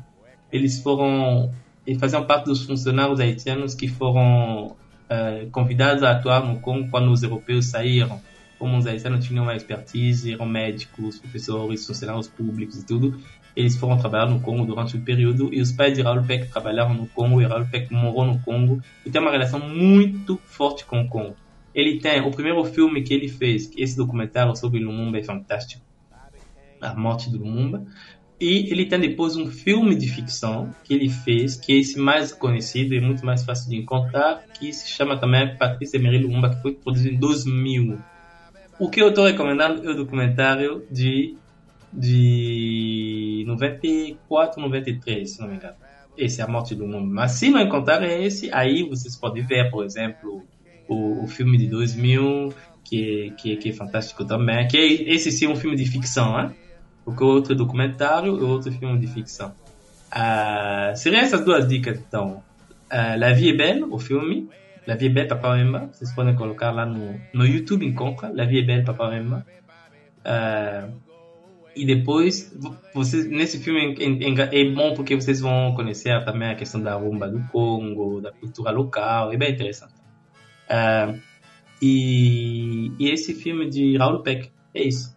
[0.53, 1.51] eles foram
[1.87, 7.11] eles faziam parte dos funcionários haitianos que foram uh, convidados a atuar no Congo quando
[7.11, 8.21] os europeus saíram.
[8.59, 13.19] Como os haitianos tinham uma expertise, eram médicos, professores, funcionários públicos e tudo,
[13.57, 16.95] eles foram trabalhar no Congo durante um período e os pais de Raul Peck trabalharam
[16.95, 21.01] no Congo e Raul Peck morou no Congo e tem uma relação muito forte com
[21.01, 21.37] o Congo.
[21.75, 25.83] Ele tem o primeiro filme que ele fez, esse documentário sobre Lumumba é fantástico,
[26.81, 27.85] a morte do Lumumba.
[28.43, 32.33] E ele tem depois um filme de ficção que ele fez, que é esse mais
[32.33, 36.61] conhecido e muito mais fácil de encontrar, que se chama também Patrícia Emery Lumumba, que
[36.61, 38.01] foi produzido em 2000.
[38.81, 41.37] O que eu estou recomendando é o documentário de,
[41.93, 45.77] de 94, 93, se não me engano.
[46.19, 47.07] esse é a morte do mundo.
[47.15, 50.43] Mas se não encontrar esse, aí vocês podem ver, por exemplo,
[50.89, 52.53] o, o filme de 2000,
[52.85, 54.67] que, que, que é fantástico também.
[54.67, 56.53] Que é, esse sim é um filme de ficção, né?
[57.05, 59.55] Porque o outro é documentário e o outro é filme de ficção.
[60.13, 62.43] Uh, seriam essas duas dicas, então.
[62.93, 64.49] Uh, La Vie est Belle, o filme.
[64.87, 65.91] La Vie est Belle, Papa Wemba.
[65.93, 68.31] Vocês podem colocar lá no, no YouTube, encontra.
[68.33, 69.47] La Vie est Belle, Papa Wemba.
[70.21, 70.93] Uh,
[71.75, 72.55] e depois,
[72.95, 73.97] vocês, nesse filme
[74.53, 78.71] é, bom porque vocês vão conhecer também a questão da rumba do Congo, da cultura
[78.71, 79.95] local, é bem interessante.
[80.69, 81.19] Uh,
[81.81, 85.17] e, e, esse filme de Raul Peck, é isso.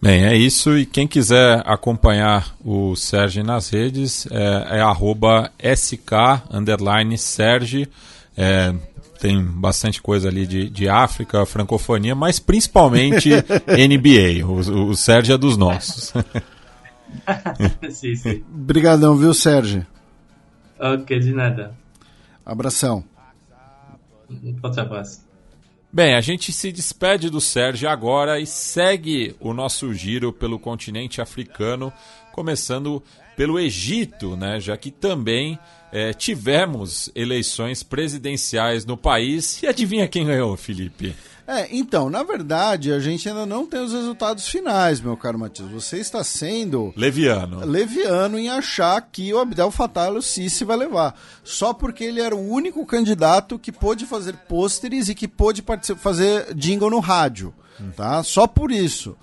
[0.00, 0.76] Bem, é isso.
[0.76, 4.80] E quem quiser acompanhar o Sérgio nas redes é,
[5.58, 6.12] é sk
[6.50, 7.88] underline Sergi.
[8.36, 8.74] É,
[9.18, 13.30] tem bastante coisa ali de, de África, francofonia, mas principalmente
[13.66, 14.46] NBA.
[14.46, 16.12] O, o Sérgio é dos nossos.
[17.90, 18.44] sim, sim.
[18.54, 19.86] Obrigadão, viu, Sérgio?
[20.78, 21.74] Ok, de nada.
[22.44, 23.02] Abração.
[24.60, 25.25] Forte abraço.
[25.96, 31.22] Bem, a gente se despede do Sérgio agora e segue o nosso giro pelo continente
[31.22, 31.90] africano,
[32.34, 33.02] começando
[33.34, 34.60] pelo Egito, né?
[34.60, 35.58] Já que também
[35.90, 39.62] é, tivemos eleições presidenciais no país.
[39.62, 41.16] E adivinha quem ganhou, Felipe?
[41.46, 45.70] É, então, na verdade, a gente ainda não tem os resultados finais, meu caro Matias.
[45.70, 47.64] Você está sendo leviano.
[47.64, 52.50] Leviano em achar que o Abdel Fattah el-Sisi vai levar, só porque ele era o
[52.50, 55.62] único candidato que pôde fazer pôsteres e que pôde
[55.98, 57.54] fazer jingle no rádio,
[57.96, 58.22] tá?
[58.24, 59.16] Só por isso.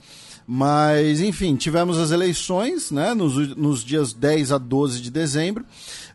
[0.46, 5.66] Mas, enfim, tivemos as eleições né, nos, nos dias 10 a 12 de dezembro.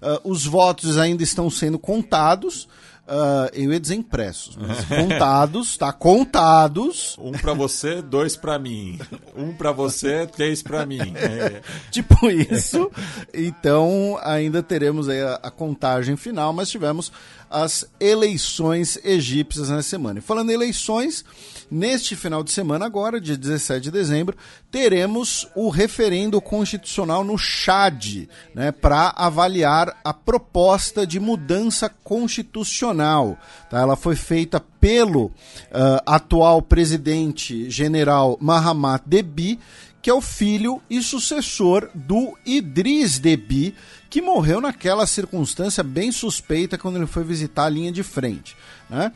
[0.03, 2.69] Uh, os votos ainda estão sendo contados.
[3.09, 5.91] Uh, eu ia dizer impressos, mas contados, tá?
[5.91, 7.17] Contados.
[7.19, 8.99] Um para você, dois para mim.
[9.35, 11.15] Um para você, três para mim.
[11.17, 11.63] É.
[11.91, 12.91] Tipo isso.
[13.33, 17.11] Então, ainda teremos aí a, a, contagem final, mas tivemos
[17.51, 20.19] as eleições egípcias na semana.
[20.19, 21.25] E falando em eleições,
[21.71, 24.35] Neste final de semana, agora, dia 17 de dezembro,
[24.71, 33.37] teremos o referendo constitucional no Chad, né, para avaliar a proposta de mudança constitucional.
[33.69, 33.81] Tá?
[33.81, 35.33] Ela foi feita pelo uh,
[36.07, 39.59] atual presidente general Mahamat Deby,
[40.01, 43.75] que é o filho e sucessor do Idris Deby,
[44.09, 48.57] que morreu naquela circunstância bem suspeita quando ele foi visitar a linha de frente.
[48.89, 49.13] Né?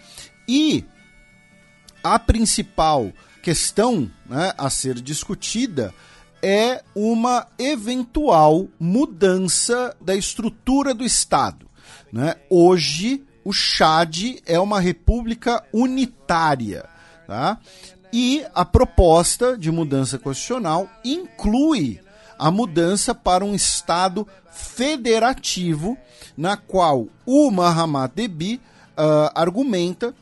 [0.49, 0.85] E
[2.03, 3.13] a principal
[3.43, 5.95] questão né, a ser discutida
[6.43, 11.71] é uma eventual mudança da estrutura do Estado.
[12.13, 12.35] Né?
[12.51, 16.89] Hoje, o Chad é uma república unitária.
[17.27, 17.59] Tá?
[18.13, 22.01] E a proposta de mudança constitucional inclui
[22.39, 25.97] a mudança para um Estado federativo,
[26.37, 30.15] na qual o Mahamat Deby uh, argumenta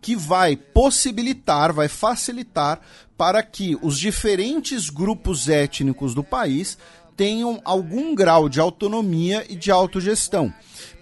[0.00, 2.80] que vai possibilitar, vai facilitar
[3.16, 6.76] para que os diferentes grupos étnicos do país
[7.16, 10.52] tenham algum grau de autonomia e de autogestão.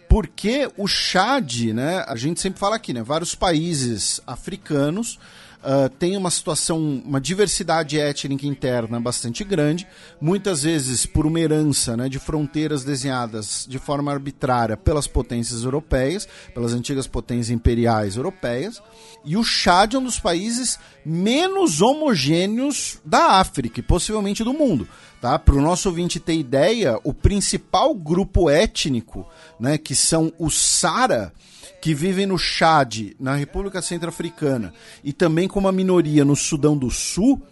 [0.09, 5.18] Porque o Chad, né, a gente sempre fala aqui, né, vários países africanos
[5.62, 9.86] uh, tem uma situação, uma diversidade étnica interna bastante grande,
[10.20, 16.28] muitas vezes por uma herança né, de fronteiras desenhadas de forma arbitrária pelas potências europeias,
[16.55, 18.82] pelas antigas potências imperiais europeias.
[19.24, 24.89] E o Chad é um dos países menos homogêneos da África e possivelmente do mundo.
[25.20, 25.39] Tá?
[25.39, 29.24] Para o nosso ouvinte ter ideia, o principal grupo étnico,
[29.58, 31.32] né, que são os Sara,
[31.83, 36.89] que vivem no Chad, na República Centro-Africana, e também com uma minoria no Sudão do
[36.93, 37.43] Sul,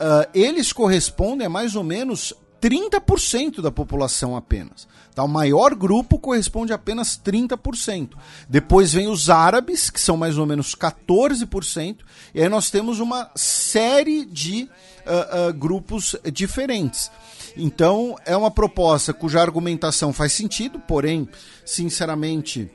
[0.00, 4.88] uh, eles correspondem a mais ou menos 30% da população apenas.
[5.14, 5.22] Tá?
[5.22, 8.12] O maior grupo corresponde a apenas 30%.
[8.48, 11.98] Depois vem os árabes, que são mais ou menos 14%,
[12.34, 14.70] e aí nós temos uma série de
[15.04, 17.10] uh, uh, grupos diferentes.
[17.54, 21.28] Então, é uma proposta cuja argumentação faz sentido, porém,
[21.62, 22.70] sinceramente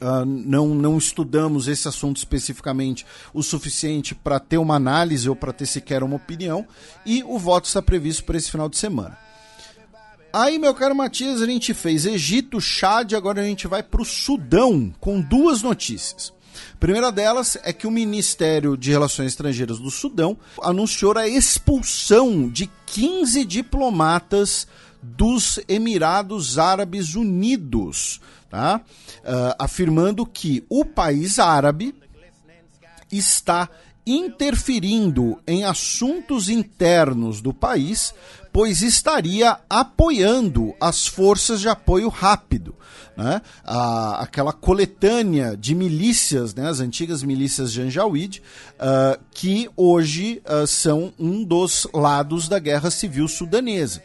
[0.00, 3.04] Uh, não, não estudamos esse assunto especificamente
[3.34, 6.64] o suficiente para ter uma análise ou para ter sequer uma opinião,
[7.04, 9.18] e o voto está previsto para esse final de semana.
[10.32, 14.04] Aí, meu caro Matias, a gente fez Egito, Chad, agora a gente vai para o
[14.04, 16.32] Sudão com duas notícias.
[16.74, 22.48] A primeira delas é que o Ministério de Relações Estrangeiras do Sudão anunciou a expulsão
[22.48, 24.66] de 15 diplomatas
[25.02, 28.80] dos Emirados Árabes Unidos tá?
[29.20, 31.94] Uh, afirmando que o país árabe
[33.10, 33.68] está
[34.06, 38.14] interferindo em assuntos internos do país
[38.52, 42.74] pois estaria apoiando as forças de apoio rápido.
[43.16, 43.40] Né?
[43.64, 46.68] A, aquela coletânea de milícias, né?
[46.68, 48.42] as antigas milícias Janjaweed,
[48.74, 54.02] uh, que hoje uh, são um dos lados da guerra civil sudanesa.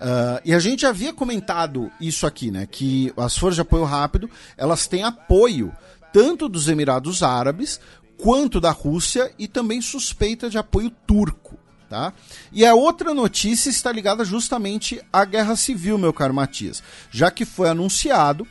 [0.00, 2.66] Uh, e a gente havia comentado isso aqui, né?
[2.70, 5.72] Que as forças de apoio rápido elas têm apoio
[6.12, 7.80] tanto dos Emirados Árabes
[8.16, 11.56] quanto da Rússia e também suspeita de apoio turco.
[11.88, 12.12] Tá?
[12.52, 17.46] E a outra notícia está ligada justamente à guerra civil, meu caro Matias, já que
[17.46, 18.46] foi anunciado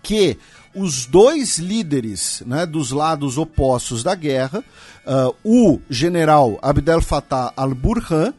[0.00, 0.38] que
[0.72, 4.64] os dois líderes né, dos lados opostos da guerra,
[5.04, 8.32] uh, o general Abdel Fattah al-Burhan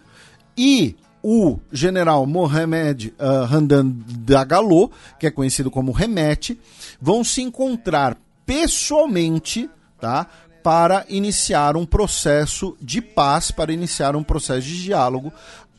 [0.58, 6.60] e o general Mohamed uh, Hamdan Dagalo, que é conhecido como Remete,
[7.00, 9.70] vão se encontrar pessoalmente
[10.00, 10.28] tá,
[10.64, 15.32] para iniciar um processo de paz, para iniciar um processo de diálogo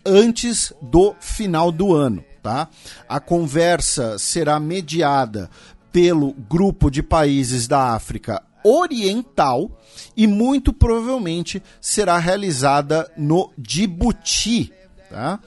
[0.05, 2.25] antes do final do ano.
[2.43, 2.69] Tá?
[3.09, 5.49] A conversa será mediada
[5.93, 9.71] pelo grupo de países da África Oriental
[10.17, 14.73] e muito provavelmente será realizada no Djibouti.
[15.13, 15.39] Tá?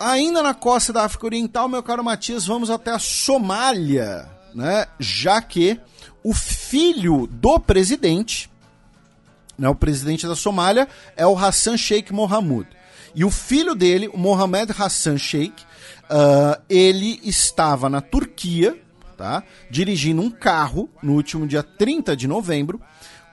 [0.00, 4.86] Ainda na costa da África Oriental, meu caro Matias, vamos até a Somália, né?
[4.98, 5.80] já que
[6.22, 8.50] o filho do presidente,
[9.56, 12.66] né, o presidente da Somália, é o Hassan Sheikh Mohamud.
[13.14, 15.62] E o filho dele, o Mohamed Hassan Sheikh,
[16.04, 18.76] uh, ele estava na Turquia,
[19.16, 22.80] tá, dirigindo um carro no último dia 30 de novembro,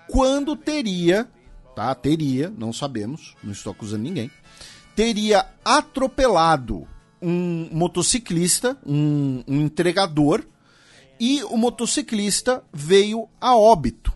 [0.08, 1.28] quando teria,
[1.76, 4.30] tá, teria, não sabemos, não estou acusando ninguém,
[4.95, 6.88] teria atropelado
[7.22, 10.44] um motociclista, um, um entregador,
[11.20, 14.11] e o motociclista veio a óbito.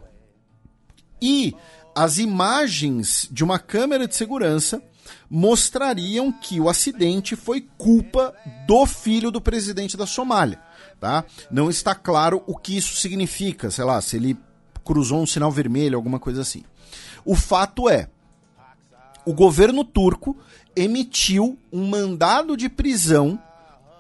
[1.22, 1.56] E
[1.96, 4.82] as imagens de uma câmera de segurança
[5.30, 8.34] mostrariam que o acidente foi culpa
[8.68, 10.60] do filho do presidente da Somália.
[11.00, 11.24] Tá?
[11.52, 14.38] Não está claro o que isso significa, sei lá, se ele
[14.84, 16.64] cruzou um sinal vermelho, alguma coisa assim.
[17.24, 18.10] O fato é,
[19.26, 20.38] o governo turco
[20.76, 23.40] emitiu um mandado de prisão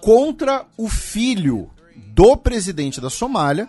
[0.01, 1.69] contra o filho
[2.13, 3.67] do presidente da Somália,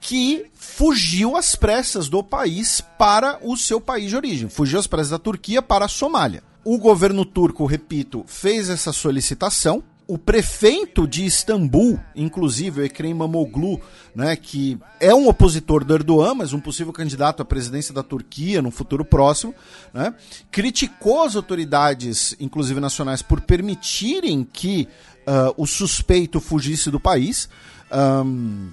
[0.00, 4.48] que fugiu às pressas do país para o seu país de origem.
[4.48, 6.42] Fugiu às pressas da Turquia para a Somália.
[6.64, 9.82] O governo turco, repito, fez essa solicitação.
[10.10, 13.80] O prefeito de Istambul, inclusive o Ekrem Mamoglu,
[14.12, 18.60] né, que é um opositor do Erdogan, mas um possível candidato à presidência da Turquia
[18.60, 19.54] no futuro próximo,
[19.94, 20.12] né,
[20.50, 24.88] criticou as autoridades, inclusive nacionais, por permitirem que
[25.20, 27.48] uh, o suspeito fugisse do país.
[27.92, 28.70] Um,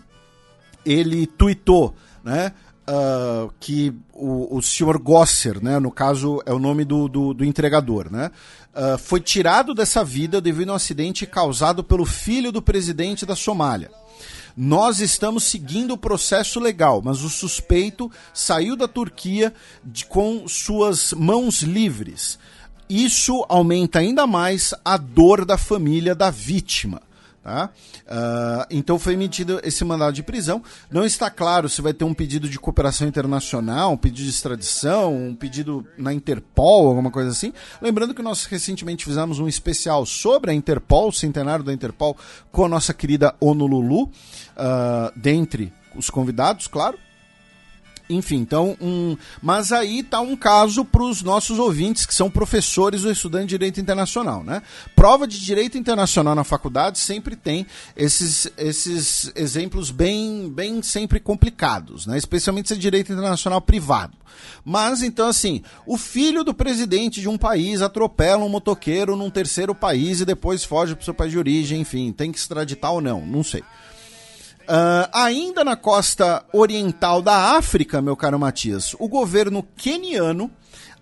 [0.84, 1.94] ele tweetou,
[2.24, 2.52] né?
[2.90, 7.44] Uh, que o, o senhor Gosser, né, no caso é o nome do, do, do
[7.44, 8.32] entregador, né,
[8.78, 13.36] uh, foi tirado dessa vida devido a um acidente causado pelo filho do presidente da
[13.36, 13.92] Somália.
[14.56, 21.14] Nós estamos seguindo o processo legal, mas o suspeito saiu da Turquia de, com suas
[21.14, 22.40] mãos livres.
[22.90, 27.02] Isso aumenta ainda mais a dor da família da vítima.
[27.48, 27.70] Tá?
[28.06, 30.62] Uh, então foi emitido esse mandado de prisão.
[30.92, 35.16] Não está claro se vai ter um pedido de cooperação internacional, um pedido de extradição,
[35.16, 37.54] um pedido na Interpol, alguma coisa assim.
[37.82, 42.18] Lembrando que nós recentemente fizemos um especial sobre a Interpol, o centenário da Interpol,
[42.52, 44.12] com a nossa querida Honolulu, uh,
[45.16, 47.00] dentre os convidados, claro.
[48.10, 53.04] Enfim, então, um, mas aí tá um caso para os nossos ouvintes que são professores
[53.04, 54.62] ou estudantes de direito internacional, né?
[54.96, 57.66] Prova de direito internacional na faculdade sempre tem
[57.98, 62.18] esses, esses exemplos bem, bem sempre complicados, né?
[62.18, 64.16] Especialmente se é direito internacional privado.
[64.64, 69.76] Mas então assim, o filho do presidente de um país atropela um motoqueiro num terceiro
[69.76, 73.02] país e depois foge para o seu país de origem, enfim, tem que extraditar ou
[73.02, 73.64] não, não sei.
[74.68, 80.52] Uh, ainda na costa oriental da África, meu caro Matias, o governo queniano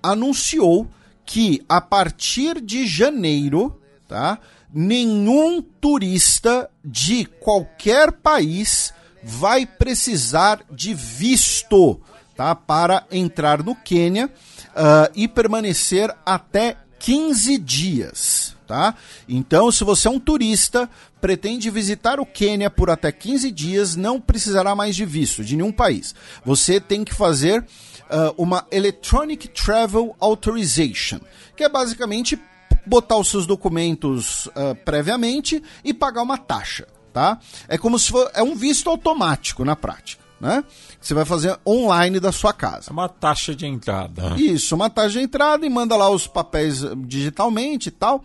[0.03, 0.88] anunciou
[1.26, 4.38] que a partir de janeiro, tá,
[4.72, 12.00] nenhum turista de qualquer país vai precisar de visto
[12.35, 18.95] tá, para entrar no Quênia uh, e permanecer até 15 dias tá?
[19.27, 20.90] Então, se você é um turista,
[21.26, 25.72] pretende visitar o Quênia por até 15 dias, não precisará mais de visto de nenhum
[25.72, 26.14] país.
[26.45, 31.20] Você tem que fazer uh, uma Electronic Travel Authorization,
[31.58, 32.40] que é basicamente
[32.86, 37.40] botar os seus documentos uh, previamente e pagar uma taxa, tá?
[37.68, 40.25] É como se for é um visto automático na prática.
[40.45, 40.64] Né?
[41.01, 42.91] Você vai fazer online da sua casa.
[42.91, 44.35] É uma taxa de entrada.
[44.38, 48.24] Isso, uma taxa de entrada e manda lá os papéis digitalmente e tal,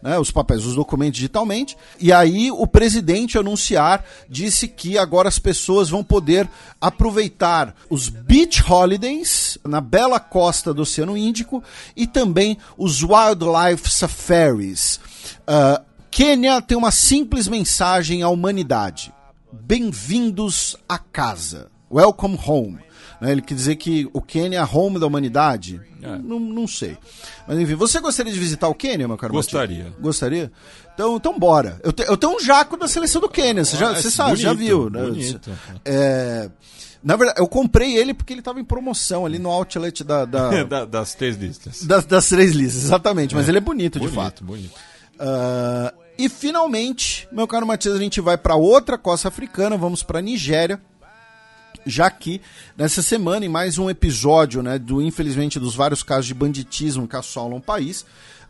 [0.00, 0.16] né?
[0.16, 1.76] Os papéis, os documentos digitalmente.
[1.98, 6.48] E aí o presidente anunciar disse que agora as pessoas vão poder
[6.80, 11.64] aproveitar os beach holidays na bela costa do Oceano Índico
[11.96, 15.00] e também os wildlife safaris.
[15.48, 19.12] Uh, Quênia tem uma simples mensagem à humanidade
[19.62, 21.68] bem-vindos a casa.
[21.90, 22.78] Welcome home.
[23.20, 25.80] Né, ele quer dizer que o Quênia é a home da humanidade?
[26.02, 26.18] É.
[26.18, 26.98] Não, não sei.
[27.48, 29.84] Mas enfim, você gostaria de visitar o Quênia, meu caro Gostaria.
[29.84, 30.02] Matinho?
[30.02, 30.52] Gostaria?
[30.94, 31.80] Então, então bora.
[31.82, 34.42] Eu, te, eu tenho um jaco da seleção do Quênia, você, já, você sabe, bonito,
[34.42, 34.90] já viu.
[34.90, 35.02] Né?
[35.02, 35.50] Bonito.
[35.84, 36.50] É,
[37.02, 40.64] na verdade, eu comprei ele porque ele estava em promoção ali no outlet da, da...
[40.64, 41.84] da das três listas.
[41.84, 43.34] Das, das três listas, exatamente.
[43.34, 43.50] Mas é.
[43.50, 44.44] ele é bonito, bonito de fato.
[44.44, 44.96] Bonito, bonito.
[45.18, 50.22] Uh, e finalmente, meu caro Matias, a gente vai para outra costa africana, vamos para
[50.22, 50.80] Nigéria.
[51.84, 52.40] Já que
[52.76, 57.14] nessa semana, em mais um episódio, né, do infelizmente dos vários casos de banditismo que
[57.14, 58.02] assolam o país,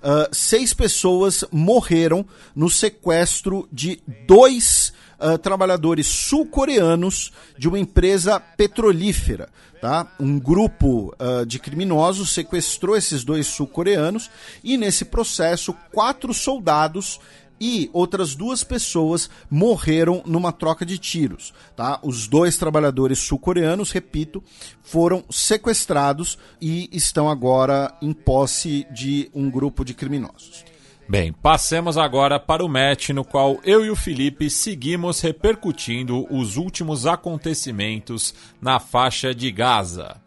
[0.02, 9.48] uh, seis pessoas morreram no sequestro de dois uh, trabalhadores sul-coreanos de uma empresa petrolífera.
[9.80, 10.10] Tá?
[10.18, 14.30] Um grupo uh, de criminosos sequestrou esses dois sul-coreanos
[14.64, 17.20] e, nesse processo, quatro soldados
[17.60, 21.52] e outras duas pessoas morreram numa troca de tiros.
[21.74, 21.98] Tá?
[22.02, 24.42] Os dois trabalhadores sul-coreanos, repito,
[24.82, 30.64] foram sequestrados e estão agora em posse de um grupo de criminosos.
[31.08, 36.56] Bem, passemos agora para o match no qual eu e o Felipe seguimos repercutindo os
[36.56, 40.25] últimos acontecimentos na faixa de Gaza.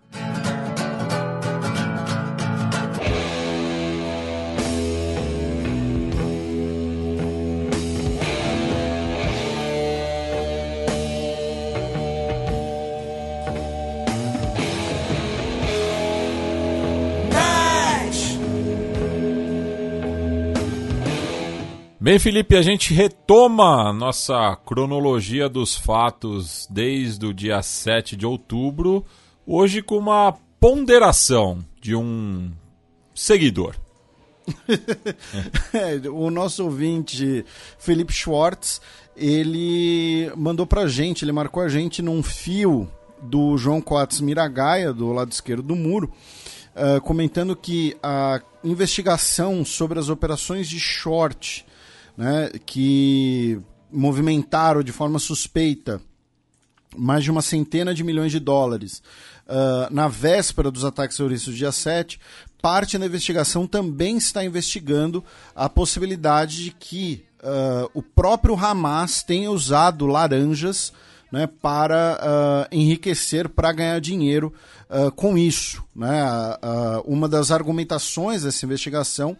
[22.02, 29.06] Bem, Felipe, a gente retoma nossa cronologia dos fatos desde o dia 7 de outubro,
[29.46, 32.54] hoje com uma ponderação de um
[33.14, 33.76] seguidor.
[35.76, 37.46] é, o nosso ouvinte
[37.78, 38.80] Felipe Schwartz,
[39.14, 42.90] ele mandou pra gente, ele marcou a gente num fio
[43.22, 46.10] do João Coates Miragaia, do lado esquerdo do muro,
[46.78, 51.68] uh, comentando que a investigação sobre as operações de short
[52.20, 56.02] né, que movimentaram de forma suspeita
[56.98, 59.02] mais de uma centena de milhões de dólares
[59.48, 62.20] uh, na véspera dos ataques terroristas do dia 7,
[62.62, 65.24] parte da investigação também está investigando
[65.56, 70.92] a possibilidade de que uh, o próprio Hamas tenha usado laranjas
[71.32, 74.54] né, para uh, enriquecer, para ganhar dinheiro
[74.90, 75.82] uh, com isso.
[75.96, 76.22] Né?
[76.22, 79.38] Uh, uma das argumentações dessa investigação,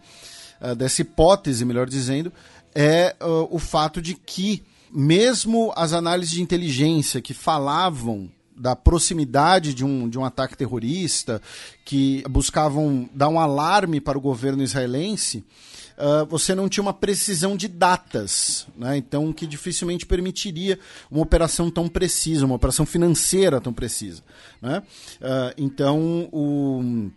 [0.76, 2.30] dessa hipótese, melhor dizendo,
[2.74, 9.72] é uh, o fato de que, mesmo as análises de inteligência que falavam da proximidade
[9.72, 11.40] de um, de um ataque terrorista,
[11.84, 15.42] que buscavam dar um alarme para o governo israelense,
[15.96, 18.98] uh, você não tinha uma precisão de datas, né?
[18.98, 20.78] então que dificilmente permitiria
[21.10, 24.22] uma operação tão precisa, uma operação financeira tão precisa.
[24.60, 24.82] Né?
[25.20, 27.10] Uh, então, o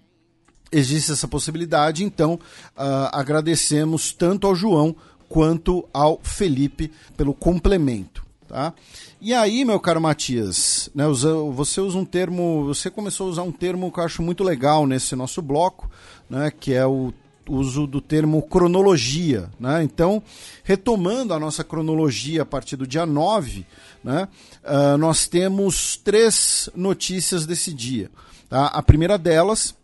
[0.73, 4.95] existe essa possibilidade, então uh, agradecemos tanto ao João
[5.33, 8.23] quanto ao Felipe pelo complemento.
[8.47, 8.71] Tá?
[9.19, 13.51] E aí, meu caro Matias, né, você usa um termo, você começou a usar um
[13.51, 15.89] termo que eu acho muito legal nesse nosso bloco,
[16.29, 17.11] né, que é o
[17.49, 19.49] uso do termo cronologia.
[19.59, 19.81] Né?
[19.81, 20.21] Então,
[20.63, 23.65] retomando a nossa cronologia a partir do dia 9,
[24.03, 24.27] né,
[24.63, 28.11] uh, nós temos três notícias desse dia.
[28.47, 28.67] Tá?
[28.67, 29.75] A primeira delas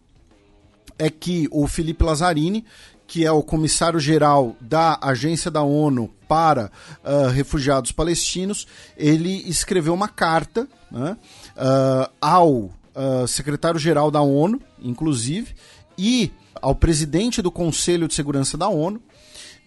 [1.00, 2.64] é que o Felipe Lazzarini,
[3.10, 6.72] que é o comissário-geral da Agência da ONU para
[7.04, 11.18] uh, Refugiados Palestinos, ele escreveu uma carta né,
[11.58, 15.56] uh, ao uh, secretário-geral da ONU, inclusive,
[15.98, 16.32] e
[16.62, 19.02] ao presidente do Conselho de Segurança da ONU,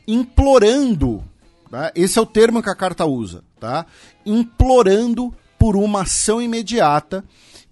[0.06, 1.24] implorando,
[1.68, 3.84] tá, esse é o termo que a carta usa, tá,
[4.24, 7.24] implorando por uma ação imediata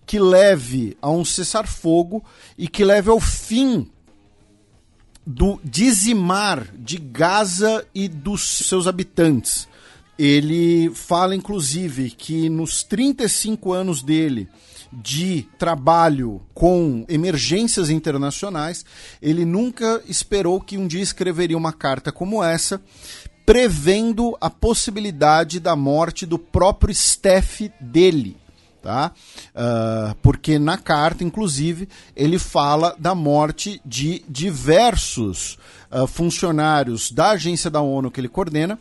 [0.04, 2.24] que leve a um cessar-fogo
[2.58, 3.88] e que leve ao fim
[5.30, 9.68] do dizimar de Gaza e dos seus habitantes.
[10.18, 14.48] Ele fala, inclusive, que nos 35 anos dele
[14.92, 18.84] de trabalho com emergências internacionais,
[19.22, 22.82] ele nunca esperou que um dia escreveria uma carta como essa,
[23.46, 28.36] prevendo a possibilidade da morte do próprio staff dele.
[28.82, 29.12] Tá?
[29.54, 35.58] Uh, porque na carta, inclusive, ele fala da morte de diversos
[35.90, 38.78] uh, funcionários da agência da ONU que ele coordena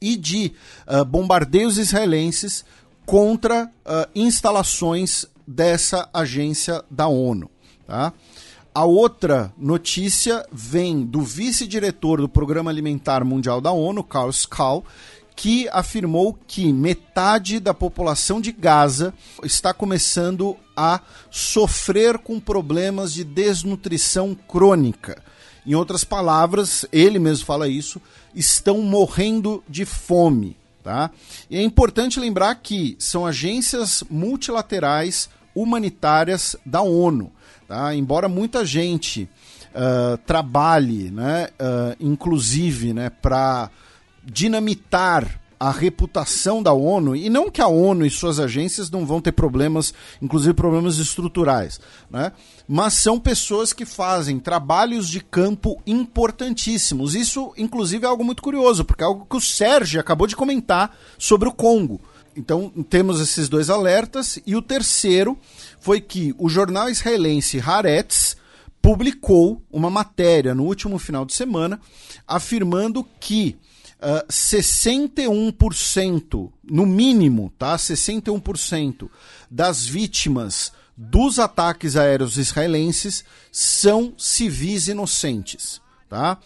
[0.00, 0.52] e de
[0.86, 2.64] uh, bombardeios israelenses
[3.04, 3.70] contra
[4.14, 7.50] instalações dessa agência da ONU,
[7.86, 8.12] tá?
[8.74, 14.84] A outra notícia vem do vice-diretor do Programa Alimentar Mundial da ONU, Carl Skall,
[15.38, 21.00] que afirmou que metade da população de Gaza está começando a
[21.30, 25.22] sofrer com problemas de desnutrição crônica.
[25.64, 28.02] Em outras palavras, ele mesmo fala isso,
[28.34, 30.56] estão morrendo de fome.
[30.82, 31.08] Tá?
[31.48, 37.30] E é importante lembrar que são agências multilaterais humanitárias da ONU.
[37.68, 37.94] Tá?
[37.94, 39.28] Embora muita gente
[39.72, 43.70] uh, trabalhe, né, uh, inclusive, né, para
[44.30, 49.20] dinamitar a reputação da ONU, e não que a ONU e suas agências não vão
[49.20, 49.92] ter problemas,
[50.22, 52.30] inclusive problemas estruturais, né?
[52.68, 57.16] mas são pessoas que fazem trabalhos de campo importantíssimos.
[57.16, 60.96] Isso, inclusive, é algo muito curioso, porque é algo que o Sérgio acabou de comentar
[61.18, 62.00] sobre o Congo.
[62.36, 65.36] Então, temos esses dois alertas, e o terceiro
[65.80, 68.36] foi que o jornal israelense Haaretz
[68.80, 71.80] publicou uma matéria no último final de semana
[72.28, 73.58] afirmando que
[74.00, 77.76] uh, ah, 61%, no mínimo, tá?
[77.76, 79.10] 61%
[79.50, 86.38] das vítimas dos ataques aéreos israelenses são civis inocentes, tá?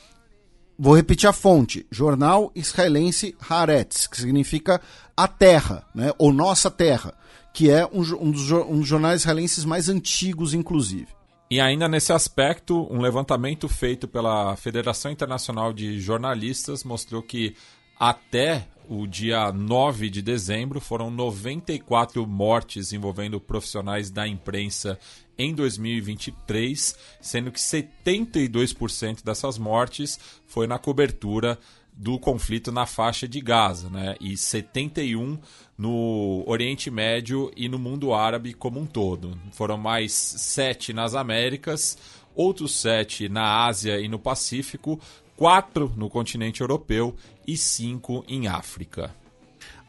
[0.78, 4.80] Vou repetir a fonte: Jornal Israelense Haaretz, que significa
[5.16, 6.12] a terra, né?
[6.18, 7.14] ou nossa terra,
[7.52, 11.08] que é um, um, dos, um dos jornais israelenses mais antigos, inclusive.
[11.52, 17.54] E ainda nesse aspecto, um levantamento feito pela Federação Internacional de Jornalistas mostrou que
[18.00, 24.98] até o dia 9 de dezembro foram 94 mortes envolvendo profissionais da imprensa
[25.36, 31.58] em 2023, sendo que 72% dessas mortes foi na cobertura
[31.92, 34.16] do conflito na faixa de Gaza, né?
[34.20, 35.38] E 71
[35.76, 39.38] no Oriente Médio e no mundo árabe como um todo.
[39.52, 41.98] Foram mais sete nas Américas,
[42.34, 44.98] outros sete na Ásia e no Pacífico,
[45.36, 47.14] quatro no continente europeu
[47.46, 49.14] e cinco em África.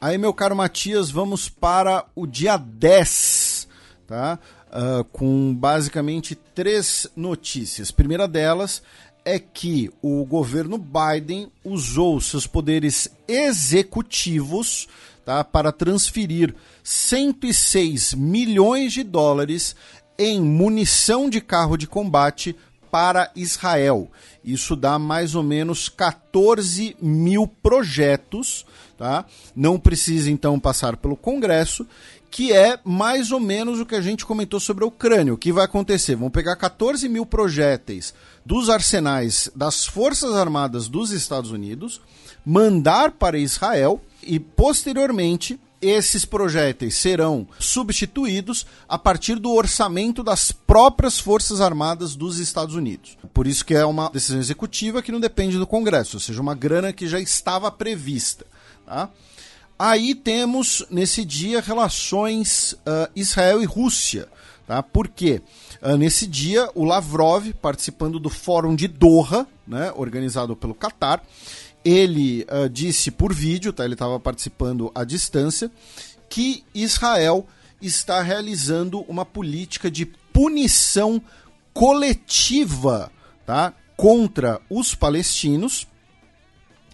[0.02, 3.70] Aí, meu caro Matias, vamos para o dia 10,
[4.06, 4.38] tá?
[4.68, 7.92] Uh, com basicamente três notícias.
[7.92, 8.82] Primeira delas
[9.26, 14.88] é que o governo Biden usou seus poderes executivos
[15.24, 16.54] tá, para transferir
[16.84, 19.76] 106 milhões de dólares
[20.18, 22.56] em munição de carro de combate
[22.92, 24.12] para Israel.
[24.46, 29.26] Isso dá mais ou menos 14 mil projetos, tá?
[29.56, 31.88] Não precisa então passar pelo Congresso,
[32.34, 35.32] que é mais ou menos o que a gente comentou sobre a Ucrânia.
[35.32, 36.16] O que vai acontecer?
[36.16, 38.12] Vão pegar 14 mil projéteis
[38.44, 42.02] dos arsenais das Forças Armadas dos Estados Unidos,
[42.44, 51.20] mandar para Israel e posteriormente esses projéteis serão substituídos a partir do orçamento das próprias
[51.20, 53.16] Forças Armadas dos Estados Unidos.
[53.32, 56.56] Por isso que é uma decisão executiva que não depende do Congresso, ou seja, uma
[56.56, 58.44] grana que já estava prevista.
[58.88, 59.12] Tá?
[59.78, 64.28] Aí temos nesse dia relações uh, Israel e Rússia.
[64.68, 64.82] Tá?
[64.82, 65.42] Por quê?
[65.82, 71.22] Uh, nesse dia, o Lavrov, participando do Fórum de Doha, né, organizado pelo Qatar,
[71.84, 73.84] ele uh, disse por vídeo, tá?
[73.84, 75.70] ele estava participando à distância,
[76.30, 77.46] que Israel
[77.82, 81.22] está realizando uma política de punição
[81.74, 83.12] coletiva
[83.46, 83.74] tá?
[83.98, 85.88] contra os palestinos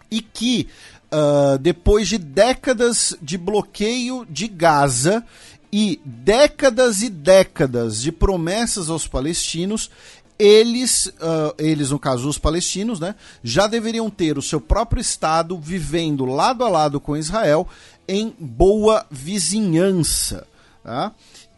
[0.09, 0.67] e que
[1.11, 5.25] uh, depois de décadas de bloqueio de Gaza
[5.71, 9.91] e décadas e décadas de promessas aos palestinos,
[10.37, 15.59] eles, uh, eles no caso os palestinos, né, já deveriam ter o seu próprio estado
[15.59, 17.67] vivendo lado a lado com Israel
[18.07, 20.47] em boa vizinhança.
[20.83, 21.11] Tá?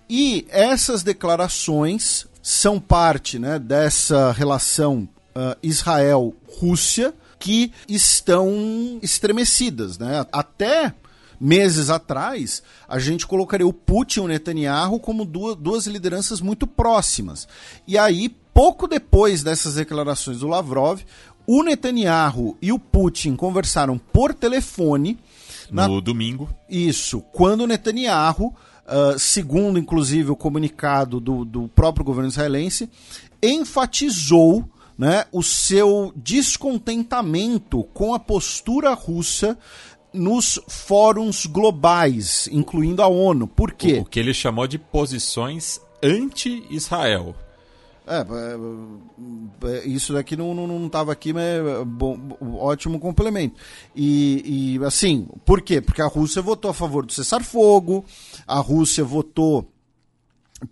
[0.10, 9.98] E essas declarações são parte né, dessa relação uh, Israel-Rússia que estão estremecidas.
[9.98, 10.26] Né?
[10.32, 10.94] Até
[11.40, 16.68] meses atrás, a gente colocaria o Putin e o Netanyahu como duas, duas lideranças muito
[16.68, 17.48] próximas.
[17.88, 21.02] E aí, pouco depois dessas declarações do Lavrov,
[21.48, 25.18] o Netanyahu e o Putin conversaram por telefone.
[25.72, 26.00] No na...
[26.00, 26.48] domingo.
[26.70, 27.22] Isso.
[27.34, 28.54] Quando o Netanyahu,
[28.86, 32.88] uh, segundo inclusive o comunicado do, do próprio governo israelense,
[33.42, 39.58] enfatizou né, o seu descontentamento com a postura russa
[40.14, 43.48] nos fóruns globais, incluindo a ONU.
[43.48, 43.94] Por quê?
[43.94, 47.36] O, o que ele chamou de posições anti-Israel.
[48.06, 52.18] É, é, é, isso daqui não estava não, não tava aqui, mas é bom,
[52.60, 53.56] ótimo complemento.
[53.96, 55.80] E, e, assim, por quê?
[55.80, 58.04] Porque a Rússia votou a favor do cessar-fogo,
[58.46, 59.71] a Rússia votou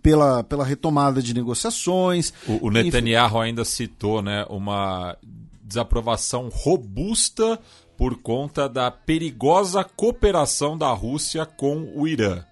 [0.02, 2.32] pela, pela retomada de negociações.
[2.46, 3.48] O, o Netanyahu enfim.
[3.48, 5.16] ainda citou né, uma
[5.62, 7.58] desaprovação robusta
[7.96, 12.44] por conta da perigosa cooperação da Rússia com o Irã.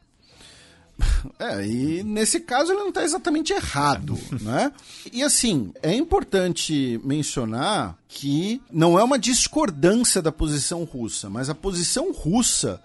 [1.39, 4.73] É, e nesse caso ele não está exatamente errado, né?
[5.13, 11.55] E assim, é importante mencionar que não é uma discordância da posição russa, mas a
[11.55, 12.81] posição russa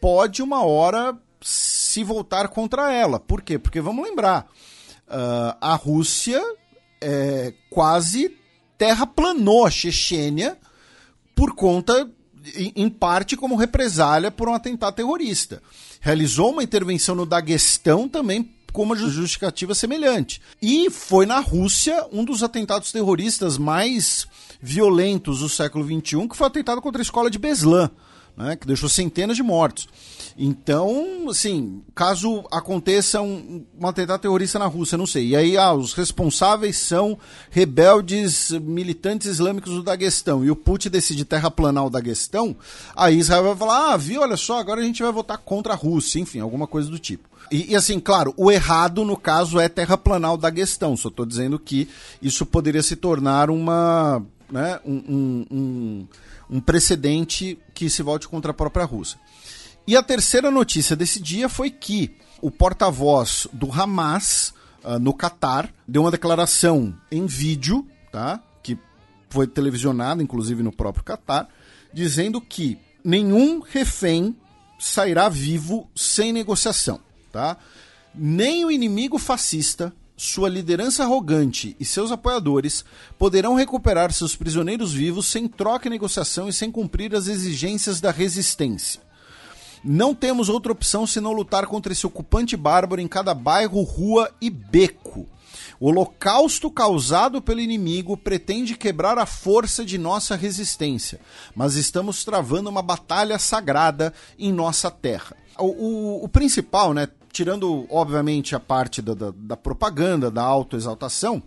[0.00, 3.18] pode uma hora se voltar contra ela.
[3.18, 3.58] Por quê?
[3.58, 4.46] Porque vamos lembrar,
[5.08, 6.42] uh, a Rússia
[7.00, 8.36] é, quase
[8.76, 10.58] terraplanou a Chechênia
[11.34, 12.10] por conta,
[12.54, 15.62] em, parte, como represália por um atentado terrorista
[16.00, 20.40] realizou uma intervenção no Daguestão também com uma justificativa semelhante.
[20.62, 24.26] E foi na Rússia um dos atentados terroristas mais
[24.62, 27.90] violentos do século XXI, que foi o atentado contra a escola de Beslan,
[28.36, 29.88] né, que deixou centenas de mortos.
[30.42, 35.28] Então, assim, caso aconteça um, um atentado terrorista na Rússia, não sei.
[35.28, 37.18] E aí, ah, os responsáveis são
[37.50, 40.42] rebeldes militantes islâmicos do Daguestão.
[40.42, 42.56] E o Putin decide terraplanar o Daguestão.
[42.96, 45.76] Aí Israel vai falar: ah, viu, olha só, agora a gente vai votar contra a
[45.76, 46.18] Rússia.
[46.18, 47.28] Enfim, alguma coisa do tipo.
[47.52, 50.96] E, e, assim, claro, o errado no caso é terraplanar o Daguestão.
[50.96, 51.86] Só estou dizendo que
[52.22, 54.24] isso poderia se tornar uma.
[54.50, 56.06] Né, um, um, um,
[56.56, 59.18] um precedente que se volte contra a própria Rússia.
[59.90, 64.54] E a terceira notícia desse dia foi que o porta-voz do Hamas
[64.84, 68.40] uh, no Catar deu uma declaração em vídeo, tá?
[68.62, 68.78] Que
[69.28, 71.48] foi televisionada, inclusive no próprio Catar,
[71.92, 74.36] dizendo que nenhum refém
[74.78, 77.00] sairá vivo sem negociação,
[77.32, 77.56] tá?
[78.14, 82.84] Nem o inimigo fascista, sua liderança arrogante e seus apoiadores
[83.18, 88.12] poderão recuperar seus prisioneiros vivos sem troca e negociação e sem cumprir as exigências da
[88.12, 89.09] resistência.
[89.82, 94.50] Não temos outra opção senão lutar contra esse ocupante bárbaro em cada bairro, rua e
[94.50, 95.26] beco.
[95.78, 101.18] O holocausto causado pelo inimigo pretende quebrar a força de nossa resistência,
[101.54, 105.34] mas estamos travando uma batalha sagrada em nossa terra.
[105.58, 111.42] O, o, o principal, né, tirando obviamente a parte da, da, da propaganda, da autoexaltação,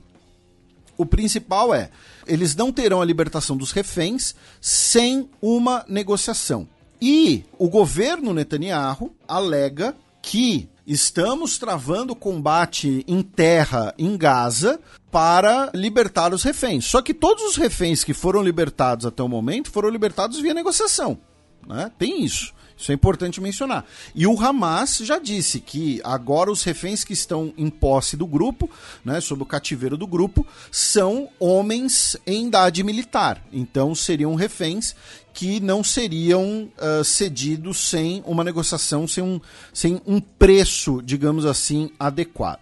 [0.97, 1.91] o principal é:
[2.25, 6.67] eles não terão a libertação dos reféns sem uma negociação.
[7.05, 14.79] E o governo Netanyahu alega que estamos travando combate em terra em Gaza
[15.11, 16.85] para libertar os reféns.
[16.85, 21.19] Só que todos os reféns que foram libertados até o momento foram libertados via negociação.
[21.67, 21.91] Né?
[21.99, 22.53] Tem isso.
[22.77, 23.85] Isso é importante mencionar.
[24.13, 28.69] E o Hamas já disse que agora os reféns que estão em posse do grupo,
[29.03, 33.43] né, sob o cativeiro do grupo, são homens em idade militar.
[33.51, 34.95] Então seriam reféns
[35.33, 39.41] que não seriam uh, cedidos sem uma negociação, sem um,
[39.73, 42.61] sem um preço, digamos assim, adequado.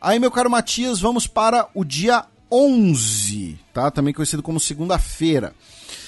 [0.00, 3.90] Aí, meu caro Matias, vamos para o dia 11, tá?
[3.90, 5.54] também conhecido como segunda-feira,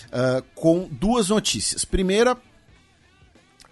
[0.07, 1.85] uh, com duas notícias.
[1.85, 2.37] Primeira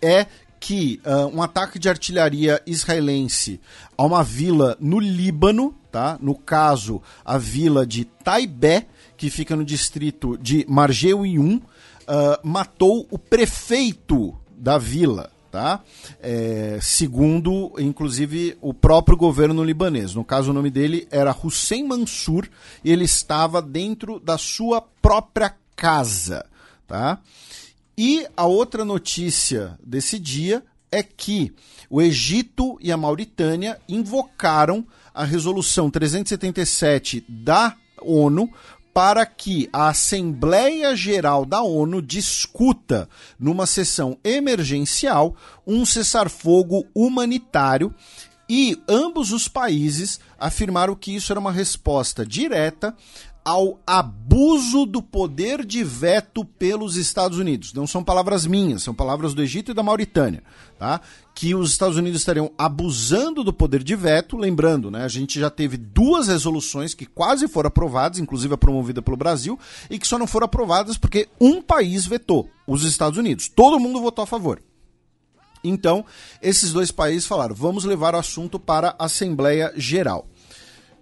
[0.04, 0.26] é
[0.60, 3.60] que uh, um ataque de artilharia israelense
[3.98, 6.16] a uma vila no Líbano, tá?
[6.20, 11.62] no caso, a vila de Taibé, que fica no distrito de Marjewium, uh,
[12.42, 15.80] matou o prefeito da vila, tá?
[16.20, 20.14] É, segundo, inclusive, o próprio governo libanês.
[20.14, 22.48] No caso, o nome dele era Hussein Mansur
[22.82, 26.46] e ele estava dentro da sua própria casa,
[26.88, 27.20] tá?
[27.96, 31.52] E a outra notícia desse dia é que
[31.88, 38.50] o Egito e a Mauritânia invocaram a resolução 377 da ONU
[38.92, 43.08] para que a Assembleia Geral da ONU discuta,
[43.38, 45.34] numa sessão emergencial,
[45.66, 47.92] um cessar-fogo humanitário.
[48.48, 52.94] E ambos os países afirmaram que isso era uma resposta direta
[53.44, 57.74] ao abuso do poder de veto pelos Estados Unidos.
[57.74, 60.42] Não são palavras minhas, são palavras do Egito e da Mauritânia,
[60.78, 61.00] tá?
[61.34, 65.04] Que os Estados Unidos estariam abusando do poder de veto, lembrando, né?
[65.04, 69.58] A gente já teve duas resoluções que quase foram aprovadas, inclusive a promovida pelo Brasil,
[69.90, 73.48] e que só não foram aprovadas porque um país vetou, os Estados Unidos.
[73.48, 74.62] Todo mundo votou a favor.
[75.62, 76.04] Então,
[76.42, 80.26] esses dois países falaram: vamos levar o assunto para a Assembleia Geral.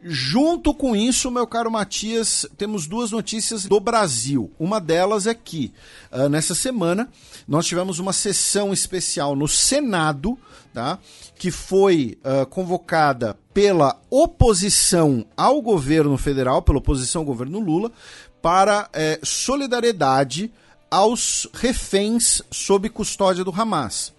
[0.04, 4.50] Junto com isso, meu caro Matias, temos duas notícias do Brasil.
[4.58, 5.72] Uma delas é que,
[6.10, 7.08] uh, nessa semana,
[7.46, 10.36] nós tivemos uma sessão especial no Senado,
[10.74, 10.98] tá?
[11.36, 17.92] que foi uh, convocada pela oposição ao governo federal, pela oposição ao governo Lula,
[18.40, 20.52] para eh, solidariedade
[20.90, 24.12] aos reféns sob custódia do Hamas.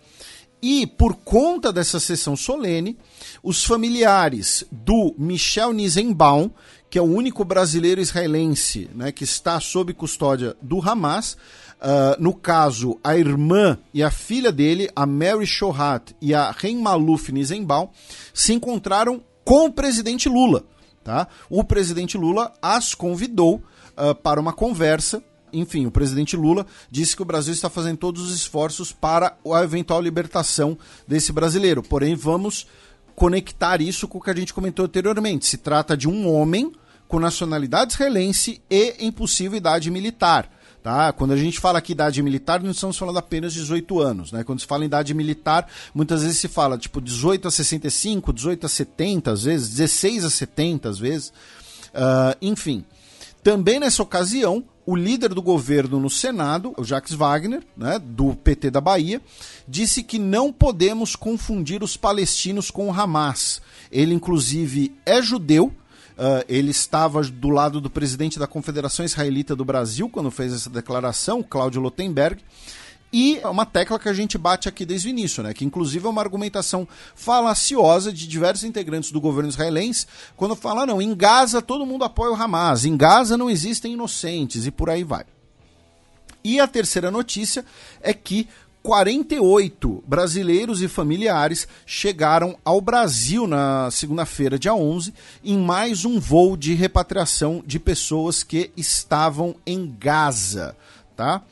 [0.65, 2.97] E por conta dessa sessão solene,
[3.43, 6.49] os familiares do Michel Nizenbaum,
[6.89, 11.33] que é o único brasileiro israelense né, que está sob custódia do Hamas,
[11.81, 16.77] uh, no caso, a irmã e a filha dele, a Mary Shohat e a Ren
[16.77, 17.89] Maluf Nizenbaum,
[18.33, 20.63] se encontraram com o presidente Lula.
[21.03, 21.27] Tá?
[21.49, 23.61] O presidente Lula as convidou
[23.97, 25.21] uh, para uma conversa
[25.53, 29.63] enfim, o presidente Lula disse que o Brasil está fazendo todos os esforços para a
[29.63, 31.83] eventual libertação desse brasileiro.
[31.83, 32.67] Porém, vamos
[33.15, 35.45] conectar isso com o que a gente comentou anteriormente.
[35.45, 36.71] Se trata de um homem
[37.07, 40.49] com nacionalidade israelense e em possível idade militar.
[40.81, 41.13] Tá?
[41.13, 44.31] Quando a gente fala aqui idade militar, não estamos falando apenas de 18 anos.
[44.33, 44.43] Né?
[44.43, 48.65] Quando se fala em idade militar, muitas vezes se fala tipo 18 a 65, 18
[48.65, 51.29] a 70, às vezes, 16 a 70, às vezes.
[51.89, 52.83] Uh, enfim.
[53.41, 58.69] Também nessa ocasião, o líder do governo no Senado, o Jacques Wagner, né, do PT
[58.69, 59.21] da Bahia,
[59.67, 63.61] disse que não podemos confundir os palestinos com o Hamas.
[63.91, 65.73] Ele, inclusive, é judeu.
[66.13, 70.69] Uh, ele estava do lado do presidente da Confederação Israelita do Brasil quando fez essa
[70.69, 72.39] declaração, Cláudio Lotenberg.
[73.13, 75.53] E é uma tecla que a gente bate aqui desde o início, né?
[75.53, 80.99] Que inclusive é uma argumentação falaciosa de diversos integrantes do governo israelense, quando fala, não,
[80.99, 85.03] em Gaza todo mundo apoia o Hamas, em Gaza não existem inocentes e por aí
[85.03, 85.25] vai.
[86.43, 87.63] E a terceira notícia
[88.01, 88.47] é que
[88.81, 96.57] 48 brasileiros e familiares chegaram ao Brasil na segunda-feira, dia 11, em mais um voo
[96.57, 100.75] de repatriação de pessoas que estavam em Gaza,
[101.15, 101.43] tá?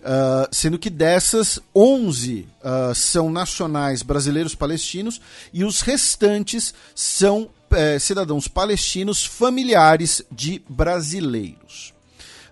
[0.00, 5.20] Uh, sendo que dessas, 11 uh, ah, são nacionais brasileiros palestinos
[5.52, 11.92] e os restantes são uh, cidadãos palestinos familiares de brasileiros.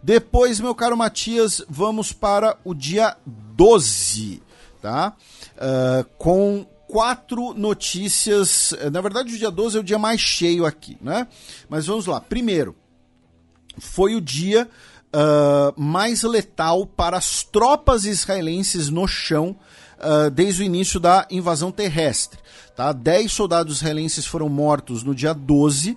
[0.02, 4.42] Depois, meu caro Matias, vamos para o dia 12,
[4.82, 5.16] tá?
[5.56, 8.72] Ah, com quatro notícias.
[8.92, 11.26] Na verdade, o dia 12 é o dia mais cheio aqui, né?
[11.68, 12.20] Mas vamos lá.
[12.20, 12.76] Primeiro,
[13.78, 14.68] foi o dia
[15.14, 19.56] uh, mais letal para as tropas israelenses no chão
[19.98, 22.38] uh, desde o início da invasão terrestre.
[22.76, 22.92] Tá?
[22.92, 25.96] Dez soldados israelenses foram mortos no dia 12, uh,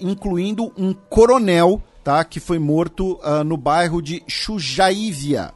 [0.00, 2.24] incluindo um coronel tá?
[2.24, 5.52] que foi morto no bairro de Shujaivia,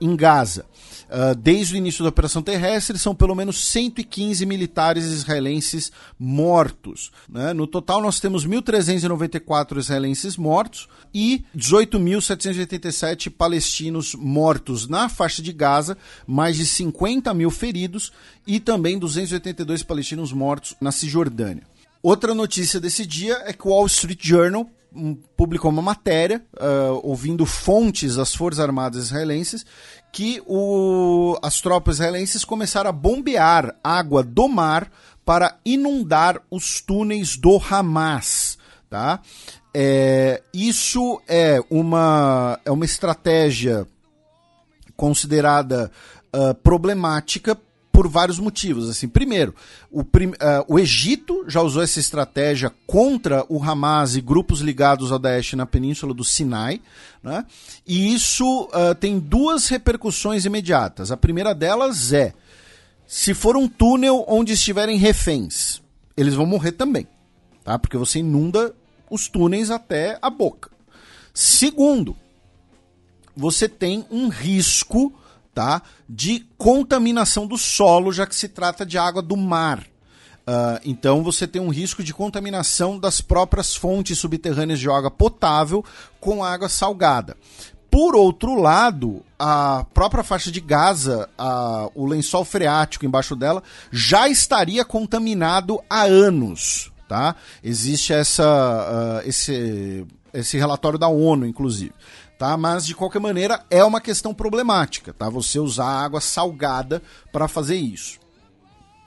[0.00, 0.64] em Gaza.
[1.06, 7.12] Uh, desde o início da operação terrestre, são pelo menos 115 militares israelenses mortos.
[7.28, 7.52] Né?
[7.52, 15.96] No total, nós temos 1.394 israelenses mortos e 18.787 palestinos mortos na faixa de Gaza,
[16.26, 18.12] mais de 50 mil feridos
[18.44, 21.62] e também 282 palestinos mortos na Cisjordânia.
[22.02, 24.68] Outra notícia desse dia é que o Wall Street Journal
[25.36, 29.64] publicou uma matéria, uh, ouvindo fontes das Forças Armadas israelenses,
[30.12, 34.90] que o, as tropas israelenses começaram a bombear água do mar
[35.24, 38.56] para inundar os túneis do Hamas.
[38.88, 39.20] Tá?
[39.74, 43.86] É, isso é uma, é uma estratégia
[44.96, 45.90] considerada
[46.34, 47.58] uh, problemática
[47.96, 48.90] por vários motivos.
[48.90, 49.54] Assim, primeiro,
[49.90, 50.34] o, prim, uh,
[50.68, 55.64] o Egito já usou essa estratégia contra o Hamas e grupos ligados ao Daesh na
[55.64, 56.82] península do Sinai,
[57.22, 57.46] né?
[57.86, 61.10] e isso uh, tem duas repercussões imediatas.
[61.10, 62.34] A primeira delas é:
[63.06, 65.80] se for um túnel onde estiverem reféns,
[66.14, 67.08] eles vão morrer também,
[67.64, 67.78] tá?
[67.78, 68.74] porque você inunda
[69.10, 70.70] os túneis até a boca.
[71.32, 72.14] Segundo,
[73.34, 75.14] você tem um risco
[75.56, 75.80] tá?
[76.06, 79.80] de contaminação do solo, já que se trata de água do mar.
[79.80, 85.82] Uh, então você tem um risco de contaminação das próprias fontes subterrâneas de água potável
[86.20, 87.38] com água salgada.
[87.90, 94.28] Por outro lado, a própria faixa de Gaza, a, o lençol freático embaixo dela, já
[94.28, 96.92] estaria contaminado há anos.
[97.08, 97.34] Tá?
[97.64, 101.94] Existe essa, uh, esse, esse relatório da ONU, inclusive
[102.38, 102.56] tá?
[102.56, 105.28] Mas de qualquer maneira é uma questão problemática, tá?
[105.28, 108.18] Você usar água salgada para fazer isso.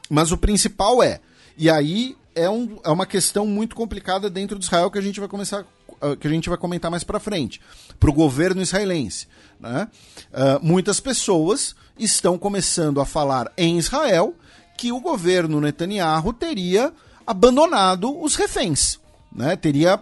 [0.09, 1.19] Mas o principal é,
[1.57, 5.19] e aí é, um, é uma questão muito complicada dentro de Israel que a gente
[5.19, 5.65] vai começar
[6.01, 7.59] ah, que a gente vai comentar mais para frente,
[7.99, 9.27] para o governo israelense.
[9.59, 9.87] Né?
[10.31, 14.33] Uh, muitas pessoas estão começando a falar em Israel
[14.77, 16.93] que o governo Netanyahu teria
[17.27, 18.97] abandonado os reféns.
[19.31, 19.99] né, teria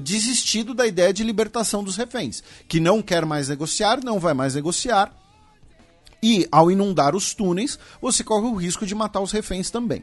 [0.00, 4.54] desistido da ideia de libertação dos reféns, que não quer mais negociar, não vai mais
[4.54, 5.12] negociar.
[6.22, 10.02] E ao inundar os túneis, você corre o risco de matar os reféns também.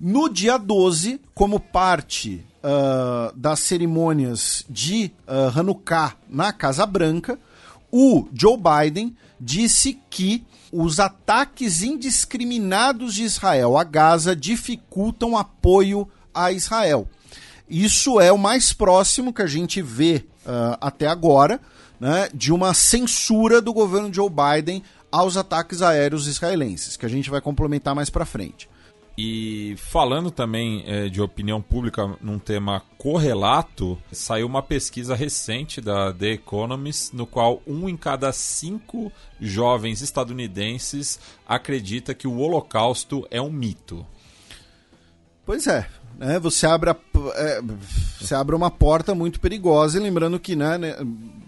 [0.00, 7.38] No dia 12, como parte uh, das cerimônias de uh, Hanukkah na Casa Branca,
[7.90, 16.52] o Joe Biden disse que os ataques indiscriminados de Israel a Gaza dificultam apoio a
[16.52, 17.08] Israel.
[17.68, 21.60] Isso é o mais próximo que a gente vê uh, até agora
[22.00, 27.30] né, de uma censura do governo Joe Biden aos ataques aéreos israelenses, que a gente
[27.30, 28.68] vai complementar mais para frente.
[29.20, 36.12] E falando também é, de opinião pública num tema correlato, saiu uma pesquisa recente da
[36.12, 43.42] The Economist, no qual um em cada cinco jovens estadunidenses acredita que o Holocausto é
[43.42, 44.06] um mito.
[45.44, 45.88] Pois é,
[46.18, 46.96] né, você, abre a,
[47.34, 47.62] é,
[48.20, 50.76] você abre uma porta muito perigosa, e lembrando que né,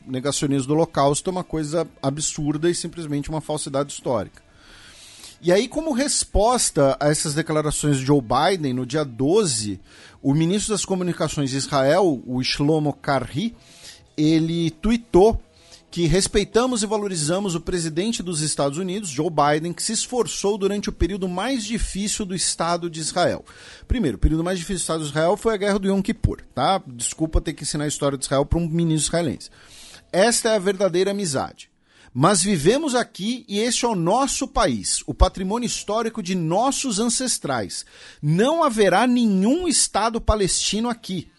[0.06, 4.42] negacionismo do Holocausto é uma coisa absurda e simplesmente uma falsidade histórica.
[5.42, 9.80] E aí, como resposta a essas declarações de Joe Biden, no dia 12,
[10.22, 13.56] o ministro das Comunicações de Israel, o Shlomo Karhi,
[14.16, 15.40] ele tweetou
[15.90, 20.88] que respeitamos e valorizamos o presidente dos Estados Unidos, Joe Biden, que se esforçou durante
[20.88, 23.44] o período mais difícil do Estado de Israel.
[23.88, 26.42] Primeiro, o período mais difícil do Estado de Israel foi a Guerra do Yom Kippur,
[26.54, 26.80] tá?
[26.86, 29.50] Desculpa ter que ensinar a história de Israel para um ministro israelense.
[30.12, 31.68] Esta é a verdadeira amizade.
[32.12, 37.86] Mas vivemos aqui e este é o nosso país, o patrimônio histórico de nossos ancestrais.
[38.20, 41.29] Não haverá nenhum Estado palestino aqui.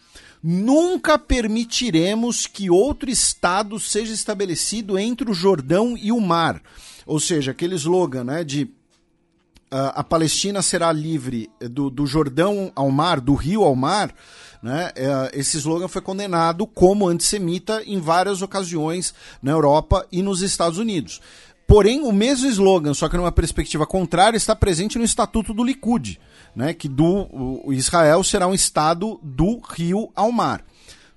[0.44, 6.62] Nunca permitiremos que outro Estado seja estabelecido entre o Jordão e o mar.
[7.06, 12.90] Ou seja, aquele slogan né, de uh, a Palestina será livre do, do Jordão ao
[12.90, 14.14] mar, do rio ao mar
[14.62, 14.92] né?
[14.96, 20.78] É, esse slogan foi condenado como antissemita em várias ocasiões na Europa e nos Estados
[20.78, 21.20] Unidos.
[21.68, 26.20] Porém, o mesmo slogan, só que numa perspectiva contrária, está presente no Estatuto do Likud,
[26.56, 26.74] né?
[26.74, 27.28] que do
[27.66, 30.64] o Israel será um estado do rio ao mar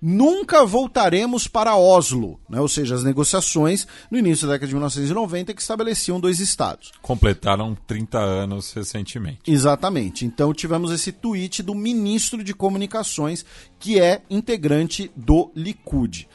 [0.06, 2.60] nunca voltaremos para Oslo, né?
[2.60, 6.92] ou seja, as negociações no início da década de 1990 que estabeleciam dois estados.
[7.00, 9.50] Completaram 30 anos recentemente.
[9.50, 10.26] Exatamente.
[10.26, 13.46] Então tivemos esse tweet do ministro de Comunicações,
[13.78, 16.28] que é integrante do Likud.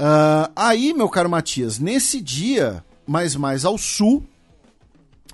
[0.00, 4.24] Uh, aí, meu caro Matias, nesse dia, mas mais ao sul,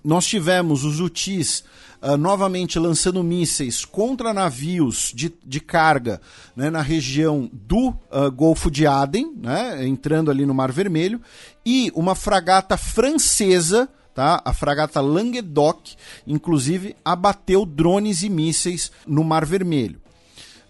[0.03, 1.63] nós tivemos os UTIs
[2.05, 6.21] uh, novamente lançando mísseis contra navios de, de carga
[6.55, 11.21] né, na região do uh, Golfo de Aden, né, entrando ali no Mar Vermelho,
[11.65, 14.41] e uma fragata francesa Tá?
[14.45, 20.01] A fragata Languedoc, inclusive, abateu drones e mísseis no Mar Vermelho.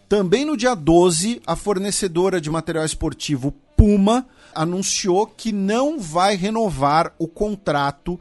[0.08, 7.12] Também no dia 12, a fornecedora de material esportivo Puma anunciou que não vai renovar
[7.18, 8.18] o contrato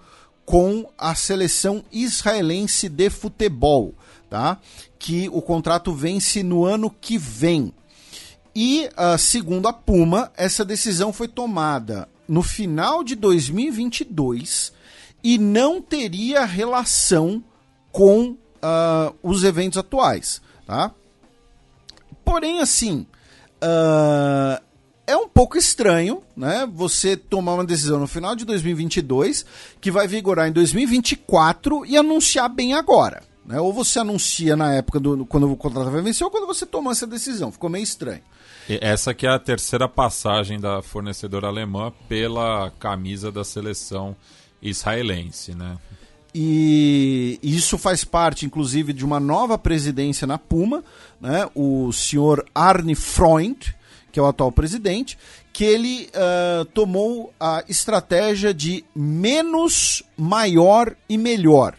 [0.53, 3.95] com a seleção israelense de futebol,
[4.29, 4.59] tá?
[4.99, 7.73] Que o contrato vence no ano que vem.
[8.53, 14.71] E, uh, segundo a Puma, essa decisão foi tomada no final de 2022
[15.23, 17.43] e não teria relação
[17.91, 20.93] com uh, os eventos atuais, tá?
[22.23, 23.07] Porém, assim,
[23.55, 24.63] uh,
[25.05, 26.67] é um pouco estranho, né?
[26.73, 29.45] Você tomar uma decisão no final de 2022
[29.81, 33.21] que vai vigorar em 2024 e anunciar bem agora.
[33.45, 33.59] Né?
[33.59, 36.91] Ou você anuncia na época do quando o contrato vai vencer ou quando você tomou
[36.91, 37.51] essa decisão.
[37.51, 38.21] Ficou meio estranho.
[38.69, 44.15] E essa que é a terceira passagem da fornecedora alemã pela camisa da seleção
[44.61, 45.77] israelense, né?
[46.33, 50.83] E isso faz parte, inclusive, de uma nova presidência na Puma,
[51.21, 51.47] né?
[51.53, 53.75] O senhor Arne Freund,
[54.13, 55.17] que é o atual presidente,
[55.51, 61.75] que ele uh, tomou a estratégia de menos, maior e melhor.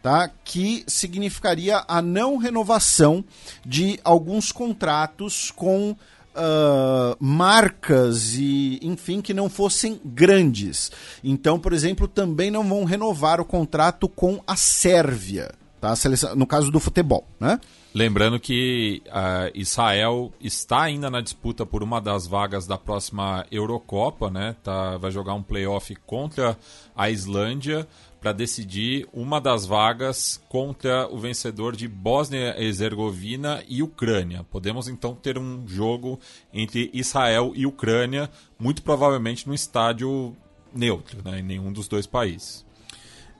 [0.00, 0.30] Tá?
[0.44, 3.22] que significaria a não renovação
[3.66, 5.90] de alguns contratos com
[6.38, 10.90] uh, marcas e, enfim, que não fossem grandes.
[11.22, 15.50] Então, por exemplo, também não vão renovar o contrato com a Sérvia,
[15.80, 15.92] tá?
[16.36, 17.58] No caso do futebol, né?
[17.98, 24.30] Lembrando que uh, Israel está ainda na disputa por uma das vagas da próxima Eurocopa,
[24.30, 24.54] né?
[24.62, 26.56] Tá, vai jogar um playoff contra
[26.94, 27.88] a Islândia
[28.20, 34.46] para decidir uma das vagas contra o vencedor de Bósnia e Herzegovina e Ucrânia.
[34.48, 36.20] Podemos então ter um jogo
[36.54, 40.36] entre Israel e Ucrânia, muito provavelmente no estádio
[40.72, 41.40] neutro, né?
[41.40, 42.64] em nenhum dos dois países.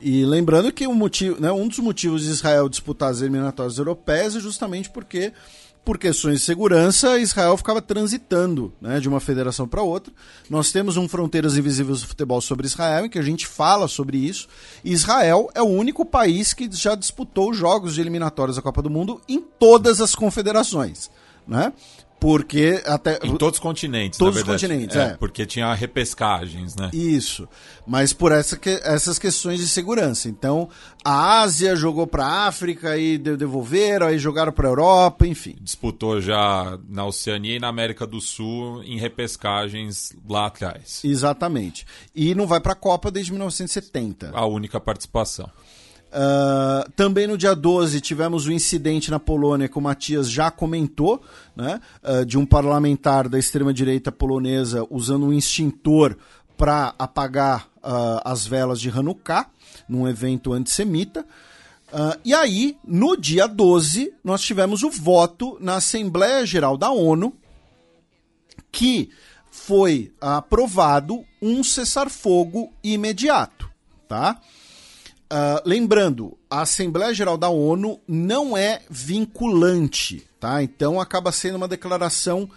[0.01, 4.37] E lembrando que o motivo, né, um dos motivos de Israel disputar as eliminatórias europeias
[4.37, 5.33] é justamente porque
[5.89, 10.13] por questões de segurança, Israel ficava transitando né, de uma federação para outra.
[10.51, 14.19] Nós temos um Fronteiras Invisíveis do Futebol sobre Israel, em que a gente fala sobre
[14.19, 14.49] isso.
[14.85, 19.19] Israel é o único país que já disputou jogos de eliminatórias da Copa do Mundo
[19.27, 21.11] em todas as confederações.
[21.47, 21.73] Né?
[22.21, 23.19] Porque até.
[23.23, 25.17] Em todos os continentes, Todos os continentes, é, é.
[25.17, 26.91] Porque tinha repescagens, né?
[26.93, 27.49] Isso.
[27.87, 30.29] Mas por essa que- essas questões de segurança.
[30.29, 30.69] Então,
[31.05, 35.55] a Ásia jogou para a África e de- devolveram, aí jogaram para a Europa, enfim.
[35.61, 41.01] Disputou já na Oceania e na América do Sul em repescagens lá atrás.
[41.05, 41.87] Exatamente.
[42.15, 44.31] E não vai para a Copa desde 1970.
[44.35, 45.49] A única participação.
[46.11, 51.23] Ah, também no dia 12 tivemos o incidente na Polônia que o Matias já comentou,
[51.55, 56.17] né, ah, de um parlamentar da extrema-direita polonesa usando um extintor
[56.57, 59.49] para apagar ah, as velas de Hanukkah,
[59.89, 61.25] num evento antissemita.
[62.23, 67.33] E aí, no dia 12, nós tivemos o voto na Assembleia Geral da ONU
[68.71, 69.09] que
[69.51, 73.71] foi aprovado um cessar-fogo imediato,
[74.07, 74.39] tá?
[75.31, 80.63] Ah, lembrando, a Assembleia Geral da ONU não é vinculante, tá?
[80.63, 82.49] Então acaba sendo uma declaração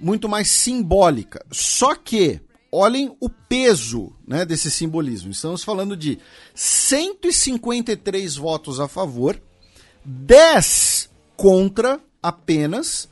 [0.00, 1.44] muito mais simbólica.
[1.50, 2.40] Só que,
[2.72, 5.30] olhem o peso né, desse simbolismo.
[5.30, 6.18] Estamos falando de
[6.54, 9.40] 153 votos a favor,
[10.04, 13.08] 10 contra apenas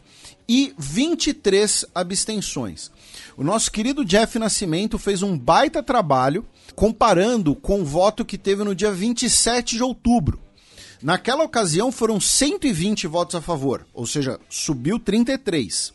[0.49, 2.91] e 23 abstenções.
[3.37, 6.45] O nosso querido Jeff Nascimento fez um baita trabalho
[6.75, 10.41] comparando com o voto que teve no dia 27 de outubro.
[11.03, 15.93] Naquela ocasião foram 120 votos a favor, ou seja, subiu 33.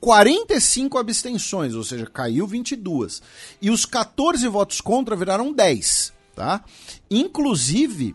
[0.00, 3.22] 45 abstenções, ou seja, caiu 22.
[3.60, 6.62] E os 14 votos contra viraram 10, tá?
[7.10, 8.14] Inclusive,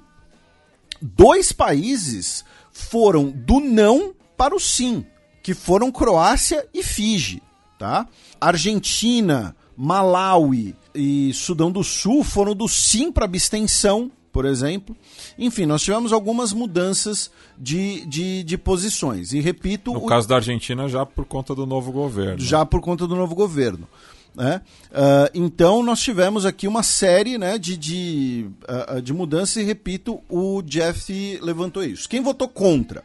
[1.02, 5.06] dois países foram do não para o sim,
[5.44, 7.42] que foram Croácia e Fiji,
[7.78, 8.08] tá?
[8.40, 14.96] Argentina, Malawi e Sudão do Sul foram do sim para abstenção, por exemplo.
[15.38, 19.34] Enfim, nós tivemos algumas mudanças de, de, de posições.
[19.34, 22.40] E repito, No o- caso da Argentina, já por conta do novo governo.
[22.40, 23.88] já por conta do novo governo.
[24.36, 24.62] Né?
[24.94, 30.20] Ah, então nós tivemos aqui uma série né, de, de, ah, de mudanças e repito,
[30.30, 32.08] o Jeff levantou isso.
[32.08, 33.04] Quem votou contra?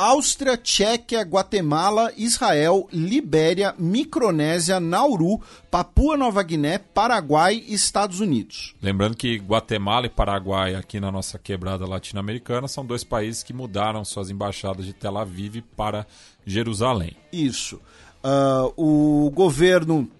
[0.00, 8.74] Áustria, Tchequia, Guatemala, Israel, Libéria, Micronésia, Nauru, Papua Nova Guiné, Paraguai e Estados Unidos.
[8.80, 14.04] Lembrando que Guatemala e Paraguai, aqui na nossa quebrada latino-americana, são dois países que mudaram
[14.04, 16.06] suas embaixadas de Tel Aviv para
[16.46, 17.14] Jerusalém.
[17.30, 17.78] Isso.
[18.24, 20.10] Ah, o governo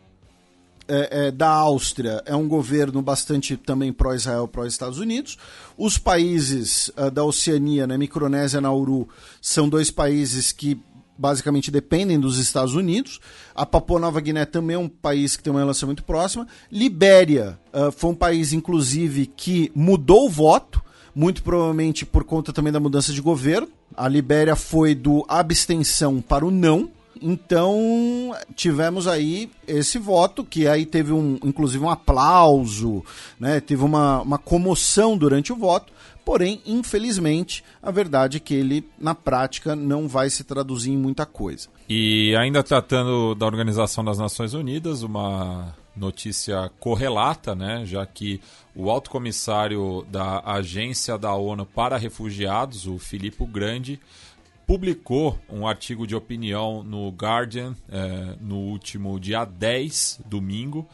[0.90, 5.38] é, é, da Áustria é um governo bastante também pró-Israel, pró-Estados Unidos.
[5.82, 9.08] Os países ah, da Oceania, né, Micronésia e Nauru,
[9.40, 10.78] são dois países que
[11.16, 13.18] basicamente dependem dos Estados Unidos.
[13.54, 16.46] A Papua Nova Guiné também é um país que tem uma relação muito próxima.
[16.70, 20.82] Libéria ah, foi um país, inclusive, que mudou o voto,
[21.14, 23.66] muito provavelmente por conta também da mudança de governo.
[23.96, 26.90] A Libéria foi do abstenção para o não.
[27.20, 33.04] Então, tivemos aí esse voto, que aí teve um, inclusive um aplauso,
[33.38, 33.60] né?
[33.60, 35.92] teve uma, uma comoção durante o voto,
[36.24, 41.26] porém, infelizmente, a verdade é que ele, na prática, não vai se traduzir em muita
[41.26, 41.68] coisa.
[41.88, 48.40] E ainda tratando da Organização das Nações Unidas, uma notícia correlata, né, já que
[48.74, 54.00] o alto comissário da Agência da ONU para Refugiados, o Filippo Grandi,
[54.70, 60.88] publicou um artigo de opinião no Guardian eh, no último dia 10, domingo,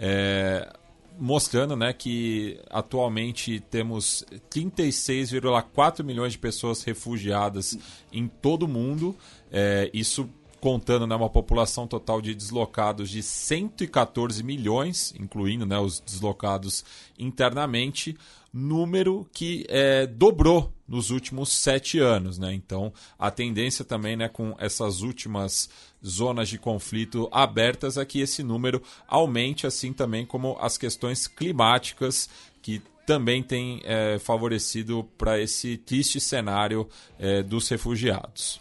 [0.00, 0.68] eh,
[1.16, 7.78] mostrando né, que atualmente temos 36,4 milhões de pessoas refugiadas
[8.12, 9.14] em todo o mundo.
[9.52, 10.28] Eh, isso
[10.60, 16.84] contando né, uma população total de deslocados de 114 milhões, incluindo né, os deslocados
[17.16, 18.16] internamente,
[18.52, 22.38] número que é, dobrou nos últimos sete anos.
[22.38, 22.52] Né?
[22.52, 25.70] Então, a tendência também né, com essas últimas
[26.04, 32.28] zonas de conflito abertas é que esse número aumente, assim também como as questões climáticas
[32.60, 36.88] que também têm é, favorecido para esse triste cenário
[37.18, 38.60] é, dos refugiados.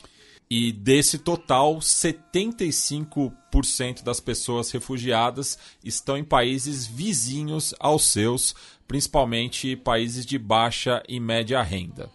[0.50, 8.56] E desse total, 75% das pessoas refugiadas estão em países vizinhos aos seus,
[8.90, 12.10] principalmente países de baixa e média renda.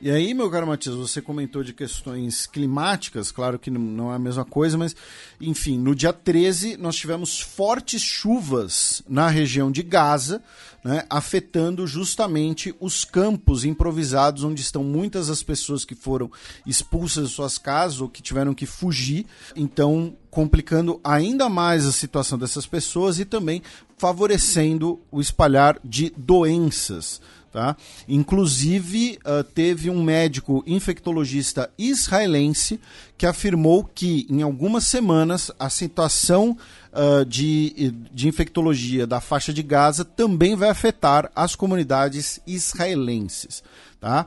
[0.00, 4.18] E aí, meu caro Matias, você comentou de questões climáticas, claro que não é a
[4.18, 4.94] mesma coisa, mas,
[5.40, 10.40] enfim, no dia 13 nós tivemos fortes chuvas na região de Gaza,
[10.84, 16.30] né, afetando justamente os campos improvisados onde estão muitas das pessoas que foram
[16.64, 19.26] expulsas de suas casas ou que tiveram que fugir.
[19.56, 23.64] Então, complicando ainda mais a situação dessas pessoas e também
[23.96, 27.20] favorecendo o espalhar de doenças.
[27.50, 27.76] Tá?
[28.06, 32.78] Inclusive, uh, teve um médico infectologista israelense
[33.16, 36.56] que afirmou que em algumas semanas a situação
[36.92, 43.62] uh, de, de infectologia da faixa de Gaza também vai afetar as comunidades israelenses.
[43.98, 44.26] Tá?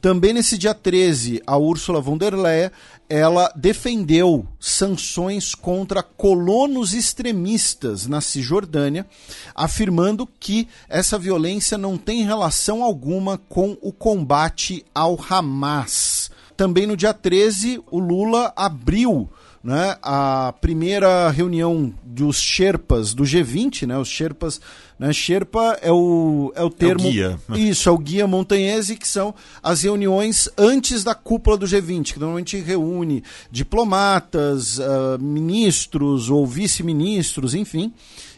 [0.00, 2.70] Também nesse dia 13, a Ursula von der Leyen
[3.10, 9.04] ela defendeu sanções contra colonos extremistas na Cisjordânia,
[9.52, 16.30] afirmando que essa violência não tem relação alguma com o combate ao Hamas.
[16.56, 19.28] Também no dia 13, o Lula abriu
[19.62, 24.60] né, a primeira reunião dos Sherpas do G20, né, os Sherpas,
[24.98, 27.04] né, Sherpa é o, é o termo...
[27.04, 27.40] É o guia.
[27.54, 32.18] Isso, é o guia montanhese, que são as reuniões antes da cúpula do G20, que
[32.18, 37.92] normalmente reúne diplomatas, uh, ministros ou vice-ministros, enfim.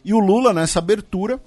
[0.05, 1.41] E o Lula, nessa abertura,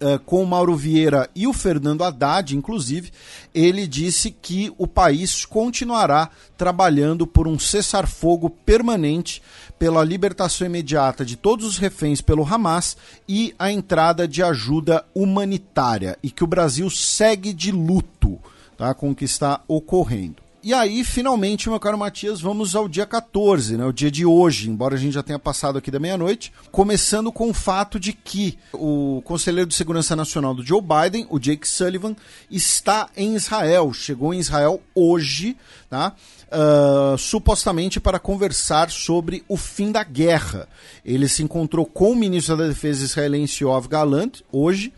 [0.00, 3.10] Uh, com o Mauro Vieira e o Fernando Haddad, inclusive,
[3.52, 9.42] ele disse que o país continuará trabalhando por um cessar-fogo permanente,
[9.76, 12.96] pela libertação imediata de todos os reféns pelo Hamas
[13.28, 18.38] e a entrada de ajuda humanitária, e que o Brasil segue de luto
[18.76, 20.47] tá, com o que está ocorrendo.
[20.68, 24.68] E aí, finalmente, meu caro Matias, vamos ao dia 14, né, o dia de hoje,
[24.68, 28.58] embora a gente já tenha passado aqui da meia-noite, começando com o fato de que
[28.74, 32.14] o conselheiro de segurança nacional do Joe Biden, o Jake Sullivan,
[32.50, 35.56] está em Israel, chegou em Israel hoje,
[35.88, 36.14] tá?
[36.48, 40.68] Uh, supostamente para conversar sobre o fim da guerra.
[41.02, 44.92] Ele se encontrou com o ministro da Defesa israelense Yoav Galant hoje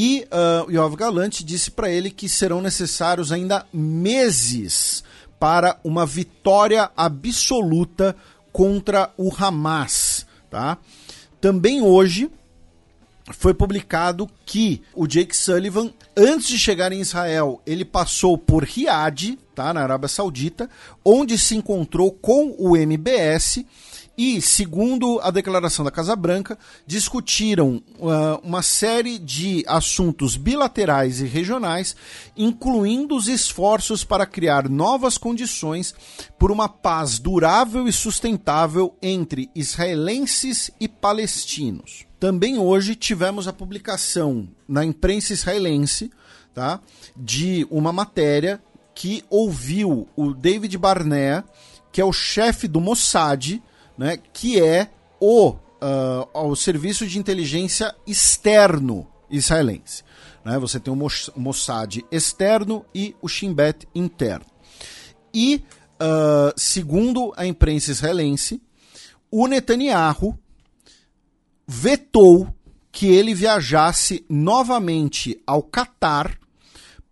[0.00, 5.02] e uh, Yoav Galante disse para ele que serão necessários ainda meses
[5.40, 8.14] para uma vitória absoluta
[8.52, 10.24] contra o Hamas.
[10.48, 10.78] Tá?
[11.40, 12.30] Também hoje
[13.32, 19.36] foi publicado que o Jake Sullivan, antes de chegar em Israel, ele passou por Riad,
[19.52, 20.70] tá, na Arábia Saudita,
[21.04, 23.64] onde se encontrou com o MBS
[24.18, 31.24] e, segundo a declaração da Casa Branca, discutiram uh, uma série de assuntos bilaterais e
[31.24, 31.94] regionais,
[32.36, 35.94] incluindo os esforços para criar novas condições
[36.36, 42.04] por uma paz durável e sustentável entre israelenses e palestinos.
[42.18, 46.10] Também hoje tivemos a publicação na imprensa israelense
[46.52, 46.80] tá,
[47.16, 48.60] de uma matéria
[48.96, 51.44] que ouviu o David Barnea,
[51.92, 53.62] que é o chefe do Mossad,
[53.98, 54.88] né, que é
[55.20, 55.58] o, uh,
[56.32, 60.04] o serviço de inteligência externo israelense.
[60.44, 60.58] Né?
[60.58, 64.46] Você tem o Mossad externo e o Shin Bet interno.
[65.34, 65.64] E,
[66.00, 68.62] uh, segundo a imprensa israelense,
[69.30, 70.38] o Netanyahu
[71.66, 72.48] vetou
[72.90, 76.38] que ele viajasse novamente ao Catar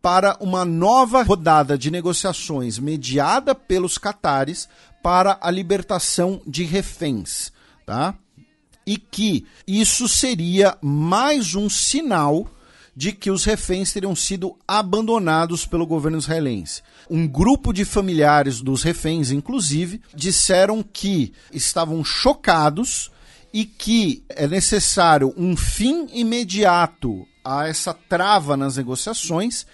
[0.07, 4.69] para uma nova rodada de negociações mediada pelos catares
[5.07, 7.53] para a libertação de reféns,
[7.87, 8.19] tá?
[8.85, 12.51] E que isso seria mais um sinal
[12.97, 16.83] de que os reféns teriam sido abandonados pelo governo israelense.
[17.09, 23.09] Um grupo de familiares dos reféns, inclusive, disseram que estavam chocados
[23.55, 29.69] e que é necessário um fim imediato a essa trava nas negociações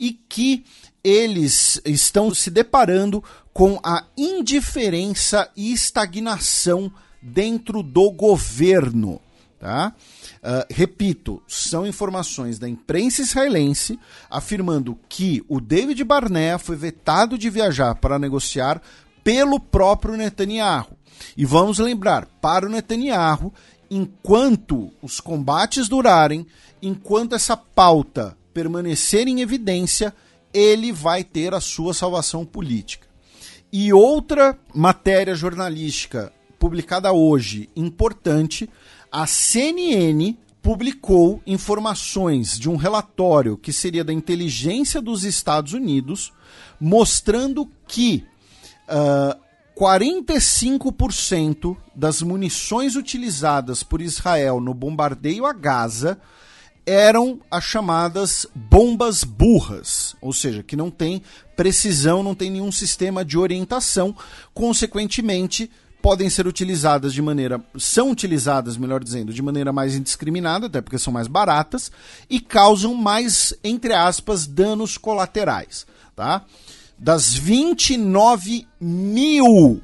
[0.00, 0.64] e que
[1.04, 3.22] eles estão se deparando
[3.58, 9.20] com a indiferença e estagnação dentro do governo.
[9.58, 9.92] Tá?
[10.36, 13.98] Uh, repito, são informações da imprensa israelense
[14.30, 18.80] afirmando que o David Barnea foi vetado de viajar para negociar
[19.24, 20.96] pelo próprio Netanyahu.
[21.36, 23.52] E vamos lembrar, para o Netanyahu,
[23.90, 26.46] enquanto os combates durarem,
[26.80, 30.14] enquanto essa pauta permanecer em evidência,
[30.54, 33.07] ele vai ter a sua salvação política.
[33.72, 38.68] E outra matéria jornalística publicada hoje, importante,
[39.12, 46.32] a CNN publicou informações de um relatório que seria da inteligência dos Estados Unidos,
[46.80, 48.24] mostrando que
[48.88, 49.36] uh, ah,
[49.76, 56.18] 45% das munições utilizadas por Israel no bombardeio a Gaza
[56.88, 61.22] eram as chamadas bombas burras, ou seja, que não tem
[61.54, 64.16] precisão, não tem nenhum sistema de orientação,
[64.54, 70.80] consequentemente podem ser utilizadas de maneira são utilizadas, melhor dizendo, de maneira mais indiscriminada, até
[70.80, 71.92] porque são mais baratas
[72.30, 75.86] e causam mais entre aspas danos colaterais,
[76.16, 76.44] tá?
[76.98, 79.82] Das 29 mil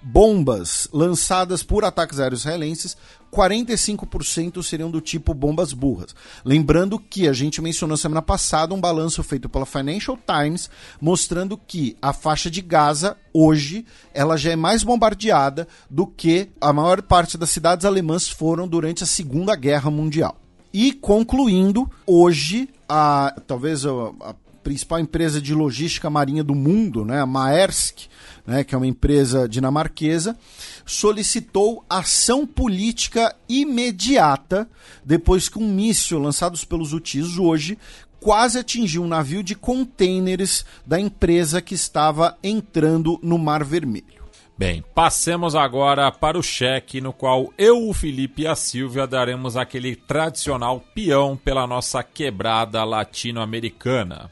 [0.00, 2.96] bombas lançadas por ataques aéreos israelenses,
[3.32, 6.14] 45% seriam do tipo bombas burras.
[6.44, 10.68] Lembrando que a gente mencionou semana passada um balanço feito pela Financial Times
[11.00, 16.72] mostrando que a faixa de Gaza hoje ela já é mais bombardeada do que a
[16.72, 20.36] maior parte das cidades alemãs foram durante a Segunda Guerra Mundial.
[20.72, 27.20] E concluindo, hoje a talvez a, a principal empresa de logística marinha do mundo, né,
[27.20, 28.06] a Maersk,
[28.46, 30.36] né, que é uma empresa dinamarquesa,
[30.84, 34.68] solicitou ação política imediata
[35.04, 37.78] depois que um míssil lançado pelos Houthis hoje
[38.20, 44.22] quase atingiu um navio de contêineres da empresa que estava entrando no Mar Vermelho.
[44.56, 49.56] Bem, passemos agora para o cheque, no qual eu, o Felipe e a Silvia daremos
[49.56, 54.30] aquele tradicional peão pela nossa quebrada latino-americana.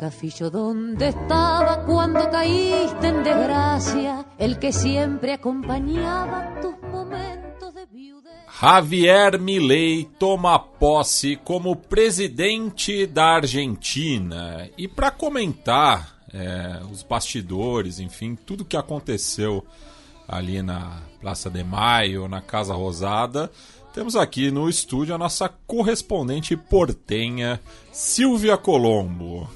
[0.00, 8.32] Castillo donde estaba cuando caíste en desgracia, el que siempre acompañaba tus momentos de viudez.
[8.48, 14.70] Javier Milei toma posse como presidente da Argentina.
[14.78, 19.62] E para comentar é, os bastidores, enfim, tudo que aconteceu
[20.26, 23.50] ali na Praça de Maio, na Casa Rosada,
[23.92, 27.60] temos aqui no estúdio a nossa correspondente portenha,
[27.92, 29.48] Silvia Colombo.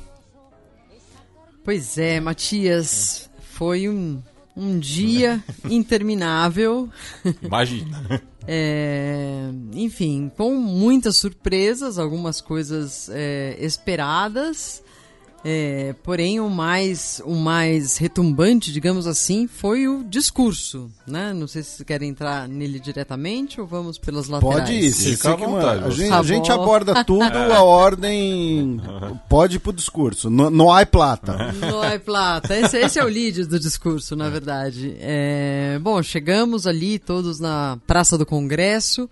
[1.62, 4.22] Pois é, Matias, foi um,
[4.56, 6.90] um dia interminável.
[7.42, 8.22] Imagina.
[8.46, 14.82] É, enfim, com muitas surpresas, algumas coisas é, esperadas
[15.44, 21.34] é, porém, o mais, o mais retumbante, digamos assim, foi o discurso, né?
[21.34, 24.60] Não sei se vocês querem entrar nele diretamente ou vamos pelas laterais.
[24.60, 25.84] Pode ir, se fica à vontade.
[25.84, 28.80] A gente, a gente aborda tudo, a ordem
[29.28, 30.30] pode ir pro discurso.
[30.30, 31.52] No, no ai plata.
[31.52, 32.56] No ai plata.
[32.56, 34.96] Esse, esse, é o lead do discurso, na verdade.
[34.98, 39.10] É, bom, chegamos ali todos na Praça do Congresso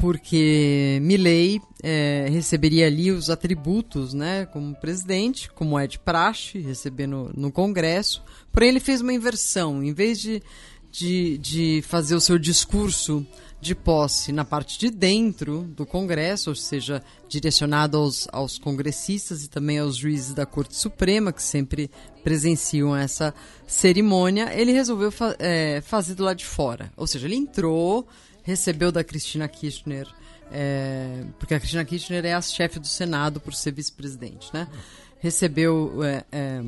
[0.00, 7.06] porque Milley é, receberia ali os atributos, né, como presidente, como é de praxe, receber
[7.06, 8.22] no, no Congresso.
[8.50, 9.84] Porém, ele fez uma inversão.
[9.84, 10.42] Em vez de,
[10.90, 13.26] de, de fazer o seu discurso
[13.60, 19.50] de posse na parte de dentro do Congresso, ou seja, direcionado aos, aos congressistas e
[19.50, 21.90] também aos juízes da Corte Suprema, que sempre
[22.24, 23.34] presenciam essa
[23.66, 26.90] cerimônia, ele resolveu fa é, fazer do lado de fora.
[26.96, 28.08] Ou seja, ele entrou
[28.50, 30.06] recebeu da Cristina Kirchner,
[30.52, 34.66] é, porque a Cristina Kirchner é a chefe do Senado por ser vice-presidente, né?
[35.20, 36.62] Recebeu é, é,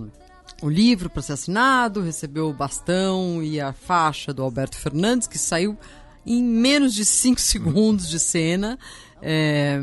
[0.62, 5.38] o livro para ser assinado, recebeu o bastão e a faixa do Alberto Fernandes, que
[5.38, 5.76] saiu
[6.24, 8.78] em menos de cinco segundos de cena.
[9.20, 9.80] É,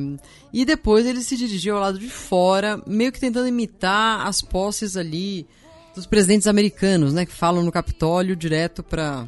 [0.51, 4.95] e depois ele se dirigiu ao lado de fora, meio que tentando imitar as posses
[4.95, 5.45] ali
[5.95, 9.27] dos presidentes americanos, né, que falam no Capitólio direto para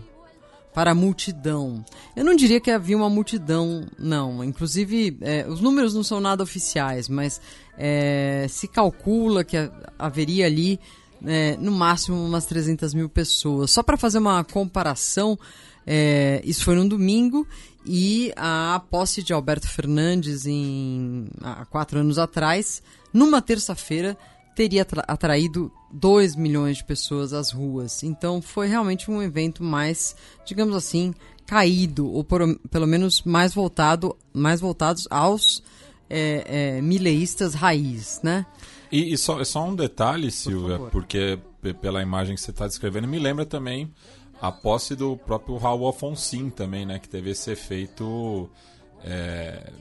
[0.74, 1.83] para a multidão.
[2.16, 4.43] Eu não diria que havia uma multidão, não.
[4.43, 7.41] Inclusive, é, os números não são nada oficiais, mas
[7.77, 9.58] é, se calcula que
[10.00, 10.80] haveria ali
[11.25, 13.72] é, no máximo umas 300 mil pessoas.
[13.72, 15.38] Só para fazer uma comparação,
[15.85, 17.48] é, isso foi no domingo
[17.85, 22.82] e a posse de Alberto Fernandes em, há quatro anos atrás,
[23.14, 24.17] numa terça-feira,
[24.56, 28.03] teria atraído 2 milhões de pessoas às ruas.
[28.03, 31.14] Então foi realmente um evento mais, digamos assim,
[31.45, 35.64] caído, ou por, pelo menos mais voltado, mais voltados aos
[36.10, 36.44] é,
[36.78, 38.45] é, mileístas raiz, né?
[38.92, 41.40] E, e só, só um detalhe, Silvia, por porque
[41.82, 43.94] pela imagem que você está descrevendo, me lembra também
[44.42, 47.00] a posse do próprio Raul Afonso também, né?
[47.00, 48.50] Que teve esse efeito...
[49.03, 49.72] É,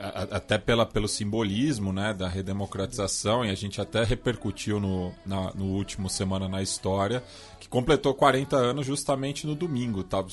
[0.00, 5.64] até pela, pelo simbolismo né, da redemocratização, e a gente até repercutiu no, na, no
[5.66, 7.22] último Semana na História,
[7.60, 10.02] que completou 40 anos justamente no domingo.
[10.02, 10.24] Tá?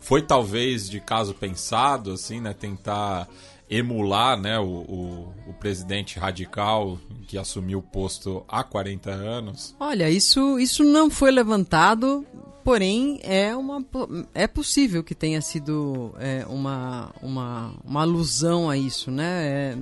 [0.00, 3.28] Foi talvez de caso pensado, assim, né, tentar
[3.70, 9.76] emular né, o, o, o, presidente radical que assumiu o posto há 40 anos?
[9.78, 12.26] Olha, isso, isso não foi levantado
[12.62, 13.84] Porém, é, uma,
[14.34, 19.46] é possível que tenha sido é, uma, uma, uma alusão a isso, né?
[19.46, 19.78] É,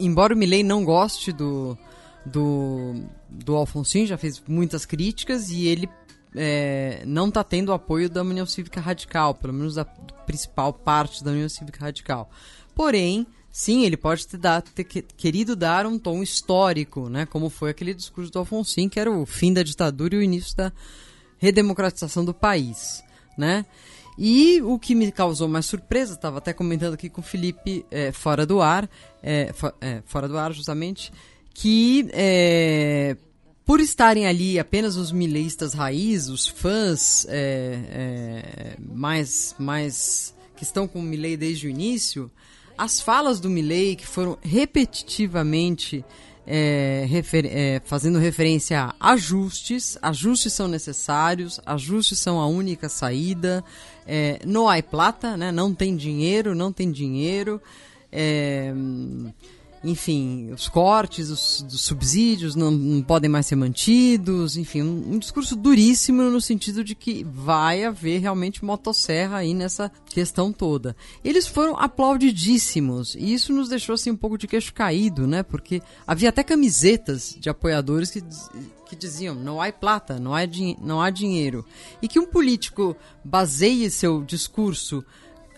[0.00, 1.76] embora o Milley não goste do,
[2.24, 2.94] do,
[3.28, 5.88] do Alfonsin, já fez muitas críticas e ele
[6.34, 11.30] é, não está tendo apoio da União Cívica Radical, pelo menos da principal parte da
[11.30, 12.30] União Cívica Radical.
[12.74, 17.26] Porém, sim, ele pode ter, dado, ter querido dar um tom histórico, né?
[17.26, 20.56] Como foi aquele discurso do Alfonsin, que era o fim da ditadura e o início
[20.56, 20.72] da
[21.44, 23.04] redemocratização do país,
[23.36, 23.64] né?
[24.16, 28.12] E o que me causou mais surpresa, estava até comentando aqui com o Felipe é,
[28.12, 28.88] fora do ar,
[29.22, 31.12] é, for, é, fora do ar justamente,
[31.52, 33.16] que é,
[33.64, 40.86] por estarem ali apenas os mileistas raiz, os fãs é, é, mais, mais que estão
[40.86, 42.30] com o Milley desde o início,
[42.78, 46.04] as falas do Milley que foram repetitivamente
[46.46, 53.64] é, refer é, fazendo referência a ajustes, ajustes são necessários, ajustes são a única saída,
[54.06, 55.50] é, no há plata, né?
[55.50, 57.60] não tem dinheiro, não tem dinheiro,
[58.12, 58.72] é,
[59.84, 65.18] enfim, os cortes os, dos subsídios não, não, podem mais ser mantidos, enfim, um, um,
[65.18, 70.96] discurso duríssimo no sentido de que vai haver realmente motosserra aí nessa questão toda.
[71.22, 75.42] Eles foram aplaudidíssimos e isso nos deixou assim um pouco de queixo caído, né?
[75.42, 78.24] Porque havia até camisetas de apoiadores que
[78.86, 80.40] que diziam não há plata, não há,
[80.80, 81.64] não há dinheiro.
[82.00, 85.04] E que um político baseie seu discurso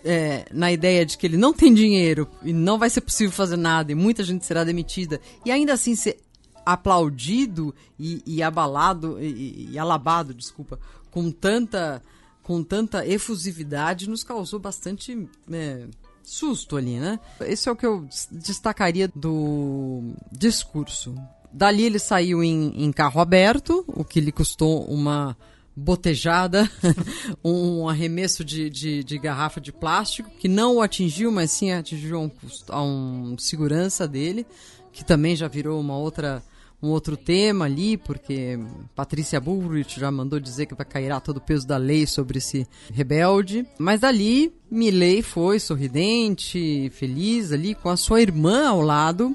[0.06, 3.56] é, na ideia de que ele não tem dinheiro e não vai ser possível fazer
[3.56, 6.20] nada e muita gente será demitida e ainda assim ser
[6.64, 10.78] aplaudido e, e abalado e, e, alabado, desculpa,
[11.10, 12.02] com tanta
[12.42, 15.86] com tanta efusividade nos causou bastante é,
[16.22, 17.18] susto ali, né?
[17.40, 21.14] Esse é o que eu destacaria do discurso.
[21.52, 25.36] Dali ele saiu em, em carro aberto, o que lhe custou uma
[25.76, 26.70] botejada,
[27.44, 32.16] um arremesso de, de, de, garrafa de plástico, que não o atingiu, mas sim atingiu
[32.16, 32.30] a um,
[32.68, 34.46] a um segurança dele,
[34.90, 36.42] que também já virou uma outra
[36.82, 38.58] um outro tema ali, porque
[38.94, 42.66] Patrícia Bullrich já mandou dizer que vai cair todo o peso da lei sobre esse
[42.92, 43.66] rebelde.
[43.78, 49.34] Mas dali, Milley foi sorridente, feliz ali, com a sua irmã ao lado,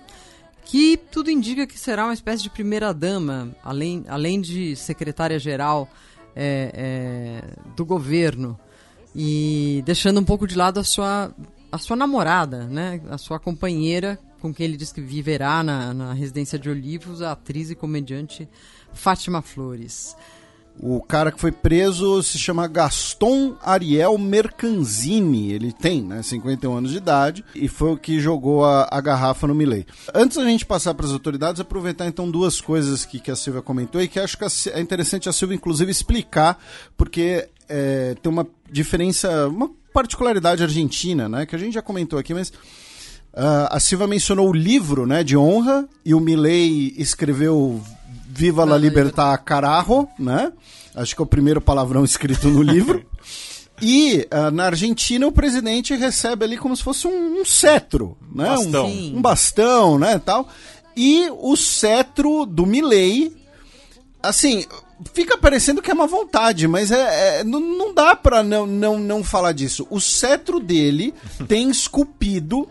[0.66, 5.90] que tudo indica que será uma espécie de primeira-dama, além, além de secretária-geral
[6.36, 8.60] é, é, do governo
[9.16, 11.34] e deixando um pouco de lado a sua,
[11.72, 13.02] a sua namorada, né?
[13.10, 17.34] a sua companheira com quem ele diz que viverá na, na residência de Olivos, a
[17.34, 18.50] atriz e comediante
[18.92, 20.16] Fátima Flores.
[20.80, 25.52] O cara que foi preso se chama Gaston Ariel Mercanzini.
[25.52, 29.46] Ele tem, né, 51 anos de idade e foi o que jogou a, a garrafa
[29.46, 29.86] no Milley.
[30.14, 33.62] Antes da gente passar para as autoridades, aproveitar então duas coisas que, que a Silvia
[33.62, 36.58] comentou e que acho que é interessante a Silvia, inclusive, explicar,
[36.98, 42.34] porque é, tem uma diferença, uma particularidade argentina, né, que a gente já comentou aqui,
[42.34, 42.52] mas.
[43.34, 47.82] Uh, a Silva mencionou o livro né, de honra e o Milley escreveu
[48.34, 50.54] Viva la Libertad Carajo, né?
[50.96, 53.06] Acho que é o primeiro palavrão escrito no livro.
[53.82, 58.46] E uh, na Argentina o presidente recebe ali como se fosse um, um cetro, né?
[58.46, 58.86] Bastão.
[58.86, 60.48] Um, um, bastão, né, tal.
[60.96, 63.36] E o cetro do Milley,
[64.22, 64.66] assim,
[65.14, 69.00] fica parecendo que é uma vontade, mas é, é não, não dá para não, não,
[69.00, 69.88] não falar disso.
[69.90, 71.14] O cetro dele
[71.48, 72.70] tem esculpido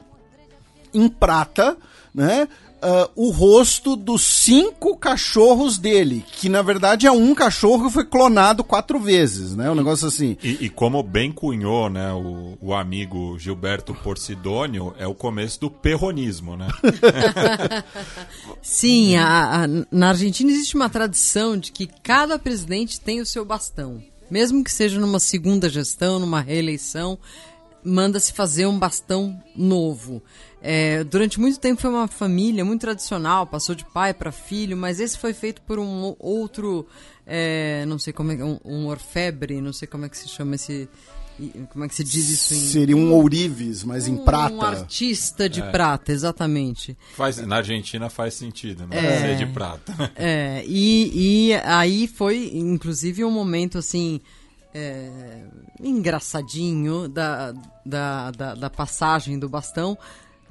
[0.94, 1.76] em prata,
[2.14, 2.48] né?
[2.82, 8.04] Uh, o rosto dos cinco cachorros dele, que na verdade é um cachorro que foi
[8.04, 9.70] clonado quatro vezes, né?
[9.70, 10.36] Um negócio assim.
[10.42, 15.70] E, e como bem cunhou, né, o, o amigo Gilberto Porcidônio, é o começo do
[15.70, 16.68] perronismo, né?
[18.62, 23.44] Sim, a, a, na Argentina existe uma tradição de que cada presidente tem o seu
[23.44, 24.02] bastão.
[24.30, 27.18] Mesmo que seja numa segunda gestão, numa reeleição,
[27.82, 30.22] manda-se fazer um bastão novo.
[30.62, 35.00] É, durante muito tempo foi uma família muito tradicional, passou de pai para filho, mas
[35.00, 36.86] esse foi feito por um outro,
[37.26, 40.56] é, não sei como é, um, um orfebre, não sei como é que se chama
[40.56, 40.86] esse,
[41.70, 42.58] como é que se diz isso em...
[42.58, 44.54] Seria um ourives, mas em prata.
[44.54, 45.70] Um artista de é.
[45.70, 46.94] prata, exatamente.
[47.16, 50.12] Faz, na Argentina faz sentido, mas é, é de prata.
[50.14, 54.20] É, e, e aí foi, inclusive, um momento assim...
[54.72, 55.42] É,
[55.82, 57.52] engraçadinho da,
[57.84, 59.98] da, da, da passagem do bastão,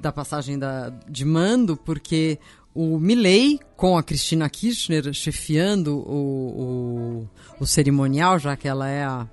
[0.00, 2.38] da passagem da, de mando, porque
[2.74, 7.26] o Milley, com a Cristina Kirchner chefiando o,
[7.58, 9.26] o, o, cerimonial, já que ela é a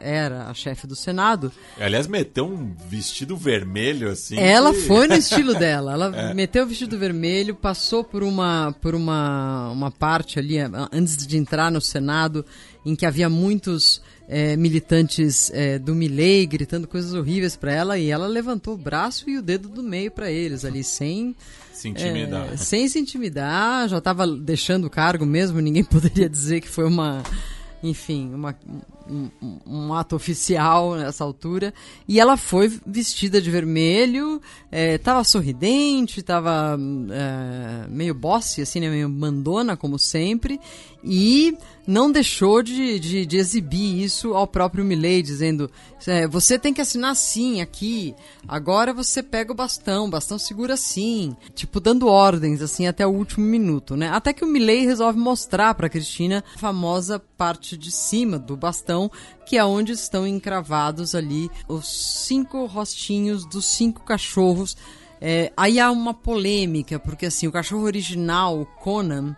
[0.00, 4.36] era a chefe do Senado, Aliás, meteu um vestido vermelho assim.
[4.36, 5.92] ela que- foi no estilo dela.
[5.92, 6.34] Ela É.
[6.34, 10.56] meteu o vestido vermelho, passou por uma por uma, uma parte ali
[10.90, 12.44] antes de entrar no Senado
[12.84, 18.10] em que havia muitos eh, militantes eh, do Milley gritando coisas horríveis para ela e
[18.10, 21.34] ela levantou o braço e o dedo do meio para eles ali sem
[21.72, 22.52] Se intimidar.
[22.52, 26.84] é, sem se intimidar, já estava deixando o cargo mesmo, ninguém poderia dizer que foi
[26.84, 27.22] uma,
[27.82, 28.54] enfim, uma,
[29.08, 29.30] um,
[29.66, 31.72] um- ato oficial nessa altura.
[32.06, 36.78] E ela foi vestida de vermelho, estava sorridente, estava
[37.88, 40.60] meio bossy, assim, né, meio mandona, como sempre,
[41.02, 41.56] e
[41.86, 45.70] não deixou de, de, de exibir isso ao próprio Milley, dizendo:
[46.06, 48.14] é, você tem que assinar assim, aqui,
[48.46, 53.10] agora você pega o bastão, o bastão segura assim, tipo, dando ordens, assim, até o
[53.10, 54.10] último minuto, né?
[54.10, 58.97] Até que o Milley resolve mostrar para Cristina a famosa parte de cima do bastão,
[59.44, 61.86] que é onde estão encravados ali os
[62.26, 64.74] cinco rostinhos dos cinco cachorros.
[65.20, 69.36] É, aí há uma polêmica, porque assim, o cachorro original, o Conan,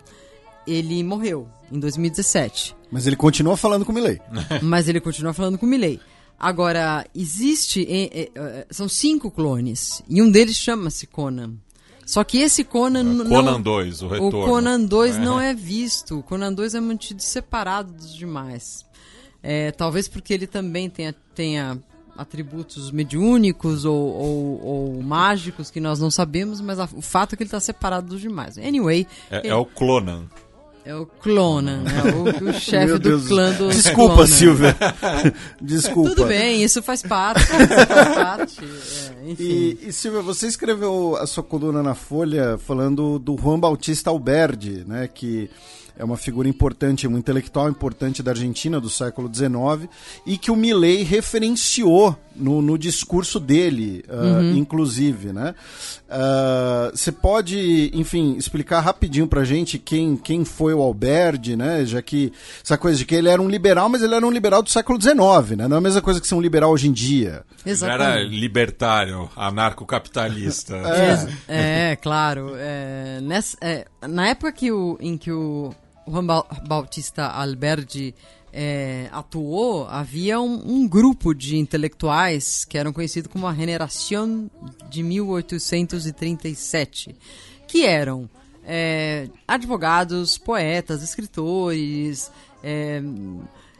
[0.66, 2.76] ele morreu em 2017.
[2.92, 4.20] Mas ele continua falando com o Milley.
[4.62, 5.98] Mas ele continua falando com o Milley.
[6.39, 7.86] Agora, existe.
[7.89, 10.02] eh, eh, são cinco clones.
[10.08, 11.55] E um deles chama-se Conan.
[12.06, 13.05] Só que esse Conan.
[13.05, 14.42] n- Conan não, 2, o retorno.
[14.42, 15.18] O Conan 2 É.
[15.20, 16.18] não é visto.
[16.18, 18.84] O Conan 2 é mantido separado dos demais.
[19.42, 21.78] É, talvez porque ele também tenha, tenha
[22.16, 27.36] atributos mediúnicos ou, ou- ou mágicos que nós não sabemos, mas a- o fato é
[27.36, 28.58] que ele está separado dos demais.
[28.58, 30.24] Anyway, É, é o Clonan.
[30.84, 34.26] é o Clonan, é o, o chefe do clã do Desculpa, Clonan.
[34.26, 34.76] Silvia.
[35.62, 36.10] Desculpa.
[36.10, 37.42] Tudo bem, isso faz parte.
[37.44, 38.58] Isso faz parte.
[38.60, 39.42] é, enfim.
[39.44, 44.84] E, e, Silvia, você escreveu a sua coluna na Folha falando do Juan Bautista Alberdi,
[44.86, 45.48] né, que
[46.00, 49.88] é uma figura importante, um intelectual importante da Argentina do século XIX
[50.26, 55.54] e que o Milley referenciou no, no discurso dele, ah, inclusive, né?
[56.08, 61.84] Ah, Você pode, enfim, explicar rapidinho pra gente quem, quem foi o Alberdi, né?
[61.84, 62.32] Já que
[62.64, 65.00] essa coisa de que ele era um liberal, mas ele era um liberal do século
[65.00, 65.68] XIX, né?
[65.68, 67.44] Não é a mesma coisa que ser um liberal hoje em dia.
[67.66, 68.40] Ele era Exatamente.
[68.40, 70.76] libertário, anarcocapitalista.
[71.48, 72.52] É, claro.
[72.56, 75.72] é, nessa- é, na época que o, em que o
[76.10, 78.14] Juan Ba- Bautista Alberdi
[78.52, 84.50] é, atuou, havia um, um grupo de intelectuais que eram conhecidos como a Generación
[84.89, 87.14] de 1837,
[87.68, 88.28] que eram
[88.64, 92.30] é, advogados, poetas, escritores,
[92.62, 93.00] é,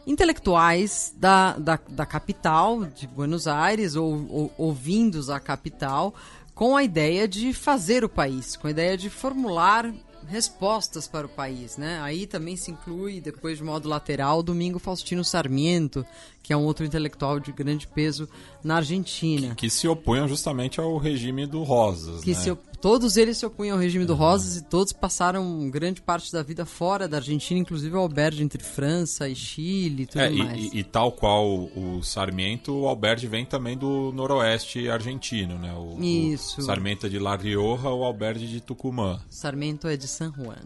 [0.07, 6.15] intelectuais da, da, da capital de Buenos Aires ou, ou, ou vindos à capital
[6.55, 9.93] com a ideia de fazer o país, com a ideia de formular
[10.31, 12.01] respostas para o país, né?
[12.01, 16.07] Aí também se inclui, depois de modo lateral, Domingo Faustino Sarmiento,
[16.43, 18.29] que é um outro intelectual de grande peso
[18.65, 19.55] na Argentina.
[19.55, 22.23] Que se opunham justamente ao regime do Rosas.
[22.23, 22.37] Que né?
[22.37, 26.43] se todos eles se opunham ao regime do Rosas e todos passaram grande parte da
[26.43, 30.39] vida fora da Argentina, inclusive o Alberto entre França e Chile e tudo É, e,
[30.39, 30.73] mais.
[30.73, 35.73] e- e tal qual o Sarmiento, o Alberti vem também do noroeste argentino, né?
[35.75, 36.61] O, Isso.
[36.61, 39.21] O Sarmiento é de La Rioja, o Alberti de Tucumã.
[39.29, 40.57] Sarmento é de San Juan.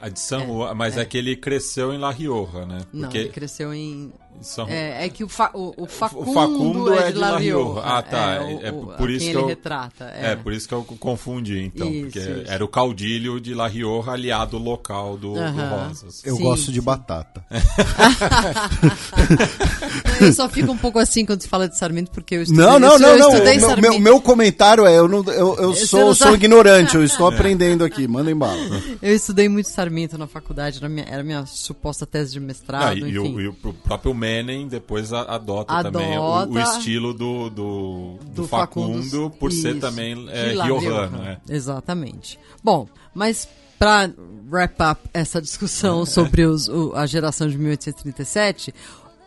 [0.00, 1.04] A de San Juan, mas é.
[1.04, 2.80] que ele cresceu em La Rioja, né?
[2.92, 4.12] Não, ele cresceu em.
[4.40, 7.80] San- É, é que o, fa- o, o Facundo, Facundo é de La Rioja.
[7.84, 8.34] Ah, tá.
[8.34, 9.46] É, o- É, o- por isso que ele eu...
[9.46, 10.04] retrata.
[10.16, 10.32] É.
[10.32, 11.88] É, por isso que eu confundi, então.
[11.88, 12.44] Isso, porque isso.
[12.50, 15.86] era o caudilho de La Rioja aliado local do, do Aham.
[15.88, 16.22] Rosas.
[16.24, 16.84] Eu Sim, gosto de sim.
[16.84, 17.44] batata.
[20.20, 22.78] Eu só fico um pouco assim quando se fala de Sarmento, porque eu estudei, Não,
[22.78, 23.28] não, eu, não, eu não.
[23.30, 23.90] estudei O meu, Sarmento.
[23.94, 27.84] meu, meu comentário é: eu, não, eu, eu sou, não sou ignorante, eu estou aprendendo
[27.84, 28.06] aqui.
[28.06, 28.52] Manda embala.
[29.02, 32.98] Eu estudei muito Sarmento na faculdade, era minha, era minha suposta tese de Ah, mestrado,
[32.98, 33.34] e, e enfim.
[33.34, 38.18] o, e o próprio Menem depois a- adota, também o, o Adota estilo do, do,
[38.24, 40.78] do do Facundo, por ser isso, também de é, riojano.
[40.80, 41.08] Rioja.
[41.10, 41.38] né?
[41.48, 42.38] Exatamente.
[42.62, 44.10] Bom, mas para
[44.50, 48.72] wrap up essa discussão sobre os- o- a geração de 1837,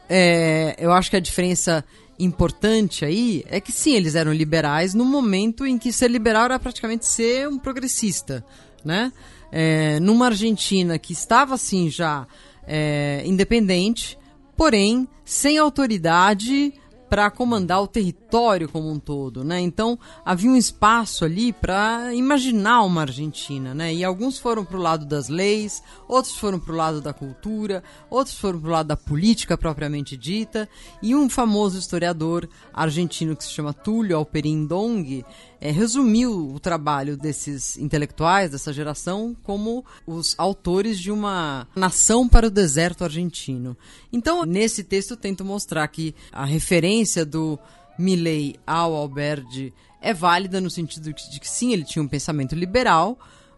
[0.09, 1.83] é, eu acho que a diferença
[2.17, 6.57] importante aí é que sim, eles eram liberais no momento em que ser liberal era
[6.59, 8.45] praticamente ser um progressista,
[8.85, 9.11] né?
[9.51, 12.25] É, numa Argentina que estava assim já
[12.67, 14.17] é, independente,
[14.55, 16.73] porém sem autoridade
[17.09, 19.59] para comandar o território como um todo, né?
[19.61, 23.93] Então havia um espaço ali para imaginar uma Argentina, né?
[23.93, 27.83] E alguns foram para o lado das leis, outros foram para o lado da cultura,
[28.09, 30.67] outros foram para o lado da política propriamente dita.
[31.01, 35.23] E um famoso historiador argentino que se chama Túlio Alperin Dong,
[35.65, 42.45] é, resumiu o trabalho desses intelectuais, dessa geração, como os autores de uma nação para
[42.45, 43.75] o deserto argentino.
[44.13, 47.57] Então, nesse texto, tento mostrar que a referência do
[47.97, 53.17] Milley ao Alberdi é válida no sentido de que sim, ele tinha um pensamento liberal,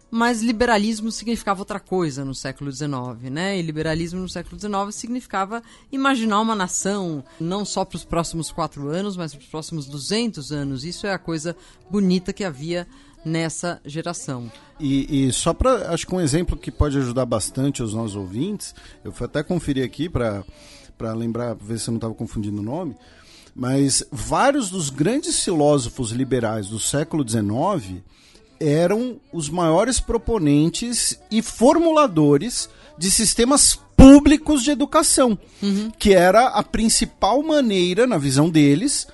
[0.10, 3.58] mas liberalismo significava outra coisa no século XIX, né?
[3.58, 5.62] E liberalismo no século XIX significava
[5.92, 10.52] imaginar uma nação não só para os próximos quatro anos, mas para os próximos 200
[10.52, 10.86] anos.
[10.86, 11.56] Isso é a coisa
[11.90, 12.88] bonita que havia
[13.26, 14.50] nessa geração.
[14.80, 18.74] E, e só para, acho que um exemplo que pode ajudar bastante os nossos ouvintes,
[19.04, 20.44] eu fui até conferir aqui para
[21.14, 22.96] lembrar, ver se eu não estava confundindo o nome,
[23.54, 28.04] mas vários dos grandes filósofos liberais do século XIX
[28.60, 35.92] eram os maiores proponentes e formuladores de sistemas públicos de educação, uhum.
[35.98, 39.08] que era a principal maneira, na visão deles,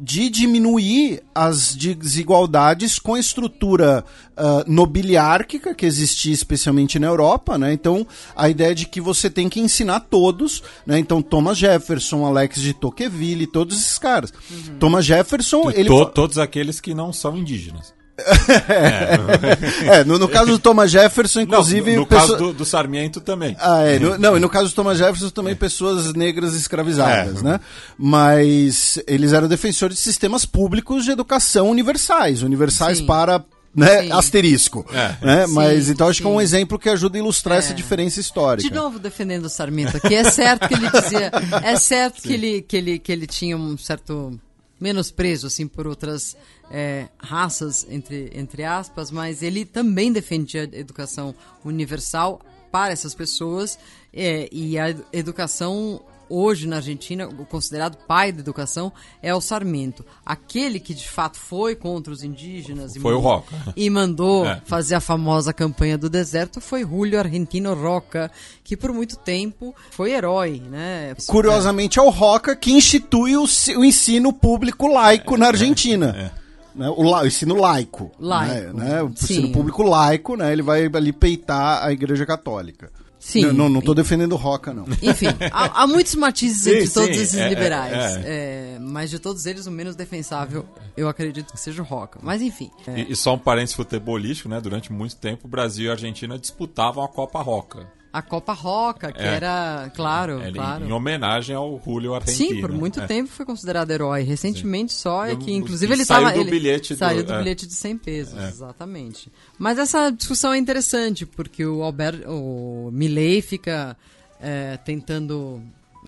[0.00, 4.04] de diminuir as desigualdades com a estrutura
[4.36, 7.72] uh, nobiliárquica que existia especialmente na Europa, né?
[7.72, 11.00] Então, a ideia de que você tem que ensinar todos, né?
[11.00, 14.32] Então, Thomas Jefferson, Alex de Tocqueville, todos esses caras.
[14.48, 14.78] Uhum.
[14.78, 15.88] Thomas Jefferson, ele...
[15.88, 17.97] To todos aqueles que não são indígenas.
[19.90, 21.90] é, no, no, caso do Thomas Jefferson, inclusive.
[21.90, 22.26] Não, no, no pessoa...
[22.26, 23.56] caso do, do, Sarmiento também.
[23.60, 23.98] Ah, é.
[23.98, 27.42] No, não, e no caso do Thomas Jefferson também pessoas negras escravizadas, é.
[27.42, 27.60] né?
[27.96, 33.06] Mas eles eram defensores de sistemas públicos de educação universais universais Sim.
[33.06, 34.12] para né, sim.
[34.12, 34.84] asterisco.
[34.92, 35.24] É.
[35.24, 35.46] Né?
[35.46, 36.22] Sim, Mas então acho sim.
[36.24, 37.58] que é um exemplo que ajuda a ilustrar é.
[37.58, 38.68] essa diferença histórica.
[38.68, 41.30] De novo defendendo o Sarmiento aqui, é certo que ele dizia,
[41.62, 44.38] é certo que ele, que, ele, que ele tinha um certo
[44.80, 46.36] menosprezo assim por outras
[46.70, 52.40] é, raças entre entre aspas mas ele também defendia a educação universal
[52.70, 53.78] para essas pessoas
[54.12, 60.04] é, e a educação hoje na Argentina, o considerado pai da educação é o Sarmento.
[60.24, 63.54] Aquele que de fato foi contra os indígenas foi e, o Roca.
[63.76, 64.60] e mandou é.
[64.64, 68.30] fazer a famosa campanha do deserto foi Julio Argentino Roca,
[68.62, 71.14] que por muito tempo foi herói, né?
[71.26, 76.14] Curiosamente é o Roca que institui o, o ensino público laico é, na Argentina.
[76.16, 76.47] É, é.
[76.78, 78.12] Né, o, la, o, ensino laico.
[78.20, 78.76] Laico.
[78.76, 80.52] Né, né, o ensino público laico, né?
[80.52, 82.90] Ele vai ali peitar a igreja católica.
[83.18, 83.46] Sim.
[83.46, 84.84] Não, não, não tô defendendo Roca, não.
[85.02, 87.92] Enfim, há, há muitos matizes sim, entre sim, todos esses é, liberais.
[87.92, 88.22] É, é.
[88.26, 90.64] é, mas de todos eles, o menos defensável,
[90.96, 92.20] eu acredito que seja o Roca.
[92.22, 92.70] Mas enfim.
[92.86, 93.00] É.
[93.00, 94.60] E, e, só um parênteses futebolístico, né?
[94.60, 99.12] Durante muito tempo, o Brasil e a Argentina disputavam a Copa Roca a Copa Roca,
[99.12, 99.26] que é.
[99.26, 100.84] era, claro, é, claro.
[100.86, 102.54] Em homenagem ao Julio Argentino.
[102.56, 103.06] Sim, por muito é.
[103.06, 104.22] tempo foi considerado herói.
[104.22, 105.00] Recentemente Sim.
[105.00, 107.38] só é que, inclusive, ele saiu tava, do bilhete do, saiu do é.
[107.38, 108.48] bilhete de 100 pesos, é.
[108.48, 109.30] exatamente.
[109.58, 113.96] Mas essa discussão é interessante, porque o Albert, o Milley fica
[114.40, 115.62] é, tentando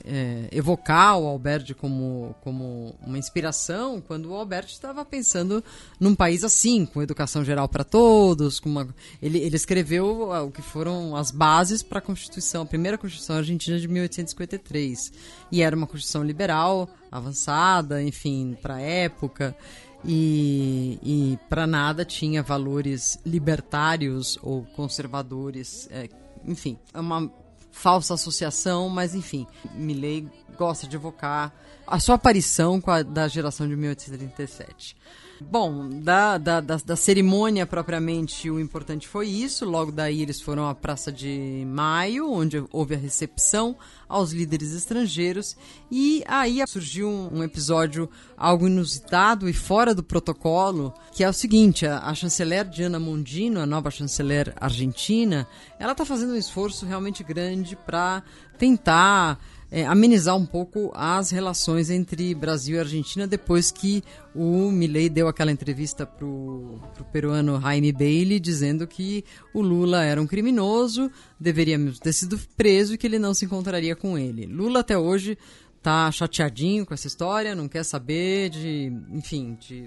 [0.04, 5.62] é, evocar o Alberti como, como uma inspiração quando o Alberti estava pensando
[5.98, 8.58] num país assim, com educação geral para todos.
[8.60, 8.88] Com uma,
[9.22, 13.78] ele, ele escreveu o que foram as bases para a Constituição, a primeira Constituição Argentina
[13.78, 15.12] de 1853.
[15.52, 19.56] E era uma Constituição liberal, avançada, enfim, para a época.
[20.04, 25.88] E, e para nada tinha valores libertários ou conservadores.
[25.90, 26.08] É,
[26.44, 27.30] enfim, é uma
[27.70, 31.52] falsa associação, mas enfim, Milley gosta de evocar
[31.86, 34.96] a sua aparição com a da geração de 1837.
[35.42, 39.64] Bom, da, da, da, da, cerimônia propriamente, o importante foi isso.
[39.64, 43.74] Logo daí, eles foram à Praça de Maio, onde houve a recepção
[44.06, 45.56] aos líderes estrangeiros.
[45.90, 51.86] E aí surgiu um, episódio algo inusitado e fora do protocolo, que é o seguinte:
[51.86, 57.24] a, a chanceler Diana Mondino, a nova chanceler argentina, ela está fazendo um esforço realmente
[57.24, 58.22] grande para
[58.58, 59.38] tentar
[59.70, 64.02] é, amenizar um pouco as relações entre Brasil e Argentina depois que
[64.34, 66.80] o Milley deu aquela entrevista para o
[67.12, 69.24] peruano Jaime Bailey dizendo que
[69.54, 73.94] o Lula era um criminoso, deveria ter sido preso e que ele não se encontraria
[73.94, 74.46] com ele.
[74.46, 75.38] Lula até hoje
[75.82, 79.86] tá chateadinho com essa história, não quer saber de, enfim, de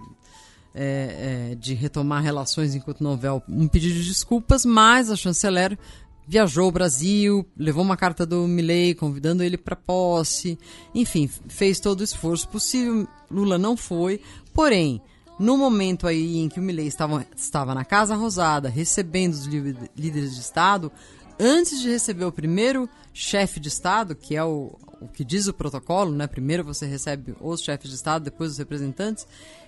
[0.75, 5.77] é, é, de retomar relações enquanto não houver um pedido de desculpas, mas a chanceler
[6.27, 10.57] viajou ao Brasil, levou uma carta do Milley convidando ele para posse,
[10.93, 13.07] enfim, fez todo o esforço possível.
[13.29, 14.21] Lula não foi,
[14.53, 15.01] porém,
[15.39, 20.35] no momento aí em que o Milley estava, estava na Casa Rosada recebendo os líderes
[20.35, 20.91] de Estado,
[21.39, 25.53] antes de receber o primeiro chefe de Estado, que é o, o que diz o
[25.53, 26.27] protocolo, né?
[26.27, 29.27] Primeiro você recebe os chefes de Estado, depois os representantes.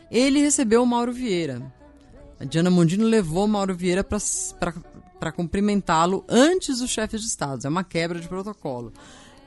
[0.09, 1.61] Ele recebeu o Mauro Vieira.
[2.39, 4.73] A Diana Mondino levou Mauro Vieira para
[5.19, 7.65] para cumprimentá-lo antes dos chefes de Estado.
[7.65, 8.91] É uma quebra de protocolo.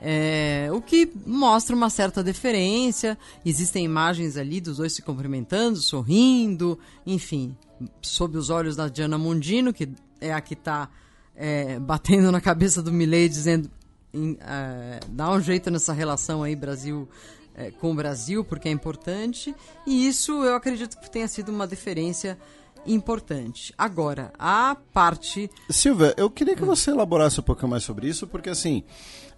[0.00, 3.18] É, o que mostra uma certa deferência.
[3.44, 7.56] Existem imagens ali dos dois se cumprimentando, sorrindo, enfim,
[8.00, 9.88] sob os olhos da Diana Mondino, que
[10.20, 10.88] é a que está
[11.34, 13.70] é, batendo na cabeça do Milley, dizendo
[14.12, 17.08] em, é, dá um jeito nessa relação aí Brasil
[17.54, 19.54] é, com o Brasil, porque é importante.
[19.86, 22.38] E isso eu acredito que tenha sido uma deferência
[22.86, 23.74] importante.
[23.76, 25.50] Agora, a parte.
[25.70, 28.84] Silvia, eu queria que você elaborasse um pouquinho mais sobre isso, porque assim.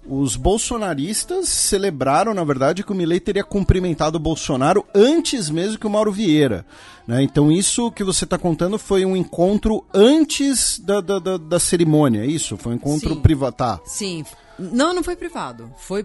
[0.07, 5.87] Os bolsonaristas celebraram, na verdade, que o Milei teria cumprimentado o Bolsonaro antes mesmo que
[5.87, 6.65] o Mauro Vieira.
[7.07, 7.23] Né?
[7.23, 12.21] Então, isso que você está contando foi um encontro antes da, da, da, da cerimônia,
[12.21, 12.57] é isso?
[12.57, 13.57] Foi um encontro privado.
[13.57, 13.81] Tá.
[13.85, 14.25] Sim.
[14.59, 15.71] Não, não foi privado.
[15.77, 16.05] Foi,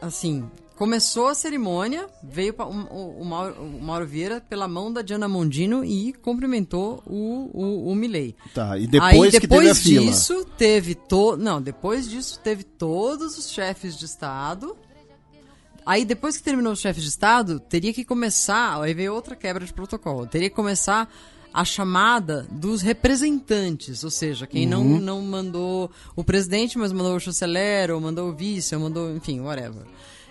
[0.00, 5.26] assim, Começou a cerimônia, veio o, o, Mauro, o, Mauro, Vieira pela mão da Diana
[5.26, 8.36] Mondino e cumprimentou o, o, o Milley.
[8.52, 11.34] Tá, e depois, Aí, depois que teve disso, teve to...
[11.38, 14.76] Não, depois disso teve todos os chefes de Estado.
[15.86, 19.64] Aí depois que terminou os chefes de Estado, teria que começar, aí veio outra quebra
[19.64, 21.10] de protocolo, teria que começar
[21.56, 24.98] a chamada dos representantes, ou seja, quem uhum.
[24.98, 29.16] não, não mandou o presidente, mas mandou o chanceler, ou mandou o vice, ou mandou,
[29.16, 29.86] enfim, whatever.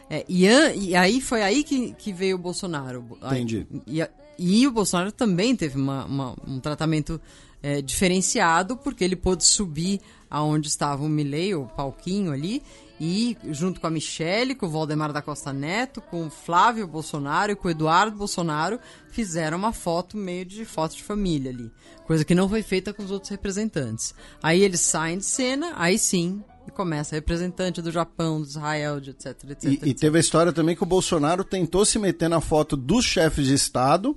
[0.07, 3.03] É, e, e, aí foi aí que, que veio o Bolsonaro.
[3.23, 3.65] Entendi.
[3.87, 7.19] E, e o Bolsonaro também teve uma, uma, um tratamento
[7.63, 12.61] é, diferenciado, porque ele pôde subir aonde estava o Milley, o palquinho ali,
[12.99, 17.51] e junto com a Michelle, com o Valdemar da Costa Neto, com o Flávio Bolsonaro
[17.51, 18.79] e com o Eduardo Bolsonaro,
[19.11, 21.71] fizeram uma foto meio de foto de família ali.
[22.05, 24.13] Coisa que não foi feita com os outros representantes.
[24.41, 29.11] Aí eles saem de cena, aí sim e começa representante do Japão, do Israel, de
[29.11, 29.87] etc, etc, e, etc.
[29.87, 33.47] E teve a história também que o Bolsonaro tentou se meter na foto dos chefes
[33.47, 34.15] de Estado,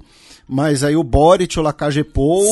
[0.48, 2.42] mas aí o Boric, o Lacagepou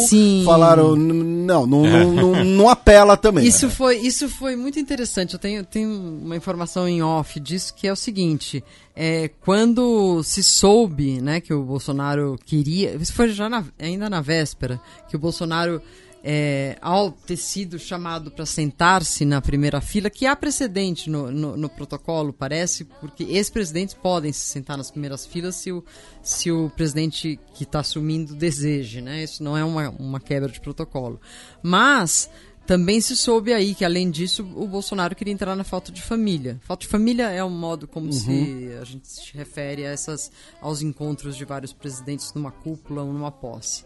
[0.45, 3.47] falaram, não, não, não, não, não, apela também.
[3.47, 7.87] Isso, foi, isso foi muito interessante, eu tenho, tenho uma informação em off disso, que
[7.87, 8.63] é o seguinte,
[8.95, 14.21] é, quando se soube né, que o Bolsonaro queria, isso foi já na, ainda na
[14.21, 15.81] véspera, que o Bolsonaro
[16.29, 21.57] é, ao ter sido chamado para sentar-se na primeira fila, que há precedente no, no,
[21.57, 25.85] no protocolo, parece, porque ex-presidentes podem se sentar nas primeiras filas se o,
[26.25, 29.23] se o presidente que está assumindo deseje, né?
[29.23, 31.21] Isso não é uma, uma quebra de protocolo.
[31.63, 32.29] Mas
[32.67, 36.61] também se soube aí que, além disso, o Bolsonaro queria entrar na foto de família.
[36.65, 38.13] Foto de família é um modo como uhum.
[38.13, 43.13] se a gente se refere a essas, aos encontros de vários presidentes numa cúpula ou
[43.13, 43.85] numa posse.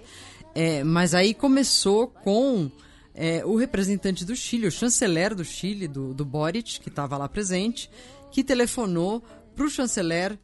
[0.55, 2.70] É, mas aí começou com
[3.15, 7.29] é, o representante do Chile, o chanceler do Chile, do, do Boric, que estava lá
[7.29, 7.91] presente,
[8.31, 9.23] que telefonou
[9.55, 10.39] para o chanceler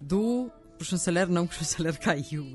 [0.00, 0.50] do.
[0.76, 2.46] Pro chanceler, não, que o chanceler caiu.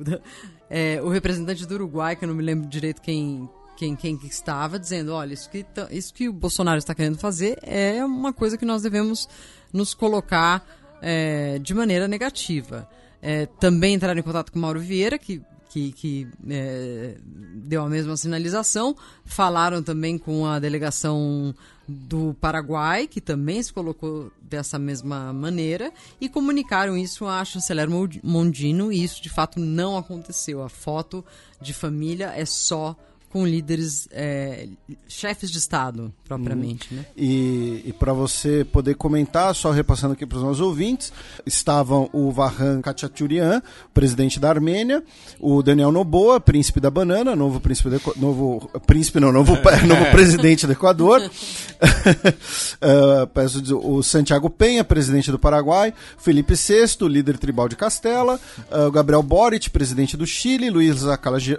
[0.69, 4.77] É, o representante do Uruguai, que eu não me lembro direito quem, quem, quem estava,
[4.77, 8.57] dizendo: olha, isso que, tá, isso que o Bolsonaro está querendo fazer é uma coisa
[8.57, 9.27] que nós devemos
[9.73, 10.65] nos colocar
[11.01, 12.87] é, de maneira negativa.
[13.21, 17.15] É, também entraram em contato com o Mauro Vieira, que que, que é,
[17.55, 18.95] deu a mesma sinalização.
[19.23, 21.55] Falaram também com a delegação
[21.87, 27.87] do Paraguai, que também se colocou dessa mesma maneira, e comunicaram isso à chanceler
[28.21, 30.61] Mondino, e isso de fato não aconteceu.
[30.61, 31.23] A foto
[31.61, 32.95] de família é só
[33.31, 34.67] com líderes, é,
[35.07, 36.89] chefes de Estado, propriamente.
[36.91, 36.97] Uhum.
[36.97, 37.05] Né?
[37.15, 41.13] E, e para você poder comentar, só repassando aqui para os nossos ouvintes,
[41.45, 45.01] estavam o Vahan Khachaturian, presidente da Armênia,
[45.39, 49.53] o Daniel Noboa, príncipe da banana, novo príncipe, do, novo príncipe não, novo,
[49.87, 57.07] novo presidente do Equador, uh, peço dizer, o Santiago Penha, presidente do Paraguai, Felipe VI,
[57.07, 58.37] líder tribal de Castela,
[58.69, 61.01] uh, o Gabriel Boric, presidente do Chile, Luiz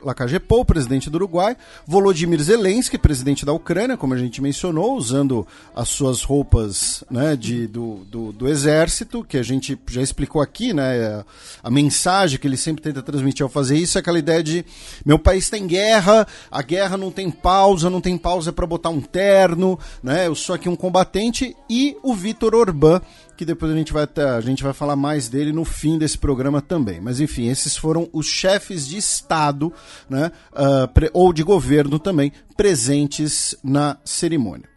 [0.02, 5.88] Lacagepou, presidente do Uruguai, Volodymyr Zelensky, presidente da Ucrânia, como a gente mencionou, usando as
[5.88, 11.24] suas roupas né, de, do, do, do, exército, que a gente já explicou aqui, né?
[11.62, 14.64] A mensagem que ele sempre tenta transmitir ao fazer isso é aquela ideia de
[15.04, 19.00] meu país tem guerra, a guerra não tem pausa, não tem pausa para botar um
[19.00, 20.26] terno, né?
[20.26, 23.00] Eu sou aqui um combatente, e o Vitor Orbán,
[23.36, 26.60] que depois a gente vai a gente vai falar mais dele no fim desse programa
[26.60, 27.00] também.
[27.00, 29.72] Mas enfim, esses foram os chefes de Estado,
[30.08, 34.72] né, uh, ou de governo também, presentes na cerimônia.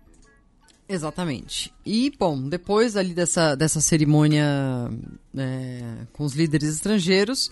[0.88, 1.74] Exatamente.
[1.84, 4.46] E, bom, depois ali dessa, dessa cerimônia
[5.36, 5.82] é,
[6.14, 7.50] com os líderes estrangeiros,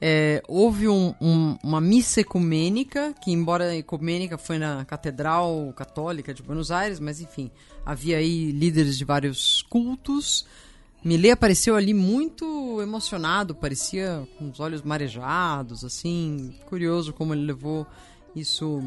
[0.00, 6.42] é, houve um, um, uma missa ecumênica, que embora ecumênica foi na Catedral Católica de
[6.42, 7.50] Buenos Aires, mas enfim,
[7.86, 10.46] havia aí líderes de vários cultos.
[11.02, 17.86] Millet apareceu ali muito emocionado, parecia com os olhos marejados, assim, curioso como ele levou
[18.34, 18.82] isso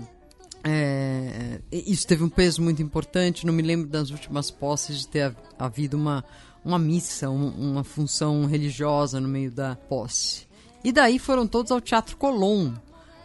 [0.64, 3.46] É, isso teve um peso muito importante.
[3.46, 6.26] Não me lembro das últimas posses de ter havido uma,
[6.66, 10.47] uma missa, uma função religiosa no meio da posse.
[10.88, 12.72] E daí foram todos ao Teatro Colón.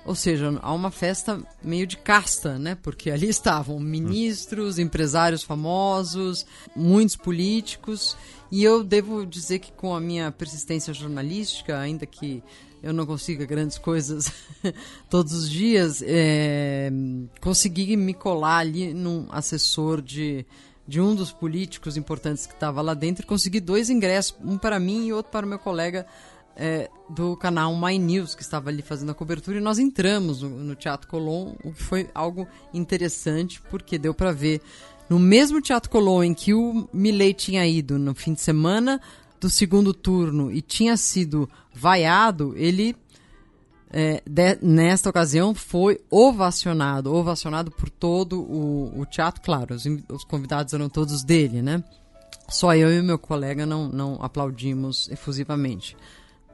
[0.05, 2.75] Ou seja, há uma festa meio de casta, né?
[2.83, 8.17] Porque ali estavam ministros, empresários famosos, muitos políticos.
[8.51, 12.43] E eu devo dizer que com a minha persistência jornalística, ainda que
[12.83, 14.33] eu não consiga grandes coisas
[15.09, 16.91] todos os dias, é,
[17.41, 20.45] consegui me colar ali num assessor de,
[20.85, 24.81] de um dos políticos importantes que estava lá dentro e consegui dois ingressos, um para
[24.81, 26.05] mim e outro para o meu colega
[26.57, 30.51] é, do canal My News, que estava ali fazendo a cobertura, e nós entramos no,
[30.51, 34.61] no Teatro Colón, o que foi algo interessante, porque deu para ver
[35.09, 39.01] no mesmo Teatro Colón em que o Milley tinha ido no fim de semana,
[39.43, 42.95] do segundo turno e tinha sido vaiado, ele
[43.91, 50.25] é, de, nesta ocasião foi ovacionado, ovacionado por todo o, o teatro, claro, os, os,
[50.25, 51.83] convidados eram todos dele, né?
[52.49, 55.97] Só eu e meu colega não, não aplaudimos efusivamente,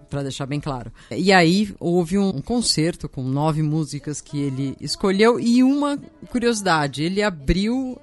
[0.09, 0.93] para deixar bem claro.
[1.11, 5.99] E aí houve um concerto com nove músicas que ele escolheu e uma
[6.31, 7.99] curiosidade, ele abriu,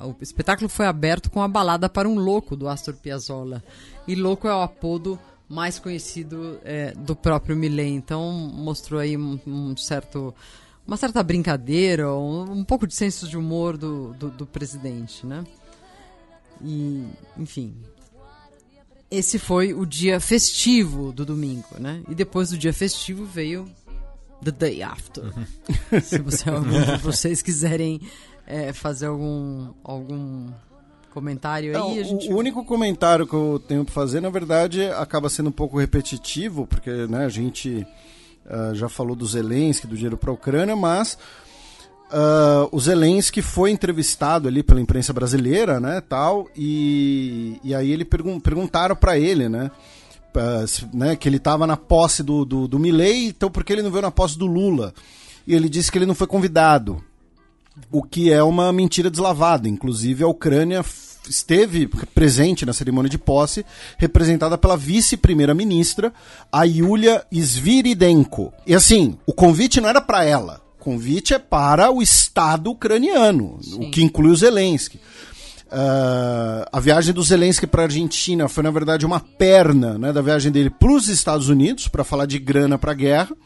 [0.00, 3.62] o espetáculo foi aberto com a balada para um louco do Astor Piazzolla.
[4.06, 5.18] E Louco é o apodo
[5.48, 7.90] mais conhecido é, do próprio Milley.
[7.90, 10.34] Então mostrou aí um, um certo
[10.86, 15.44] uma certa brincadeira, um, um, pouco de senso de humor do, do, do, presidente, né?
[16.62, 17.74] E, enfim.
[19.10, 22.02] Esse foi o dia festivo do domingo, né?
[22.08, 23.66] E depois do dia festivo veio
[24.44, 25.24] The Day After.
[25.24, 26.00] Uhum.
[26.00, 26.44] Se você,
[27.02, 28.00] vocês quiserem
[28.46, 30.48] é, fazer algum, algum
[31.10, 32.04] comentário aí.
[32.04, 32.32] Gente...
[32.32, 36.66] O único comentário que eu tenho para fazer, na verdade, acaba sendo um pouco repetitivo,
[36.66, 37.86] porque né, a gente
[38.46, 41.18] uh, já falou do Zelensky, do dinheiro para a Ucrânia, mas
[42.12, 48.04] uh, o Zelensky foi entrevistado ali pela imprensa brasileira, né, tal, e, e aí ele
[48.04, 49.70] pergun perguntaram para ele, né,
[50.34, 53.82] uh, né, que ele estava na posse do, do, do Milley, então por que ele
[53.82, 54.92] não veio na posse do Lula?
[55.46, 57.02] E ele disse que ele não foi convidado
[57.90, 59.68] o que é uma mentira deslavada.
[59.68, 60.84] Inclusive, a Ucrânia
[61.28, 63.64] esteve presente na cerimônia de posse,
[63.96, 66.12] representada pela vice-primeira-ministra,
[66.50, 68.52] a Yulia Sviridenko.
[68.66, 73.88] E assim, o convite não era para ela, convite é para o Estado ucraniano, Sim.
[73.88, 74.96] o que inclui o Zelensky.
[75.66, 80.22] Uh, a viagem do Zelensky para a Argentina foi, na verdade, uma perna né, da
[80.22, 83.36] viagem dele para os Estados Unidos, para falar de grana para a guerra.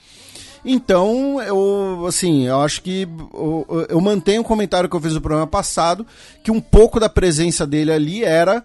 [0.65, 5.21] Então, eu, assim, eu acho que eu, eu mantenho o comentário que eu fiz no
[5.21, 6.07] programa passado,
[6.45, 8.62] que um pouco da presença dele ali era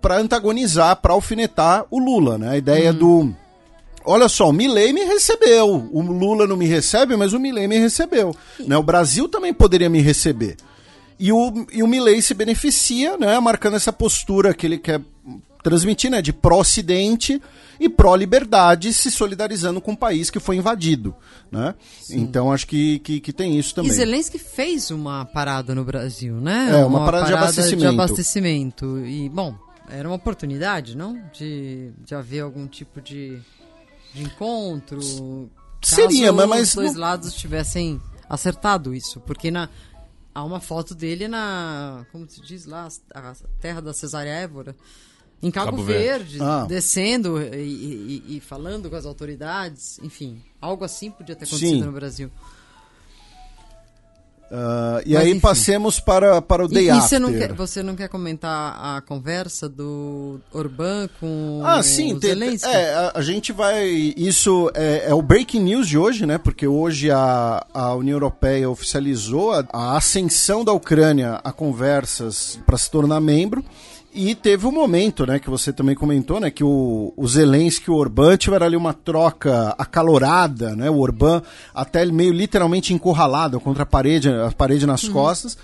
[0.00, 2.50] para antagonizar, para alfinetar o Lula, né?
[2.50, 2.96] A ideia uhum.
[2.96, 3.34] do
[4.10, 5.88] Olha só, o Milley me recebeu.
[5.92, 8.34] O Lula não me recebe, mas o Milley me recebeu.
[8.58, 8.76] Né?
[8.76, 10.56] O Brasil também poderia me receber.
[11.18, 15.00] E o, e o Milley se beneficia, né, marcando essa postura que ele quer
[15.62, 17.40] transmitir, né, de pró-ocidente
[17.78, 21.14] e pró-liberdade, se solidarizando com o país que foi invadido.
[21.52, 21.74] Né?
[22.10, 23.90] Então acho que, que, que, tem isso também.
[23.90, 26.70] E Zelensky fez uma parada no Brasil, né?
[26.72, 27.80] É, uma, uma parada, parada, de abastecimento.
[27.80, 28.98] De abastecimento.
[29.06, 29.54] E, bom,
[29.90, 31.20] era uma oportunidade, não?
[31.32, 33.38] De, de haver algum tipo de,
[34.12, 35.50] de encontro.
[35.82, 36.68] Seria, mas, mas.
[36.68, 37.00] os dois não...
[37.00, 39.20] lados tivessem acertado isso.
[39.20, 39.68] Porque na,
[40.34, 42.06] há uma foto dele na.
[42.12, 42.88] Como se diz lá?
[43.14, 44.76] A terra da Cesária Évora
[45.42, 46.66] em Cabo, Cabo Verde, Verde ah.
[46.68, 51.84] descendo e, e, e, falando com as autoridades, enfim, algo assim podia ter acontecido Sim.
[51.84, 52.30] no Brasil.
[54.50, 55.40] Uh, e Mas, aí enfim.
[55.40, 57.04] passemos para, para o Day e, After.
[57.04, 62.14] E você não, quer, você não quer comentar a conversa do Orbán com ah, sim,
[62.14, 62.68] o Zelensky?
[62.68, 63.86] É, a, a, gente vai...
[64.16, 66.36] Isso é, é, o breaking news de hoje, né?
[66.36, 72.76] Porque hoje a, a União Europeia oficializou a, a ascensão da Ucrânia a conversas para
[72.76, 73.64] se tornar membro.
[74.12, 77.92] E teve um momento, né, que você também comentou, né, que o, o Zelensky e
[77.92, 81.40] o Orbán tiveram ali uma troca acalorada, né, o Orbán
[81.72, 85.12] até meio literalmente encurralado contra a parede, a parede nas uhum.
[85.12, 85.56] costas.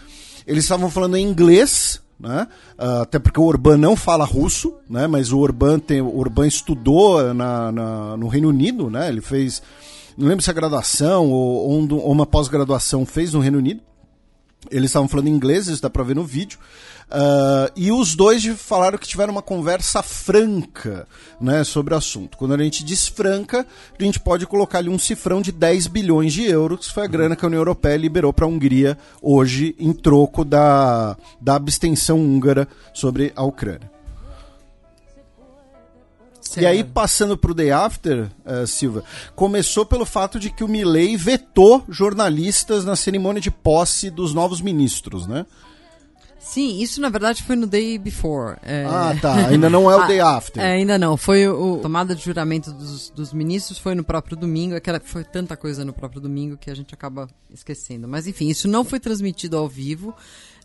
[0.46, 2.46] Eles estavam falando em inglês, né,
[2.78, 6.46] uh, até porque o Orbán não fala russo, né, mas o Orbán, tem, o Orbán
[6.46, 9.60] estudou na, na, no Reino Unido, né, ele fez,
[10.16, 13.80] não lembro se a graduação ou, ou uma pós-graduação fez no Reino Unido.
[14.70, 16.58] Eles estavam falando inglês, isso dá pra ver no vídeo.
[17.08, 21.06] Uh, e os dois falaram que tiveram uma conversa franca
[21.40, 22.36] né, sobre o assunto.
[22.36, 23.64] Quando a gente diz franca,
[23.98, 27.08] a gente pode colocar ali um cifrão de 10 bilhões de euros, que foi a
[27.08, 32.18] grana que a União Europeia liberou para a Hungria hoje em troco da, da abstenção
[32.18, 33.96] húngara sobre a Ucrânia.
[36.56, 39.04] E aí, passando para o Day After, uh, Silva,
[39.34, 44.60] começou pelo fato de que o Milley vetou jornalistas na cerimônia de posse dos novos
[44.60, 45.44] ministros, né?
[46.46, 48.56] Sim, isso na verdade foi no day before.
[48.62, 48.84] É...
[48.84, 49.48] Ah, tá.
[49.48, 50.62] Ainda não é o day after.
[50.62, 51.16] É, ainda não.
[51.16, 54.76] Foi o, a tomada de juramento dos, dos ministros foi no próprio domingo.
[54.76, 58.06] Aquela, foi tanta coisa no próprio domingo que a gente acaba esquecendo.
[58.06, 60.14] Mas enfim, isso não foi transmitido ao vivo.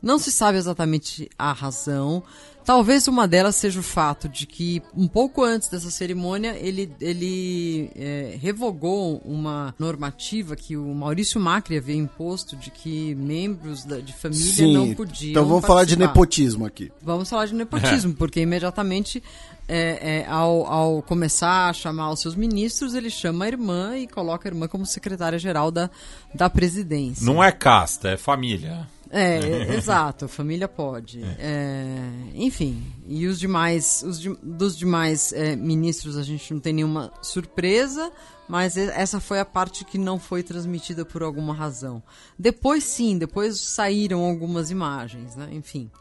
[0.01, 2.23] Não se sabe exatamente a razão.
[2.63, 7.91] Talvez uma delas seja o fato de que, um pouco antes dessa cerimônia, ele, ele
[7.95, 14.13] é, revogou uma normativa que o Maurício Macri havia imposto de que membros da, de
[14.13, 15.31] família Sim, não podiam.
[15.31, 16.91] Então vamos falar de nepotismo aqui.
[17.01, 19.23] Vamos falar de nepotismo, porque imediatamente,
[19.67, 24.07] é, é, ao, ao começar a chamar os seus ministros, ele chama a irmã e
[24.07, 25.89] coloca a irmã como secretária-geral da,
[26.33, 27.25] da presidência.
[27.25, 28.87] Não é casta, é família.
[29.13, 31.21] É, exato, família pode.
[31.37, 31.97] É,
[32.33, 37.11] enfim, e os demais, os de, dos demais é, ministros a gente não tem nenhuma
[37.21, 38.09] surpresa,
[38.47, 42.01] mas essa foi a parte que não foi transmitida por alguma razão.
[42.39, 45.49] Depois sim, depois saíram algumas imagens, né?
[45.51, 45.91] Enfim.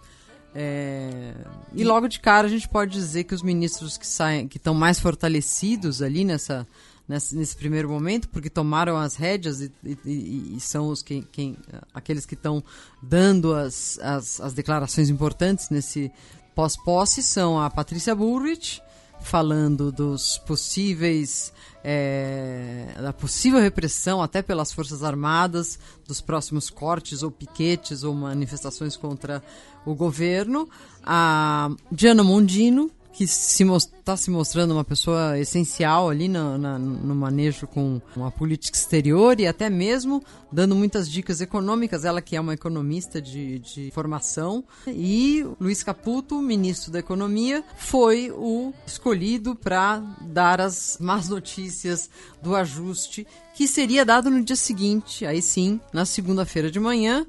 [0.55, 1.33] É,
[1.75, 4.75] e logo de cara a gente pode dizer que os ministros que saem, que estão
[4.75, 6.67] mais fortalecidos ali nessa
[7.11, 11.57] nesse, nesse primeiro momento, porque tomaram as rédeas e, e, e são os que, quem,
[11.93, 12.63] aqueles que estão
[13.03, 16.13] dando as, as, as declarações importantes nesse
[16.55, 18.81] pós-posse são a Patrícia Bullrich,
[19.21, 27.31] falando dos possíveis é, da possível repressão até pelas forças armadas dos próximos cortes ou
[27.31, 29.43] piquetes ou manifestações contra
[29.85, 30.69] o governo.
[31.05, 37.67] A Diana Mondino que está se, mostrando uma pessoa essencial ali no, na, no manejo
[37.67, 42.55] com a política exterior e até mesmo dando muitas dicas econômicas, ela que é uma
[42.55, 44.65] economista de, de formação.
[44.87, 52.09] E Luiz Caputo, ministro da Economia, foi o escolhido para dar as más notícias
[52.43, 57.27] do ajuste que seria dado no dia seguinte, aí sim, na segunda-feira de manhã,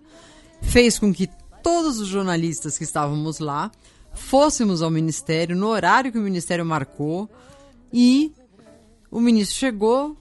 [0.62, 1.30] fez com que
[1.62, 3.72] todos os jornalistas que estávamos lá
[4.14, 7.30] fôssemos ao ministério no horário que o ministério marcou
[7.92, 8.32] e
[9.10, 10.18] o ministro chegou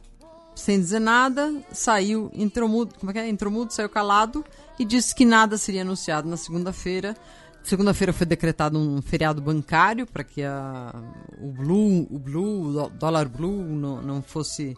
[0.55, 3.29] sem dizer nada, saiu, entrou mudo, como é que é?
[3.29, 4.45] Entrou mudo, saiu calado
[4.79, 7.17] e disse que nada seria anunciado na segunda-feira.
[7.63, 10.95] Segunda-feira foi decretado um feriado bancário para que a,
[11.41, 14.77] o blue, o blue, o dólar blue não, não fosse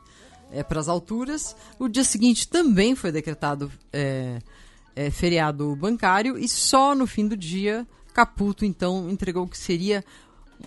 [0.52, 1.56] é, para as alturas.
[1.78, 4.38] O dia seguinte também foi decretado é,
[4.94, 10.04] é, feriado bancário e só no fim do dia Caputo então entregou que seria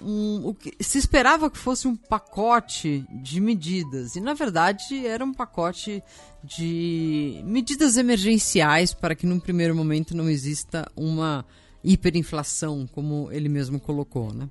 [0.04, 5.24] um, o que se esperava que fosse um pacote de medidas e na verdade era
[5.24, 6.04] um pacote
[6.44, 11.46] de medidas emergenciais para que num primeiro momento não exista uma
[11.84, 14.50] hiperinflação, como ele mesmo colocou, né?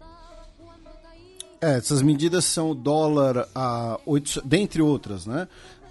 [1.61, 5.49] É, essas medidas são o dólar a 8, dentre outras, né?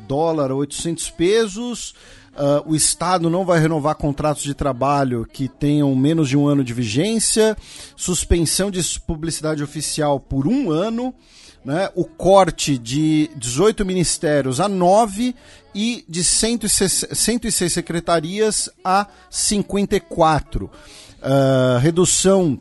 [0.07, 1.95] Dólar a 800 pesos,
[2.35, 6.63] Uh, o Estado não vai renovar contratos de trabalho que tenham menos de um ano
[6.63, 7.55] de vigência,
[7.95, 11.13] suspensão de publicidade oficial por um ano,
[11.63, 15.35] né, o corte de 18 ministérios a 9
[15.75, 20.65] e de 106, 106 secretarias a 54.
[20.65, 20.69] Uh,
[21.21, 22.59] ah, redução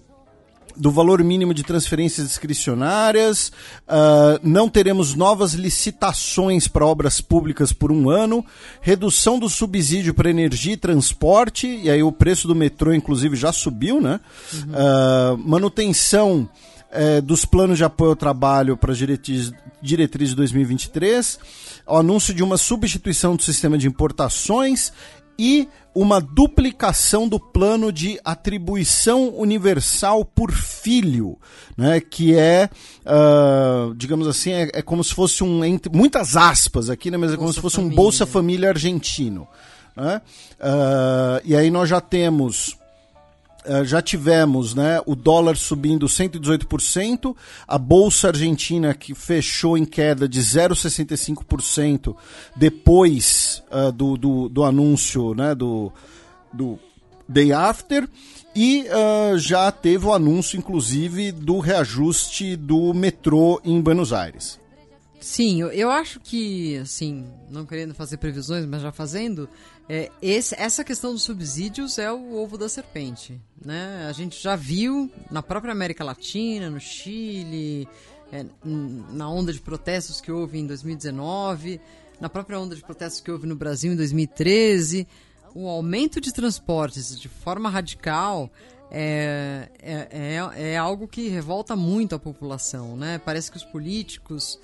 [0.76, 3.52] do valor mínimo de transferências discricionárias,
[3.89, 8.44] uh, não teremos novas licitações para obras públicas por um ano,
[8.81, 13.52] redução do subsídio para energia e transporte, e aí o preço do metrô, inclusive, já
[13.52, 14.20] subiu, né?
[14.52, 14.60] Uhum.
[14.60, 16.49] Uh, manutenção
[16.92, 21.39] uh, dos planos de apoio ao trabalho para diretriz, diretriz de 2023,
[21.86, 24.92] o anúncio de uma substituição do sistema de importações
[25.43, 31.37] e uma duplicação do plano de atribuição universal por filho,
[31.77, 32.71] né, que é,
[33.05, 37.33] uh, digamos assim, é, é, como se fosse um, entre muitas aspas aqui, né, mas
[37.33, 37.93] é como se fosse família.
[37.93, 39.49] um Bolsa Família argentino.
[39.97, 40.23] Né?
[40.61, 42.77] Uh, e aí nós já temos
[43.84, 47.34] já tivemos né, o dólar subindo 118%,
[47.66, 52.16] a Bolsa Argentina que fechou em queda de 0,65%
[52.57, 55.92] depois uh, do, do, do, anúncio né, do,
[56.52, 56.78] do
[57.28, 58.08] Day After,
[58.55, 64.60] e uh, já teve o anúncio, inclusive, do reajuste do metrô em Buenos Aires.
[65.23, 69.49] Sim, eu, eu acho que, assim, não querendo fazer previsões, mas já fazendo,
[69.89, 73.41] é, esse, essa questão dos subsídios é o ovo da serpente.
[73.65, 74.07] Né?
[74.09, 77.89] A gente já viu na própria América Latina, no Chile,
[78.33, 81.81] é, na onda de protestos que houve em 2019,
[82.20, 85.07] na própria onda de protestos que houve no Brasil em 2013,
[85.55, 88.51] o aumento de transportes de forma radical
[88.91, 93.19] é, é, é, é algo que revolta muito a população, né?
[93.19, 94.59] Parece que os políticos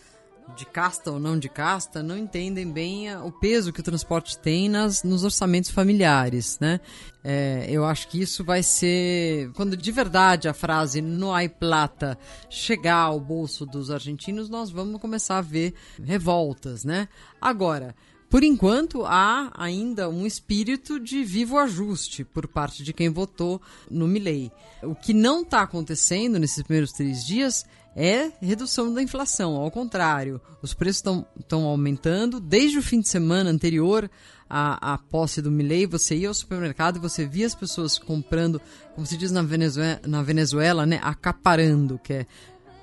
[0.56, 4.68] de casta ou não de casta não entendem bem o peso que o transporte tem
[4.68, 6.80] nas, nos orçamentos familiares, né?
[7.22, 12.18] É, eu acho que isso vai ser quando de verdade a frase no hay plata
[12.48, 17.08] chegar ao bolso dos argentinos, nós vamos começar a ver revoltas, né?
[17.40, 17.94] Agora,
[18.30, 23.60] por enquanto, há ainda um espírito de vivo ajuste por parte de quem votou
[23.90, 24.52] no Milley.
[24.82, 27.64] O que não está acontecendo nesses primeiros três dias
[27.98, 29.56] é redução da inflação.
[29.56, 31.02] Ao contrário, os preços
[31.36, 32.38] estão aumentando.
[32.38, 34.08] Desde o fim de semana anterior
[34.48, 38.62] à, à posse do Milley, você ia ao supermercado e você via as pessoas comprando,
[38.94, 42.26] como se diz na Venezuela, na Venezuela né, acaparando, que é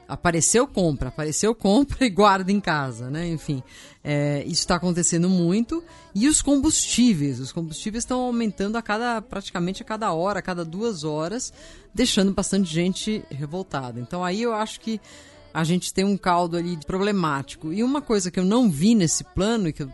[0.08, 3.28] apareceu, compra, apareceu, compra e guarda em casa, né?
[3.28, 3.62] Enfim,
[4.04, 5.84] é, isso está acontecendo muito.
[6.14, 10.64] E os combustíveis, os combustíveis estão aumentando a cada, praticamente a cada hora, a cada
[10.64, 11.52] duas horas,
[11.94, 14.00] deixando bastante gente revoltada.
[14.00, 15.02] Então aí eu acho que
[15.56, 17.72] a gente tem um caldo ali problemático.
[17.72, 19.92] E uma coisa que eu não vi nesse plano, e que eu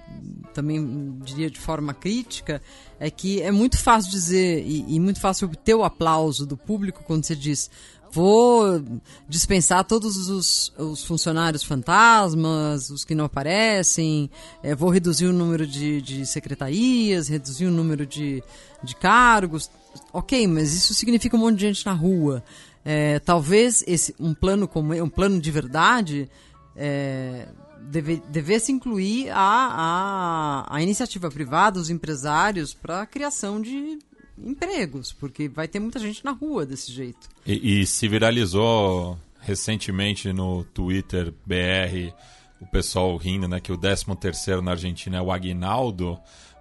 [0.56, 2.60] também diria de forma crítica,
[3.00, 7.04] é que é muito fácil dizer e, e muito fácil obter o aplauso do público
[7.06, 7.70] quando você diz
[8.12, 8.84] vou
[9.28, 14.30] dispensar todos os, os, funcionários fantasmas, os que não aparecem,
[14.62, 18.44] é, vou reduzir o número de, de secretarias, reduzir o número de,
[18.84, 19.70] de cargos.
[20.14, 22.44] Ok, mas isso significa um monte de gente na rua.
[22.84, 26.30] É, talvez esse, um plano como um plano de verdade
[26.76, 27.48] é,
[27.80, 34.00] deve, devesse incluir a, a, a iniciativa privada, os empresários, para a criação de
[34.46, 37.30] empregos, porque vai ter muita gente na rua desse jeito.
[37.46, 42.14] E, e se viralizou recentemente no Twitter BR
[42.62, 46.18] o pessoal rindo, né, que o 13 terceiro na Argentina é o Aguinaldo,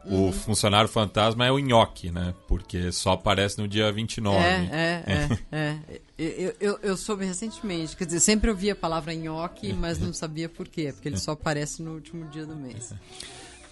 [0.07, 0.31] uhum.
[0.31, 4.39] o funcionário fantasma é o Nhoque, né, porque só aparece no dia 29.
[4.39, 5.39] É, é, é.
[5.53, 6.01] é.
[6.19, 10.49] Eu, eu, eu, soube recentemente, quer dizer, sempre ouvia a palavra Nhoque, mas não sabia
[10.49, 12.95] por quê, porque ele só aparece no último dia do mês.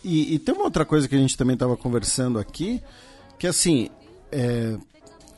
[0.04, 2.82] E, e tem uma outra coisa que a gente também estava conversando aqui,
[3.38, 3.88] que assim,
[4.32, 4.76] é,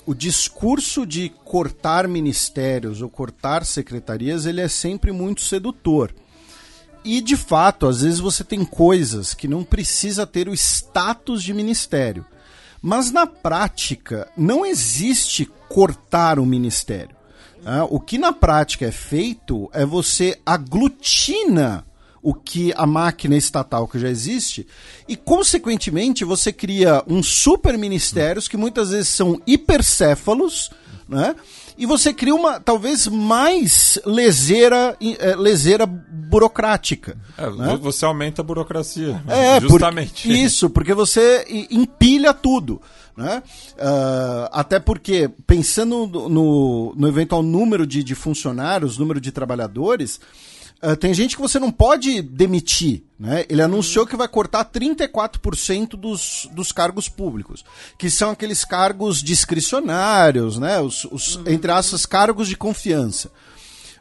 [0.06, 6.14] o discurso de cortar ministérios ou cortar secretarias, ele é sempre muito sedutor.
[7.04, 11.54] E de fato, às vezes você tem coisas que não precisa ter o status de
[11.54, 12.24] ministério.
[12.82, 17.14] Mas na prática, não existe cortar o ministério.
[17.64, 21.84] Ah, o que na prática é feito é você aglutina
[22.23, 24.66] o que a máquina estatal que já existe
[25.08, 30.70] e consequentemente você cria um super ministérios que muitas vezes são hipercéfalos,
[31.08, 31.34] né?
[31.78, 37.16] E você cria uma talvez mais leseira, é, leseira burocrática.
[37.39, 37.78] É, né?
[37.81, 39.23] Você aumenta a burocracia.
[39.26, 40.28] É, justamente.
[40.28, 42.82] Por, isso, porque você empilha tudo.
[43.16, 43.42] Né?
[43.76, 50.20] Uh, até porque, pensando no, no eventual número de, de funcionários, número de trabalhadores,
[50.83, 53.02] Uh, tem gente que você não pode demitir.
[53.18, 53.44] Né?
[53.50, 57.65] Ele anunciou que vai cortar 34% dos, dos cargos públicos,
[57.99, 60.81] que são aqueles cargos discricionários, né?
[60.81, 63.31] os, os entre aspas, cargos de confiança.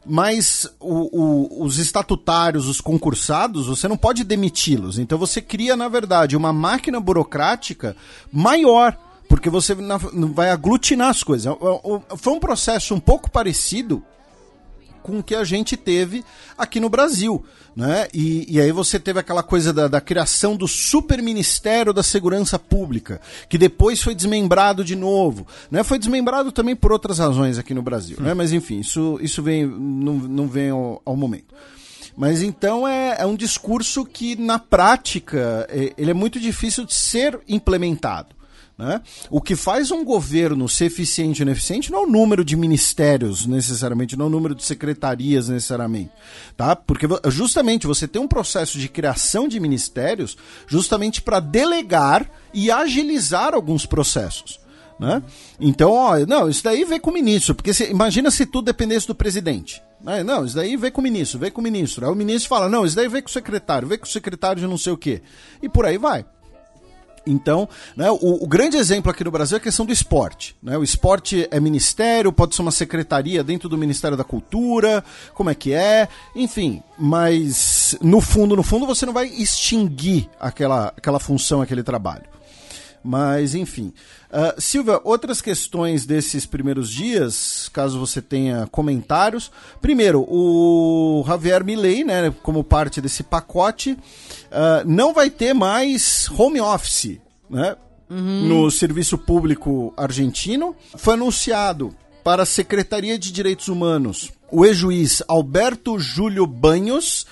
[0.05, 4.97] Mas o, o, os estatutários, os concursados, você não pode demiti-los.
[4.97, 7.95] Então você cria, na verdade, uma máquina burocrática
[8.31, 9.75] maior porque você
[10.33, 11.53] vai aglutinar as coisas.
[12.17, 14.03] Foi um processo um pouco parecido
[15.09, 16.23] com o que a gente teve
[16.57, 17.43] aqui no Brasil.
[17.75, 18.07] Né?
[18.13, 22.59] E, e aí você teve aquela coisa da, da, criação do Super Ministério da Segurança
[22.59, 25.47] Pública, que depois foi desmembrado de novo.
[25.71, 25.83] Né?
[25.83, 28.17] Foi desmembrado também por outras razões aqui no Brasil.
[28.19, 28.33] Né?
[28.33, 31.55] Mas enfim, isso, isso vem, não, não vem ao, ao momento.
[32.17, 36.93] Mas então é, é, um discurso que, na prática, é, ele é muito difícil de
[36.93, 38.35] ser implementado.
[38.79, 39.01] Né?
[39.29, 43.45] O que faz um governo ser eficiente ou ineficiente não é o número de ministérios,
[43.45, 46.11] necessariamente, não é o número de secretarias, necessariamente.
[46.55, 46.77] Tá?
[46.77, 53.53] Porque justamente você tem um processo de criação de ministérios justamente para delegar e agilizar
[53.53, 54.61] alguns processos.
[54.97, 55.21] Né?
[55.59, 59.07] Então, ó, não, isso daí vem com o ministro, porque se, imagina se tudo dependesse
[59.07, 59.83] do presidente.
[60.01, 60.23] Né?
[60.23, 62.05] Não, isso daí vem com o ministro, vem com o ministro.
[62.05, 64.61] Aí o ministro fala, não, isso daí vem com o secretário, vem com o secretário
[64.61, 65.21] de não sei o quê.
[65.61, 66.25] E por aí vai.
[67.25, 70.55] Então, né, o, o, grande exemplo aqui no Brasil é a questão do esporte.
[70.61, 70.77] Né?
[70.77, 75.55] O esporte é ministério, pode ser uma secretaria dentro do Ministério da Cultura, como é
[75.55, 76.81] que é, enfim.
[76.97, 82.23] Mas no fundo, no fundo, você não vai extinguir aquela, aquela função, aquele trabalho.
[83.03, 83.93] Mas, enfim.
[84.29, 89.51] Uh, Silvia, outras questões desses primeiros dias, caso você tenha comentários.
[89.81, 93.97] Primeiro, o Javier Milei, né, como parte desse pacote,
[94.51, 97.19] uh, não vai ter mais home office.
[97.49, 97.75] Né?
[98.11, 100.75] no serviço público argentino.
[100.97, 107.25] Foi anunciado para a Secretaria de Direitos Humanos o ex-juiz Alberto Júlio Banhos,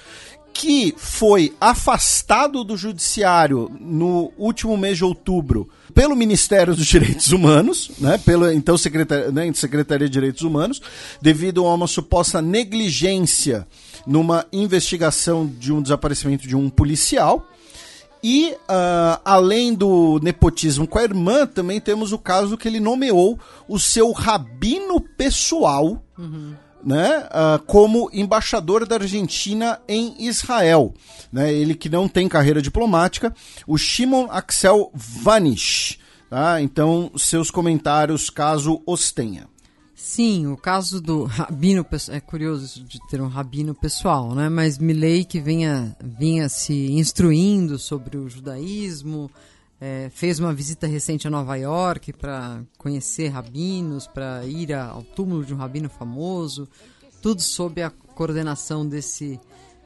[0.54, 7.92] que foi afastado do judiciário no último mês de outubro pelo Ministério dos Direitos Humanos,
[8.00, 10.82] né, pela então Secretaria, né, Secretaria de Direitos Humanos,
[11.22, 13.68] devido a uma suposta negligência
[14.08, 17.46] numa investigação de um desaparecimento de um policial.
[18.24, 23.38] E, uh, além do nepotismo com a irmã, também temos o caso que ele nomeou
[23.68, 26.56] o seu rabino pessoal, uhum.
[26.84, 30.94] né, uh, como embaixador da Argentina em Israel.
[31.32, 33.36] Né, ele que não tem carreira diplomática,
[33.68, 36.00] o Shimon Axel Vanish.
[36.30, 36.62] Tá?
[36.62, 39.48] Então, seus comentários, caso os tenha.
[40.00, 44.48] Sim, o caso do rabino é curioso isso de ter um rabino pessoal, né?
[44.48, 49.28] Mas Milley que vinha, vinha se instruindo sobre o judaísmo,
[49.82, 55.44] é, fez uma visita recente a Nova York para conhecer rabinos, para ir ao túmulo
[55.44, 56.70] de um rabino famoso,
[57.20, 59.40] tudo sob a coordenação desse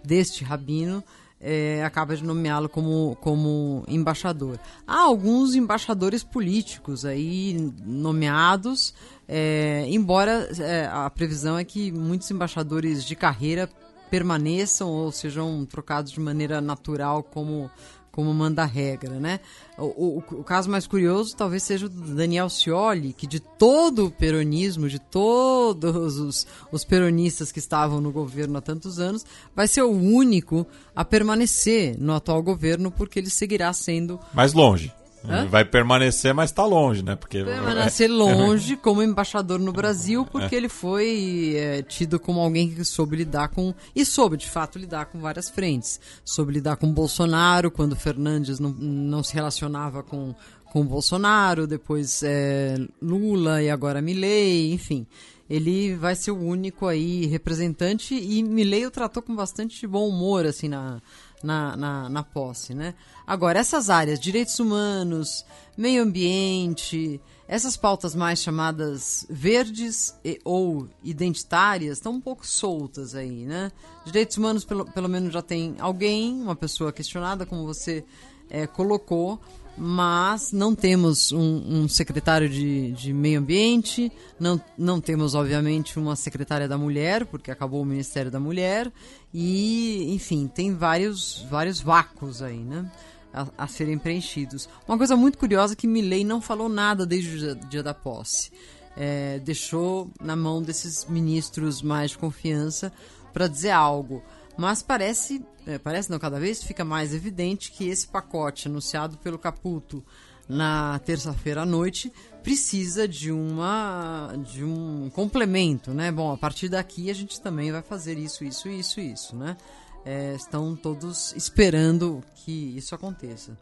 [0.03, 1.01] deste rabino
[1.41, 4.59] é, acaba de nomeá-lo como, como embaixador.
[4.85, 8.93] Há alguns embaixadores políticos aí nomeados,
[9.33, 13.69] é, embora é, a previsão é que muitos embaixadores de carreira
[14.09, 17.71] permaneçam ou sejam trocados de maneira natural como
[18.11, 19.39] como manda a regra, né?
[19.77, 24.07] O, o, o, caso mais curioso talvez seja o do Daniel Scioli, que de todo
[24.07, 29.65] o peronismo, de todos os, os peronistas que estavam no governo há tantos anos, vai
[29.65, 34.19] ser o único a permanecer no atual governo, porque ele seguirá sendo...
[34.33, 34.93] Mais longe.
[35.27, 35.45] Hã?
[35.45, 37.15] Vai permanecer, mas está longe, né?
[37.15, 40.57] Porque permanecer longe como embaixador no Brasil, porque é.
[40.57, 45.05] ele foi é, tido como alguém que soube lidar com e soube de fato lidar
[45.05, 45.99] com várias frentes.
[46.25, 50.33] Soube lidar com Bolsonaro quando Fernandes não, não se relacionava com
[50.71, 55.05] com Bolsonaro, depois é, Lula e agora Milley, enfim.
[55.49, 60.45] Ele vai ser o único aí representante e Milley o tratou com bastante bom humor
[60.45, 61.01] assim na
[61.43, 62.93] na, na, na posse, né?
[63.25, 65.45] Agora, essas áreas, direitos humanos,
[65.77, 73.45] meio ambiente, essas pautas mais chamadas verdes e, ou identitárias estão um pouco soltas aí,
[73.45, 73.71] né?
[74.05, 78.05] Direitos humanos, pelo, pelo menos, já tem alguém, uma pessoa questionada, como você
[78.49, 79.39] é, colocou,
[79.83, 86.15] mas não temos um, um secretário de, de, meio ambiente, não, não temos, obviamente, uma
[86.15, 88.91] secretária da mulher, porque acabou o Ministério da Mulher,
[89.33, 92.91] e, enfim, tem vários, vários vácuos aí, né?
[93.33, 94.69] A, a serem preenchidos.
[94.87, 97.93] Uma coisa muito curiosa é que Milley não falou nada desde o dia, dia da
[97.95, 98.51] posse.
[98.95, 102.93] É, deixou na mão desses ministros mais de confiança
[103.33, 104.21] para dizer algo.
[104.55, 109.37] Mas parece, é, parece não, cada vez fica mais evidente que esse pacote anunciado pelo
[109.37, 110.03] Caputo
[110.47, 112.11] na terça-feira à noite
[112.43, 116.11] precisa de uma de um complemento, né?
[116.11, 119.55] Bom, a partir daqui a gente também vai fazer isso, isso, isso, isso, né?
[120.03, 123.55] É, estão todos esperando que isso aconteça.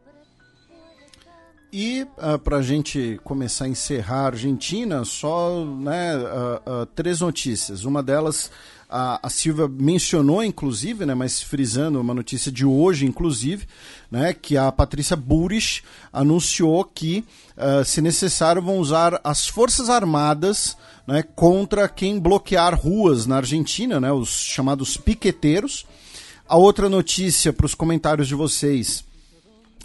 [1.71, 6.85] E uh, ah, para a gente começar a encerrar a Argentina, só né, uh, uh,
[6.87, 7.83] três notícias.
[7.83, 8.49] Uma delas
[8.89, 13.67] a, a Silvia mencionou, inclusive, né, mas frisando uma notícia de hoje, inclusive,
[14.09, 17.23] né, que a Patrícia Burris anunciou que,
[17.55, 20.75] uh, se necessário, vão usar as Forças Armadas
[21.07, 25.85] né, contra quem bloquear ruas na Argentina, né, os chamados piqueteiros.
[26.47, 29.03] A outra notícia para os comentários de vocês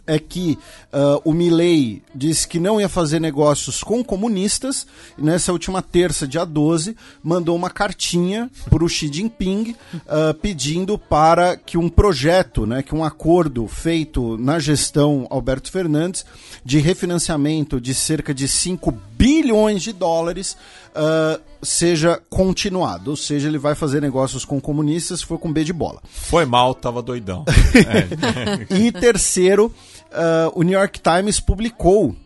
[0.07, 0.59] é que
[0.93, 4.87] uh, o Milley disse que não ia fazer negócios com comunistas
[5.19, 10.99] e nessa última terça, dia 12, mandou uma cartinha para o Xi Jinping uh, pedindo
[10.99, 16.25] para que um projeto, né, que um acordo feito na gestão Alberto Fernandes
[16.65, 20.57] de refinanciamento de cerca de 5 bilhões de dólares
[20.95, 23.11] uh, seja continuado.
[23.11, 26.01] Ou seja, ele vai fazer negócios com comunistas se for com B de bola.
[26.11, 27.45] Foi mal, tava doidão.
[28.71, 28.75] é.
[28.79, 29.73] e terceiro,
[30.15, 32.17] uh, o New York Times publicou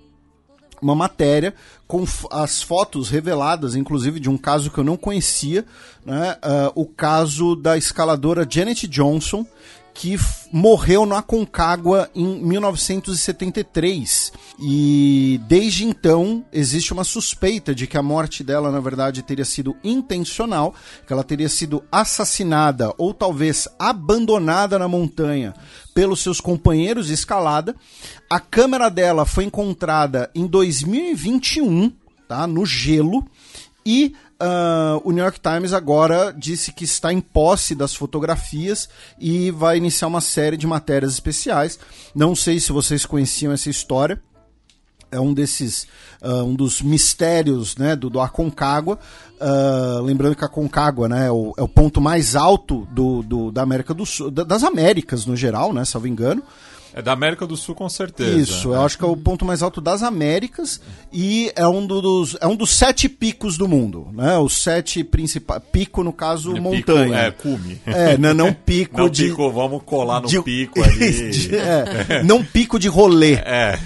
[0.80, 1.54] uma matéria
[1.86, 5.64] com as fotos reveladas, inclusive de um caso que eu não conhecia,
[6.04, 6.36] né?
[6.36, 9.44] Uh, o caso da escaladora Janet Johnson,
[9.98, 10.16] que
[10.52, 14.32] morreu no Aconcagua em 1973.
[14.60, 19.76] E desde então existe uma suspeita de que a morte dela, na verdade, teria sido
[19.82, 20.72] intencional,
[21.04, 25.52] que ela teria sido assassinada ou talvez abandonada na montanha
[25.98, 27.74] pelos seus companheiros de escalada.
[28.30, 31.92] A câmera dela foi encontrada em 2021,
[32.28, 33.26] tá, no gelo,
[33.84, 39.50] e Uh, o New York Times agora disse que está em posse das fotografias e
[39.50, 41.76] vai iniciar uma série de matérias especiais.
[42.14, 44.22] Não sei se vocês conheciam essa história.
[45.10, 45.86] É um desses
[46.22, 48.98] uh, um dos mistérios né, do, do Aconcagua.
[49.40, 53.52] Uh, lembrando que a Aconcagua né, é, o, é o ponto mais alto do, do,
[53.52, 56.42] da América do Sul, das Américas no geral, né, salvo engano.
[56.94, 58.36] É da América do Sul, com certeza.
[58.38, 60.80] Isso, eu acho que é o ponto mais alto das Américas
[61.12, 64.36] e é um dos, é um dos sete picos do mundo, né?
[64.38, 65.62] Os sete principais.
[65.70, 67.32] Pico, no caso, É montanha.
[67.32, 67.80] Pico, é, cume.
[67.86, 69.28] É, não, não pico Não, de.
[69.28, 71.30] pico, vamos colar no de- pico ali.
[71.30, 73.38] de- é, não pico de rolê.
[73.48, 73.78] É,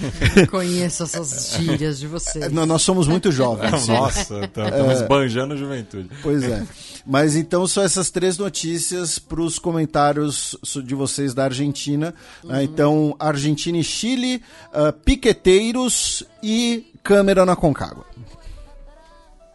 [0.49, 2.51] Conheço essas gírias de vocês.
[2.51, 3.87] Nó- Nós somos muito jovens.
[3.87, 6.09] nossa, então, estamos esbanjando a juventude.
[6.21, 6.63] Pois é.
[7.05, 12.13] Mas então são essas três notícias para os comentários de vocês da Argentina.
[12.43, 12.63] né?
[12.63, 14.41] Então, Argentina e Chile,
[14.71, 18.05] ah, piqueteiros e câmera na Concagua.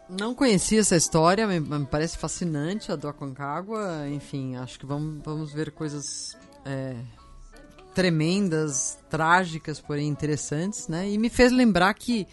[0.09, 4.07] Não conhecia essa história, me, me parece fascinante a do Aconcagua.
[4.09, 6.35] Enfim, acho que vamos, vamos ver coisas
[6.65, 6.95] é,
[7.93, 11.07] tremendas, trágicas, porém interessantes, né?
[11.07, 12.25] E me fez lembrar que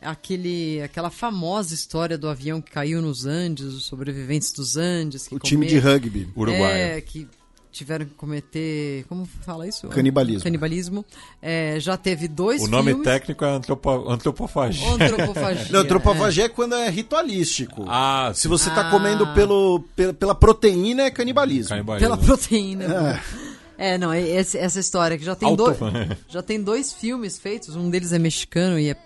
[0.00, 5.28] aquele, aquela famosa história do avião que caiu nos Andes, os sobreviventes dos Andes.
[5.28, 6.32] Que O time de rugby.
[6.34, 6.80] Uruguai.
[6.80, 7.28] É, que
[7.78, 9.04] tiveram que cometer.
[9.08, 9.88] Como fala isso?
[9.88, 10.42] Canibalismo.
[10.44, 11.04] Canibalismo.
[11.40, 13.04] É, já teve dois O nome filmes.
[13.04, 14.90] técnico é antropo, antropofagia.
[14.92, 15.66] Antropofagia.
[15.72, 16.48] Não, antropofagia é.
[16.48, 17.84] quando é ritualístico.
[17.88, 18.90] Ah, Se você tá Ah.
[18.90, 21.68] comendo pelo, pela, pela proteína, é canibalismo.
[21.70, 22.08] canibalismo.
[22.08, 22.84] Pela proteína.
[22.84, 23.20] É,
[23.96, 25.78] não, é esse- essa história que já tem, Auto- dois,
[26.28, 28.96] já tem dois filmes feitos, um deles é mexicano e é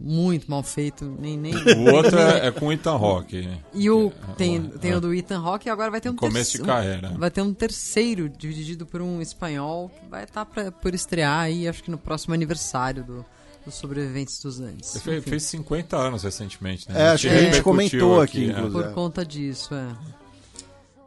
[0.00, 1.36] muito mal feito, nem...
[1.36, 3.48] nem O outro é, é com Ethan Rock.
[3.74, 6.58] E o, tem, tem o do Ethan Hawke e agora vai ter um Começo de
[6.58, 7.10] terceiro- carreira.
[7.18, 11.68] Vai ter um terceiro, dividido por um espanhol, que vai estar pra, por estrear aí,
[11.68, 13.24] acho que no próximo aniversário do,
[13.64, 14.96] dos Sobreviventes dos Andes.
[15.22, 17.02] Fez 50 anos recentemente, né?
[17.02, 18.52] É, acho que a gente repercutiu comentou aqui, é.
[18.52, 18.72] inclusive.
[18.84, 19.88] por conta disso, é.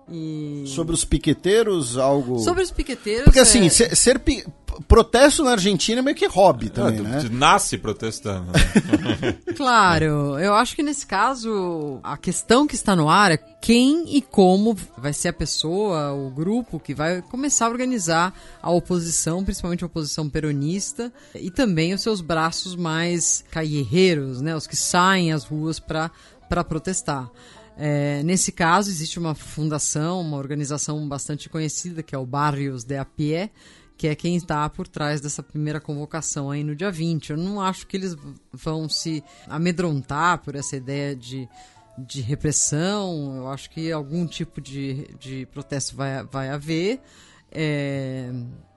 [0.10, 0.64] E...
[0.68, 2.40] Sobre os piqueteiros, algo.
[2.40, 3.26] Sobre os piqueteiros...
[3.26, 4.46] Porque assim, é- ser, ser pi-
[4.88, 7.24] protesto na Argentina é meio que hobby também, tu- né?
[7.32, 8.52] nasce protestando.
[8.52, 9.38] né?
[9.58, 14.22] Claro, eu acho que nesse caso a questão que está no ar é quem e
[14.22, 19.84] como vai ser a pessoa, o grupo que vai começar a organizar a oposição, principalmente
[19.84, 25.44] a oposição peronista, e também os seus braços mais caierreiros, né, os que saem às
[25.44, 26.12] ruas para
[26.64, 27.30] protestar.
[27.80, 32.98] É, nesse caso, existe uma fundação, uma organização bastante conhecida, que é o Barrios de
[32.98, 33.52] a Pie,
[33.96, 37.32] que é quem está por trás dessa primeira convocação aí no dia 20.
[37.32, 38.16] Eu não acho que eles
[38.52, 41.48] vão se amedrontar por essa ideia de,
[41.98, 43.36] de repressão.
[43.38, 47.00] Eu acho que algum tipo de, de protesto vai, vai haver.
[47.52, 48.32] É,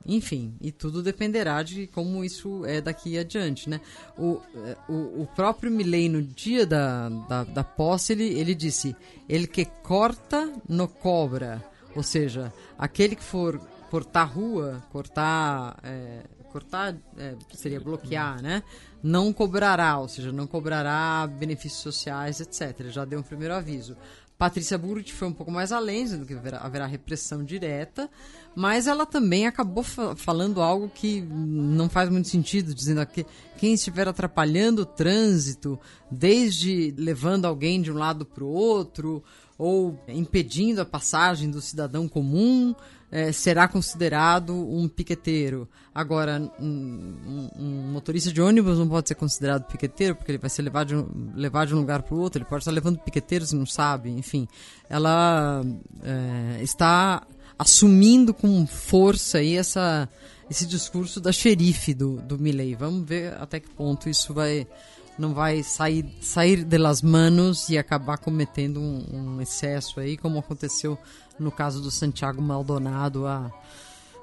[0.04, 3.80] enfim, e tudo dependerá de como isso é daqui adiante, né?
[4.18, 8.96] O, é, o, o próprio Milley, no dia da, da, da posse, ele, ele disse,
[9.28, 11.62] ele que corta, no cobra.
[11.94, 13.58] Ou seja, aquele que for
[13.90, 15.78] cortar rua, cortar...
[15.82, 18.62] é, cortar é, seria bloquear, né?
[19.02, 22.88] Não cobrará, ou seja, não cobrará benefícios sociais, etc.
[22.88, 23.96] Já deu um primeiro aviso.
[24.40, 28.08] Patrícia Burrit foi um pouco mais além, dizendo que haverá, haverá repressão direta,
[28.56, 33.26] mas ela também acabou fa- falando algo que não faz muito sentido, dizendo que
[33.58, 35.78] quem estiver atrapalhando o trânsito,
[36.10, 39.22] desde levando alguém de um lado para o outro,
[39.58, 42.74] ou impedindo a passagem do cidadão comum,
[43.10, 45.68] eh, será considerado um piqueteiro.
[45.94, 50.62] Agora, um, um- motorista de ônibus não pode ser considerado piqueteiro, porque ele vai ser
[50.62, 53.56] levado de um, de um lugar para o outro, ele pode estar levando piqueteiros e
[53.56, 54.46] não sabe, enfim.
[54.88, 55.62] Ela
[56.02, 57.26] eh, está
[57.58, 60.08] assumindo com força aí essa,
[60.48, 62.74] esse discurso da xerife do, do Milley.
[62.74, 64.66] Vamos ver até que ponto isso vai
[65.18, 70.38] não vai sair, sair de las manos e acabar cometendo um, um excesso aí, como
[70.38, 70.98] aconteceu
[71.40, 73.50] no caso do Santiago Maldonado há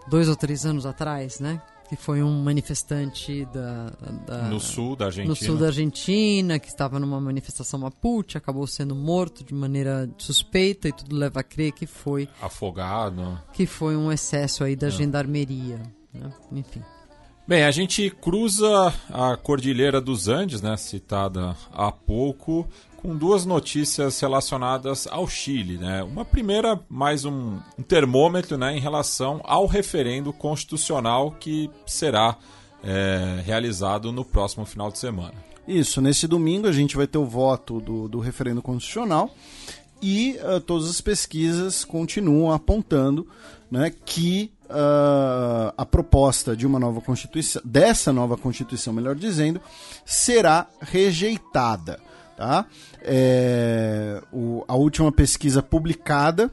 [0.09, 1.61] dois ou três anos atrás, né?
[1.89, 3.91] Que foi um manifestante da,
[4.25, 5.29] da- No sul da Argentina.
[5.29, 10.89] no sul da Argentina, que estava numa manifestação mapuche, acabou sendo morto de maneira suspeita
[10.89, 13.39] e tudo leva a crer que foi Afogado.
[13.53, 15.79] que foi um excesso aí da gendarmeria,
[16.13, 16.29] né?
[16.51, 16.81] Enfim.
[17.47, 22.67] Bem, a gente cruza a Cordilheira dos Andes, né, citada há pouco,
[23.07, 26.03] com duas notícias relacionadas ao Chile, né?
[26.03, 32.35] Uma primeira, mais um, um termômetro, né, em relação ao referendo constitucional que será
[32.83, 35.35] é, realizado no próximo final de semana.
[35.65, 39.33] Isso, nesse domingo a gente vai ter o voto do, do referendo constitucional
[40.01, 43.25] e ah, todas as pesquisas continuam apontando
[43.71, 49.61] né, que ah, a proposta de uma nova constituição, dessa nova constituição, melhor dizendo,
[50.05, 52.05] será rejeitada.
[52.37, 52.67] Tá?
[53.01, 56.51] É, o- a última pesquisa publicada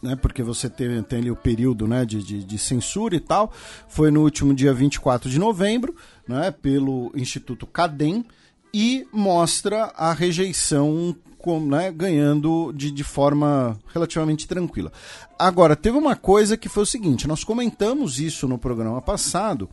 [0.00, 3.52] né, porque você tem, tem ali o período né, de, de, de, censura e tal,
[3.88, 5.96] foi no último dia 24 de novembro,
[6.28, 8.24] né, pelo Instituto Cadem,
[8.72, 14.92] e mostra a rejeição com, né, ganhando de, de forma relativamente tranquila.
[15.38, 19.68] Agora, teve uma coisa que foi o seguinte: nós comentamos isso no programa passado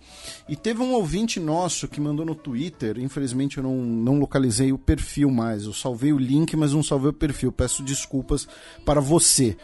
[0.47, 2.99] e teve um ouvinte nosso que mandou no Twitter.
[2.99, 5.63] Infelizmente, eu não, não localizei o perfil mais.
[5.65, 7.51] Eu salvei o link, mas não salvei o perfil.
[7.51, 8.47] Peço desculpas
[8.85, 9.57] para você,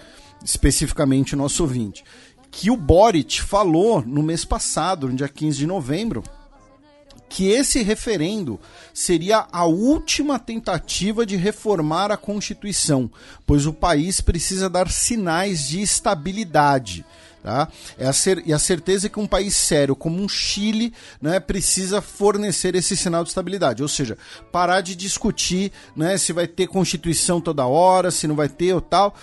[0.44, 2.04] especificamente nosso ouvinte.
[2.50, 6.24] Que o Boric falou no mês passado, no dia 15 de novembro,
[7.32, 8.60] que esse referendo
[8.94, 13.10] seria a última tentativa de reformar a Constituição,
[13.46, 17.06] pois o país precisa dar sinais de estabilidade.
[17.42, 17.70] Tá?
[17.98, 22.02] É a cer e a certeza que um país sério como um Chile né, precisa
[22.02, 23.82] fornecer esse sinal de estabilidade.
[23.82, 24.18] Ou seja,
[24.52, 28.82] parar de discutir né, se vai ter Constituição toda hora, se não vai ter ou
[28.82, 29.16] tal.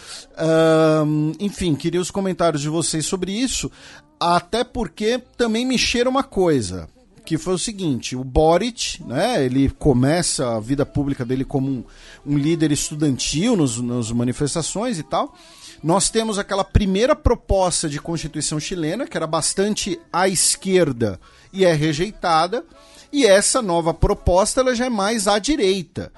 [1.06, 3.70] Um, enfim, queria os comentários de vocês sobre isso.
[4.18, 6.88] Até porque também me cheira uma coisa
[7.28, 11.84] que foi o seguinte: o Boric, né, ele começa a vida pública dele como um,
[12.24, 15.36] um líder estudantil nos, nas manifestações e tal.
[15.82, 21.20] Nós temos aquela primeira proposta de Constituição chilena, que era bastante à esquerda
[21.52, 22.64] e é rejeitada,
[23.12, 26.10] e essa nova proposta ela já é mais à direita.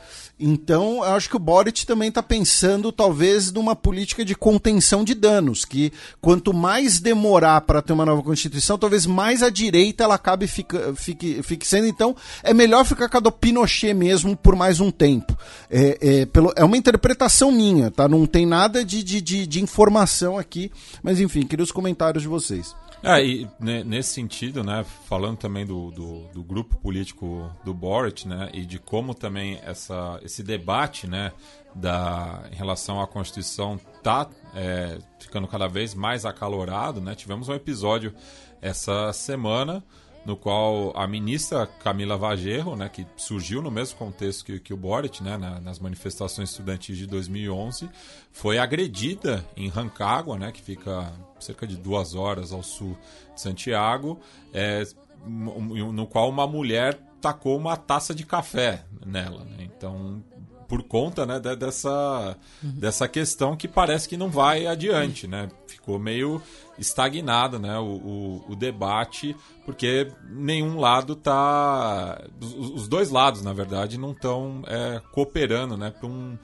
[0.42, 5.12] Então, eu acho que o Boric também está pensando, talvez, numa política de contenção de
[5.12, 10.14] danos, que quanto mais demorar para ter uma nova Constituição, talvez mais à direita ela
[10.14, 11.86] acabe fica, fique, fique sendo.
[11.86, 15.36] Então, é melhor ficar com a do Pinochet mesmo por mais um tempo.
[15.70, 18.08] É, é, pelo, é uma interpretação minha, tá?
[18.08, 22.28] Não tem nada de, de, de, de informação aqui, mas enfim, queria os comentários de
[22.28, 22.74] vocês.
[23.02, 28.50] É, e nesse sentido, né, falando também do, do, do, grupo político do Boric, né,
[28.52, 31.32] e de como também essa, esse debate, né,
[31.74, 37.54] da, em relação à Constituição tá é, ficando cada vez mais acalorado, né, tivemos um
[37.54, 38.14] episódio
[38.60, 39.82] essa semana
[40.24, 44.76] no qual a ministra Camila Vagerro, né, que surgiu no mesmo contexto que, que o
[44.76, 47.88] Boric, né, na, nas manifestações estudantis de 2011,
[48.30, 52.96] foi agredida em Rancagua, né, que fica cerca de duas horas ao sul
[53.34, 54.20] de Santiago,
[54.52, 54.84] é,
[55.26, 59.44] no qual uma mulher tacou uma taça de café nela.
[59.44, 59.68] Né?
[59.76, 60.22] Então,
[60.70, 62.70] por conta né, dessa, uhum.
[62.70, 65.48] dessa questão que parece que não vai adiante, né?
[65.66, 66.40] Ficou meio
[66.80, 72.20] estagnado né, o, o, o debate, porque nenhum lado está.
[72.40, 76.38] Os, os, dois lados, na verdade, não estão é, cooperando né, para um,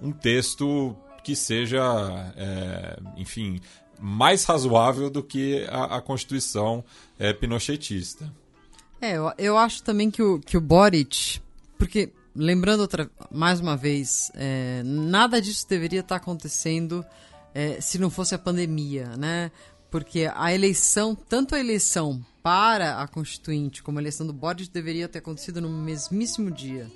[0.00, 0.94] um texto
[1.24, 1.82] que seja,
[2.36, 3.60] é, enfim,
[3.98, 6.84] mais razoável do que a, a Constituição
[7.18, 8.32] é, pinochetista.
[9.00, 11.40] É, eu, eu acho também que o, que o Boric.
[11.78, 17.04] Porque lembrando outra, mais uma vez, é, nada disso deveria estar acontecendo
[17.54, 19.50] é, se não fosse a pandemia, né?
[19.90, 25.08] Porque a eleição, tanto a eleição para a Constituinte como a eleição do Boric deveria
[25.08, 26.86] ter acontecido no mesmíssimo dia.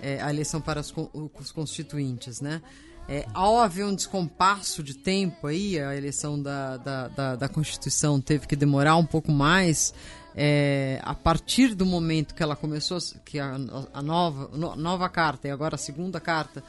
[0.00, 2.60] É, a eleição para os, os constituintes, né?
[3.08, 8.20] É, ao haver um descompasso de tempo aí, a eleição da, da, da, da Constituição
[8.20, 9.94] teve que demorar um pouco mais
[10.34, 13.54] é, a partir do momento que ela começou, que a,
[13.94, 16.62] a nova, nova carta e agora a segunda carta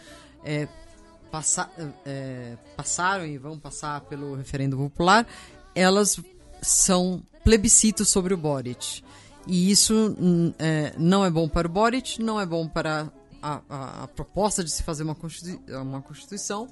[0.46, 0.68] é,
[1.30, 1.70] passa,
[2.06, 5.28] é, passaram e vão passar pelo referendo popular,
[5.78, 6.20] elas
[6.62, 9.04] são plebiscitos sobre o Boric.
[9.46, 13.62] E isso hum, é, não é bom para o Boric, não é bom para a,
[13.70, 15.16] a, a proposta de se fazer uma,
[15.82, 16.68] uma Constituição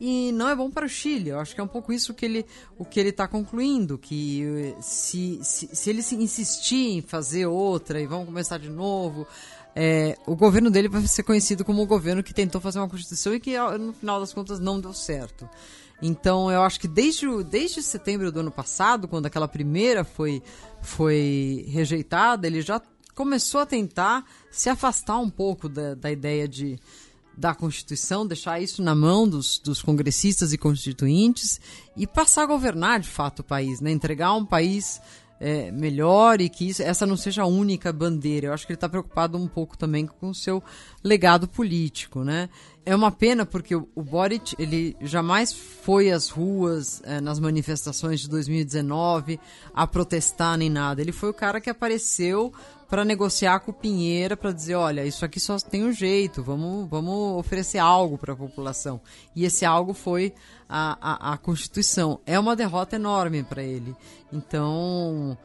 [0.00, 1.30] e não é bom para o Chile.
[1.30, 2.44] Eu acho que é um pouco isso que ele,
[2.76, 8.00] o que ele está concluindo, que eh, se, se, se ele insistir em fazer outra
[8.00, 9.26] e vamos começar de novo,
[9.74, 13.34] é, o governo dele vai ser conhecido como o governo que tentou fazer uma constituição
[13.34, 15.48] e que no final das contas não deu certo.
[16.00, 20.42] Então eu acho que desde, desde setembro do ano passado, quando aquela primeira foi,
[20.80, 22.80] foi rejeitada, ele já
[23.14, 26.78] começou a tentar se afastar um pouco da, da ideia de,
[27.36, 31.60] da Constituição, deixar isso na mão dos, dos congressistas e constituintes
[31.96, 33.90] e passar a governar de fato o país, né?
[33.90, 35.00] entregar um país
[35.40, 38.48] é, melhor e que isso, essa não seja a única bandeira.
[38.48, 40.62] Eu acho que ele está preocupado um pouco também com o seu
[41.02, 42.48] legado político, né?
[42.88, 48.30] É uma pena porque o, Boric ele jamais foi às ruas é, nas manifestações de
[48.30, 49.38] 2019
[49.74, 51.02] a protestar nem nada.
[51.02, 52.50] Ele foi o cara que apareceu
[52.88, 56.88] para negociar com o Pinheira para dizer, olha, isso aqui só tem um jeito, vamos,
[56.88, 59.02] vamos oferecer algo para a população.
[59.36, 60.32] E esse algo foi
[60.66, 62.20] a, a, a Constituição.
[62.24, 63.94] É uma derrota enorme para ele.
[64.32, 65.36] Então,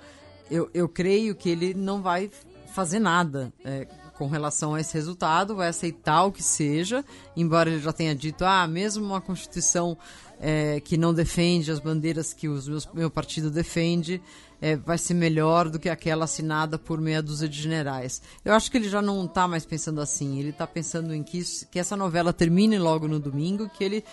[0.49, 2.31] eu, eu creio que ele não vai
[2.73, 3.85] fazer nada é,
[4.23, 7.03] com relação a esse resultado, vai aceitar o que seja,
[7.35, 9.97] embora ele já tenha dito, ah, mesmo uma Constituição
[10.39, 12.57] é, que não defende as bandeiras que o
[12.93, 14.21] meu partido defende
[14.61, 18.21] é, vai ser melhor do que aquela assinada por meia dúzia de generais.
[18.45, 20.39] Eu acho que ele já não está mais pensando assim.
[20.39, 24.05] Ele está pensando em que, isso, que essa novela termine logo no domingo, que ele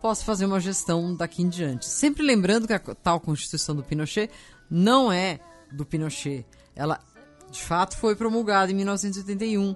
[0.00, 1.86] possa fazer uma gestão daqui em diante.
[1.86, 4.30] Sempre lembrando que a tal Constituição do Pinochet
[4.70, 5.40] não é
[5.72, 6.46] do Pinochet.
[6.76, 7.00] Ela,
[7.56, 9.74] de fato, foi promulgada em 1981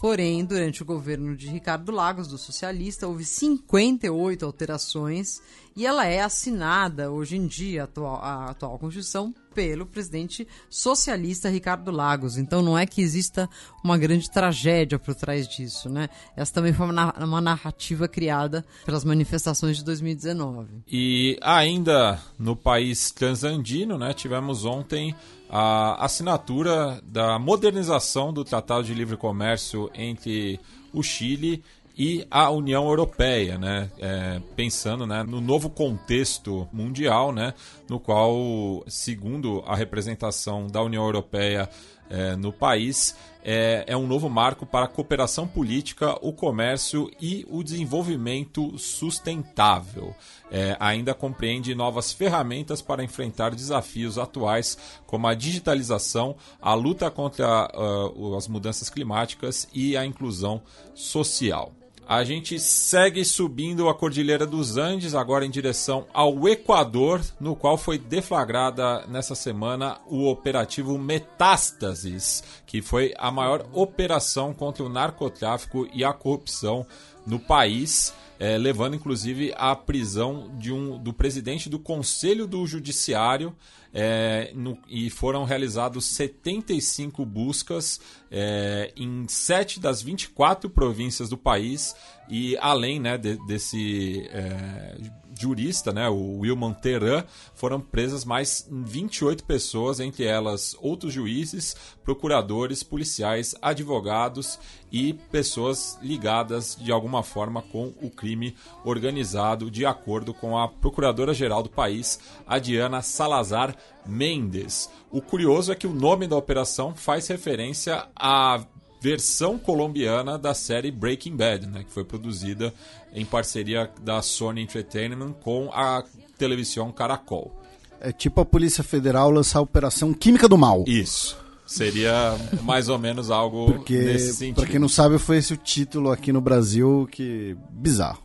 [0.00, 5.42] Porém, durante o governo de Ricardo Lagos, do socialista, houve 58 alterações
[5.76, 11.50] e ela é assinada hoje em dia, a atual, a atual Constituição, pelo presidente socialista
[11.50, 12.38] Ricardo Lagos.
[12.38, 13.46] Então não é que exista
[13.84, 16.08] uma grande tragédia por trás disso, né?
[16.34, 20.66] Essa também foi uma, narrativa criada pelas manifestações de 2019.
[20.90, 25.14] E ainda no país transandino, né, tivemos ontem
[25.50, 30.58] a assinatura da modernização do Tratado de Livre Comércio entre
[30.90, 31.62] o Chile
[32.00, 33.90] e a União Europeia, né?
[33.98, 37.52] É, pensando né, no novo contexto mundial, né,
[37.90, 41.68] no qual, segundo a representação da União Europeia
[42.08, 43.14] é, no país,
[43.44, 50.14] é, é um novo marco para a cooperação política, o comércio e o desenvolvimento sustentável.
[50.50, 57.70] É, ainda compreende novas ferramentas para enfrentar desafios atuais, como a digitalização, a luta contra
[57.74, 60.62] uh, as mudanças climáticas e a inclusão
[60.94, 61.74] social.
[62.10, 67.78] A gente segue subindo a Cordilheira dos Andes, agora em direção ao Equador, no qual
[67.78, 75.88] foi deflagrada nessa semana o operativo Metástases, que foi a maior operação contra o narcotráfico
[75.94, 76.84] e a corrupção
[77.24, 78.12] no país.
[78.42, 83.54] É, levando inclusive à prisão de um, do presidente do Conselho do Judiciário,
[83.92, 91.94] é, no, e foram realizados 75 buscas é, em 7 das 24 províncias do país.
[92.28, 94.96] E além né, de, desse é,
[95.40, 102.82] jurista, né, o Wilman Teran, foram presas mais 28 pessoas, entre elas outros juízes, procuradores,
[102.82, 104.58] policiais, advogados
[104.92, 108.54] e pessoas ligadas de alguma forma com o crime
[108.84, 114.90] organizado, de acordo com a procuradora-geral do país, a Diana Salazar Mendes.
[115.10, 118.64] O curioso é que o nome da operação faz referência à
[119.00, 122.72] versão colombiana da série Breaking Bad, né, que foi produzida
[123.14, 126.04] em parceria da Sony Entertainment com a
[126.38, 127.52] televisão Caracol.
[128.00, 130.84] É tipo a Polícia Federal lançar a Operação Química do Mal.
[130.86, 131.38] Isso.
[131.66, 134.56] Seria mais ou menos algo Porque, nesse sentido.
[134.56, 138.22] Pra quem não sabe, foi esse o título aqui no Brasil, que bizarro.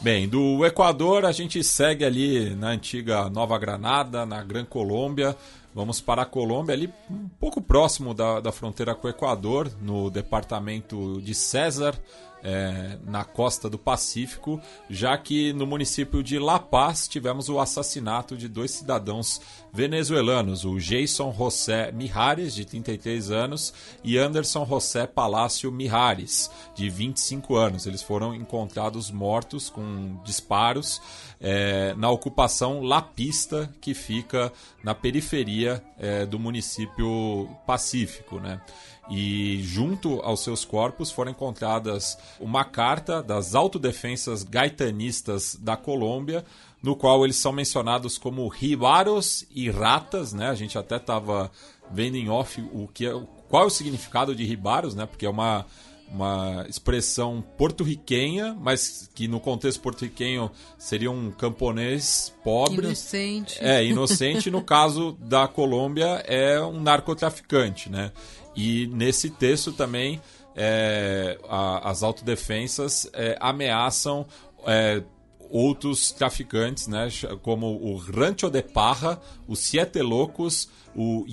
[0.00, 5.34] Bem, do Equador a gente segue ali na antiga Nova Granada, na Gran Colômbia.
[5.74, 10.10] Vamos para a Colômbia, ali um pouco próximo da, da fronteira com o Equador, no
[10.10, 11.98] departamento de César
[12.42, 18.36] é, na costa do Pacífico, já que no município de La Paz tivemos o assassinato
[18.36, 19.40] de dois cidadãos
[19.72, 27.56] venezuelanos, o Jason José Mijares, de 33 anos, e Anderson José Palácio Mijares, de 25
[27.56, 27.86] anos.
[27.86, 31.02] Eles foram encontrados mortos com disparos
[31.40, 38.40] é, na ocupação Lapista, que fica na periferia é, do município Pacífico.
[38.40, 38.60] Né?
[39.08, 46.44] E junto aos seus corpos foram encontradas uma carta das autodefensas gaitanistas da Colômbia,
[46.82, 50.48] no qual eles são mencionados como ribaros e ratas, né?
[50.48, 51.50] A gente até estava
[51.90, 53.12] vendo em off o que é,
[53.48, 55.06] qual é o significado de ribaros, né?
[55.06, 55.66] Porque é uma
[56.10, 62.86] uma expressão porto-riquenha, mas que no contexto porto-riquenho seria um camponês pobre.
[62.86, 63.58] Inocente.
[63.60, 64.50] É, inocente.
[64.50, 68.12] no caso da Colômbia, é um narcotraficante, né?
[68.54, 70.20] E nesse texto também
[70.54, 74.26] é, a, as autodefensas é, ameaçam
[74.66, 75.02] é,
[75.50, 77.08] outros traficantes, né,
[77.42, 81.24] como o Rancho de Parra, os Siete Loucos, o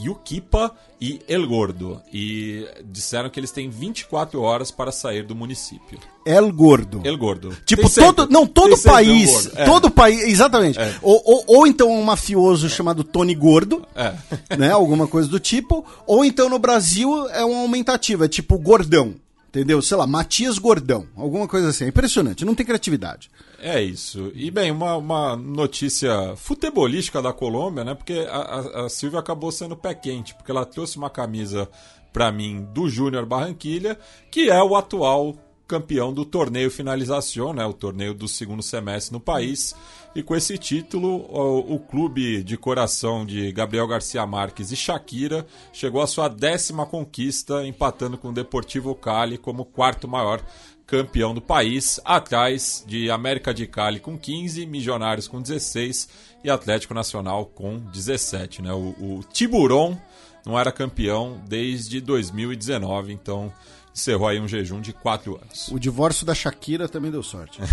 [0.00, 2.00] Yukipa e El Gordo.
[2.12, 5.98] E disseram que eles têm 24 horas para sair do município.
[6.24, 7.00] El Gordo.
[7.04, 7.56] El Gordo.
[7.64, 8.28] Tipo, todo.
[8.28, 9.50] Não, todo país.
[9.54, 9.64] É.
[9.64, 10.22] Todo país.
[10.24, 10.78] Exatamente.
[10.78, 10.94] É.
[11.00, 12.70] Ou, ou, ou, então um mafioso é.
[12.70, 13.86] chamado Tony Gordo.
[13.94, 14.14] É.
[14.56, 14.70] Né?
[14.70, 15.84] Alguma coisa do tipo.
[16.06, 18.24] Ou então no Brasil é um aumentativo.
[18.24, 19.14] É tipo Gordão.
[19.48, 19.80] Entendeu?
[19.80, 21.06] Sei lá, Matias Gordão.
[21.16, 21.84] Alguma coisa assim.
[21.84, 22.44] É impressionante.
[22.44, 23.30] Não tem criatividade.
[23.58, 24.30] É isso.
[24.34, 27.94] E bem, uma, uma notícia futebolística da Colômbia, né?
[27.94, 31.68] Porque a, a, Silvia acabou sendo pé quente, porque ela trouxe uma camisa
[32.12, 33.98] para mim do Júnior Barranquilha,
[34.30, 35.34] que é o atual
[35.68, 39.74] campeão do torneio Finalização, né, o torneio do segundo semestre no país.
[40.14, 45.46] E com esse título, o, o, clube de coração de Gabriel Garcia Marques e Shakira
[45.70, 50.42] chegou à sua décima conquista, empatando com o Deportivo Cali como quarto maior
[50.86, 56.08] campeão do país, atrás de América de Cali com 15, Milionários com 16
[56.42, 58.62] e Atlético Nacional com 17.
[58.62, 58.72] Né?
[58.72, 59.98] O, o Tiburon
[60.46, 63.52] não era campeão desde 2019, então
[63.98, 65.68] encerrou aí um jejum de quatro anos.
[65.72, 67.60] O divórcio da Shakira também deu sorte.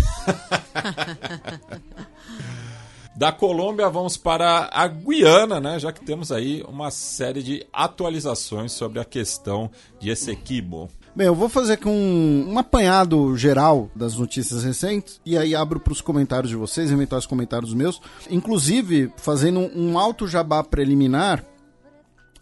[3.16, 5.78] Da Colômbia vamos para a Guiana, né?
[5.78, 10.90] Já que temos aí uma série de atualizações sobre a questão de Essequibo.
[11.14, 15.80] Bem, eu vou fazer aqui um, um apanhado geral das notícias recentes e aí abro
[15.80, 18.02] para os comentários de vocês, eventuais comentários meus.
[18.30, 21.42] Inclusive, fazendo um alto jabá preliminar,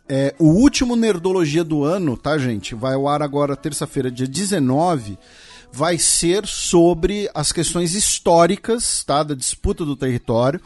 [0.08, 2.74] é, o último Nerdologia do ano, tá, gente?
[2.74, 5.18] Vai ao ar agora, terça-feira, dia 19
[5.73, 10.60] vai ser sobre as questões históricas tá, da disputa do território.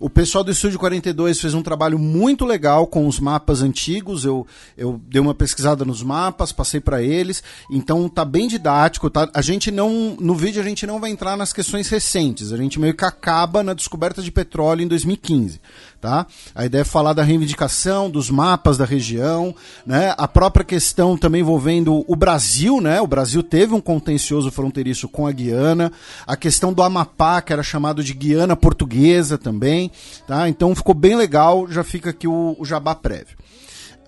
[0.00, 4.24] O pessoal do Estúdio 42 fez um trabalho muito legal com os mapas antigos.
[4.24, 7.42] Eu, eu dei uma pesquisada nos mapas, passei para eles.
[7.70, 9.10] Então tá bem didático.
[9.10, 9.28] Tá?
[9.34, 10.16] A gente não.
[10.18, 12.50] No vídeo a gente não vai entrar nas questões recentes.
[12.50, 15.60] A gente meio que acaba na descoberta de petróleo em 2015.
[16.00, 16.26] Tá?
[16.54, 19.54] A ideia é falar da reivindicação, dos mapas da região,
[19.84, 20.14] né?
[20.16, 23.02] a própria questão também envolvendo o Brasil, né?
[23.02, 25.92] o Brasil teve um contencioso fronteiriço com a Guiana,
[26.26, 29.90] a questão do Amapá, que era chamado de Guiana Portuguesa também,
[30.26, 30.48] tá?
[30.48, 33.36] então ficou bem legal, já fica aqui o, o jabá prévio.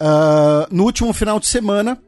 [0.00, 1.98] Uh, no último final de semana,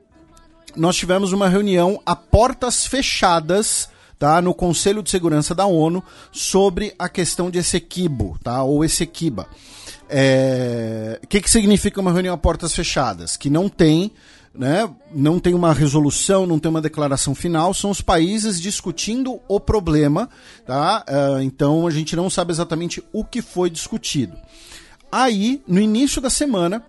[0.74, 3.88] nós tivemos uma reunião a portas fechadas
[4.18, 6.02] tá, no Conselho de Segurança da ONU
[6.32, 9.46] sobre a questão de Essequibo, tá, ou Essequiba.
[10.08, 11.20] É...
[11.22, 13.36] O que, que significa uma reunião a portas fechadas?
[13.36, 14.12] Que não tem
[14.54, 19.58] né, não tem uma resolução, não tem uma declaração final, são os países discutindo o
[19.58, 20.30] problema,
[20.64, 21.04] tá?
[21.08, 24.36] Uh, então a gente não sabe exatamente o que foi discutido.
[25.10, 26.84] Aí, no início da semana,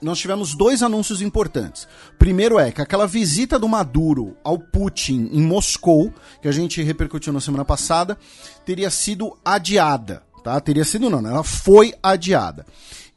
[0.00, 1.88] nós tivemos dois anúncios importantes.
[2.18, 7.32] Primeiro é que aquela visita do Maduro ao Putin em Moscou, que a gente repercutiu
[7.32, 8.16] na semana passada,
[8.64, 10.58] teria sido adiada tá?
[10.60, 11.30] Teria sido não, né?
[11.30, 12.64] ela foi adiada.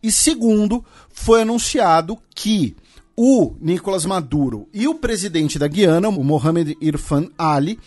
[0.04, 2.76] E segundo, foi anunciado que
[3.16, 7.80] o Nicolas Maduro e o presidente da Guiana, o Mohamed Irfan Ali,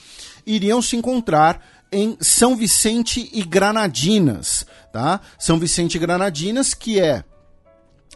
[0.46, 1.60] iriam se encontrar
[1.92, 5.20] em São Vicente e Granadinas, tá?
[5.38, 7.24] São Vicente e Granadinas, que é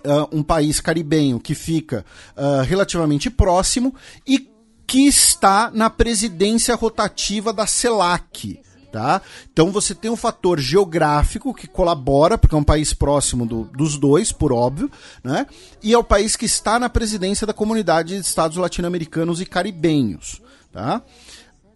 [0.05, 2.05] uh, um país caribenho que fica
[2.37, 3.95] uh, relativamente próximo
[4.27, 4.49] e
[4.87, 8.61] que está na presidência rotativa da CELAC,
[8.91, 9.21] Tá?
[9.53, 13.99] Então você tem um fator geográfico que colabora, porque é um país próximo do, dos
[13.99, 14.91] dois, por óbvio,
[15.23, 15.47] né?
[15.83, 20.41] e é o país que está na presidência da comunidade de estados latino-americanos e caribenhos.
[20.73, 21.03] Tá?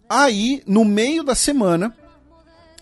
[0.09, 1.95] Aí, no meio da semana,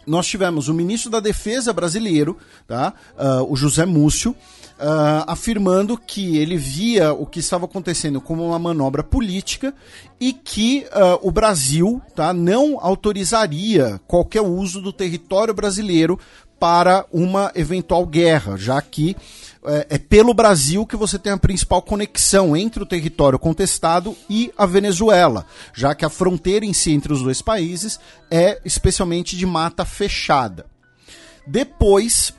[0.07, 2.37] nós tivemos o ministro da Defesa brasileiro,
[2.67, 2.93] tá?
[3.17, 4.35] Uh, o José Múcio,
[4.81, 9.73] uh, afirmando que ele via o que estava acontecendo como uma manobra política
[10.19, 16.19] e que uh, o Brasil tá, não autorizaria qualquer uso do território brasileiro
[16.59, 19.15] para uma eventual guerra, já que
[19.63, 24.51] é, é, pelo Brasil que você tem a principal conexão entre o território contestado e
[24.57, 29.45] a Venezuela, já que a fronteira em si entre os dois países é especialmente de
[29.45, 30.65] mata fechada.
[31.45, 32.33] Depois,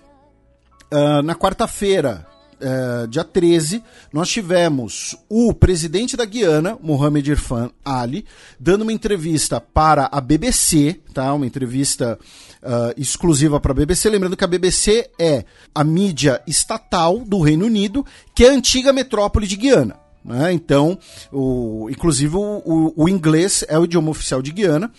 [0.92, 2.26] uh, na quarta-feira,
[2.62, 3.82] uh, dia 13,
[4.12, 8.24] nós tivemos o presidente da Guiana, Mohamed Irfan Ali,
[8.58, 11.34] dando uma entrevista para a BBC, tá?
[11.34, 12.18] Uma entrevista
[12.62, 14.08] uh, exclusiva para a BBC.
[14.08, 18.92] Lembrando que a BBC é a mídia estatal do Reino Unido, que é a antiga
[18.92, 19.96] metrópole de Guiana.
[20.24, 20.52] Né?
[20.52, 20.98] Então,
[21.32, 24.90] o, inclusive o, o, o inglês é o idioma oficial de Guiana.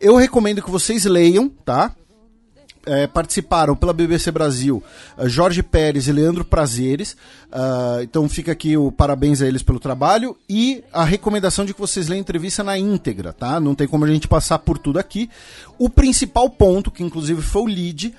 [0.00, 1.94] Eu recomendo que vocês leiam, tá?
[2.86, 4.82] É, participaram pela BBC Brasil
[5.16, 7.16] uh, Jorge Pérez e Leandro Prazeres.
[7.52, 11.80] Uh, então fica aqui o parabéns a eles pelo trabalho e a recomendação de que
[11.80, 13.60] vocês leiam a entrevista na íntegra, tá?
[13.60, 15.30] Não tem como a gente passar por tudo aqui.
[15.78, 18.14] O principal ponto, que inclusive foi o lead,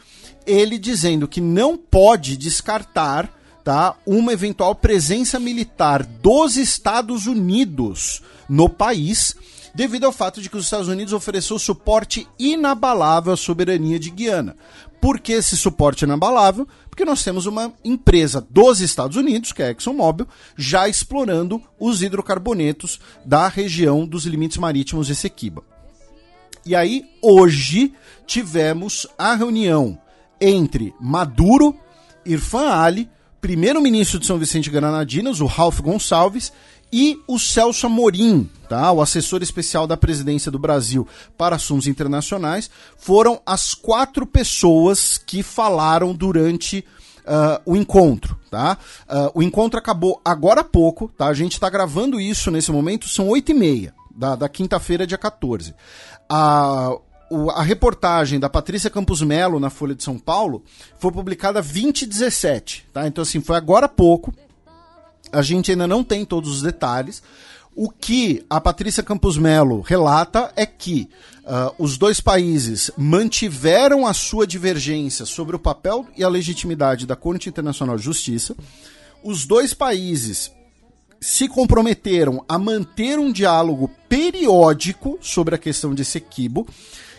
[0.45, 3.29] ele dizendo que não pode descartar
[3.63, 9.35] tá, uma eventual presença militar dos Estados Unidos no país
[9.73, 14.55] devido ao fato de que os Estados Unidos ofereceu suporte inabalável à soberania de Guiana.
[15.01, 16.67] Por que esse suporte inabalável?
[16.89, 22.01] Porque nós temos uma empresa dos Estados Unidos, que é a ExxonMobil, já explorando os
[22.01, 25.63] hidrocarbonetos da região dos limites marítimos de Sequiba.
[26.65, 27.93] E aí, hoje,
[28.25, 29.99] tivemos a reunião
[30.39, 31.75] entre Maduro,
[32.25, 33.09] Irfan Ali,
[33.41, 36.53] primeiro-ministro de São Vicente Granadinas, o Ralph Gonçalves,
[36.93, 38.91] e o Celso Amorim, tá?
[38.91, 45.41] o assessor especial da presidência do Brasil para assuntos internacionais, foram as quatro pessoas que
[45.41, 46.85] falaram durante
[47.21, 48.37] uh, o encontro.
[48.51, 48.77] Tá?
[49.09, 51.25] Uh, o encontro acabou agora há pouco, tá?
[51.25, 53.91] a gente está gravando isso nesse momento, são oito e meia.
[54.15, 55.73] da, da quinta-feira, dia 14.
[56.29, 56.95] A,
[57.27, 60.63] o, a reportagem da Patrícia Campos Melo na Folha de São Paulo
[60.99, 63.07] foi publicada 2017, tá?
[63.07, 64.31] Então, assim, foi agora há pouco.
[65.33, 67.21] A gente ainda não tem todos os detalhes.
[67.75, 71.09] O que a Patrícia Campos Melo relata é que
[71.43, 77.15] uh, os dois países mantiveram a sua divergência sobre o papel e a legitimidade da
[77.15, 78.55] Corte Internacional de Justiça.
[79.23, 80.51] Os dois países
[81.19, 86.67] se comprometeram a manter um diálogo periódico sobre a questão desse equibo,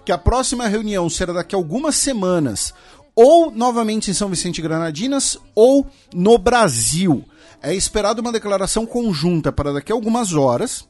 [0.05, 2.73] que a próxima reunião será daqui a algumas semanas,
[3.17, 7.25] ou novamente em São Vicente Granadinas, ou no Brasil
[7.65, 10.87] é esperado uma declaração conjunta para daqui a algumas horas.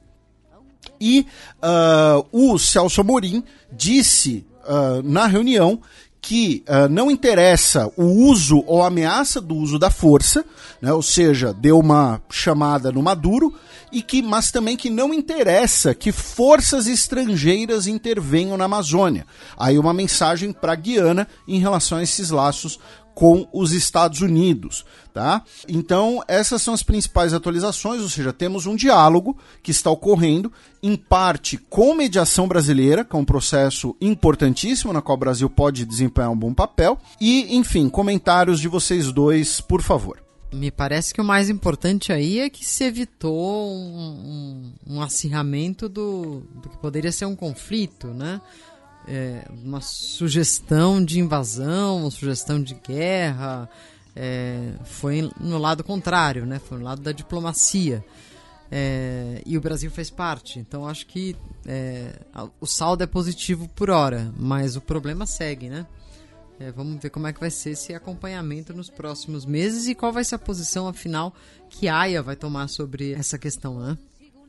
[1.01, 1.27] E
[1.63, 5.81] uh, o Celso Amorim disse uh, na reunião
[6.21, 10.45] que uh, não interessa o uso ou ameaça do uso da força,
[10.81, 13.55] né, ou seja, deu uma chamada no Maduro,
[13.93, 19.27] e que, mas também que não interessa que forças estrangeiras intervenham na Amazônia.
[19.57, 22.81] Aí uma mensagem para Guiana em relação a esses laços
[23.15, 25.43] com os Estados Unidos, tá?
[25.69, 30.53] Então, essas são as principais atualizações, ou seja, temos um diálogo que está ocorrendo,
[30.83, 35.85] em parte com mediação brasileira, que é um processo importantíssimo na qual o Brasil pode
[35.85, 40.25] desempenhar um bom papel, e, enfim, comentários de vocês dois, por favor.
[40.53, 45.89] Me parece que o mais importante aí é que se evitou um, um, um acirramento
[45.89, 48.41] do, do que poderia ser um conflito, né?
[49.07, 53.69] É, uma sugestão de invasão, uma sugestão de guerra,
[54.17, 56.59] é, foi no lado contrário, né?
[56.59, 58.05] Foi no lado da diplomacia.
[58.71, 60.59] É, e o Brasil fez parte.
[60.59, 62.13] Então acho que é,
[62.61, 65.87] o saldo é positivo por hora, mas o problema segue, né?
[66.59, 70.13] É, vamos ver como é que vai ser esse acompanhamento nos próximos meses e qual
[70.13, 71.35] vai ser a posição afinal
[71.69, 73.99] que a AIA vai tomar sobre essa questão, né?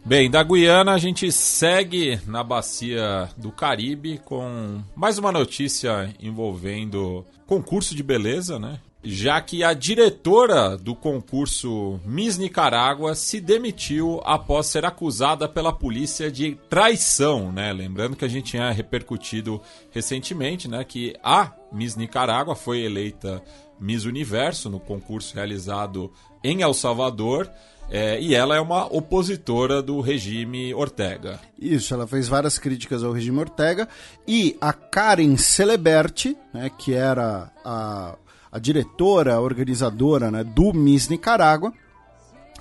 [0.06, 7.26] Bem, da Guiana a gente segue na bacia do Caribe com mais uma notícia envolvendo
[7.48, 8.80] concurso de beleza, né?
[9.04, 16.32] Já que a diretora do concurso Miss Nicarágua se demitiu após ser acusada pela polícia
[16.32, 17.74] de traição, né?
[17.74, 23.44] Lembrando que a gente tinha repercutido recentemente, né, que a Miss Nicarágua foi eleita
[23.80, 27.50] Miss Universo no concurso realizado em El Salvador
[27.90, 31.40] é, e ela é uma opositora do regime Ortega.
[31.60, 33.88] Isso, ela fez várias críticas ao regime Ortega.
[34.28, 38.16] E a Karen Celeberti, né, que era a,
[38.52, 41.74] a diretora, a organizadora né, do Miss Nicarágua,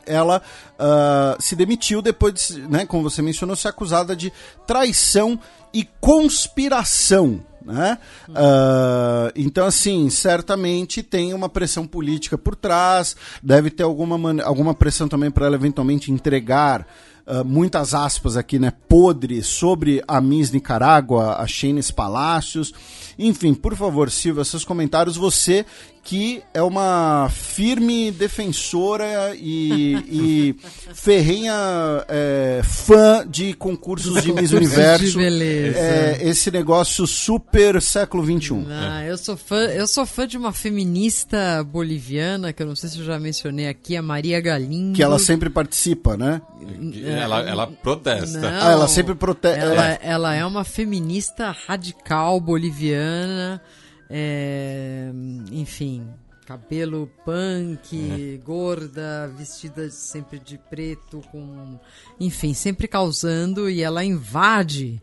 [0.06, 0.42] ela
[0.74, 4.30] uh, se demitiu depois, de, né, como você mencionou, ser acusada de
[4.66, 5.40] traição
[5.72, 7.98] e conspiração né?
[8.28, 15.08] Uh, então, assim, certamente tem uma pressão política por trás, deve ter alguma, alguma pressão
[15.08, 16.86] também para ela eventualmente entregar.
[17.26, 18.70] Uh, muitas aspas aqui, né?
[18.86, 22.74] Podre sobre a Miss Nicarágua, a Sheines Palácios.
[23.18, 25.16] Enfim, por favor, Silvia, seus comentários.
[25.16, 25.64] Você
[26.04, 30.56] que é uma firme defensora e, e
[30.92, 31.54] ferrenha
[32.06, 35.12] é, fã de concursos de Miss Universo.
[35.12, 35.78] De beleza.
[35.78, 38.66] É, esse negócio super século XXI.
[38.68, 42.90] Ah, eu, sou fã, eu sou fã de uma feminista boliviana, que eu não sei
[42.90, 44.94] se eu já mencionei aqui, a Maria Galindo.
[44.94, 46.42] Que ela sempre participa, né?
[47.02, 48.40] Ela, ela protesta.
[48.40, 49.58] Não, ah, ela sempre protesta.
[49.58, 53.62] Ela, ela é uma feminista radical boliviana
[54.16, 55.10] é,
[55.50, 56.06] enfim,
[56.46, 58.36] cabelo punk, é.
[58.36, 61.80] gorda, vestida sempre de preto, com.
[62.20, 65.02] Enfim, sempre causando e ela invade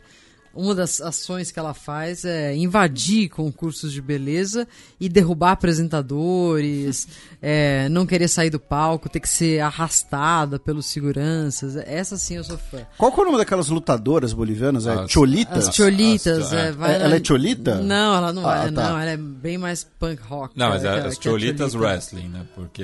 [0.54, 4.68] uma das ações que ela faz é invadir concursos de beleza
[5.00, 7.08] e derrubar apresentadores,
[7.42, 11.76] é, não querer sair do palco, ter que ser arrastada pelos seguranças.
[11.76, 12.86] Essa sim eu sou fã.
[12.98, 14.88] Qual é o nome daquelas lutadoras bolivianas?
[14.88, 15.70] É as, Cholitas?
[15.70, 16.52] As Cholitas.
[16.54, 17.76] é, vai, ela, ela é Cholita?
[17.76, 18.90] Não, ela não ah, é, tá.
[18.90, 20.58] não, ela é bem mais punk rock.
[20.58, 22.46] Não, mas é, as Cholitas Wrestling, né?
[22.56, 22.84] Porque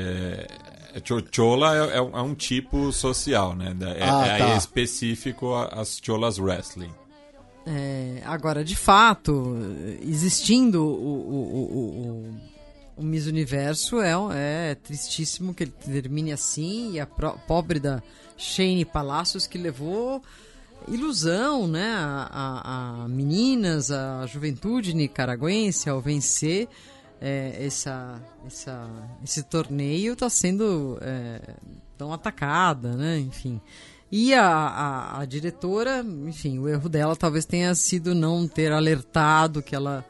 [1.31, 3.75] Chola é, é, um tipo social, né?
[3.97, 4.55] É, ah, é tá.
[4.55, 6.91] específico as Cholas Wrestling.
[7.69, 9.57] É, agora, de fato,
[10.01, 12.31] existindo o, o,
[12.95, 16.93] o, o, Miss Universo, é, é tristíssimo que ele termine assim.
[16.93, 18.01] E a pro, pobre da
[18.37, 20.23] Shane Palacios que levou
[20.87, 26.69] ilusão né, a, a, meninas, a juventude nicaragüense ao vencer
[27.19, 28.89] é, essa, essa,
[29.23, 31.55] esse torneio está sendo é,
[31.97, 33.19] tão atacada, né?
[33.19, 33.59] Enfim.
[34.11, 39.61] E a, a, a, diretora, enfim, o erro dela talvez tenha sido não ter alertado
[39.61, 40.05] que ela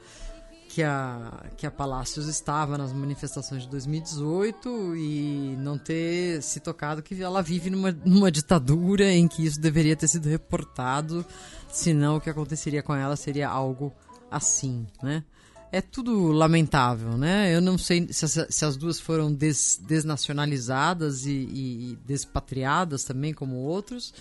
[0.77, 7.01] que a, que a Palácios estava nas manifestações de 2018 e não ter se tocado
[7.01, 11.25] que ela vive numa, numa ditadura em que isso deveria ter sido reportado,
[11.67, 13.91] senão o que aconteceria com ela seria algo
[14.29, 15.23] assim, né?
[15.71, 17.53] É tudo lamentável, né?
[17.53, 23.33] Eu não sei se as, se as duas foram des, desnacionalizadas e, e, despatriadas também,
[23.33, 24.13] como outros.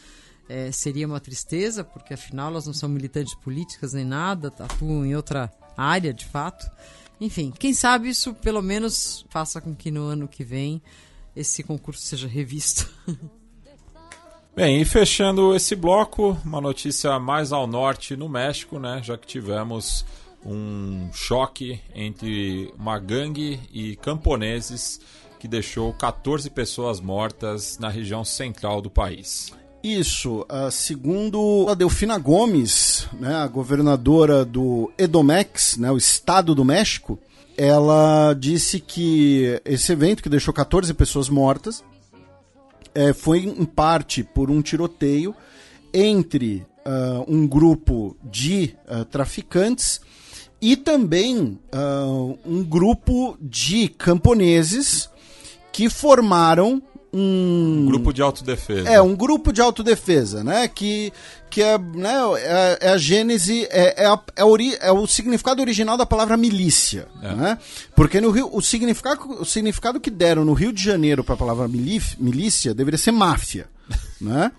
[0.49, 5.15] É, seria uma tristeza, porque afinal elas não são militantes políticas nem nada, atuam em
[5.15, 6.69] outra área de fato.
[7.21, 10.83] Enfim, quem sabe isso pelo menos faça com que no ano que vem
[11.35, 12.89] esse concurso seja revisto.
[14.55, 19.03] Bem, e fechando esse bloco, uma notícia mais ao norte no México, né?
[19.03, 20.03] Já que tivemos
[20.47, 25.01] um choque entre uma gangue e camponeses
[25.39, 29.53] que deixou 14 pessoas mortas na região central do país.
[29.83, 36.65] Isso, uh, segundo a Delfina Gomes, né, a governadora do Edomex, né, o estado do
[36.65, 37.19] México,
[37.57, 41.85] ela disse que esse evento, que deixou 14 pessoas mortas,
[42.95, 45.35] é, foi em parte por um tiroteio
[45.93, 50.01] entre uh, um grupo de uh, traficantes
[50.61, 51.59] e também
[52.45, 55.11] um grupo de camponeses
[55.73, 56.83] que formaram
[57.19, 58.89] um grupo de autodefesa.
[58.91, 60.69] É, um grupo de autodefesa, né?
[60.69, 61.11] Que,
[61.49, 65.63] que é, né, é, é a gênese, é, é, a, é, ori, é, o significado
[65.63, 67.35] original da palavra milícia, é.
[67.35, 67.59] né?
[67.95, 71.39] Porque no Rio, o significado, o significado que deram no Rio de Janeiro para a
[71.39, 73.67] palavra milícia deveria ser máfia,
[74.21, 74.53] né?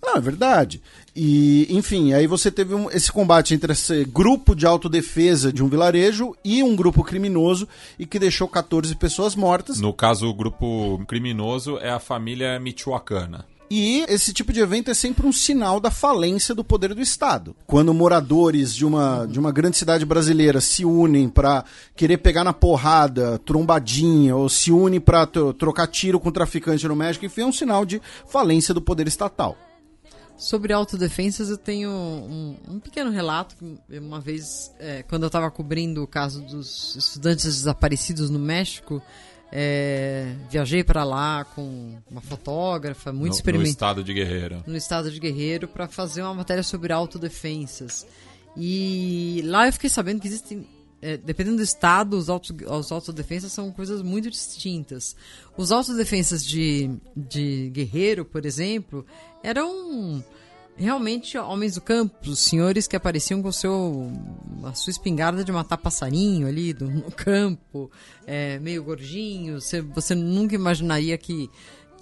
[0.00, 0.80] Não, é verdade.
[1.16, 5.68] E, enfim, aí você teve um, esse combate entre esse grupo de autodefesa de um
[5.68, 7.66] vilarejo e um grupo criminoso
[7.98, 9.80] e que deixou 14 pessoas mortas.
[9.80, 13.46] No caso, o grupo criminoso é a família Michoacana.
[13.70, 17.56] E esse tipo de evento é sempre um sinal da falência do poder do Estado.
[17.66, 21.64] Quando moradores de uma, de uma grande cidade brasileira se unem para
[21.96, 27.24] querer pegar na porrada, trombadinha, ou se unem para trocar tiro com traficante no México,
[27.24, 29.56] enfim, é um sinal de falência do poder estatal.
[30.36, 33.56] Sobre autodefensas, eu tenho um, um pequeno relato.
[33.90, 39.02] Uma vez, é, quando eu estava cobrindo o caso dos estudantes desaparecidos no México,
[39.50, 43.64] é, viajei para lá com uma fotógrafa muito experimentada.
[43.64, 44.64] No estado de Guerreiro.
[44.66, 48.06] No estado de Guerreiro, para fazer uma matéria sobre autodefensas.
[48.56, 50.66] E lá eu fiquei sabendo que existem
[51.06, 55.14] é, dependendo do estado, os, auto, os autodefensas são coisas muito distintas.
[55.56, 59.06] Os autodefensas de, de guerreiro, por exemplo,
[59.40, 60.24] eram
[60.76, 64.10] realmente homens do campo, senhores que apareciam com seu,
[64.64, 67.88] a sua espingarda de matar passarinho ali do, no campo,
[68.26, 69.60] é, meio gordinho.
[69.60, 71.48] Você, você nunca imaginaria que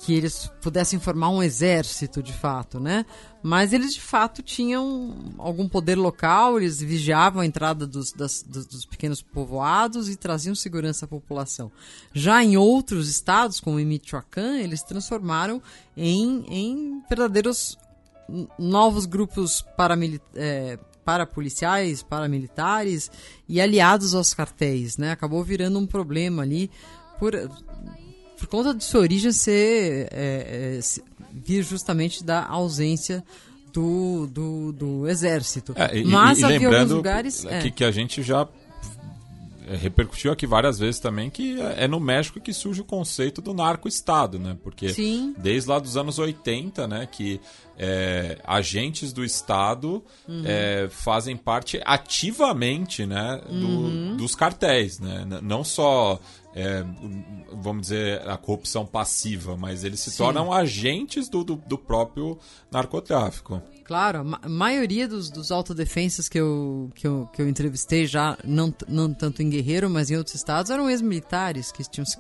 [0.01, 3.07] que eles pudessem formar um exército de fato, né?
[3.43, 8.67] Mas eles de fato tinham algum poder local, eles vigiavam a entrada dos, das, dos,
[8.67, 11.71] dos, pequenos povoados e traziam segurança à população.
[12.13, 15.63] Já em outros estados, como em Michoacán, eles transformaram
[15.97, 17.79] em, em verdadeiros
[18.59, 23.11] novos grupos paramili é, parapoliciais, paramilitares
[23.49, 25.13] e aliados aos cartéis, né?
[25.13, 26.71] Acabou virando um problema ali
[27.19, 27.35] por
[28.45, 30.81] por conta de sua origem ser é, é,
[31.33, 33.25] vir justamente da ausência
[33.73, 35.73] do, do, do exército.
[35.77, 37.71] É, e, Mas e, havia alguns lugares que, é.
[37.71, 38.47] que a gente já
[39.67, 43.55] é, repercutiu aqui várias vezes também que é no México que surge o conceito do
[43.55, 44.57] narco-estado, né?
[44.63, 45.35] Porque Sim.
[45.39, 47.41] desde lá dos anos 80, né, que
[47.79, 50.43] é, agentes do Estado uhum.
[50.45, 54.17] é, fazem parte ativamente, né, do, uhum.
[54.17, 55.27] dos cartéis, né?
[55.43, 56.21] Não só
[56.55, 56.85] é,
[57.53, 60.19] vamos dizer, a corrupção passiva, mas eles se Sim.
[60.19, 62.39] tornam agentes do, do, do, próprio
[62.71, 63.61] narcotráfico.
[63.85, 68.73] Claro, a maioria dos, dos autodefensas que eu, que, eu, que eu entrevistei já, não,
[68.87, 72.17] não tanto em Guerreiro, mas em outros estados, eram ex-militares que tinham se,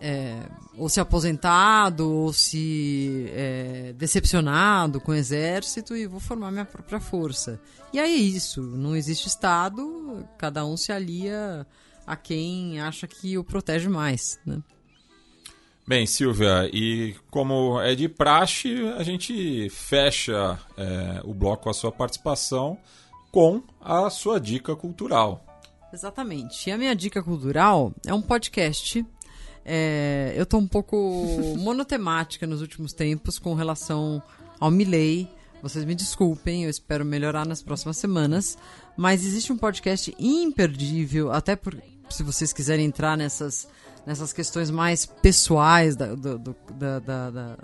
[0.00, 0.34] é,
[0.76, 6.98] ou se aposentado ou se é, decepcionado com o exército e vou formar minha própria
[6.98, 7.60] força.
[7.92, 11.66] E aí é isso, não existe Estado, cada um se alia
[12.06, 14.62] a quem acha que o protege mais, né?
[15.86, 21.74] Bem, Silvia, e como é de praxe, a gente fecha é, o bloco com a
[21.74, 22.78] sua participação
[23.32, 25.44] com a sua dica cultural.
[25.92, 26.68] Exatamente.
[26.68, 29.04] E a minha dica cultural é um podcast.
[29.64, 30.96] É, eu estou um pouco
[31.58, 34.22] monotemática nos últimos tempos com relação
[34.60, 35.28] ao Milley.
[35.62, 38.58] Vocês me desculpem, eu espero melhorar nas próximas semanas.
[38.96, 41.74] Mas existe um podcast imperdível, até por,
[42.10, 43.68] se vocês quiserem entrar nessas
[44.06, 47.58] nessas questões mais pessoais da, do, do, da, da, da,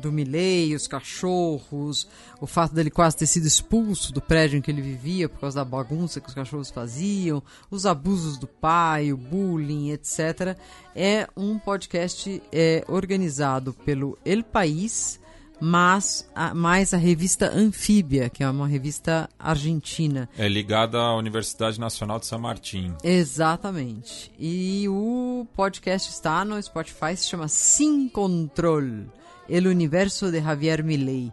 [0.00, 2.08] do Milley, os cachorros,
[2.40, 5.56] o fato dele quase ter sido expulso do prédio em que ele vivia por causa
[5.56, 10.56] da bagunça que os cachorros faziam, os abusos do pai, o bullying, etc.
[10.94, 15.20] É um podcast é, organizado pelo El País,
[15.64, 20.28] mas a, mais a revista Anfíbia, que é uma revista argentina.
[20.36, 22.92] É ligada à Universidade Nacional de San Martín.
[23.04, 24.32] Exatamente.
[24.36, 29.06] E o podcast está no Spotify, se chama Sin Control,
[29.48, 31.30] El Universo de Javier Milei.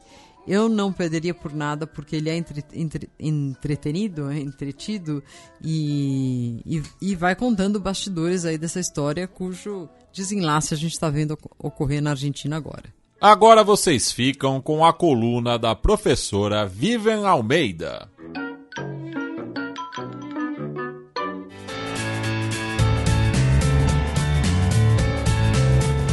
[0.48, 5.24] Eu não perderia por nada, porque ele é entre, entre, entretenido, é entretido
[5.60, 11.36] e, e, e, vai contando bastidores aí dessa história, cujo desenlace a gente está vendo
[11.58, 12.99] ocorrer na Argentina agora.
[13.22, 18.10] Agora vocês ficam com a coluna da professora Vivian Almeida.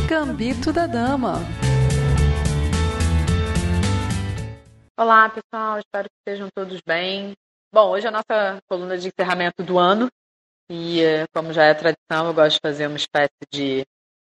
[0.08, 1.34] Gambito da Dama.
[4.98, 7.34] Olá, pessoal, espero que estejam todos bem.
[7.72, 10.08] Bom, hoje é a nossa coluna de encerramento do ano
[10.68, 13.86] e, eh, como já é tradição, eu gosto de fazer uma espécie de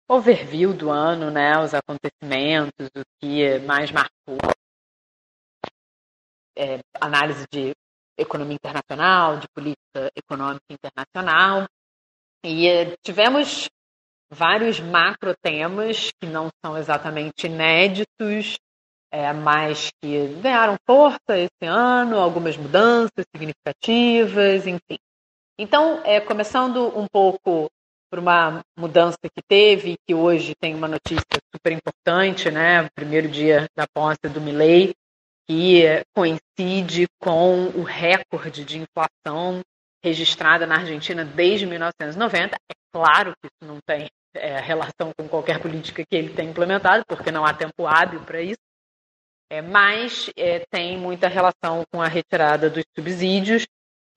[0.07, 4.37] overview do ano, né, os acontecimentos, o que mais marcou,
[6.57, 7.73] é, análise de
[8.17, 11.67] economia internacional, de política econômica internacional.
[12.43, 13.67] E é, tivemos
[14.29, 18.57] vários macro temas que não são exatamente inéditos,
[19.11, 24.97] é, mas que ganharam força esse ano, algumas mudanças significativas, enfim.
[25.57, 27.69] Então, é, começando um pouco
[28.15, 32.83] por uma mudança que teve, que hoje tem uma notícia super importante, né?
[32.83, 34.93] O primeiro dia da posse do Milley,
[35.45, 35.83] que
[36.15, 39.59] coincide com o recorde de inflação
[40.01, 42.55] registrada na Argentina desde 1990.
[42.55, 47.03] É claro que isso não tem é, relação com qualquer política que ele tem implementado,
[47.05, 48.63] porque não há tempo hábil para isso.
[49.51, 53.67] É, mas é, tem muita relação com a retirada dos subsídios,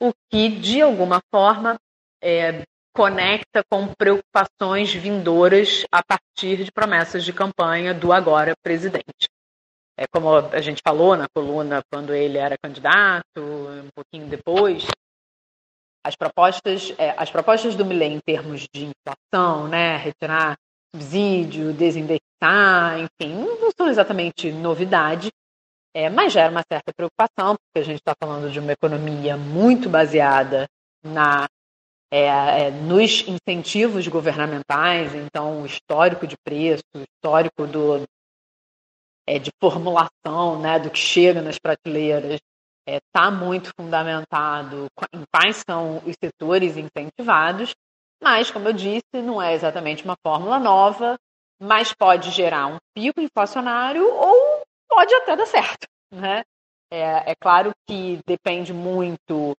[0.00, 1.76] o que, de alguma forma,
[2.22, 2.62] é,
[2.98, 9.28] conecta com preocupações vindouras a partir de promessas de campanha do agora presidente.
[9.96, 14.84] É como a gente falou na coluna quando ele era candidato, um pouquinho depois,
[16.04, 20.56] as propostas, é, as propostas do Milley em termos de inflação, né, retirar
[20.92, 25.30] subsídio, desindexar, enfim, não são exatamente novidade,
[25.94, 29.88] é, mas gera uma certa preocupação, porque a gente está falando de uma economia muito
[29.88, 30.66] baseada
[31.04, 31.46] na
[32.10, 38.04] é, é, nos incentivos governamentais, então o histórico de preço, histórico do,
[39.26, 42.40] é, de formulação né, do que chega nas prateleiras
[42.86, 47.74] está é, muito fundamentado em quais são os setores incentivados,
[48.22, 51.16] mas, como eu disse, não é exatamente uma fórmula nova,
[51.60, 55.86] mas pode gerar um pico inflacionário ou pode até dar certo.
[56.10, 56.42] Né?
[56.90, 59.54] É, é claro que depende muito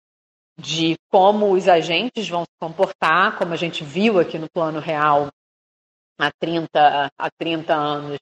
[0.59, 5.29] de como os agentes vão se comportar, como a gente viu aqui no plano real
[6.19, 8.19] há 30, há 30 anos,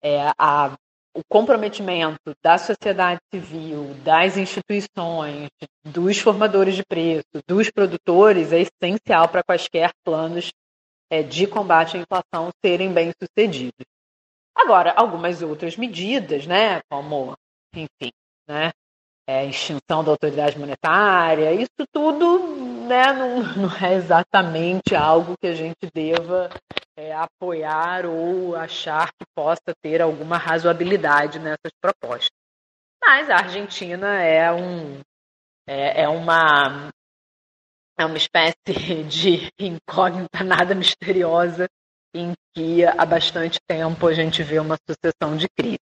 [0.00, 0.76] é, a,
[1.12, 5.48] o comprometimento da sociedade civil, das instituições,
[5.84, 10.52] dos formadores de preço, dos produtores é essencial para quaisquer planos
[11.10, 13.84] é, de combate à inflação serem bem sucedidos.
[14.54, 17.34] Agora, algumas outras medidas, né, como,
[17.74, 18.12] enfim,
[18.48, 18.70] né,
[19.26, 22.38] é, extinção da autoridade monetária, isso tudo
[22.86, 26.50] né, não, não, é exatamente algo que a gente deva
[26.96, 32.30] é, apoiar ou achar que possa ter alguma razoabilidade nessas propostas.
[33.02, 35.00] Mas a Argentina é, um,
[35.66, 36.90] é, é uma
[37.98, 38.54] é uma espécie
[39.08, 41.68] de incógnita nada misteriosa
[42.14, 45.78] em que há bastante tempo a gente vê uma sucessão de crises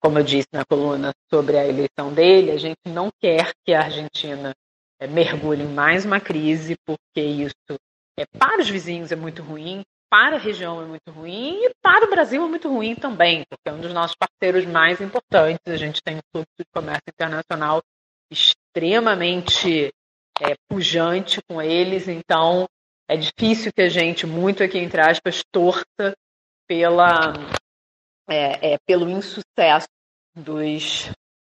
[0.00, 3.84] como eu disse na coluna sobre a eleição dele, a gente não quer que a
[3.84, 4.54] Argentina
[4.98, 7.78] é, mergulhe em mais uma crise, porque isso
[8.18, 12.06] é, para os vizinhos é muito ruim, para a região é muito ruim e para
[12.06, 15.60] o Brasil é muito ruim também, porque é um dos nossos parceiros mais importantes.
[15.66, 17.80] A gente tem um fluxo de comércio internacional
[18.30, 19.90] extremamente
[20.40, 22.66] é, pujante com eles, então
[23.08, 26.14] é difícil que a gente, muito aqui entre aspas, torça
[26.66, 27.32] pela
[28.30, 29.88] é, é, pelo insucesso
[30.36, 31.10] dos,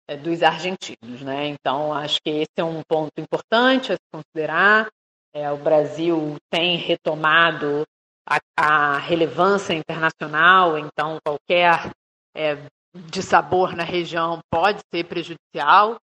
[0.08, 1.22] é, dos argentinos.
[1.22, 1.48] Né?
[1.48, 4.90] Então, acho que esse é um ponto importante a se considerar.
[5.34, 7.84] É, o Brasil tem retomado
[8.28, 11.92] a, a, relevância internacional, então qualquer
[12.36, 12.58] é,
[12.94, 15.98] dissabor na região pode ser prejudicial.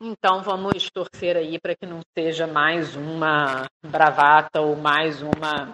[0.00, 5.72] Então vamos torcer aí para que não seja mais uma bravata ou mais uma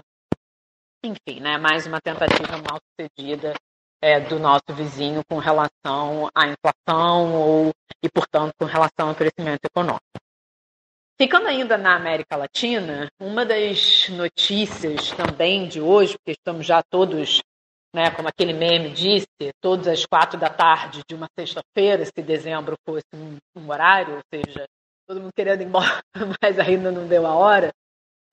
[1.02, 3.54] enfim, né, mais uma tentativa mal sucedida
[4.00, 9.64] é, do nosso vizinho com relação à inflação ou, e, portanto, com relação ao crescimento
[9.64, 10.02] econômico.
[11.20, 17.40] Ficando ainda na América Latina, uma das notícias também de hoje, porque estamos já todos,
[17.92, 19.26] né, como aquele meme disse,
[19.60, 24.22] todas as quatro da tarde de uma sexta-feira, se dezembro fosse um, um, horário, ou
[24.32, 24.64] seja,
[25.08, 26.00] todo mundo querendo ir embora,
[26.40, 27.72] mas ainda não deu a hora,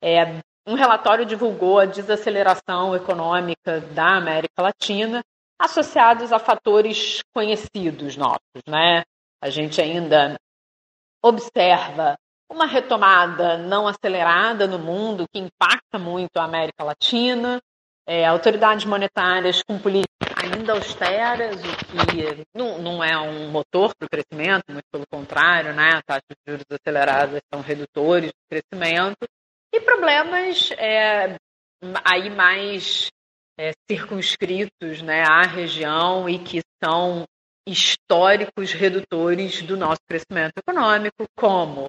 [0.00, 5.24] é, um relatório divulgou a desaceleração econômica da América Latina
[5.58, 9.02] associados a fatores conhecidos nossos, né?
[9.40, 10.36] A gente ainda
[11.22, 12.16] observa
[12.50, 17.60] uma retomada não acelerada no mundo que impacta muito a América Latina,
[18.06, 20.06] é, autoridades monetárias com políticas
[20.36, 25.74] ainda austeras, o que não, não é um motor para o crescimento, muito pelo contrário,
[25.74, 26.00] né?
[26.06, 29.26] Taxas de juros aceleradas são redutores do crescimento,
[29.74, 31.36] e problemas é,
[32.04, 33.10] aí mais
[33.58, 37.24] é, circunscritos né, à região e que são
[37.66, 41.88] históricos redutores do nosso crescimento econômico, como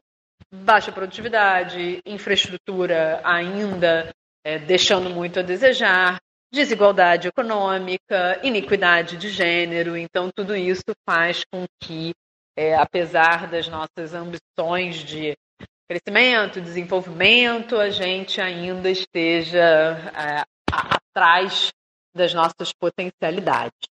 [0.52, 4.12] baixa produtividade, infraestrutura ainda
[4.46, 6.18] é, deixando muito a desejar,
[6.52, 9.96] desigualdade econômica, iniquidade de gênero.
[9.98, 12.14] Então, tudo isso faz com que,
[12.58, 15.36] é, apesar das nossas ambições de
[15.88, 21.72] crescimento, desenvolvimento, a gente ainda esteja é, atrás
[22.16, 23.88] das nossas potencialidades.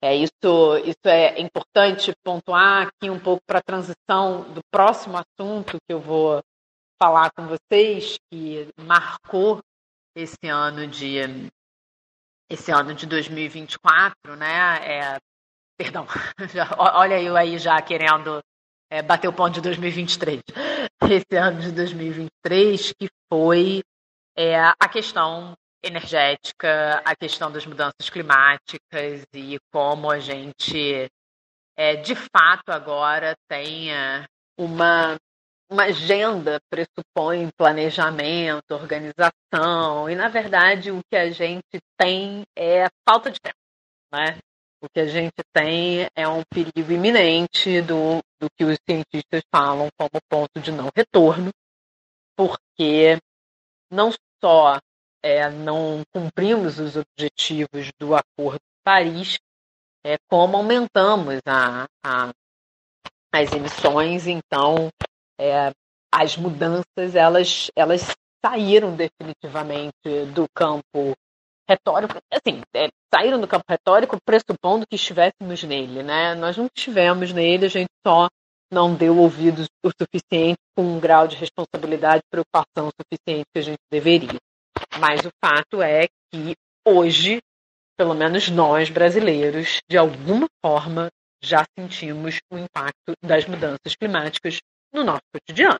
[0.00, 5.76] É, isso, isso é importante pontuar aqui um pouco para a transição do próximo assunto
[5.86, 6.40] que eu vou
[7.00, 9.60] falar com vocês, que marcou
[10.16, 11.18] esse ano de
[12.50, 14.78] esse ano de 2024, né?
[14.82, 15.18] É,
[15.76, 16.06] perdão,
[16.54, 18.40] já, olha eu aí já querendo
[18.90, 20.40] é, bater o ponto de 2023.
[21.10, 23.82] Esse ano de 2023 que foi
[24.38, 31.10] é, a questão energética, a questão das mudanças climáticas e como a gente,
[31.76, 35.16] é, de fato, agora tenha uma,
[35.68, 43.32] uma agenda, pressupõe planejamento, organização, e, na verdade, o que a gente tem é falta
[43.32, 43.56] de tempo.
[44.12, 44.38] Né?
[44.80, 49.88] O que a gente tem é um perigo iminente do, do que os cientistas falam
[49.98, 51.50] como ponto de não retorno,
[52.36, 53.18] porque
[53.90, 54.78] não só
[55.22, 59.38] é, não cumprimos os objetivos do Acordo de Paris,
[60.04, 62.32] é, como aumentamos a, a,
[63.32, 64.88] as emissões, então
[65.38, 65.72] é,
[66.12, 71.14] as mudanças elas, elas saíram definitivamente do campo
[71.68, 76.34] retórico, assim, é, saíram do campo retórico pressupondo que estivéssemos nele, né?
[76.34, 78.28] Nós não estivemos nele, a gente só
[78.70, 83.62] não deu ouvidos o suficiente com um grau de responsabilidade e preocupação suficiente que a
[83.62, 84.38] gente deveria.
[84.98, 86.54] Mas o fato é que
[86.86, 87.40] hoje,
[87.96, 91.08] pelo menos nós brasileiros, de alguma forma,
[91.42, 94.58] já sentimos o impacto das mudanças climáticas
[94.92, 95.78] no nosso cotidiano.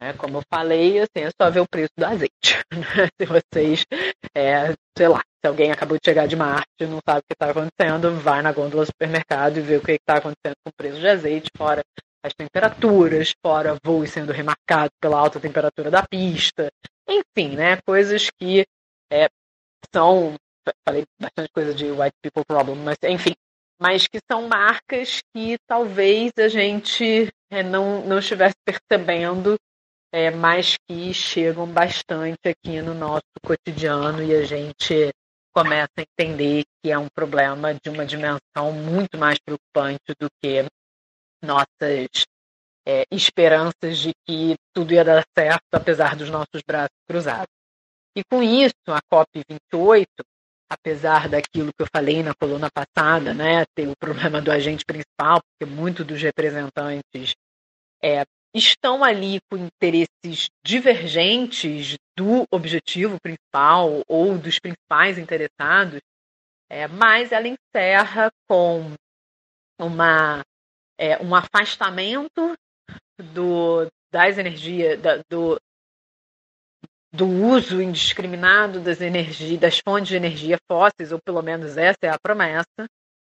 [0.00, 2.62] É, como eu falei, assim, é só ver o preço do azeite.
[3.20, 3.86] Se vocês,
[4.34, 7.34] é, sei lá, se alguém acabou de chegar de Marte e não sabe o que
[7.34, 10.76] está acontecendo, vai na gôndola do supermercado e vê o que está acontecendo com o
[10.76, 11.82] preço de azeite, fora
[12.24, 16.70] as temperaturas, fora voos sendo remarcados pela alta temperatura da pista,
[17.06, 17.76] enfim, né?
[17.82, 18.64] Coisas que
[19.12, 19.28] é,
[19.92, 20.34] são.
[20.88, 23.34] Falei bastante coisa de white people problem, mas enfim.
[23.78, 29.56] Mas que são marcas que talvez a gente é, não, não estivesse percebendo,
[30.14, 35.10] é, mas que chegam bastante aqui no nosso cotidiano e a gente
[35.52, 40.64] começa a entender que é um problema de uma dimensão muito mais preocupante do que
[41.42, 42.06] nossas
[42.86, 47.52] é, esperanças de que tudo ia dar certo, apesar dos nossos braços cruzados.
[48.16, 50.06] E com isso, a COP28,
[50.70, 55.40] apesar daquilo que eu falei na coluna passada, né, ter o problema do agente principal,
[55.42, 57.34] porque muitos dos representantes
[58.00, 58.22] é,
[58.54, 66.00] estão ali com interesses divergentes do objetivo principal ou dos principais interessados,
[66.70, 68.92] é, mas ela encerra com
[69.78, 70.42] uma,
[70.96, 72.54] é, um afastamento
[73.18, 75.60] do, das energias, da, do,
[77.12, 82.08] do uso indiscriminado das energias, das fontes de energia fósseis, ou pelo menos essa é
[82.08, 82.86] a promessa,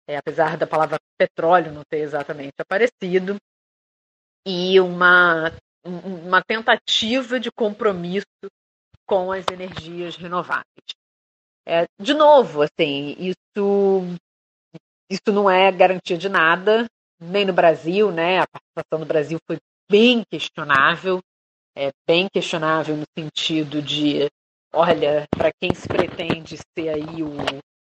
[0.07, 3.37] é, apesar da palavra petróleo não ter exatamente aparecido,
[4.45, 5.51] e uma,
[5.83, 8.25] uma tentativa de compromisso
[9.05, 10.65] com as energias renováveis.
[11.67, 14.01] É, de novo, assim, isso,
[15.09, 16.85] isso não é garantia de nada,
[17.19, 18.39] nem no Brasil, né?
[18.39, 19.57] A participação do Brasil foi
[19.89, 21.19] bem questionável,
[21.75, 24.27] é bem questionável no sentido de
[24.75, 27.31] olha, para quem se pretende ser aí o,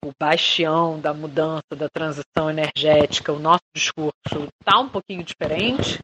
[0.06, 5.99] o bastião da mudança, da transição energética, o nosso discurso está um pouquinho diferente,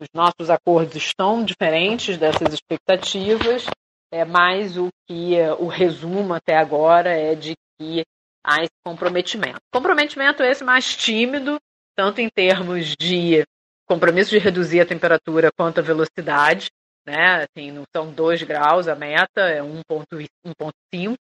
[0.00, 3.66] os nossos acordos estão diferentes dessas expectativas,
[4.12, 8.04] é, mas o que o resumo até agora é de que
[8.44, 9.58] há esse comprometimento.
[9.72, 11.58] Comprometimento esse mais tímido,
[11.96, 13.44] tanto em termos de
[13.86, 16.68] compromisso de reduzir a temperatura quanto a velocidade,
[17.06, 17.44] né?
[17.44, 21.14] Assim, não são 2 graus a meta, é 1,5.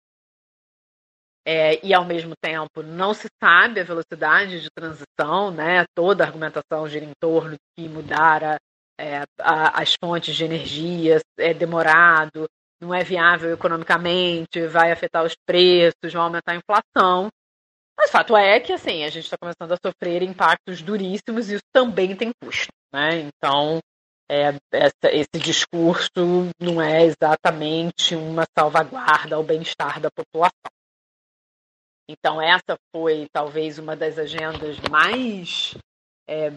[1.47, 5.85] É, e ao mesmo tempo não se sabe a velocidade de transição, né?
[5.95, 8.57] Toda a argumentação gira em torno de que mudar a,
[8.99, 12.47] é, a, as fontes de energia é demorado,
[12.81, 17.29] não é viável economicamente, vai afetar os preços, vai aumentar a inflação.
[17.97, 21.55] Mas o fato é que assim, a gente está começando a sofrer impactos duríssimos e
[21.55, 22.71] isso também tem custo.
[22.91, 23.19] Né?
[23.19, 23.79] Então,
[24.29, 30.74] é, essa, esse discurso não é exatamente uma salvaguarda ao bem-estar da população.
[32.09, 35.75] Então, essa foi talvez uma das agendas mais
[36.29, 36.51] é,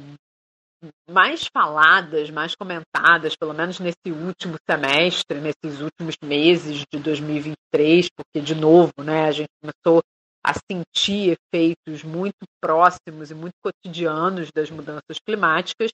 [1.10, 8.40] mais faladas, mais comentadas, pelo menos nesse último semestre, nesses últimos meses de 2023, porque,
[8.40, 10.02] de novo, né, a gente começou
[10.44, 15.90] a sentir efeitos muito próximos e muito cotidianos das mudanças climáticas,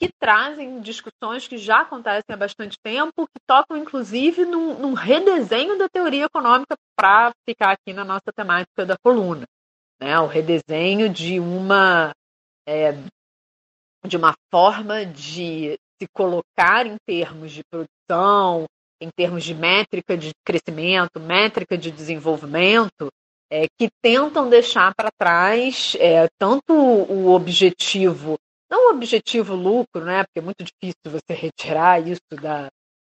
[0.00, 5.76] que trazem discussões que já acontecem há bastante tempo, que tocam, inclusive, num, num redesenho
[5.76, 9.44] da teoria econômica para ficar aqui na nossa temática da coluna.
[10.00, 10.18] Né?
[10.20, 12.12] O redesenho de uma
[12.66, 12.92] é,
[14.06, 18.66] de uma forma de se colocar em termos de produção,
[19.00, 23.08] em termos de métrica de crescimento, métrica de desenvolvimento,
[23.50, 28.36] é, que tentam deixar para trás é, tanto o objetivo,
[28.70, 32.68] não o objetivo lucro, né, porque é muito difícil você retirar isso da,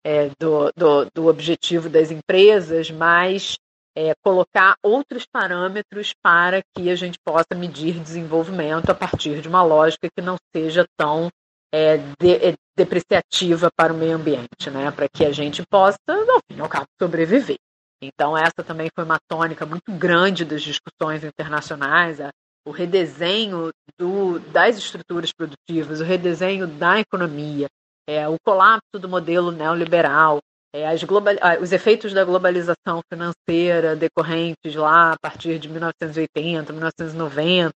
[0.04, 3.58] é, do, do, do, objetivo das empresas, mas
[3.96, 9.64] é, colocar outros parâmetros para que a gente possa medir desenvolvimento a partir de uma
[9.64, 11.30] lógica que não seja tão
[11.72, 14.92] é, de, é, depreciativa para o meio ambiente, né?
[14.92, 17.58] para que a gente possa, ao fim e ao cabo, sobreviver.
[18.02, 22.32] Então, essa também foi uma tônica muito grande das discussões internacionais, a,
[22.70, 27.66] o redesenho do, das estruturas produtivas, o redesenho da economia,
[28.08, 30.38] é, o colapso do modelo neoliberal,
[30.72, 37.74] é, global, os efeitos da globalização financeira decorrentes lá a partir de 1980, 1990,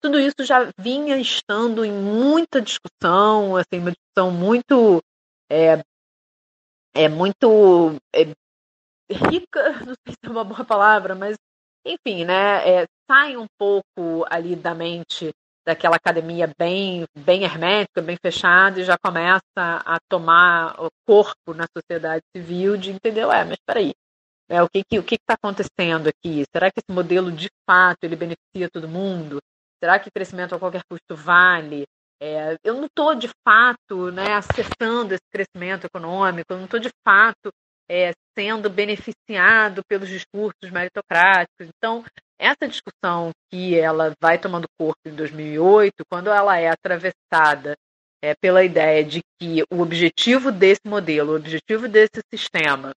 [0.00, 5.02] tudo isso já vinha estando em muita discussão, assim, uma discussão muito
[5.50, 5.82] é,
[6.94, 8.32] é muito é,
[9.10, 11.36] rica, não sei se é uma boa palavra, mas
[11.86, 15.30] enfim, né, é, sai um pouco ali da mente
[15.66, 22.22] daquela academia bem, bem hermética, bem fechada, e já começa a tomar corpo na sociedade
[22.36, 23.92] civil de entender, é, mas peraí,
[24.48, 26.44] né, o que que o que está acontecendo aqui?
[26.54, 29.38] Será que esse modelo de fato ele beneficia todo mundo?
[29.82, 31.84] Será que crescimento a qualquer custo vale?
[32.22, 36.90] É, eu não estou de fato né, acessando esse crescimento econômico, eu não estou de
[37.04, 37.50] fato
[37.88, 41.68] é, sendo beneficiado pelos discursos meritocráticos.
[41.76, 42.04] Então,
[42.38, 47.74] essa discussão que ela vai tomando corpo em 2008, quando ela é atravessada
[48.22, 52.92] é, pela ideia de que o objetivo desse modelo, o objetivo desse sistema,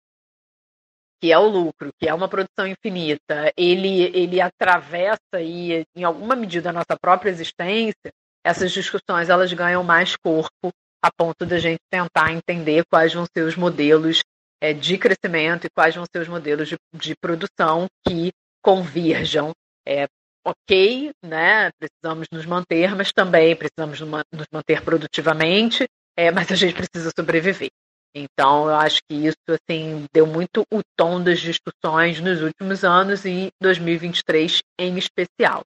[1.22, 6.36] que é o lucro, que é uma produção infinita, ele, ele atravessa aí, em alguma
[6.36, 8.12] medida, a nossa própria existência,
[8.44, 10.72] essas discussões elas ganham mais corpo
[11.04, 14.22] a ponto da gente tentar entender quais vão ser os modelos
[14.62, 19.52] é, de crescimento e quais vão ser os modelos de, de produção que convirjam.
[19.88, 20.08] É,
[20.46, 21.72] ok, né?
[21.80, 27.70] Precisamos nos manter, mas também precisamos nos manter produtivamente, é, mas a gente precisa sobreviver.
[28.14, 33.24] Então, eu acho que isso assim deu muito o tom das discussões nos últimos anos
[33.24, 35.64] e 2023 em especial.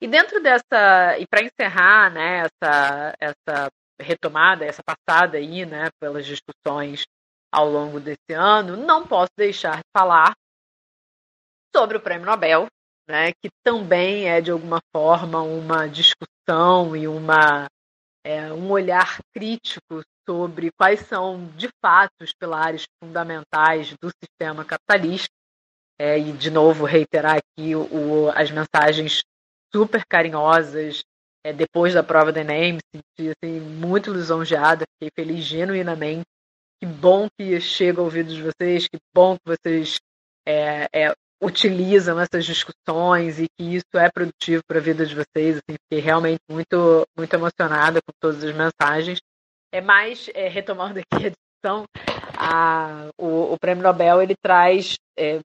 [0.00, 6.26] E dentro dessa, e para encerrar, né, essa, essa retomada, essa passada aí, né, pelas
[6.26, 7.04] discussões
[7.54, 10.34] ao longo desse ano, não posso deixar de falar
[11.74, 12.66] sobre o Prêmio Nobel,
[13.08, 17.66] né, que também é de alguma forma uma discussão e uma
[18.26, 25.28] é, um olhar crítico sobre quais são de fato os pilares fundamentais do sistema capitalista.
[25.96, 29.22] É, e de novo reiterar aqui o, as mensagens
[29.72, 31.02] super carinhosas
[31.44, 36.24] é, depois da prova do Enem, me senti assim, muito lisonjeada, fiquei feliz genuinamente
[36.84, 39.96] que bom que chega ao ouvido de vocês, que bom que vocês
[40.46, 45.56] é, é, utilizam essas discussões e que isso é produtivo para a vida de vocês.
[45.56, 49.18] Assim, fiquei realmente muito, muito emocionada com todas as mensagens.
[49.72, 51.84] É mais, é, retomando aqui a discussão,
[52.36, 55.40] a, o, o, prêmio Nobel ele traz é,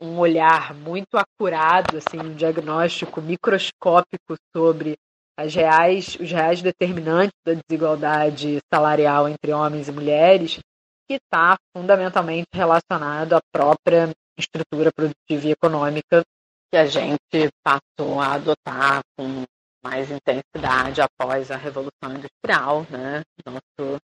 [0.00, 4.94] um olhar muito acurado, assim, um diagnóstico microscópico sobre
[5.36, 10.60] as reais, os reais determinantes da desigualdade salarial entre homens e mulheres,
[11.08, 16.22] que está fundamentalmente relacionado à própria estrutura produtiva e econômica
[16.70, 19.44] que a gente passou a adotar com
[19.82, 23.98] mais intensidade após a Revolução Industrial, né, nosso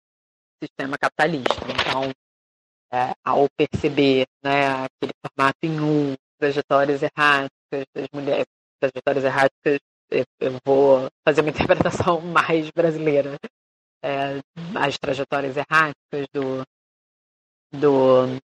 [0.63, 1.61] sistema capitalista.
[1.69, 2.11] Então,
[2.93, 8.47] é, ao perceber né, aquele formato em um, trajetórias erráticas das mulheres,
[8.81, 9.79] trajetórias erráticas,
[10.41, 13.37] eu vou fazer uma interpretação mais brasileira.
[14.05, 14.41] É,
[14.75, 16.63] as trajetórias erráticas do,
[17.73, 18.39] do,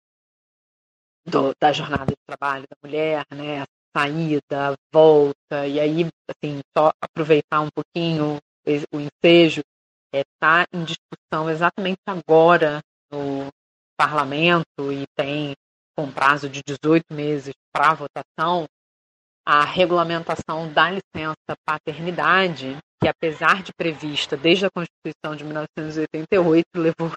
[1.26, 6.60] do, da jornada de trabalho da mulher, né, a saída, a volta, e aí, assim,
[6.76, 8.38] só aproveitar um pouquinho
[8.92, 9.62] o ensejo,
[10.12, 13.48] está é, tá em discussão exatamente agora no
[13.96, 15.54] parlamento e tem
[15.96, 18.66] com prazo de 18 meses para votação
[19.46, 27.12] a regulamentação da licença paternidade, que apesar de prevista desde a Constituição de 1988, levou,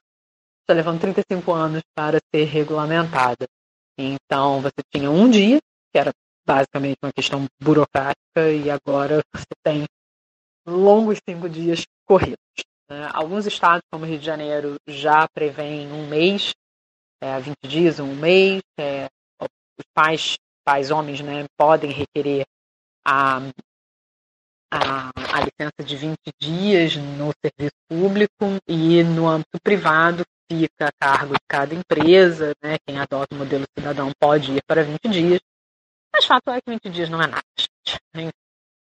[0.67, 3.48] está levando 35 anos para ser regulamentada.
[3.98, 5.60] Então, você tinha um dia,
[5.92, 6.12] que era
[6.46, 9.85] basicamente uma questão burocrática, e agora você tem
[10.67, 12.38] longos cinco dias corridos.
[12.90, 13.10] Né?
[13.14, 16.53] Alguns estados, como Rio de Janeiro, já prevêem um mês,
[17.22, 18.62] é, 20 dias, um mês.
[18.78, 19.08] É,
[19.40, 20.35] os pais
[20.66, 22.46] pais homens né, podem requerer
[23.06, 23.38] a,
[24.69, 30.92] a, a, licença de 20 dias no serviço público e no âmbito privado fica a
[30.92, 35.40] cargo de cada empresa, né, quem adota o modelo cidadão pode ir para 20 dias,
[36.13, 37.44] mas fato é que 20 dias não é nada.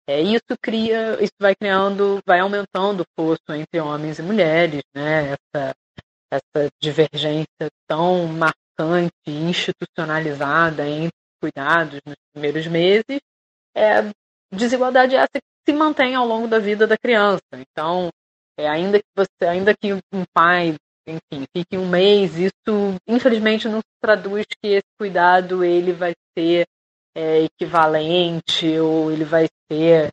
[0.08, 5.36] É, isso cria, isso vai criando, vai aumentando o fosso entre homens e mulheres, né,
[5.54, 5.74] essa,
[6.30, 13.20] essa divergência tão marcante, institucionalizada entre cuidados nos primeiros meses,
[13.74, 14.10] é,
[14.52, 17.42] desigualdade essa que se mantém ao longo da vida da criança.
[17.54, 18.10] Então,
[18.58, 20.74] é, ainda que você, ainda que um pai,
[21.10, 26.66] enfim, fique um mês, isso infelizmente não se traduz que esse cuidado ele vai ser
[27.14, 30.10] é, equivalente ou ele vai ser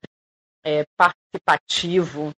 [0.66, 2.32] é, participativo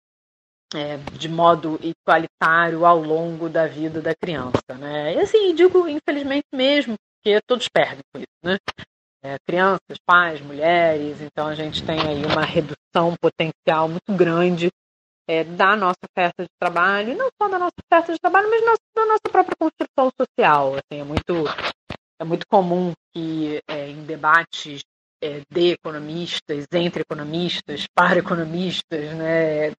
[0.75, 5.15] é, de modo igualitário ao longo da vida da criança, né?
[5.15, 8.59] E assim, digo infelizmente mesmo, porque todos perdem com isso, né?
[9.23, 14.71] É, crianças, pais, mulheres, então a gente tem aí uma redução potencial muito grande
[15.29, 18.63] é, da nossa oferta de trabalho, não só da nossa oferta de trabalho, mas
[18.97, 20.75] da nossa própria construção social.
[20.75, 21.33] Assim, é muito
[22.21, 24.81] é muito comum que é, em debates
[25.23, 29.73] é, de economistas, entre economistas, para economistas, né,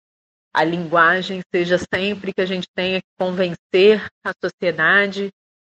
[0.54, 5.30] a linguagem seja sempre que a gente tenha que convencer a sociedade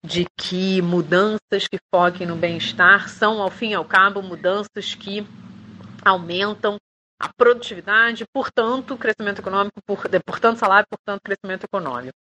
[0.05, 5.25] de que mudanças que foquem no bem-estar são, ao fim e ao cabo, mudanças que
[6.03, 6.77] aumentam
[7.23, 12.17] a produtividade, portanto, crescimento econômico, por, portanto, salário, portanto, crescimento econômico.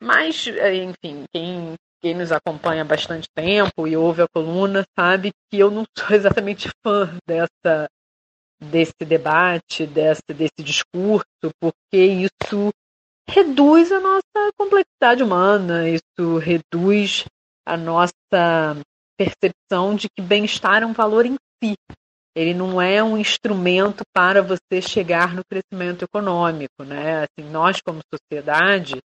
[0.00, 5.32] Mas, eh, enfim, quem, quem nos acompanha há bastante tempo e ouve a coluna sabe
[5.50, 7.88] que eu não sou exatamente fã dessa,
[8.58, 12.70] desse debate, desse, desse discurso, porque isso
[13.28, 17.24] reduz a nossa complexidade humana, isso reduz
[17.66, 18.80] a nossa
[19.18, 21.74] percepção de que bem-estar é um valor em si.
[22.36, 27.22] Ele não é um instrumento para você chegar no crescimento econômico, né?
[27.24, 28.98] Assim, nós como sociedade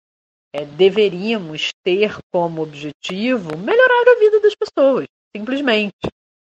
[0.51, 6.09] é, deveríamos ter como objetivo melhorar a vida das pessoas, simplesmente.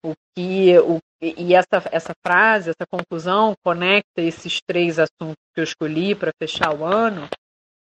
[0.05, 5.65] O que, o, e essa, essa frase, essa conclusão conecta esses três assuntos que eu
[5.65, 7.29] escolhi para fechar o ano,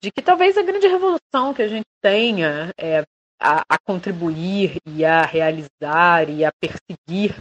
[0.03, 3.03] de que talvez a grande revolução que a gente tenha é,
[3.39, 7.37] a, a, contribuir e a realizar e a perseguir,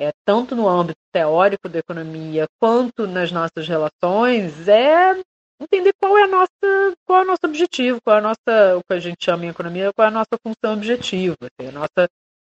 [0.00, 5.20] é, tanto no âmbito teórico da economia quanto nas nossas relações, é
[5.60, 8.82] entender qual é a nossa, qual é o nosso objetivo, qual é a nossa, o
[8.82, 11.36] que a gente chama em economia, qual é a nossa função objetiva.
[11.42, 12.08] Assim, a nossa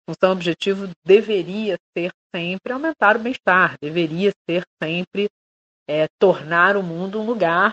[0.07, 5.27] função objetivo deveria ser sempre aumentar o bem-estar, deveria ser sempre
[5.89, 7.71] é, tornar o mundo um lugar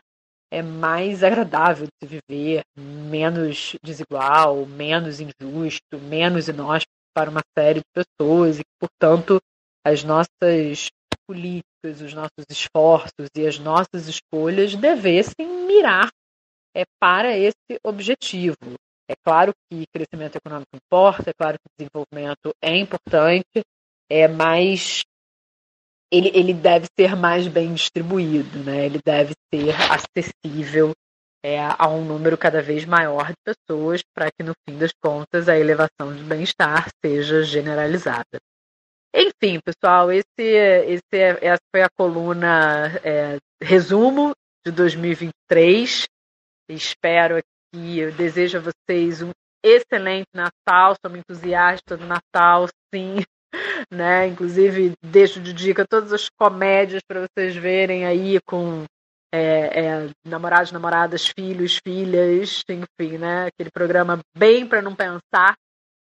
[0.51, 7.81] é mais agradável de se viver, menos desigual, menos injusto, menos inóspito para uma série
[7.81, 9.41] de pessoas e portanto,
[9.87, 10.91] as nossas
[11.29, 16.11] políticas, os nossos esforços e as nossas escolhas devessem mirar
[16.75, 18.57] é, para esse objetivo.
[19.09, 23.63] É claro que crescimento econômico importa, é claro que desenvolvimento é importante,
[24.11, 25.05] é mais
[26.11, 28.87] ele, ele deve ser mais bem distribuído, né?
[28.87, 30.93] ele deve ser acessível
[31.45, 35.49] é, a um número cada vez maior de pessoas, para que no fim das contas
[35.49, 38.41] a elevação de bem-estar seja generalizada.
[39.19, 46.07] Enfim, pessoal, esse, esse, essa foi a coluna é, resumo de 2023.
[46.69, 49.31] Espero que eu desejo a vocês um
[49.65, 50.95] excelente Natal.
[51.01, 53.17] Sou uma entusiasta do Natal, sim.
[53.91, 54.27] Né?
[54.27, 58.85] Inclusive, deixo de dica todas as comédias para vocês verem aí com
[59.33, 63.47] é, é, namorados, namoradas, filhos, filhas, enfim, né?
[63.47, 65.55] Aquele programa bem para não pensar.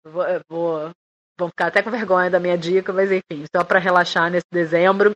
[0.04, 0.90] Vou, vou,
[1.38, 5.12] vão ficar até com vergonha da minha dica, mas enfim, só para relaxar nesse dezembro.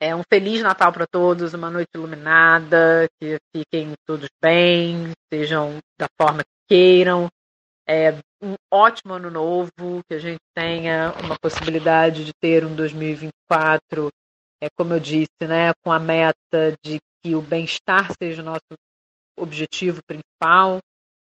[0.00, 6.06] É um feliz Natal para todos, uma noite iluminada, que fiquem todos bem, sejam da
[6.20, 7.28] forma que queiram.
[7.88, 14.08] É um ótimo ano novo, que a gente tenha uma possibilidade de ter um 2024,
[14.62, 18.74] é como eu disse, né, com a meta de que o bem-estar seja o nosso
[19.36, 20.78] objetivo principal,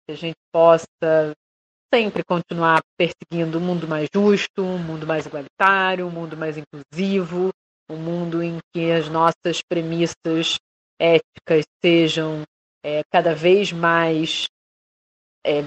[0.05, 1.33] que a gente possa
[1.93, 7.51] sempre continuar perseguindo um mundo mais justo, um mundo mais igualitário, um mundo mais inclusivo,
[7.89, 10.57] um mundo em que as nossas premissas
[10.99, 12.43] éticas sejam
[12.83, 14.47] é, cada vez mais
[15.45, 15.65] é,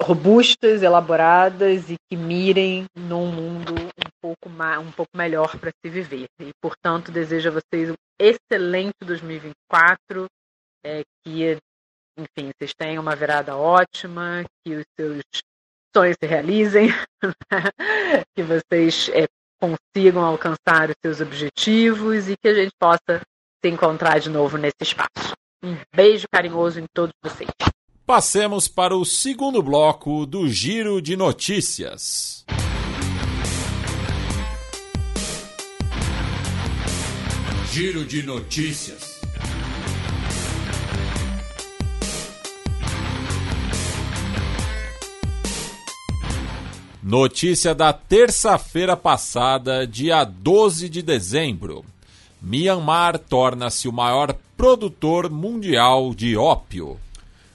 [0.00, 5.90] robustas, elaboradas e que mirem num mundo um pouco, mais, um pouco melhor para se
[5.90, 6.26] viver.
[6.40, 10.26] E, portanto, desejo a vocês um excelente 2024,
[10.84, 11.58] é, que,
[12.16, 15.22] enfim, vocês tenham uma virada ótima, que os seus
[15.94, 16.88] sonhos se realizem,
[18.34, 19.26] que vocês é,
[19.60, 23.20] consigam alcançar os seus objetivos e que a gente possa
[23.64, 25.34] se encontrar de novo nesse espaço.
[25.62, 27.50] Um beijo carinhoso em todos vocês.
[28.06, 32.44] Passemos para o segundo bloco do Giro de Notícias.
[37.70, 39.17] Giro de Notícias.
[47.08, 51.82] Notícia da terça-feira passada, dia 12 de dezembro.
[52.42, 57.00] Myanmar torna-se o maior produtor mundial de ópio.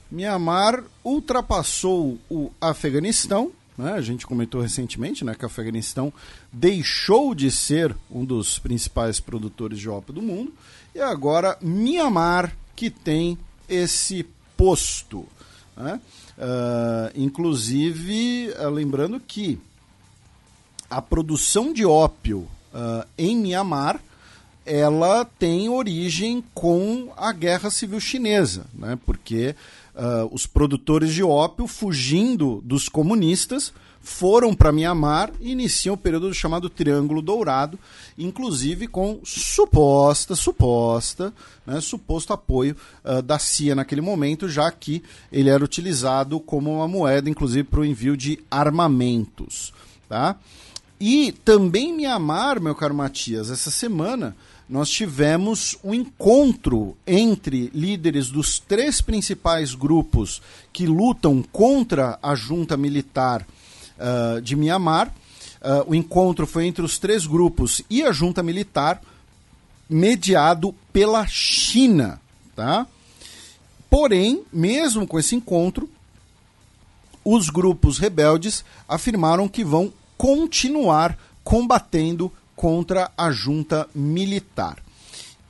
[0.09, 3.51] Myanmar ultrapassou o Afeganistão.
[3.77, 3.91] Né?
[3.91, 6.11] A gente comentou recentemente né, que o Afeganistão
[6.51, 10.51] deixou de ser um dos principais produtores de ópio do mundo.
[10.95, 13.37] E agora Myanmar que tem
[13.69, 14.25] esse
[14.57, 15.27] posto.
[15.77, 16.01] Né?
[16.43, 19.57] Uh, inclusive, uh, lembrando que
[20.89, 22.39] a produção de ópio
[22.73, 24.01] uh, em Myanmar
[24.65, 28.97] ela tem origem com a Guerra Civil Chinesa, né?
[29.05, 29.55] porque
[30.31, 36.69] os produtores de ópio, fugindo dos comunistas, foram para Mianmar e iniciam o período chamado
[36.69, 37.79] Triângulo Dourado,
[38.17, 41.33] inclusive com suposta, suposta,
[41.65, 46.87] né, suposto apoio uh, da CIA naquele momento, já que ele era utilizado como uma
[46.87, 49.73] moeda, inclusive para o envio de armamentos.
[50.09, 50.35] Tá?
[50.99, 54.35] E também em Mianmar, meu caro Matias, essa semana
[54.67, 60.41] nós tivemos um encontro entre líderes dos três principais grupos
[60.73, 63.45] que lutam contra a junta militar
[63.97, 65.07] uh, de Mianmar.
[65.61, 69.01] Uh, o encontro foi entre os três grupos e a junta militar,
[69.89, 72.19] mediado pela China.
[72.55, 72.85] Tá?
[73.89, 75.89] Porém, mesmo com esse encontro,
[77.23, 84.77] os grupos rebeldes afirmaram que vão continuar combatendo contra a junta militar.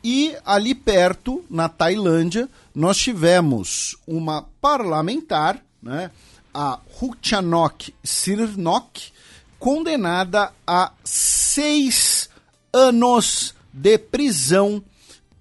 [0.03, 6.11] E ali perto, na Tailândia, nós tivemos uma parlamentar, né,
[6.53, 9.11] a Ruchanok Sirnok,
[9.57, 12.29] condenada a seis
[12.71, 14.83] anos de prisão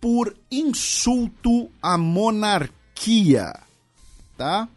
[0.00, 3.54] por insulto à monarquia,
[4.36, 4.68] tá?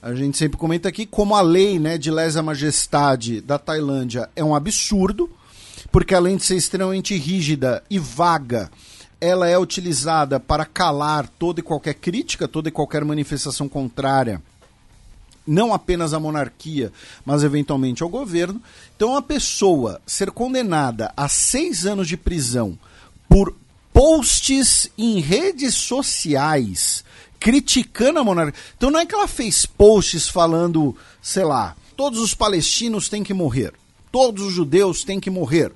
[0.00, 4.44] A gente sempre comenta aqui como a lei né, de lesa majestade da Tailândia é
[4.44, 5.28] um absurdo,
[5.90, 8.70] porque além de ser extremamente rígida e vaga,
[9.20, 14.40] ela é utilizada para calar toda e qualquer crítica, toda e qualquer manifestação contrária
[15.48, 16.92] não apenas à monarquia,
[17.24, 18.62] mas eventualmente ao governo.
[18.94, 22.78] Então, uma pessoa ser condenada a seis anos de prisão
[23.28, 23.56] por
[23.92, 27.04] posts em redes sociais
[27.40, 28.60] criticando a monarquia.
[28.76, 33.34] Então, não é que ela fez posts falando, sei lá, todos os palestinos têm que
[33.34, 33.72] morrer,
[34.12, 35.72] todos os judeus têm que morrer,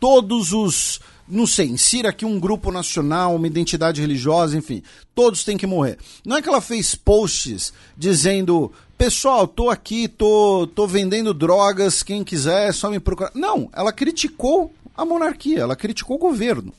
[0.00, 4.82] todos os não sei, insira aqui um grupo nacional, uma identidade religiosa, enfim,
[5.14, 5.98] todos têm que morrer.
[6.24, 12.24] Não é que ela fez posts dizendo pessoal, tô aqui, tô, tô vendendo drogas, quem
[12.24, 13.30] quiser é só me procurar.
[13.34, 16.72] Não, ela criticou a monarquia, ela criticou o governo.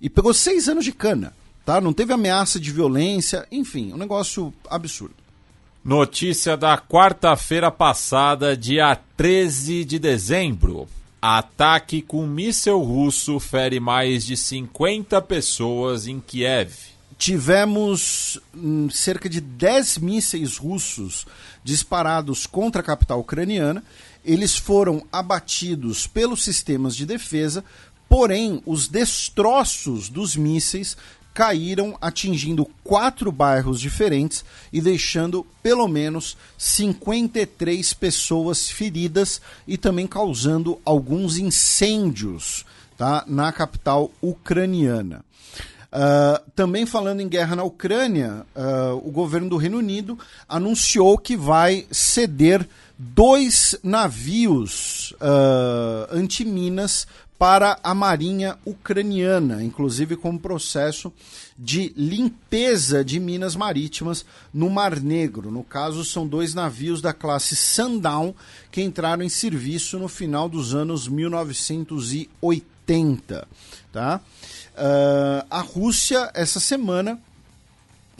[0.00, 1.32] E pegou seis anos de cana.
[1.64, 1.80] tá?
[1.80, 5.14] Não teve ameaça de violência, enfim, um negócio absurdo.
[5.84, 10.88] Notícia da quarta-feira passada, dia 13 de dezembro.
[11.20, 16.91] Ataque com míssel russo fere mais de 50 pessoas em Kiev.
[17.22, 21.24] Tivemos hum, cerca de 10 mísseis russos
[21.62, 23.84] disparados contra a capital ucraniana.
[24.24, 27.64] Eles foram abatidos pelos sistemas de defesa,
[28.08, 30.96] porém, os destroços dos mísseis
[31.32, 40.80] caíram atingindo quatro bairros diferentes e deixando pelo menos 53 pessoas feridas e também causando
[40.84, 42.66] alguns incêndios
[42.98, 45.24] tá, na capital ucraniana.
[45.92, 51.36] Uh, também falando em guerra na Ucrânia, uh, o governo do Reino Unido anunciou que
[51.36, 52.66] vai ceder
[52.98, 57.06] dois navios uh, antiminas
[57.42, 61.12] para a Marinha Ucraniana, inclusive como processo
[61.58, 65.50] de limpeza de minas marítimas no Mar Negro.
[65.50, 68.32] No caso, são dois navios da classe Sundown
[68.70, 73.48] que entraram em serviço no final dos anos 1980.
[73.92, 74.20] Tá?
[74.74, 77.20] Uh, a Rússia, essa semana,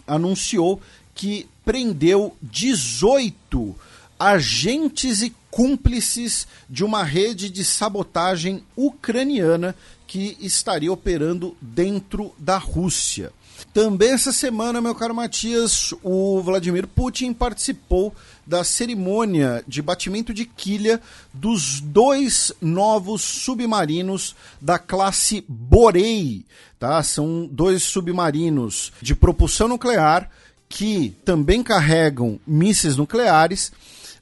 [0.06, 0.81] anunciou
[1.15, 3.74] que prendeu 18
[4.18, 9.74] agentes e cúmplices de uma rede de sabotagem ucraniana
[10.06, 13.33] que estaria operando dentro da Rússia.
[13.72, 18.15] Também essa semana, meu caro Matias, o Vladimir Putin participou
[18.47, 21.01] da cerimônia de batimento de quilha
[21.33, 26.44] dos dois novos submarinos da classe Borei.
[26.78, 27.03] Tá?
[27.03, 30.31] São dois submarinos de propulsão nuclear
[30.69, 33.72] que também carregam mísseis nucleares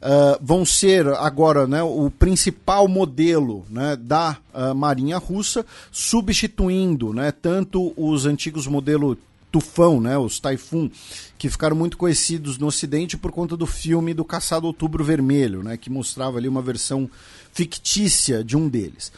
[0.00, 7.32] uh, vão ser agora né, o principal modelo né, da uh, Marinha Russa, substituindo né,
[7.32, 9.16] tanto os antigos modelos
[9.50, 10.90] Tufão, né, os Typhoon,
[11.38, 15.76] que ficaram muito conhecidos no Ocidente por conta do filme do Caçado Outubro Vermelho, né,
[15.76, 17.10] que mostrava ali uma versão
[17.52, 19.12] fictícia de um deles.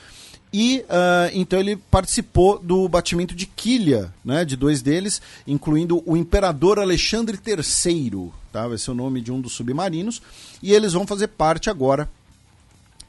[0.53, 6.15] E uh, então ele participou do batimento de quilha, né, de dois deles, incluindo o
[6.17, 8.69] Imperador Alexandre III, tá?
[8.69, 10.21] vai ser o nome de um dos submarinos,
[10.63, 12.09] e eles vão fazer parte agora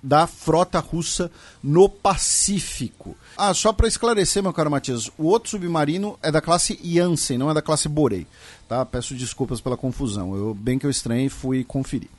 [0.04, 1.32] da frota russa
[1.64, 3.16] no Pacífico.
[3.38, 7.50] Ah, só para esclarecer, meu caro Matias, o outro submarino é da classe Janssen, não
[7.50, 8.28] é da classe Borei.
[8.68, 8.86] Tá?
[8.86, 10.36] Peço desculpas pela confusão.
[10.36, 12.10] Eu bem que eu estranhei fui conferir.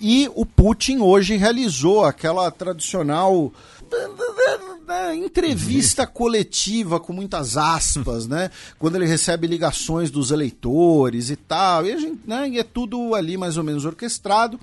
[0.00, 3.52] E o Putin hoje realizou aquela tradicional
[5.14, 8.50] entrevista coletiva com muitas aspas, né?
[8.78, 12.48] Quando ele recebe ligações dos eleitores e tal, e, gente, né?
[12.48, 14.58] e é tudo ali mais ou menos orquestrado.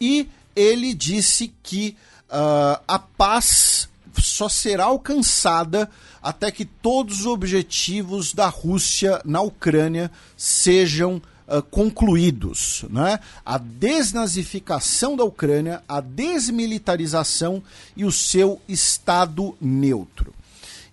[0.00, 1.96] E ele disse que
[2.28, 3.88] uh, a paz
[4.20, 5.88] só será alcançada
[6.20, 12.84] até que todos os objetivos da Rússia na Ucrânia sejam uh, concluídos.
[12.90, 13.20] Né?
[13.46, 17.62] A desnazificação da Ucrânia, a desmilitarização
[17.96, 20.34] e o seu Estado neutro.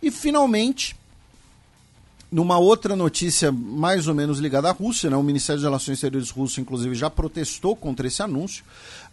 [0.01, 0.95] E, finalmente,
[2.31, 6.29] numa outra notícia mais ou menos ligada à Rússia, né, o Ministério das Relações Exteriores
[6.29, 8.63] russo, inclusive, já protestou contra esse anúncio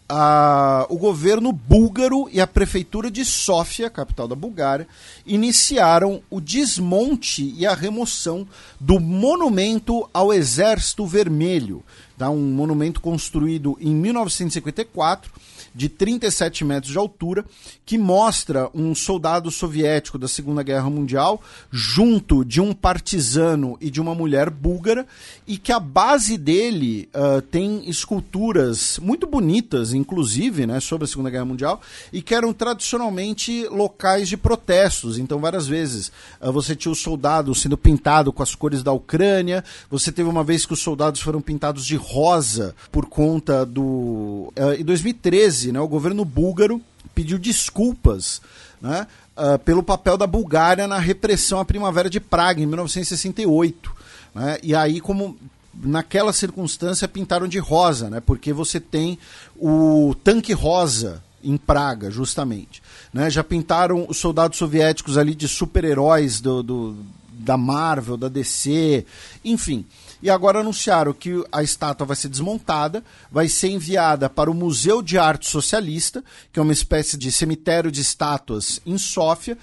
[0.07, 4.87] a, o governo búlgaro e a prefeitura de Sófia, capital da Bulgária,
[5.25, 8.47] iniciaram o desmonte e a remoção
[8.79, 11.83] do monumento ao Exército Vermelho,
[12.17, 12.29] tá?
[12.29, 15.31] um monumento construído em 1954
[15.73, 17.45] de 37 metros de altura,
[17.85, 21.41] que mostra um soldado soviético da Segunda Guerra Mundial
[21.71, 25.05] junto de um partisano e de uma mulher búlgara,
[25.47, 31.29] e que a base dele uh, tem esculturas muito bonitas, inclusive, né, sobre a Segunda
[31.29, 35.17] Guerra Mundial, e que eram tradicionalmente locais de protestos.
[35.17, 39.63] Então, várias vezes uh, você tinha o soldado sendo pintado com as cores da Ucrânia,
[39.89, 44.51] você teve uma vez que os soldados foram pintados de rosa por conta do.
[44.57, 46.81] Uh, em 2013, né, o governo búlgaro
[47.13, 48.41] pediu desculpas
[48.81, 53.95] né, uh, pelo papel da Bulgária na repressão à Primavera de Praga, em 1968.
[54.33, 55.37] Né, e aí, como
[55.73, 59.17] naquela circunstância, pintaram de rosa, né, porque você tem
[59.55, 62.81] o tanque rosa em Praga, justamente.
[63.13, 66.95] Né, já pintaram os soldados soviéticos ali de super-heróis do, do,
[67.31, 69.05] da Marvel, da DC,
[69.43, 69.85] enfim
[70.23, 75.01] e agora anunciaram que a estátua vai ser desmontada, vai ser enviada para o Museu
[75.01, 79.57] de Arte Socialista, que é uma espécie de cemitério de estátuas em Sófia,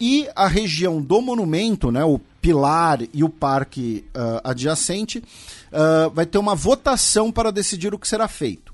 [0.00, 6.24] e a região do monumento, né, o pilar e o parque uh, adjacente, uh, vai
[6.24, 8.72] ter uma votação para decidir o que será feito.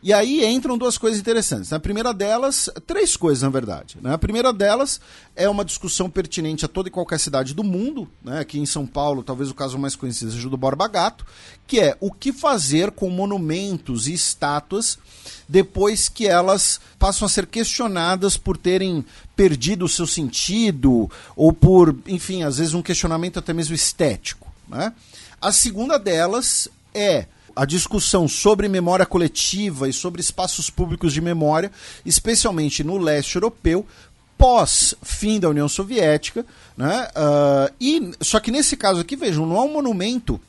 [0.00, 1.72] E aí entram duas coisas interessantes.
[1.72, 3.96] A primeira delas, três coisas na verdade.
[4.00, 4.12] Né?
[4.12, 5.00] A primeira delas
[5.34, 8.08] é uma discussão pertinente a toda e qualquer cidade do mundo.
[8.22, 8.38] Né?
[8.38, 11.26] Aqui em São Paulo, talvez o caso mais conhecido seja o do Borba Gato,
[11.66, 14.98] que é o que fazer com monumentos e estátuas
[15.48, 21.96] depois que elas passam a ser questionadas por terem perdido o seu sentido ou por,
[22.06, 24.52] enfim, às vezes um questionamento até mesmo estético.
[24.68, 24.92] Né?
[25.40, 27.26] A segunda delas é
[27.58, 31.72] a discussão sobre memória coletiva e sobre espaços públicos de memória,
[32.06, 33.84] especialmente no leste europeu,
[34.38, 37.08] pós fim da União Soviética, né?
[37.08, 40.40] Uh, e só que nesse caso aqui vejam, não é um monumento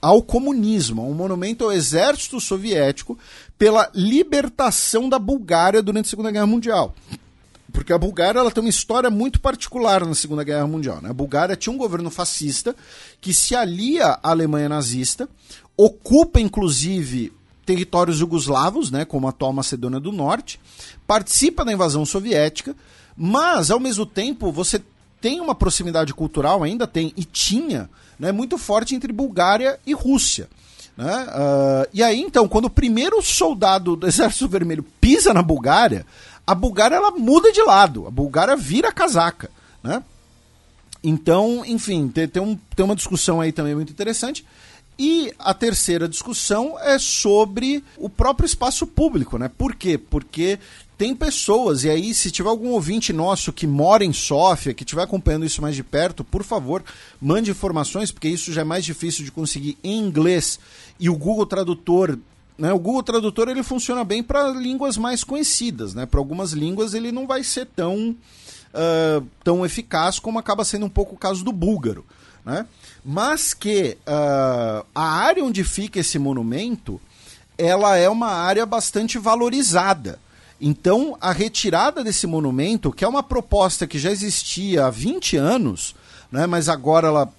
[0.00, 3.18] ao comunismo, é um monumento ao exército soviético
[3.58, 6.94] pela libertação da Bulgária durante a Segunda Guerra Mundial.
[7.72, 11.00] Porque a Bulgária ela tem uma história muito particular na Segunda Guerra Mundial.
[11.02, 11.10] Né?
[11.10, 12.74] A Bulgária tinha um governo fascista
[13.20, 15.28] que se alia à Alemanha nazista,
[15.76, 17.32] ocupa inclusive
[17.64, 20.60] territórios jugoslavos, né, como a atual Macedônia do Norte,
[21.06, 22.76] participa da invasão soviética,
[23.16, 24.80] mas ao mesmo tempo você
[25.20, 30.48] tem uma proximidade cultural, ainda tem e tinha, né, muito forte entre Bulgária e Rússia.
[30.96, 31.26] Né?
[31.28, 36.06] Uh, e aí, então, quando o primeiro soldado do Exército Vermelho pisa na Bulgária,
[36.46, 39.50] a Bulgária ela muda de lado, a Bulgária vira casaca.
[39.82, 40.02] Né?
[41.02, 44.46] Então, enfim, tem, tem, um, tem uma discussão aí também muito interessante.
[44.98, 49.50] E a terceira discussão é sobre o próprio espaço público, né?
[49.56, 49.98] Por quê?
[49.98, 50.58] Porque
[50.96, 55.02] tem pessoas, e aí, se tiver algum ouvinte nosso que mora em Sófia, que estiver
[55.02, 56.82] acompanhando isso mais de perto, por favor,
[57.20, 60.58] mande informações, porque isso já é mais difícil de conseguir em inglês.
[60.98, 62.18] E o Google Tradutor.
[62.56, 65.94] Né, o Google Tradutor ele funciona bem para línguas mais conhecidas.
[65.94, 66.06] Né?
[66.06, 68.16] Para algumas línguas ele não vai ser tão,
[68.72, 72.06] uh, tão eficaz como acaba sendo um pouco o caso do búlgaro.
[72.46, 72.64] Né?
[73.04, 77.00] Mas que uh, a área onde fica esse monumento
[77.58, 80.20] ela é uma área bastante valorizada.
[80.60, 85.94] Então, a retirada desse monumento, que é uma proposta que já existia há 20 anos,
[86.30, 87.32] né, mas agora ela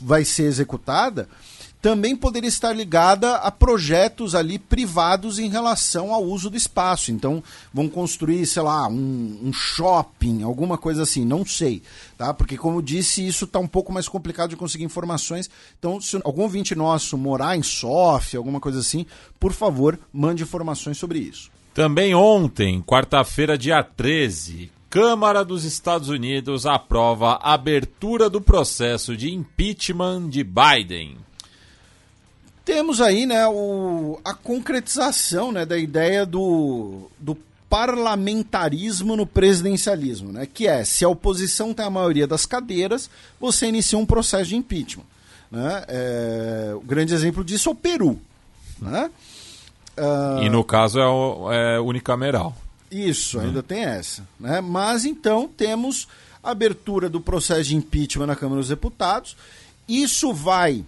[0.00, 1.28] vai ser executada,
[1.84, 7.12] também poderia estar ligada a projetos ali privados em relação ao uso do espaço.
[7.12, 11.82] Então, vão construir, sei lá, um, um shopping, alguma coisa assim, não sei.
[12.16, 12.32] Tá?
[12.32, 15.50] Porque, como eu disse, isso está um pouco mais complicado de conseguir informações.
[15.78, 19.04] Então, se algum ouvinte nosso morar em Sofia, alguma coisa assim,
[19.38, 21.50] por favor, mande informações sobre isso.
[21.74, 29.30] Também ontem, quarta-feira, dia 13, Câmara dos Estados Unidos aprova a abertura do processo de
[29.30, 31.18] impeachment de Biden.
[32.64, 37.36] Temos aí né, o, a concretização né, da ideia do, do
[37.68, 43.66] parlamentarismo no presidencialismo, né, que é, se a oposição tem a maioria das cadeiras, você
[43.66, 45.04] inicia um processo de impeachment.
[45.50, 45.84] Né?
[45.88, 48.18] É, o grande exemplo disso é o Peru.
[48.80, 49.10] Né?
[49.96, 50.42] Uh...
[50.42, 52.56] E no caso é, o, é unicameral.
[52.90, 54.26] Isso, ainda tem essa.
[54.38, 54.60] Né?
[54.60, 56.08] Mas então temos
[56.42, 59.36] a abertura do processo de impeachment na Câmara dos Deputados.
[59.88, 60.84] Isso vai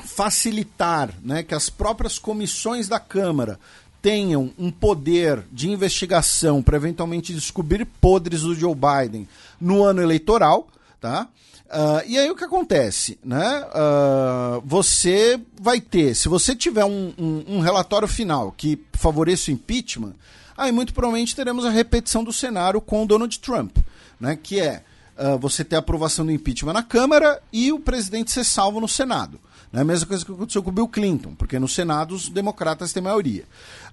[0.00, 3.58] facilitar né, que as próprias comissões da Câmara
[4.02, 9.28] tenham um poder de investigação para eventualmente descobrir podres do Joe Biden
[9.60, 10.68] no ano eleitoral,
[11.00, 11.28] tá?
[11.70, 13.64] Uh, e aí o que acontece, né?
[13.66, 19.54] Uh, você vai ter, se você tiver um, um, um, relatório final que favoreça o
[19.54, 20.14] impeachment,
[20.56, 23.76] aí muito provavelmente teremos a repetição do cenário com o Donald Trump,
[24.18, 24.36] né?
[24.42, 24.82] Que é
[25.16, 28.88] uh, você ter a aprovação do impeachment na Câmara e o presidente ser salvo no
[28.88, 29.38] Senado.
[29.72, 29.82] Né?
[29.82, 33.02] A mesma coisa que aconteceu com o Bill Clinton, porque no Senado os democratas têm
[33.02, 33.44] maioria.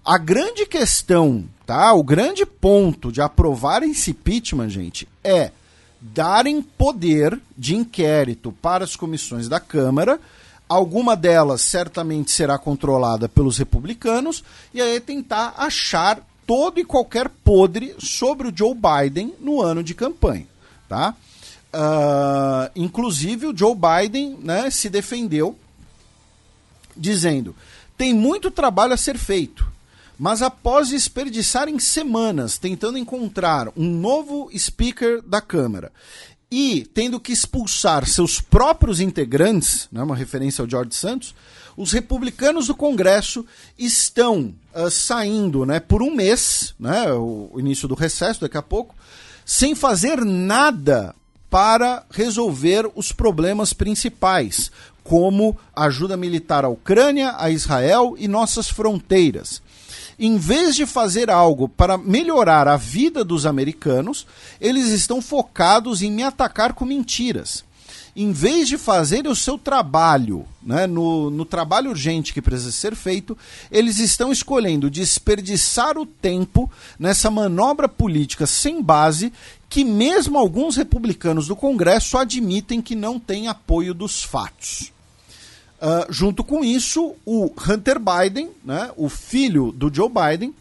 [0.03, 1.93] A grande questão, tá?
[1.93, 5.51] O grande ponto de aprovar esse impeachment, gente, é
[5.99, 10.19] darem poder de inquérito para as comissões da Câmara.
[10.67, 14.43] Alguma delas certamente será controlada pelos republicanos,
[14.73, 19.93] e aí tentar achar todo e qualquer podre sobre o Joe Biden no ano de
[19.93, 20.47] campanha.
[20.87, 21.13] Tá?
[21.73, 25.57] Uh, inclusive, o Joe Biden né, se defendeu
[26.97, 27.55] dizendo:
[27.97, 29.67] tem muito trabalho a ser feito.
[30.19, 35.91] Mas após desperdiçarem semanas tentando encontrar um novo speaker da Câmara
[36.49, 41.35] e tendo que expulsar seus próprios integrantes, né, uma referência ao George Santos,
[41.75, 43.45] os republicanos do Congresso
[43.77, 48.95] estão uh, saindo né, por um mês, né, o, início do recesso daqui a pouco,
[49.45, 51.13] sem fazer nada
[51.49, 54.71] para resolver os problemas principais,
[55.07, 59.61] como ajuda militar à Ucrânia, a Israel e nossas fronteiras
[60.19, 64.25] em vez de fazer algo para melhorar a vida dos americanos,
[64.59, 67.63] eles estão focados em me atacar com mentiras.
[68.15, 72.95] em vez de fazerem o seu trabalho, né, no, no trabalho urgente que precisa ser
[72.95, 73.37] feito,
[73.71, 79.31] eles estão escolhendo desperdiçar o tempo nessa manobra política sem base
[79.69, 84.96] que mesmo alguns republicanos do Congresso admitem que não tem apoio dos fatos.
[85.79, 90.53] Uh, junto com isso, o Hunter Biden, né, o filho do Joe Biden,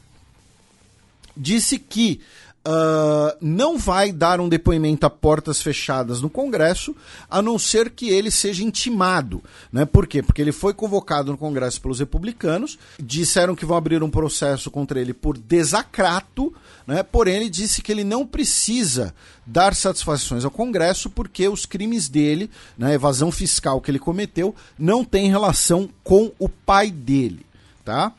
[1.34, 2.20] disse que
[2.66, 6.94] uh, não vai dar um depoimento a portas fechadas no Congresso,
[7.30, 9.42] a não ser que ele seja intimado.
[9.72, 9.84] Né?
[9.84, 10.22] Por quê?
[10.22, 15.00] Porque ele foi convocado no Congresso pelos republicanos, disseram que vão abrir um processo contra
[15.00, 16.52] ele por desacrato,
[16.86, 17.02] né?
[17.02, 19.14] porém ele disse que ele não precisa
[19.46, 25.04] dar satisfações ao Congresso porque os crimes dele, né, evasão fiscal que ele cometeu, não
[25.04, 27.46] tem relação com o pai dele.
[27.84, 28.12] Tá?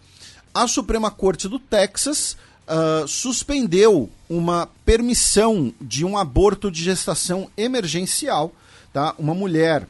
[0.53, 8.53] A Suprema Corte do Texas uh, suspendeu uma permissão de um aborto de gestação emergencial,
[8.93, 9.15] tá?
[9.17, 9.87] Uma mulher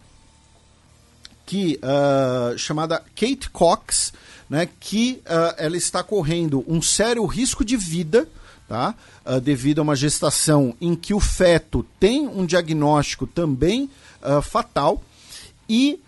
[1.45, 4.13] que uh, chamada Kate Cox,
[4.49, 4.67] né?
[4.79, 8.27] Que uh, ela está correndo um sério risco de vida,
[8.67, 8.95] tá?
[9.43, 13.89] devido a uma gestação em que o feto tem um diagnóstico também
[14.41, 15.03] fatal
[15.67, 16.06] e uh,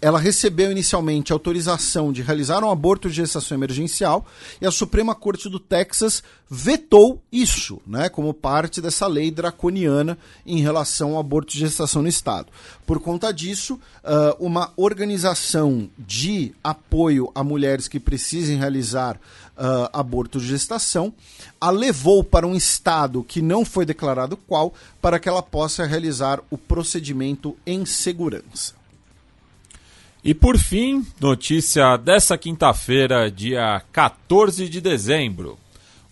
[0.00, 4.26] ela recebeu inicialmente autorização de realizar um aborto de gestação emergencial
[4.60, 10.60] e a Suprema Corte do Texas vetou isso, né, como parte dessa lei draconiana em
[10.60, 12.48] relação ao aborto de gestação no estado.
[12.84, 20.40] Por conta disso, uh, uma organização de apoio a mulheres que precisem realizar uh, aborto
[20.40, 21.14] de gestação
[21.60, 26.40] a levou para um estado que não foi declarado qual para que ela possa realizar
[26.50, 28.79] o procedimento em segurança.
[30.22, 35.58] E por fim, notícia dessa quinta-feira, dia 14 de dezembro.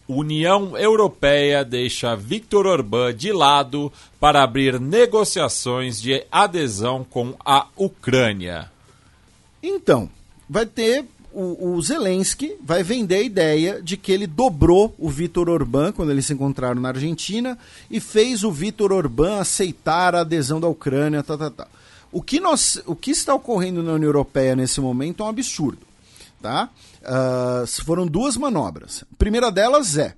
[0.09, 8.71] União Europeia deixa Viktor Orbán de lado para abrir negociações de adesão com a Ucrânia.
[9.63, 10.09] Então,
[10.49, 15.51] vai ter o, o Zelensky vai vender a ideia de que ele dobrou o Vitor
[15.51, 17.59] Orbán quando eles se encontraram na Argentina
[17.91, 21.69] e fez o Vitor Orbán aceitar a adesão da Ucrânia, tá, tá, tá.
[22.11, 25.87] O que, nós, o que está ocorrendo na União Europeia nesse momento é um absurdo.
[26.41, 26.71] Tá?
[27.03, 29.05] Uh, foram duas manobras.
[29.13, 30.15] A primeira delas é: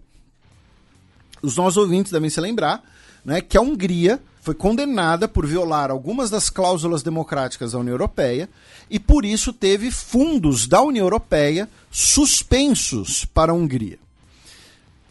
[1.43, 2.85] os nossos ouvintes devem se lembrar
[3.25, 8.49] né, que a Hungria foi condenada por violar algumas das cláusulas democráticas da União Europeia
[8.89, 13.99] e por isso teve fundos da União Europeia suspensos para a Hungria.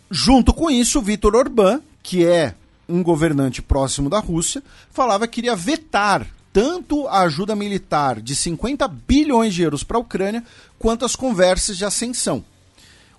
[0.10, 2.56] Junto com isso, Viktor Orbán, que é
[2.88, 6.26] um governante próximo da Rússia, falava que iria vetar
[6.60, 10.44] tanto a ajuda militar de 50 bilhões de euros para a Ucrânia,
[10.78, 12.44] quanto as conversas de ascensão.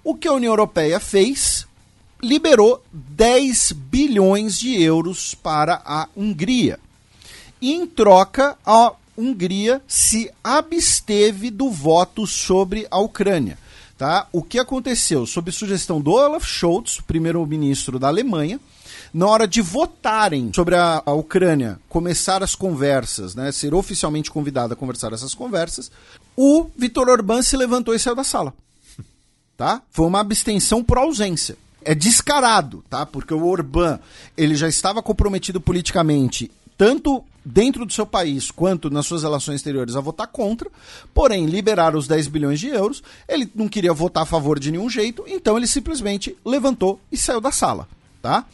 [0.04, 1.66] O que a União Europeia fez?
[2.22, 6.78] Liberou 10 bilhões de euros para a Hungria.
[7.62, 13.58] E, em troca, a Hungria se absteve do voto sobre a Ucrânia.
[13.96, 14.28] Tá?
[14.34, 15.24] O que aconteceu?
[15.24, 18.60] Sob sugestão do Olaf Scholz, primeiro-ministro da Alemanha,
[19.12, 24.72] na hora de votarem sobre a, a Ucrânia, começar as conversas, né, ser oficialmente convidado
[24.72, 25.90] a conversar essas conversas,
[26.36, 28.54] o Vitor Orbán se levantou e saiu da sala.
[29.56, 29.82] Tá?
[29.90, 31.56] Foi uma abstenção por ausência.
[31.82, 33.04] É descarado, tá?
[33.04, 33.98] Porque o Orbán,
[34.36, 39.96] ele já estava comprometido politicamente, tanto dentro do seu país quanto nas suas relações exteriores
[39.96, 40.70] a votar contra,
[41.12, 44.88] porém liberar os 10 bilhões de euros, ele não queria votar a favor de nenhum
[44.88, 47.88] jeito, então ele simplesmente levantou e saiu da sala,
[48.20, 48.44] tá?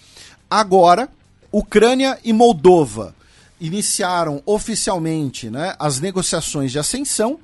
[0.50, 1.08] Agora,
[1.50, 3.14] Ucrânia e Moldova
[3.60, 7.38] iniciaram oficialmente né, as negociações de ascensão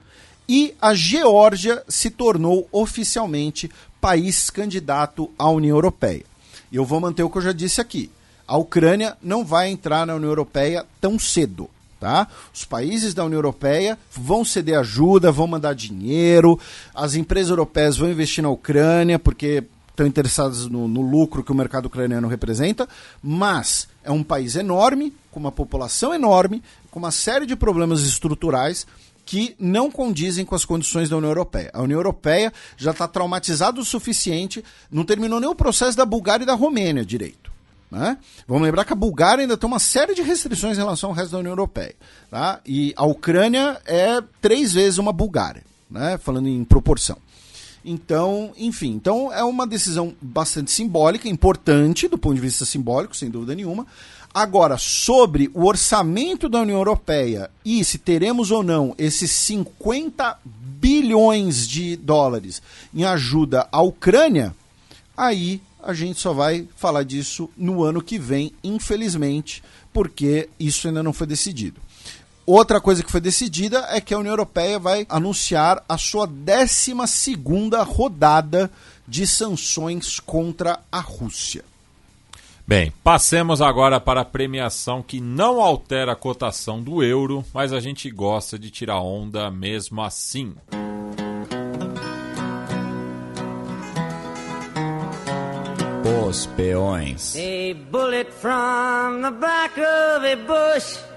[0.49, 3.71] e a Geórgia se tornou oficialmente
[4.01, 6.25] país candidato à União Europeia.
[6.71, 8.11] E eu vou manter o que eu já disse aqui.
[8.47, 11.71] A Ucrânia não vai entrar na União Europeia tão cedo.
[11.99, 12.27] Tá?
[12.53, 16.59] Os países da União Europeia vão ceder ajuda, vão mandar dinheiro,
[16.93, 21.55] as empresas europeias vão investir na Ucrânia, porque estão interessados no, no, lucro que o
[21.55, 22.89] mercado ucraniano representa,
[23.23, 28.87] mas é um país enorme, com uma população enorme, com uma série de problemas estruturais
[29.25, 31.71] que não condizem com as condições da União Europeia.
[31.73, 36.43] A União Europeia já está traumatizada o suficiente, não terminou nem o processo da Bulgária
[36.43, 37.53] e da Romênia direito.
[37.91, 38.17] Né?
[38.49, 41.33] Vamos lembrar que a Bulgária ainda tem uma série de restrições em relação ao resto
[41.33, 41.95] da União Europeia.
[42.31, 42.61] Tá?
[42.65, 46.19] E a Ucrânia é três vezes uma Bulgária, né?
[46.19, 47.19] falando em proporção.
[47.85, 53.29] Então, enfim, então é uma decisão bastante simbólica, importante do ponto de vista simbólico, sem
[53.29, 53.87] dúvida nenhuma.
[54.33, 61.69] Agora, sobre o orçamento da União Europeia e se teremos ou não esses 50 bilhões
[61.69, 62.63] de dólares
[62.95, 64.55] em ajuda à Ucrânia,
[65.15, 71.03] aí a gente só vai falar disso no ano que vem, infelizmente, porque isso ainda
[71.03, 71.82] não foi decidido.
[72.45, 76.93] Outra coisa que foi decidida é que a União Europeia vai anunciar a sua 12
[77.87, 78.71] rodada
[79.07, 81.65] de sanções contra a Rússia.
[82.67, 87.81] Bem, passemos agora para a premiação que não altera a cotação do euro, mas a
[87.81, 90.55] gente gosta de tirar onda mesmo assim.
[96.29, 97.37] Os peões.
[97.37, 101.12] A bullet from the back of a bush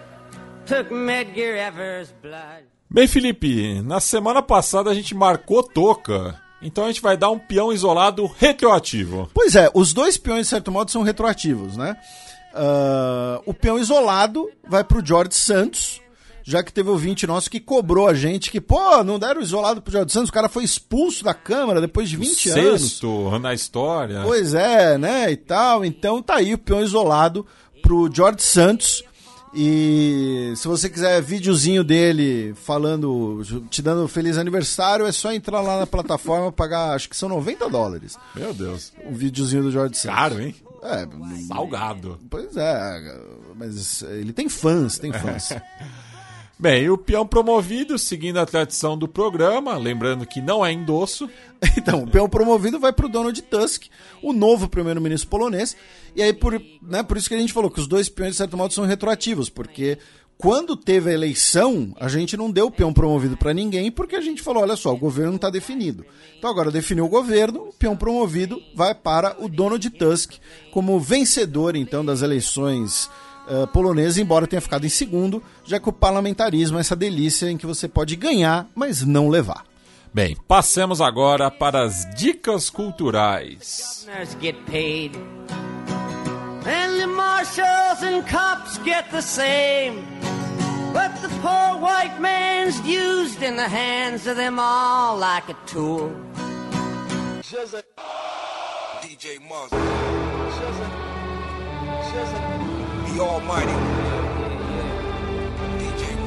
[2.90, 6.40] Bem, Felipe, na semana passada a gente marcou toca.
[6.62, 9.30] Então a gente vai dar um peão isolado retroativo.
[9.34, 11.96] Pois é, os dois peões, de certo modo, são retroativos, né?
[12.54, 16.02] Uh, o peão isolado vai pro George Santos,
[16.42, 19.92] já que teve ouvinte nosso que cobrou a gente que, pô, não deram isolado pro
[19.92, 22.82] George Santos, o cara foi expulso da Câmara depois de 20 o anos.
[22.82, 24.22] Sexto na história.
[24.24, 25.84] Pois é, né, e tal.
[25.84, 27.46] Então tá aí o peão isolado
[27.82, 29.04] pro George Santos.
[29.56, 35.80] E se você quiser videozinho dele falando, te dando feliz aniversário, é só entrar lá
[35.80, 38.18] na plataforma pagar, acho que são 90 dólares.
[38.36, 38.92] Meu Deus.
[39.06, 40.16] O videozinho do George Santos.
[40.18, 40.54] Caro, hein?
[40.84, 41.08] É,
[41.48, 42.20] Salgado.
[42.30, 43.18] Pois é,
[43.56, 45.50] mas ele tem fãs, tem fãs.
[46.58, 51.30] Bem, o peão promovido, seguindo a tradição do programa, lembrando que não é endosso.
[51.78, 53.86] Então, o peão promovido vai para o Donald Tusk,
[54.22, 55.76] o novo primeiro-ministro polonês.
[56.16, 58.38] E aí, por, né, por isso que a gente falou que os dois peões, de
[58.38, 59.98] certo modo, são retroativos, porque
[60.38, 64.22] quando teve a eleição, a gente não deu o peão promovido para ninguém, porque a
[64.22, 66.06] gente falou: olha só, o governo não está definido.
[66.38, 70.34] Então, agora definiu o governo, o peão promovido vai para o Donald Tusk
[70.72, 73.10] como vencedor, então, das eleições
[73.48, 77.58] uh, polonesa, embora tenha ficado em segundo, já que o parlamentarismo é essa delícia em
[77.58, 79.66] que você pode ganhar, mas não levar.
[80.14, 84.08] Bem, passemos agora para as dicas culturais.
[90.96, 96.10] But the poor white man's used in the hands of them all like a tool.
[99.02, 99.78] DJ Monster.
[103.16, 103.72] The Almighty.
[105.80, 106.18] DJ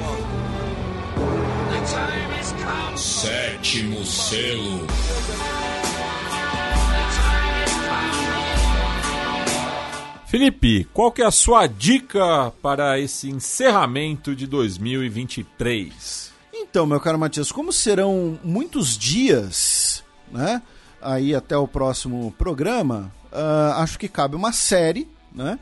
[2.39, 2.97] Monster.
[2.97, 4.87] Sétimo selo.
[10.29, 16.33] Felipe, qual que é a sua dica para esse encerramento de 2023?
[16.55, 20.63] Então, meu caro Matias, como serão muitos dias, né?
[21.03, 25.59] Aí até o próximo programa, uh, acho que cabe uma série, né?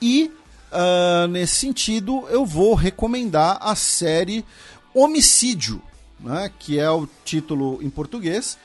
[0.00, 0.30] E
[0.72, 4.44] uh, nesse sentido, eu vou recomendar a série
[4.94, 5.82] Homicídio,
[6.18, 6.50] né?
[6.58, 8.58] Que é o título em português,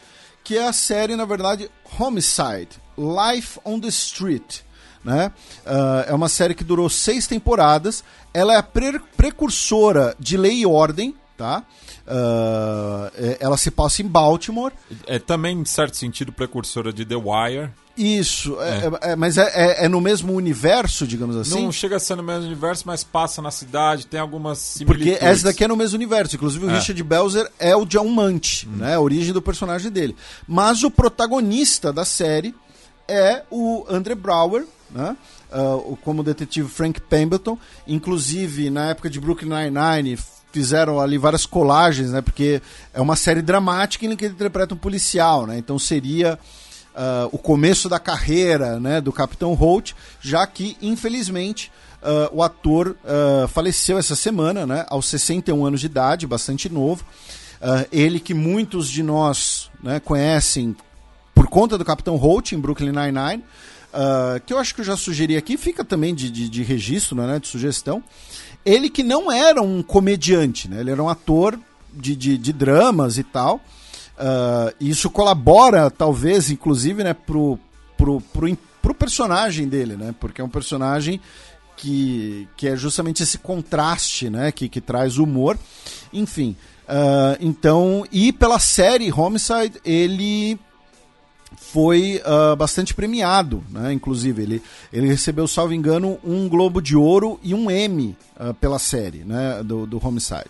[0.43, 4.61] que é a série, na verdade, Homicide, Life on the Street.
[5.03, 5.31] Né?
[5.65, 8.03] Uh, é uma série que durou seis temporadas.
[8.33, 11.63] Ela é a pre precursora de Lei e Ordem, tá?
[12.05, 14.73] Uh, ela se passa em Baltimore.
[15.05, 17.71] É também, em certo sentido, precursora de The Wire.
[17.97, 19.07] Isso, é.
[19.07, 21.63] É, é, mas é, é, no mesmo universo, digamos assim?
[21.63, 25.13] Não chega a ser no mesmo universo, mas passa na cidade, tem algumas similitudes.
[25.13, 28.67] Porque essa daqui é no mesmo universo, inclusive o Richard Belzer é o John Munch,
[28.67, 28.77] hum.
[28.77, 30.15] né, a origem do personagem dele.
[30.47, 32.53] Mas o protagonista da série
[33.07, 35.17] é o Andre Brower, né?
[35.49, 37.57] Uh, como detetive Frank Pemberton.
[37.87, 40.17] Inclusive, na época de Brooklyn Nine-Nine,
[40.51, 42.21] fizeram ali várias colagens, né?
[42.21, 42.61] Porque
[42.93, 45.57] é uma série dramática em que ele interpreta um policial, né?
[45.57, 46.37] Então seria
[46.97, 52.97] uh, o começo da carreira né, do Capitão Holt, já que, infelizmente, uh, o ator
[53.49, 54.85] faleceu essa semana, né?
[54.89, 57.05] Aos 61 anos de idade, bastante novo.
[57.91, 60.75] ele que muitos de nós né, conhecem
[61.37, 63.43] por conta do Capitão Holt em Brooklyn Nine-Nine,
[63.93, 67.15] uh, que eu acho que eu já sugeri aqui, fica também de, de, de registro,
[67.15, 68.03] né, de sugestão.
[68.65, 71.59] Ele que não era um comediante, né, ele era um ator
[71.93, 73.61] de, de, de dramas e tal.
[74.17, 77.59] Uh, isso colabora, talvez, inclusive, né, pro,
[77.95, 81.21] pro, pro, pro personagem dele, né, porque é um personagem
[81.75, 85.55] que, que é justamente esse contraste, né, que, que traz humor.
[86.11, 86.55] Enfim,
[86.89, 90.59] uh, então, e pela série Homicide, ele
[91.55, 93.91] foi uh, bastante premiado, né?
[93.93, 98.79] Inclusive, ele, ele recebeu, salvo engano, um Globo de Ouro e um Emmy uh, pela
[98.79, 99.61] série, né?
[99.63, 100.49] Do, do Homicide.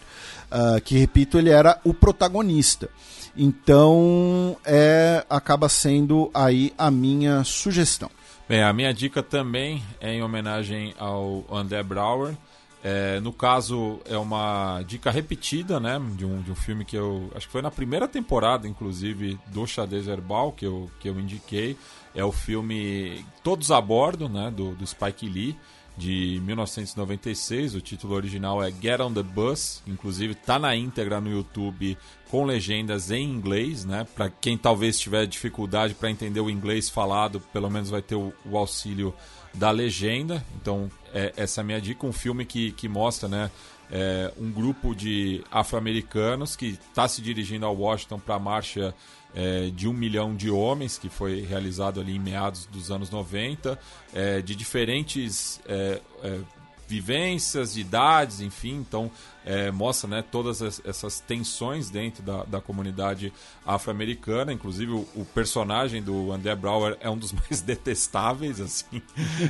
[0.52, 2.90] Uh, que, repito, ele era o protagonista.
[3.38, 8.10] Então, é, acaba sendo aí a minha sugestão.
[8.50, 12.36] Bem, a minha dica também é em homenagem ao André Brauer.
[12.84, 16.00] É, no caso, é uma dica repetida, né?
[16.16, 17.30] De um, de um filme que eu.
[17.36, 21.78] Acho que foi na primeira temporada, inclusive, do Xadrez Herbal que eu, que eu indiquei.
[22.16, 24.52] É o filme Todos a Bordo, né?
[24.56, 25.58] Do, do Spike Lee,
[25.98, 27.74] de 1996.
[27.76, 29.82] O título original é Get on the Bus.
[29.88, 31.98] Inclusive, tá na íntegra no YouTube
[32.30, 34.06] com legendas em inglês, né?
[34.16, 38.32] Para quem talvez tiver dificuldade para entender o inglês falado, pelo menos vai ter o,
[38.46, 39.14] o auxílio
[39.54, 40.46] da legenda.
[40.62, 42.06] Então, é, essa é a minha dica.
[42.06, 43.50] Um filme que, que mostra, né?
[43.90, 48.94] É, um grupo de afro-americanos que está se dirigindo a Washington para a marcha
[49.38, 53.80] é, de um milhão de homens, que foi realizado ali em meados dos anos 90,
[54.12, 56.40] é, de diferentes é, é,
[56.88, 59.12] vivências, idades, enfim, então
[59.46, 63.32] é, mostra né, todas as, essas tensões dentro da, da comunidade
[63.64, 69.04] afro-americana, inclusive o, o, personagem do André Brauer é um dos mais detestáveis, assim,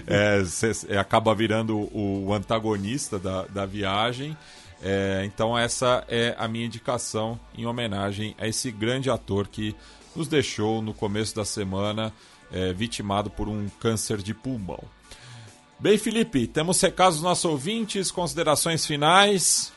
[0.06, 4.36] é, cê, é, acaba virando o, o antagonista da, da viagem.
[4.82, 9.76] É, então essa é a minha indicação em homenagem a esse grande ator que
[10.16, 12.14] nos deixou no começo da semana
[12.52, 14.84] é, vitimado por um câncer de pulmão.
[15.80, 19.72] Bem, Felipe, temos recados dos nossos ouvintes, considerações finais.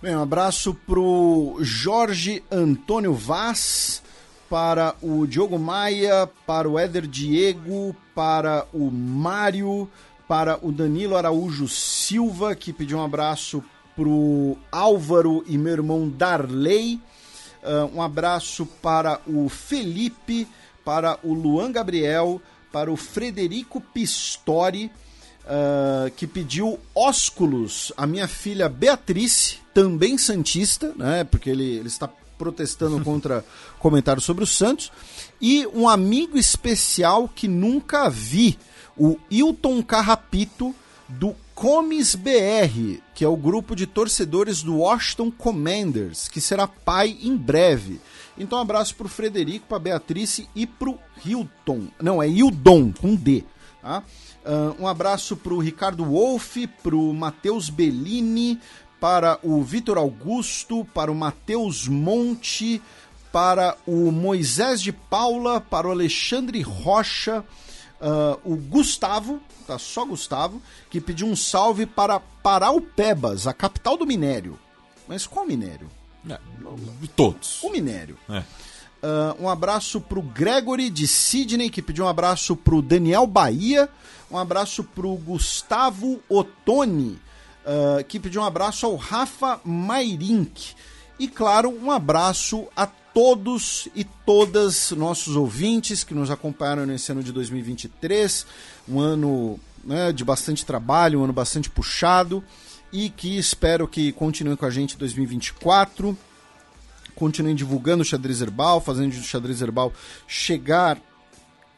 [0.00, 4.02] Bem, um abraço para o Jorge Antônio Vaz,
[4.48, 9.90] para o Diogo Maia, para o Éder Diego, para o Mário,
[10.28, 13.64] para o Danilo Araújo Silva, que pediu um abraço
[13.96, 17.00] para o Álvaro e meu irmão Darley.
[17.62, 20.46] Uh, um abraço para o Felipe,
[20.84, 24.92] para o Luan Gabriel, para o Frederico Pistori
[25.46, 31.24] uh, que pediu ósculos à minha filha Beatriz, também Santista, né?
[31.24, 33.44] Porque ele, ele está protestando contra
[33.78, 34.90] comentários sobre o Santos.
[35.40, 38.58] E um amigo especial que nunca vi,
[38.96, 40.74] o Hilton Carrapito,
[41.08, 47.16] do Comes BR, que é o grupo de torcedores do Washington Commanders, que será pai
[47.22, 47.98] em breve.
[48.36, 51.88] Então, um abraço pro Frederico, pra Beatriz e pro Hilton.
[51.98, 53.42] Não, é Hildon, com D.
[53.80, 54.02] Tá?
[54.44, 58.60] Uh, um abraço para o Ricardo Wolff, para o Matheus Bellini,
[59.00, 62.82] para o Vitor Augusto, para o Matheus Monte,
[63.32, 67.42] para o Moisés de Paula, para o Alexandre Rocha,
[67.98, 74.06] uh, o Gustavo, tá só Gustavo, que pediu um salve para Paraupebas, a capital do
[74.06, 74.58] minério.
[75.08, 75.88] Mas qual minério?
[76.28, 76.38] É,
[77.14, 77.62] todos.
[77.62, 78.18] O minério.
[78.28, 78.38] É.
[78.38, 83.26] Uh, um abraço para o Gregory de Sydney, que pediu um abraço para o Daniel
[83.26, 83.88] Bahia.
[84.30, 87.18] Um abraço para o Gustavo Ottoni,
[87.64, 90.74] uh, que pediu um abraço ao Rafa Mairink.
[91.18, 97.22] E, claro, um abraço a todos e todas nossos ouvintes que nos acompanharam nesse ano
[97.22, 98.44] de 2023.
[98.86, 102.44] Um ano né, de bastante trabalho, um ano bastante puxado.
[102.92, 106.16] E que espero que continuem com a gente em 2024
[107.14, 109.90] continuem divulgando o xadrez herbal, fazendo o xadrez herbal
[110.28, 111.00] chegar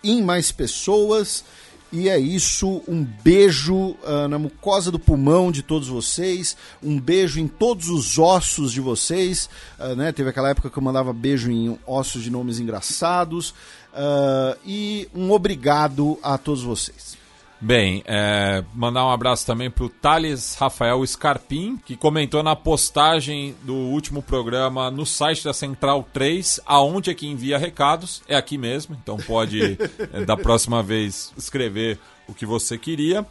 [0.02, 1.44] em mais pessoas.
[1.90, 7.40] E é isso, um beijo uh, na mucosa do pulmão de todos vocês, um beijo
[7.40, 9.48] em todos os ossos de vocês.
[9.78, 10.12] Uh, né?
[10.12, 13.50] Teve aquela época que eu mandava beijo em ossos de nomes engraçados.
[13.50, 17.17] Uh, e um obrigado a todos vocês.
[17.60, 23.56] Bem, é, mandar um abraço também para o Thales Rafael Scarpim, que comentou na postagem
[23.64, 28.22] do último programa no site da Central 3, aonde é que envia recados.
[28.28, 29.76] É aqui mesmo, então pode,
[30.12, 33.26] é, da próxima vez, escrever o que você queria.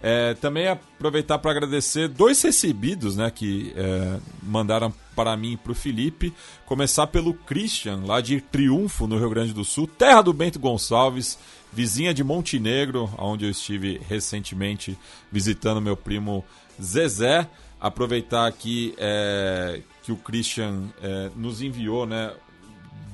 [0.00, 5.72] É, também aproveitar para agradecer dois recebidos né, que é, mandaram para mim e para
[5.72, 6.32] o Felipe.
[6.66, 11.38] Começar pelo Christian, lá de Triunfo, no Rio Grande do Sul, terra do Bento Gonçalves
[11.72, 14.98] vizinha de Montenegro, onde eu estive recentemente
[15.30, 16.44] visitando meu primo
[16.80, 17.48] Zezé.
[17.80, 22.32] Aproveitar aqui é, que o Christian é, nos enviou né,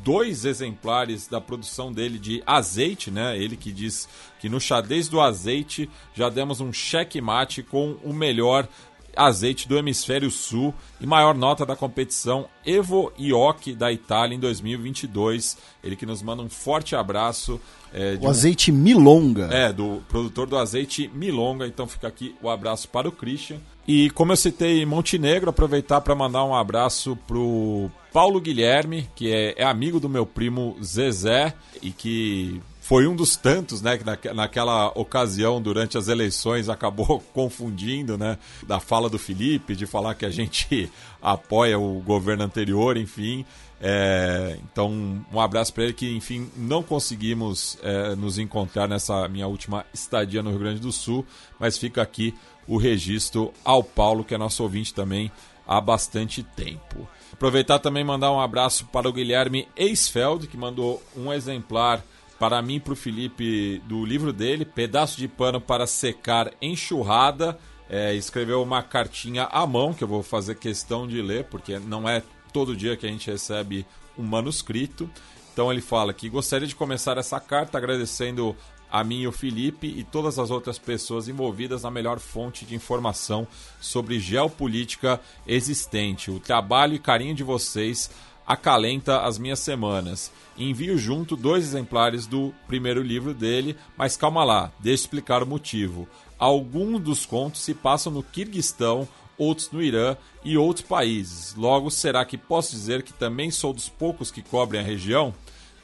[0.05, 3.37] dois exemplares da produção dele de azeite, né?
[3.39, 4.09] Ele que diz
[4.41, 8.69] que no xadrez do azeite já demos um checkmate com o melhor
[9.19, 15.59] azeite do hemisfério sul e maior nota da competição Evo Ioc da Itália em 2022.
[15.83, 17.61] Ele que nos manda um forte abraço.
[17.93, 18.31] É, o um...
[18.31, 19.49] azeite Milonga.
[19.53, 21.67] É, do produtor do azeite Milonga.
[21.67, 23.59] Então fica aqui o abraço para o Christian.
[23.87, 29.55] E como eu citei Montenegro, aproveitar para mandar um abraço pro Paulo Guilherme, que é,
[29.57, 34.33] é amigo do meu primo Zezé e que foi um dos tantos, né, que naque-
[34.33, 40.25] naquela ocasião, durante as eleições, acabou confundindo, né, da fala do Felipe, de falar que
[40.25, 40.91] a gente
[41.21, 43.45] apoia o governo anterior, enfim.
[43.79, 49.47] É, então, um abraço para ele que, enfim, não conseguimos é, nos encontrar nessa minha
[49.47, 51.27] última estadia no Rio Grande do Sul,
[51.61, 52.35] mas fica aqui
[52.67, 55.31] o registro ao Paulo, que é nosso ouvinte também
[55.67, 57.07] há bastante tempo.
[57.31, 62.03] Aproveitar também mandar um abraço para o Guilherme Eisfeld, que mandou um exemplar
[62.39, 67.59] para mim e para o Felipe do livro dele, Pedaço de Pano para Secar Enxurrada.
[67.91, 72.09] É, escreveu uma cartinha à mão, que eu vou fazer questão de ler, porque não
[72.09, 72.23] é
[72.53, 75.11] todo dia que a gente recebe um manuscrito.
[75.53, 78.55] Então ele fala que gostaria de começar essa carta agradecendo
[78.91, 83.47] a mim o Felipe e todas as outras pessoas envolvidas na melhor fonte de informação
[83.81, 86.31] sobre geopolítica existente.
[86.31, 88.11] O trabalho e carinho de vocês
[88.49, 90.33] acalenta as minhas semanas.
[90.57, 95.47] Envio junto dois exemplares do primeiro livro dele, mas calma lá, deixa eu explicar o
[95.47, 96.09] motivo.
[96.39, 101.55] Alguns dos contos se passam no Quirguistão, outros no Irã e outros países.
[101.55, 105.35] Logo, será que posso dizer que também sou dos poucos que cobrem a região?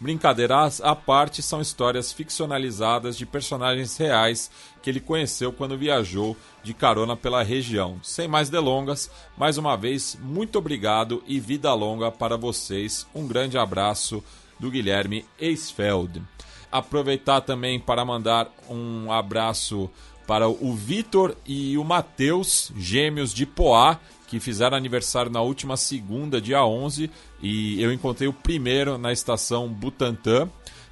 [0.00, 4.50] Brincadeiras à parte são histórias ficcionalizadas de personagens reais
[4.82, 7.98] que ele conheceu quando viajou de carona pela região.
[8.02, 13.06] Sem mais delongas, mais uma vez, muito obrigado e vida longa para vocês.
[13.14, 14.22] Um grande abraço
[14.58, 16.22] do Guilherme Eisfeld.
[16.70, 19.88] Aproveitar também para mandar um abraço
[20.26, 24.00] para o Vitor e o Matheus, gêmeos de Poá,
[24.34, 27.08] que fizeram aniversário na última segunda, dia 11,
[27.40, 30.48] e eu encontrei o primeiro na estação Butantã.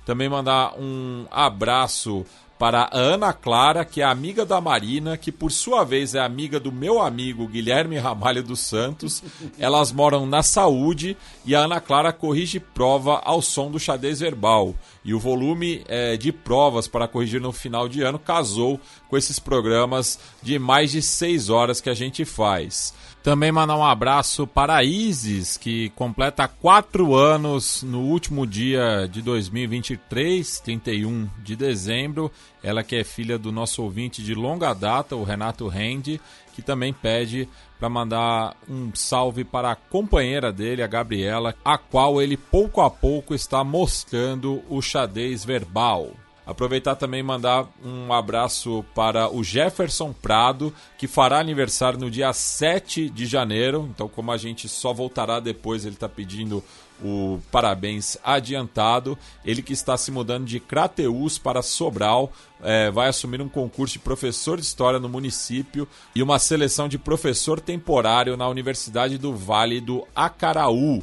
[0.06, 2.24] Também mandar um abraço
[2.56, 6.60] para a Ana Clara, que é amiga da Marina, que por sua vez é amiga
[6.60, 9.20] do meu amigo Guilherme Ramalho dos Santos.
[9.58, 14.76] Elas moram na saúde e a Ana Clara corrige prova ao som do xadrez verbal.
[15.04, 19.40] E o volume eh, de provas para corrigir no final de ano casou com esses
[19.40, 22.94] programas de mais de seis horas que a gente faz.
[23.22, 29.22] Também mandar um abraço para a Isis, que completa quatro anos no último dia de
[29.22, 32.32] 2023, 31 de dezembro.
[32.64, 36.20] Ela que é filha do nosso ouvinte de longa data, o Renato Rende,
[36.52, 42.20] que também pede para mandar um salve para a companheira dele, a Gabriela, a qual
[42.20, 46.10] ele pouco a pouco está mostrando o xadrez verbal.
[46.44, 52.32] Aproveitar também e mandar um abraço para o Jefferson Prado, que fará aniversário no dia
[52.32, 53.88] 7 de janeiro.
[53.94, 56.62] Então, como a gente só voltará depois, ele está pedindo
[57.00, 59.16] o parabéns adiantado.
[59.44, 63.98] Ele que está se mudando de Crateús para Sobral, é, vai assumir um concurso de
[64.00, 69.80] professor de história no município e uma seleção de professor temporário na Universidade do Vale
[69.80, 71.02] do Acaraú.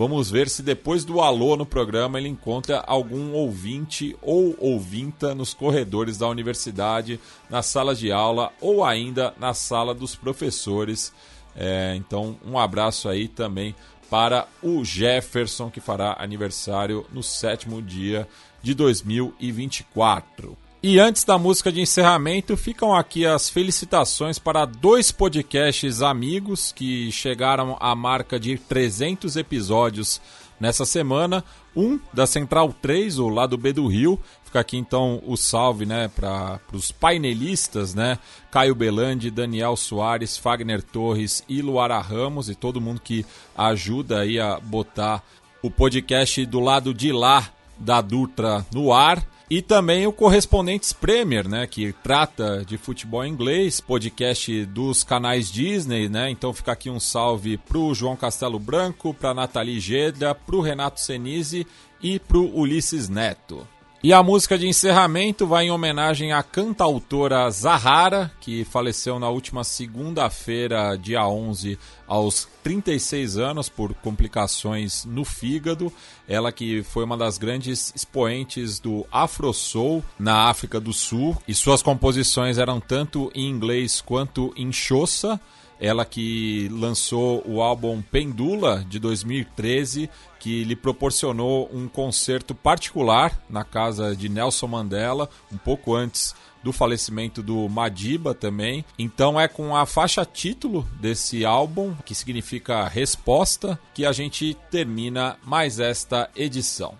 [0.00, 5.52] Vamos ver se depois do alô no programa ele encontra algum ouvinte ou ouvinta nos
[5.52, 11.12] corredores da universidade, nas salas de aula ou ainda na sala dos professores.
[11.54, 13.74] É, então, um abraço aí também
[14.08, 18.26] para o Jefferson, que fará aniversário no sétimo dia
[18.62, 20.56] de 2024.
[20.82, 27.12] E antes da música de encerramento, ficam aqui as felicitações para dois podcasts amigos que
[27.12, 30.22] chegaram à marca de 300 episódios
[30.58, 31.44] nessa semana.
[31.76, 34.18] Um da Central 3, o lado B do Rio.
[34.42, 38.18] Fica aqui então o salve né, para os painelistas, né?
[38.50, 44.40] Caio Belandi, Daniel Soares, Fagner Torres e Luara Ramos e todo mundo que ajuda aí
[44.40, 45.22] a botar
[45.62, 49.22] o podcast do lado de lá da Dutra no ar.
[49.50, 56.08] E também o Correspondentes Premier, né, que trata de futebol inglês, podcast dos canais Disney,
[56.08, 56.30] né?
[56.30, 61.66] Então fica aqui um salve pro João Castelo Branco, pra Nathalie Gedra, pro Renato Senise
[62.00, 63.66] e pro Ulisses Neto.
[64.02, 69.62] E a música de encerramento vai em homenagem à cantautora Zahara, que faleceu na última
[69.62, 75.92] segunda-feira, dia 11, aos 36 anos por complicações no fígado.
[76.26, 81.54] Ela que foi uma das grandes expoentes do Afro Soul na África do Sul e
[81.54, 85.38] suas composições eram tanto em inglês quanto em Xhosa.
[85.80, 93.64] Ela que lançou o álbum Pendula de 2013, que lhe proporcionou um concerto particular na
[93.64, 98.84] casa de Nelson Mandela, um pouco antes do falecimento do Madiba também.
[98.98, 105.38] Então é com a faixa título desse álbum, que significa resposta, que a gente termina
[105.44, 106.94] mais esta edição.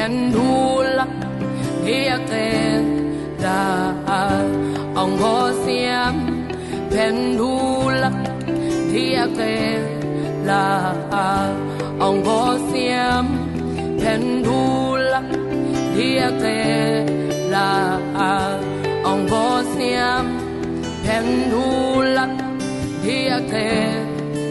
[0.00, 1.12] hendulak
[1.84, 2.84] diaken
[3.36, 4.48] daal
[4.96, 6.16] ang hosiam
[6.88, 8.16] pendulak
[8.88, 9.80] diaken
[10.48, 11.52] laal
[12.00, 13.26] ang hosiam
[14.00, 15.28] pendulak
[15.92, 17.04] diaken
[17.52, 18.56] laal
[19.04, 20.26] ang hosiam
[21.04, 22.32] pendulak
[23.04, 24.00] diaken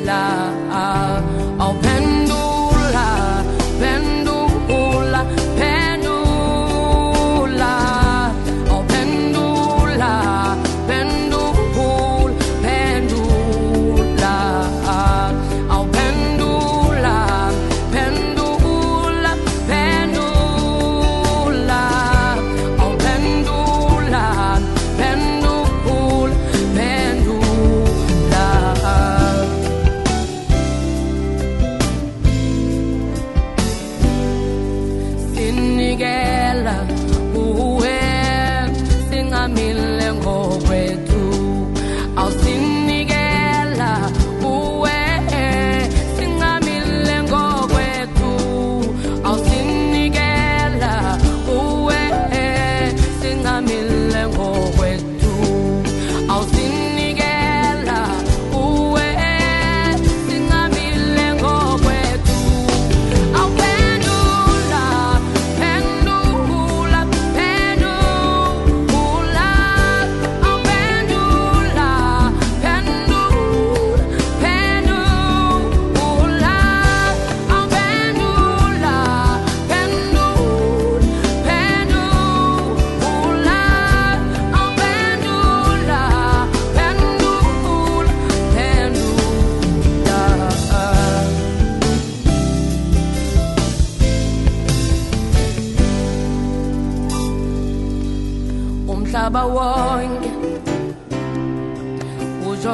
[0.05, 1.21] laal
[1.57, 2.08] ang pendulak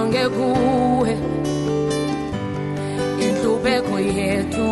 [0.06, 1.18] ujonge kuwe
[3.26, 4.70] inhlupeko yethu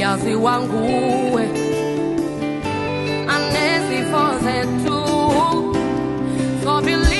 [0.00, 1.44] yaziwa nguwe.
[3.34, 5.00] Anezifo zethu
[6.62, 7.19] so believe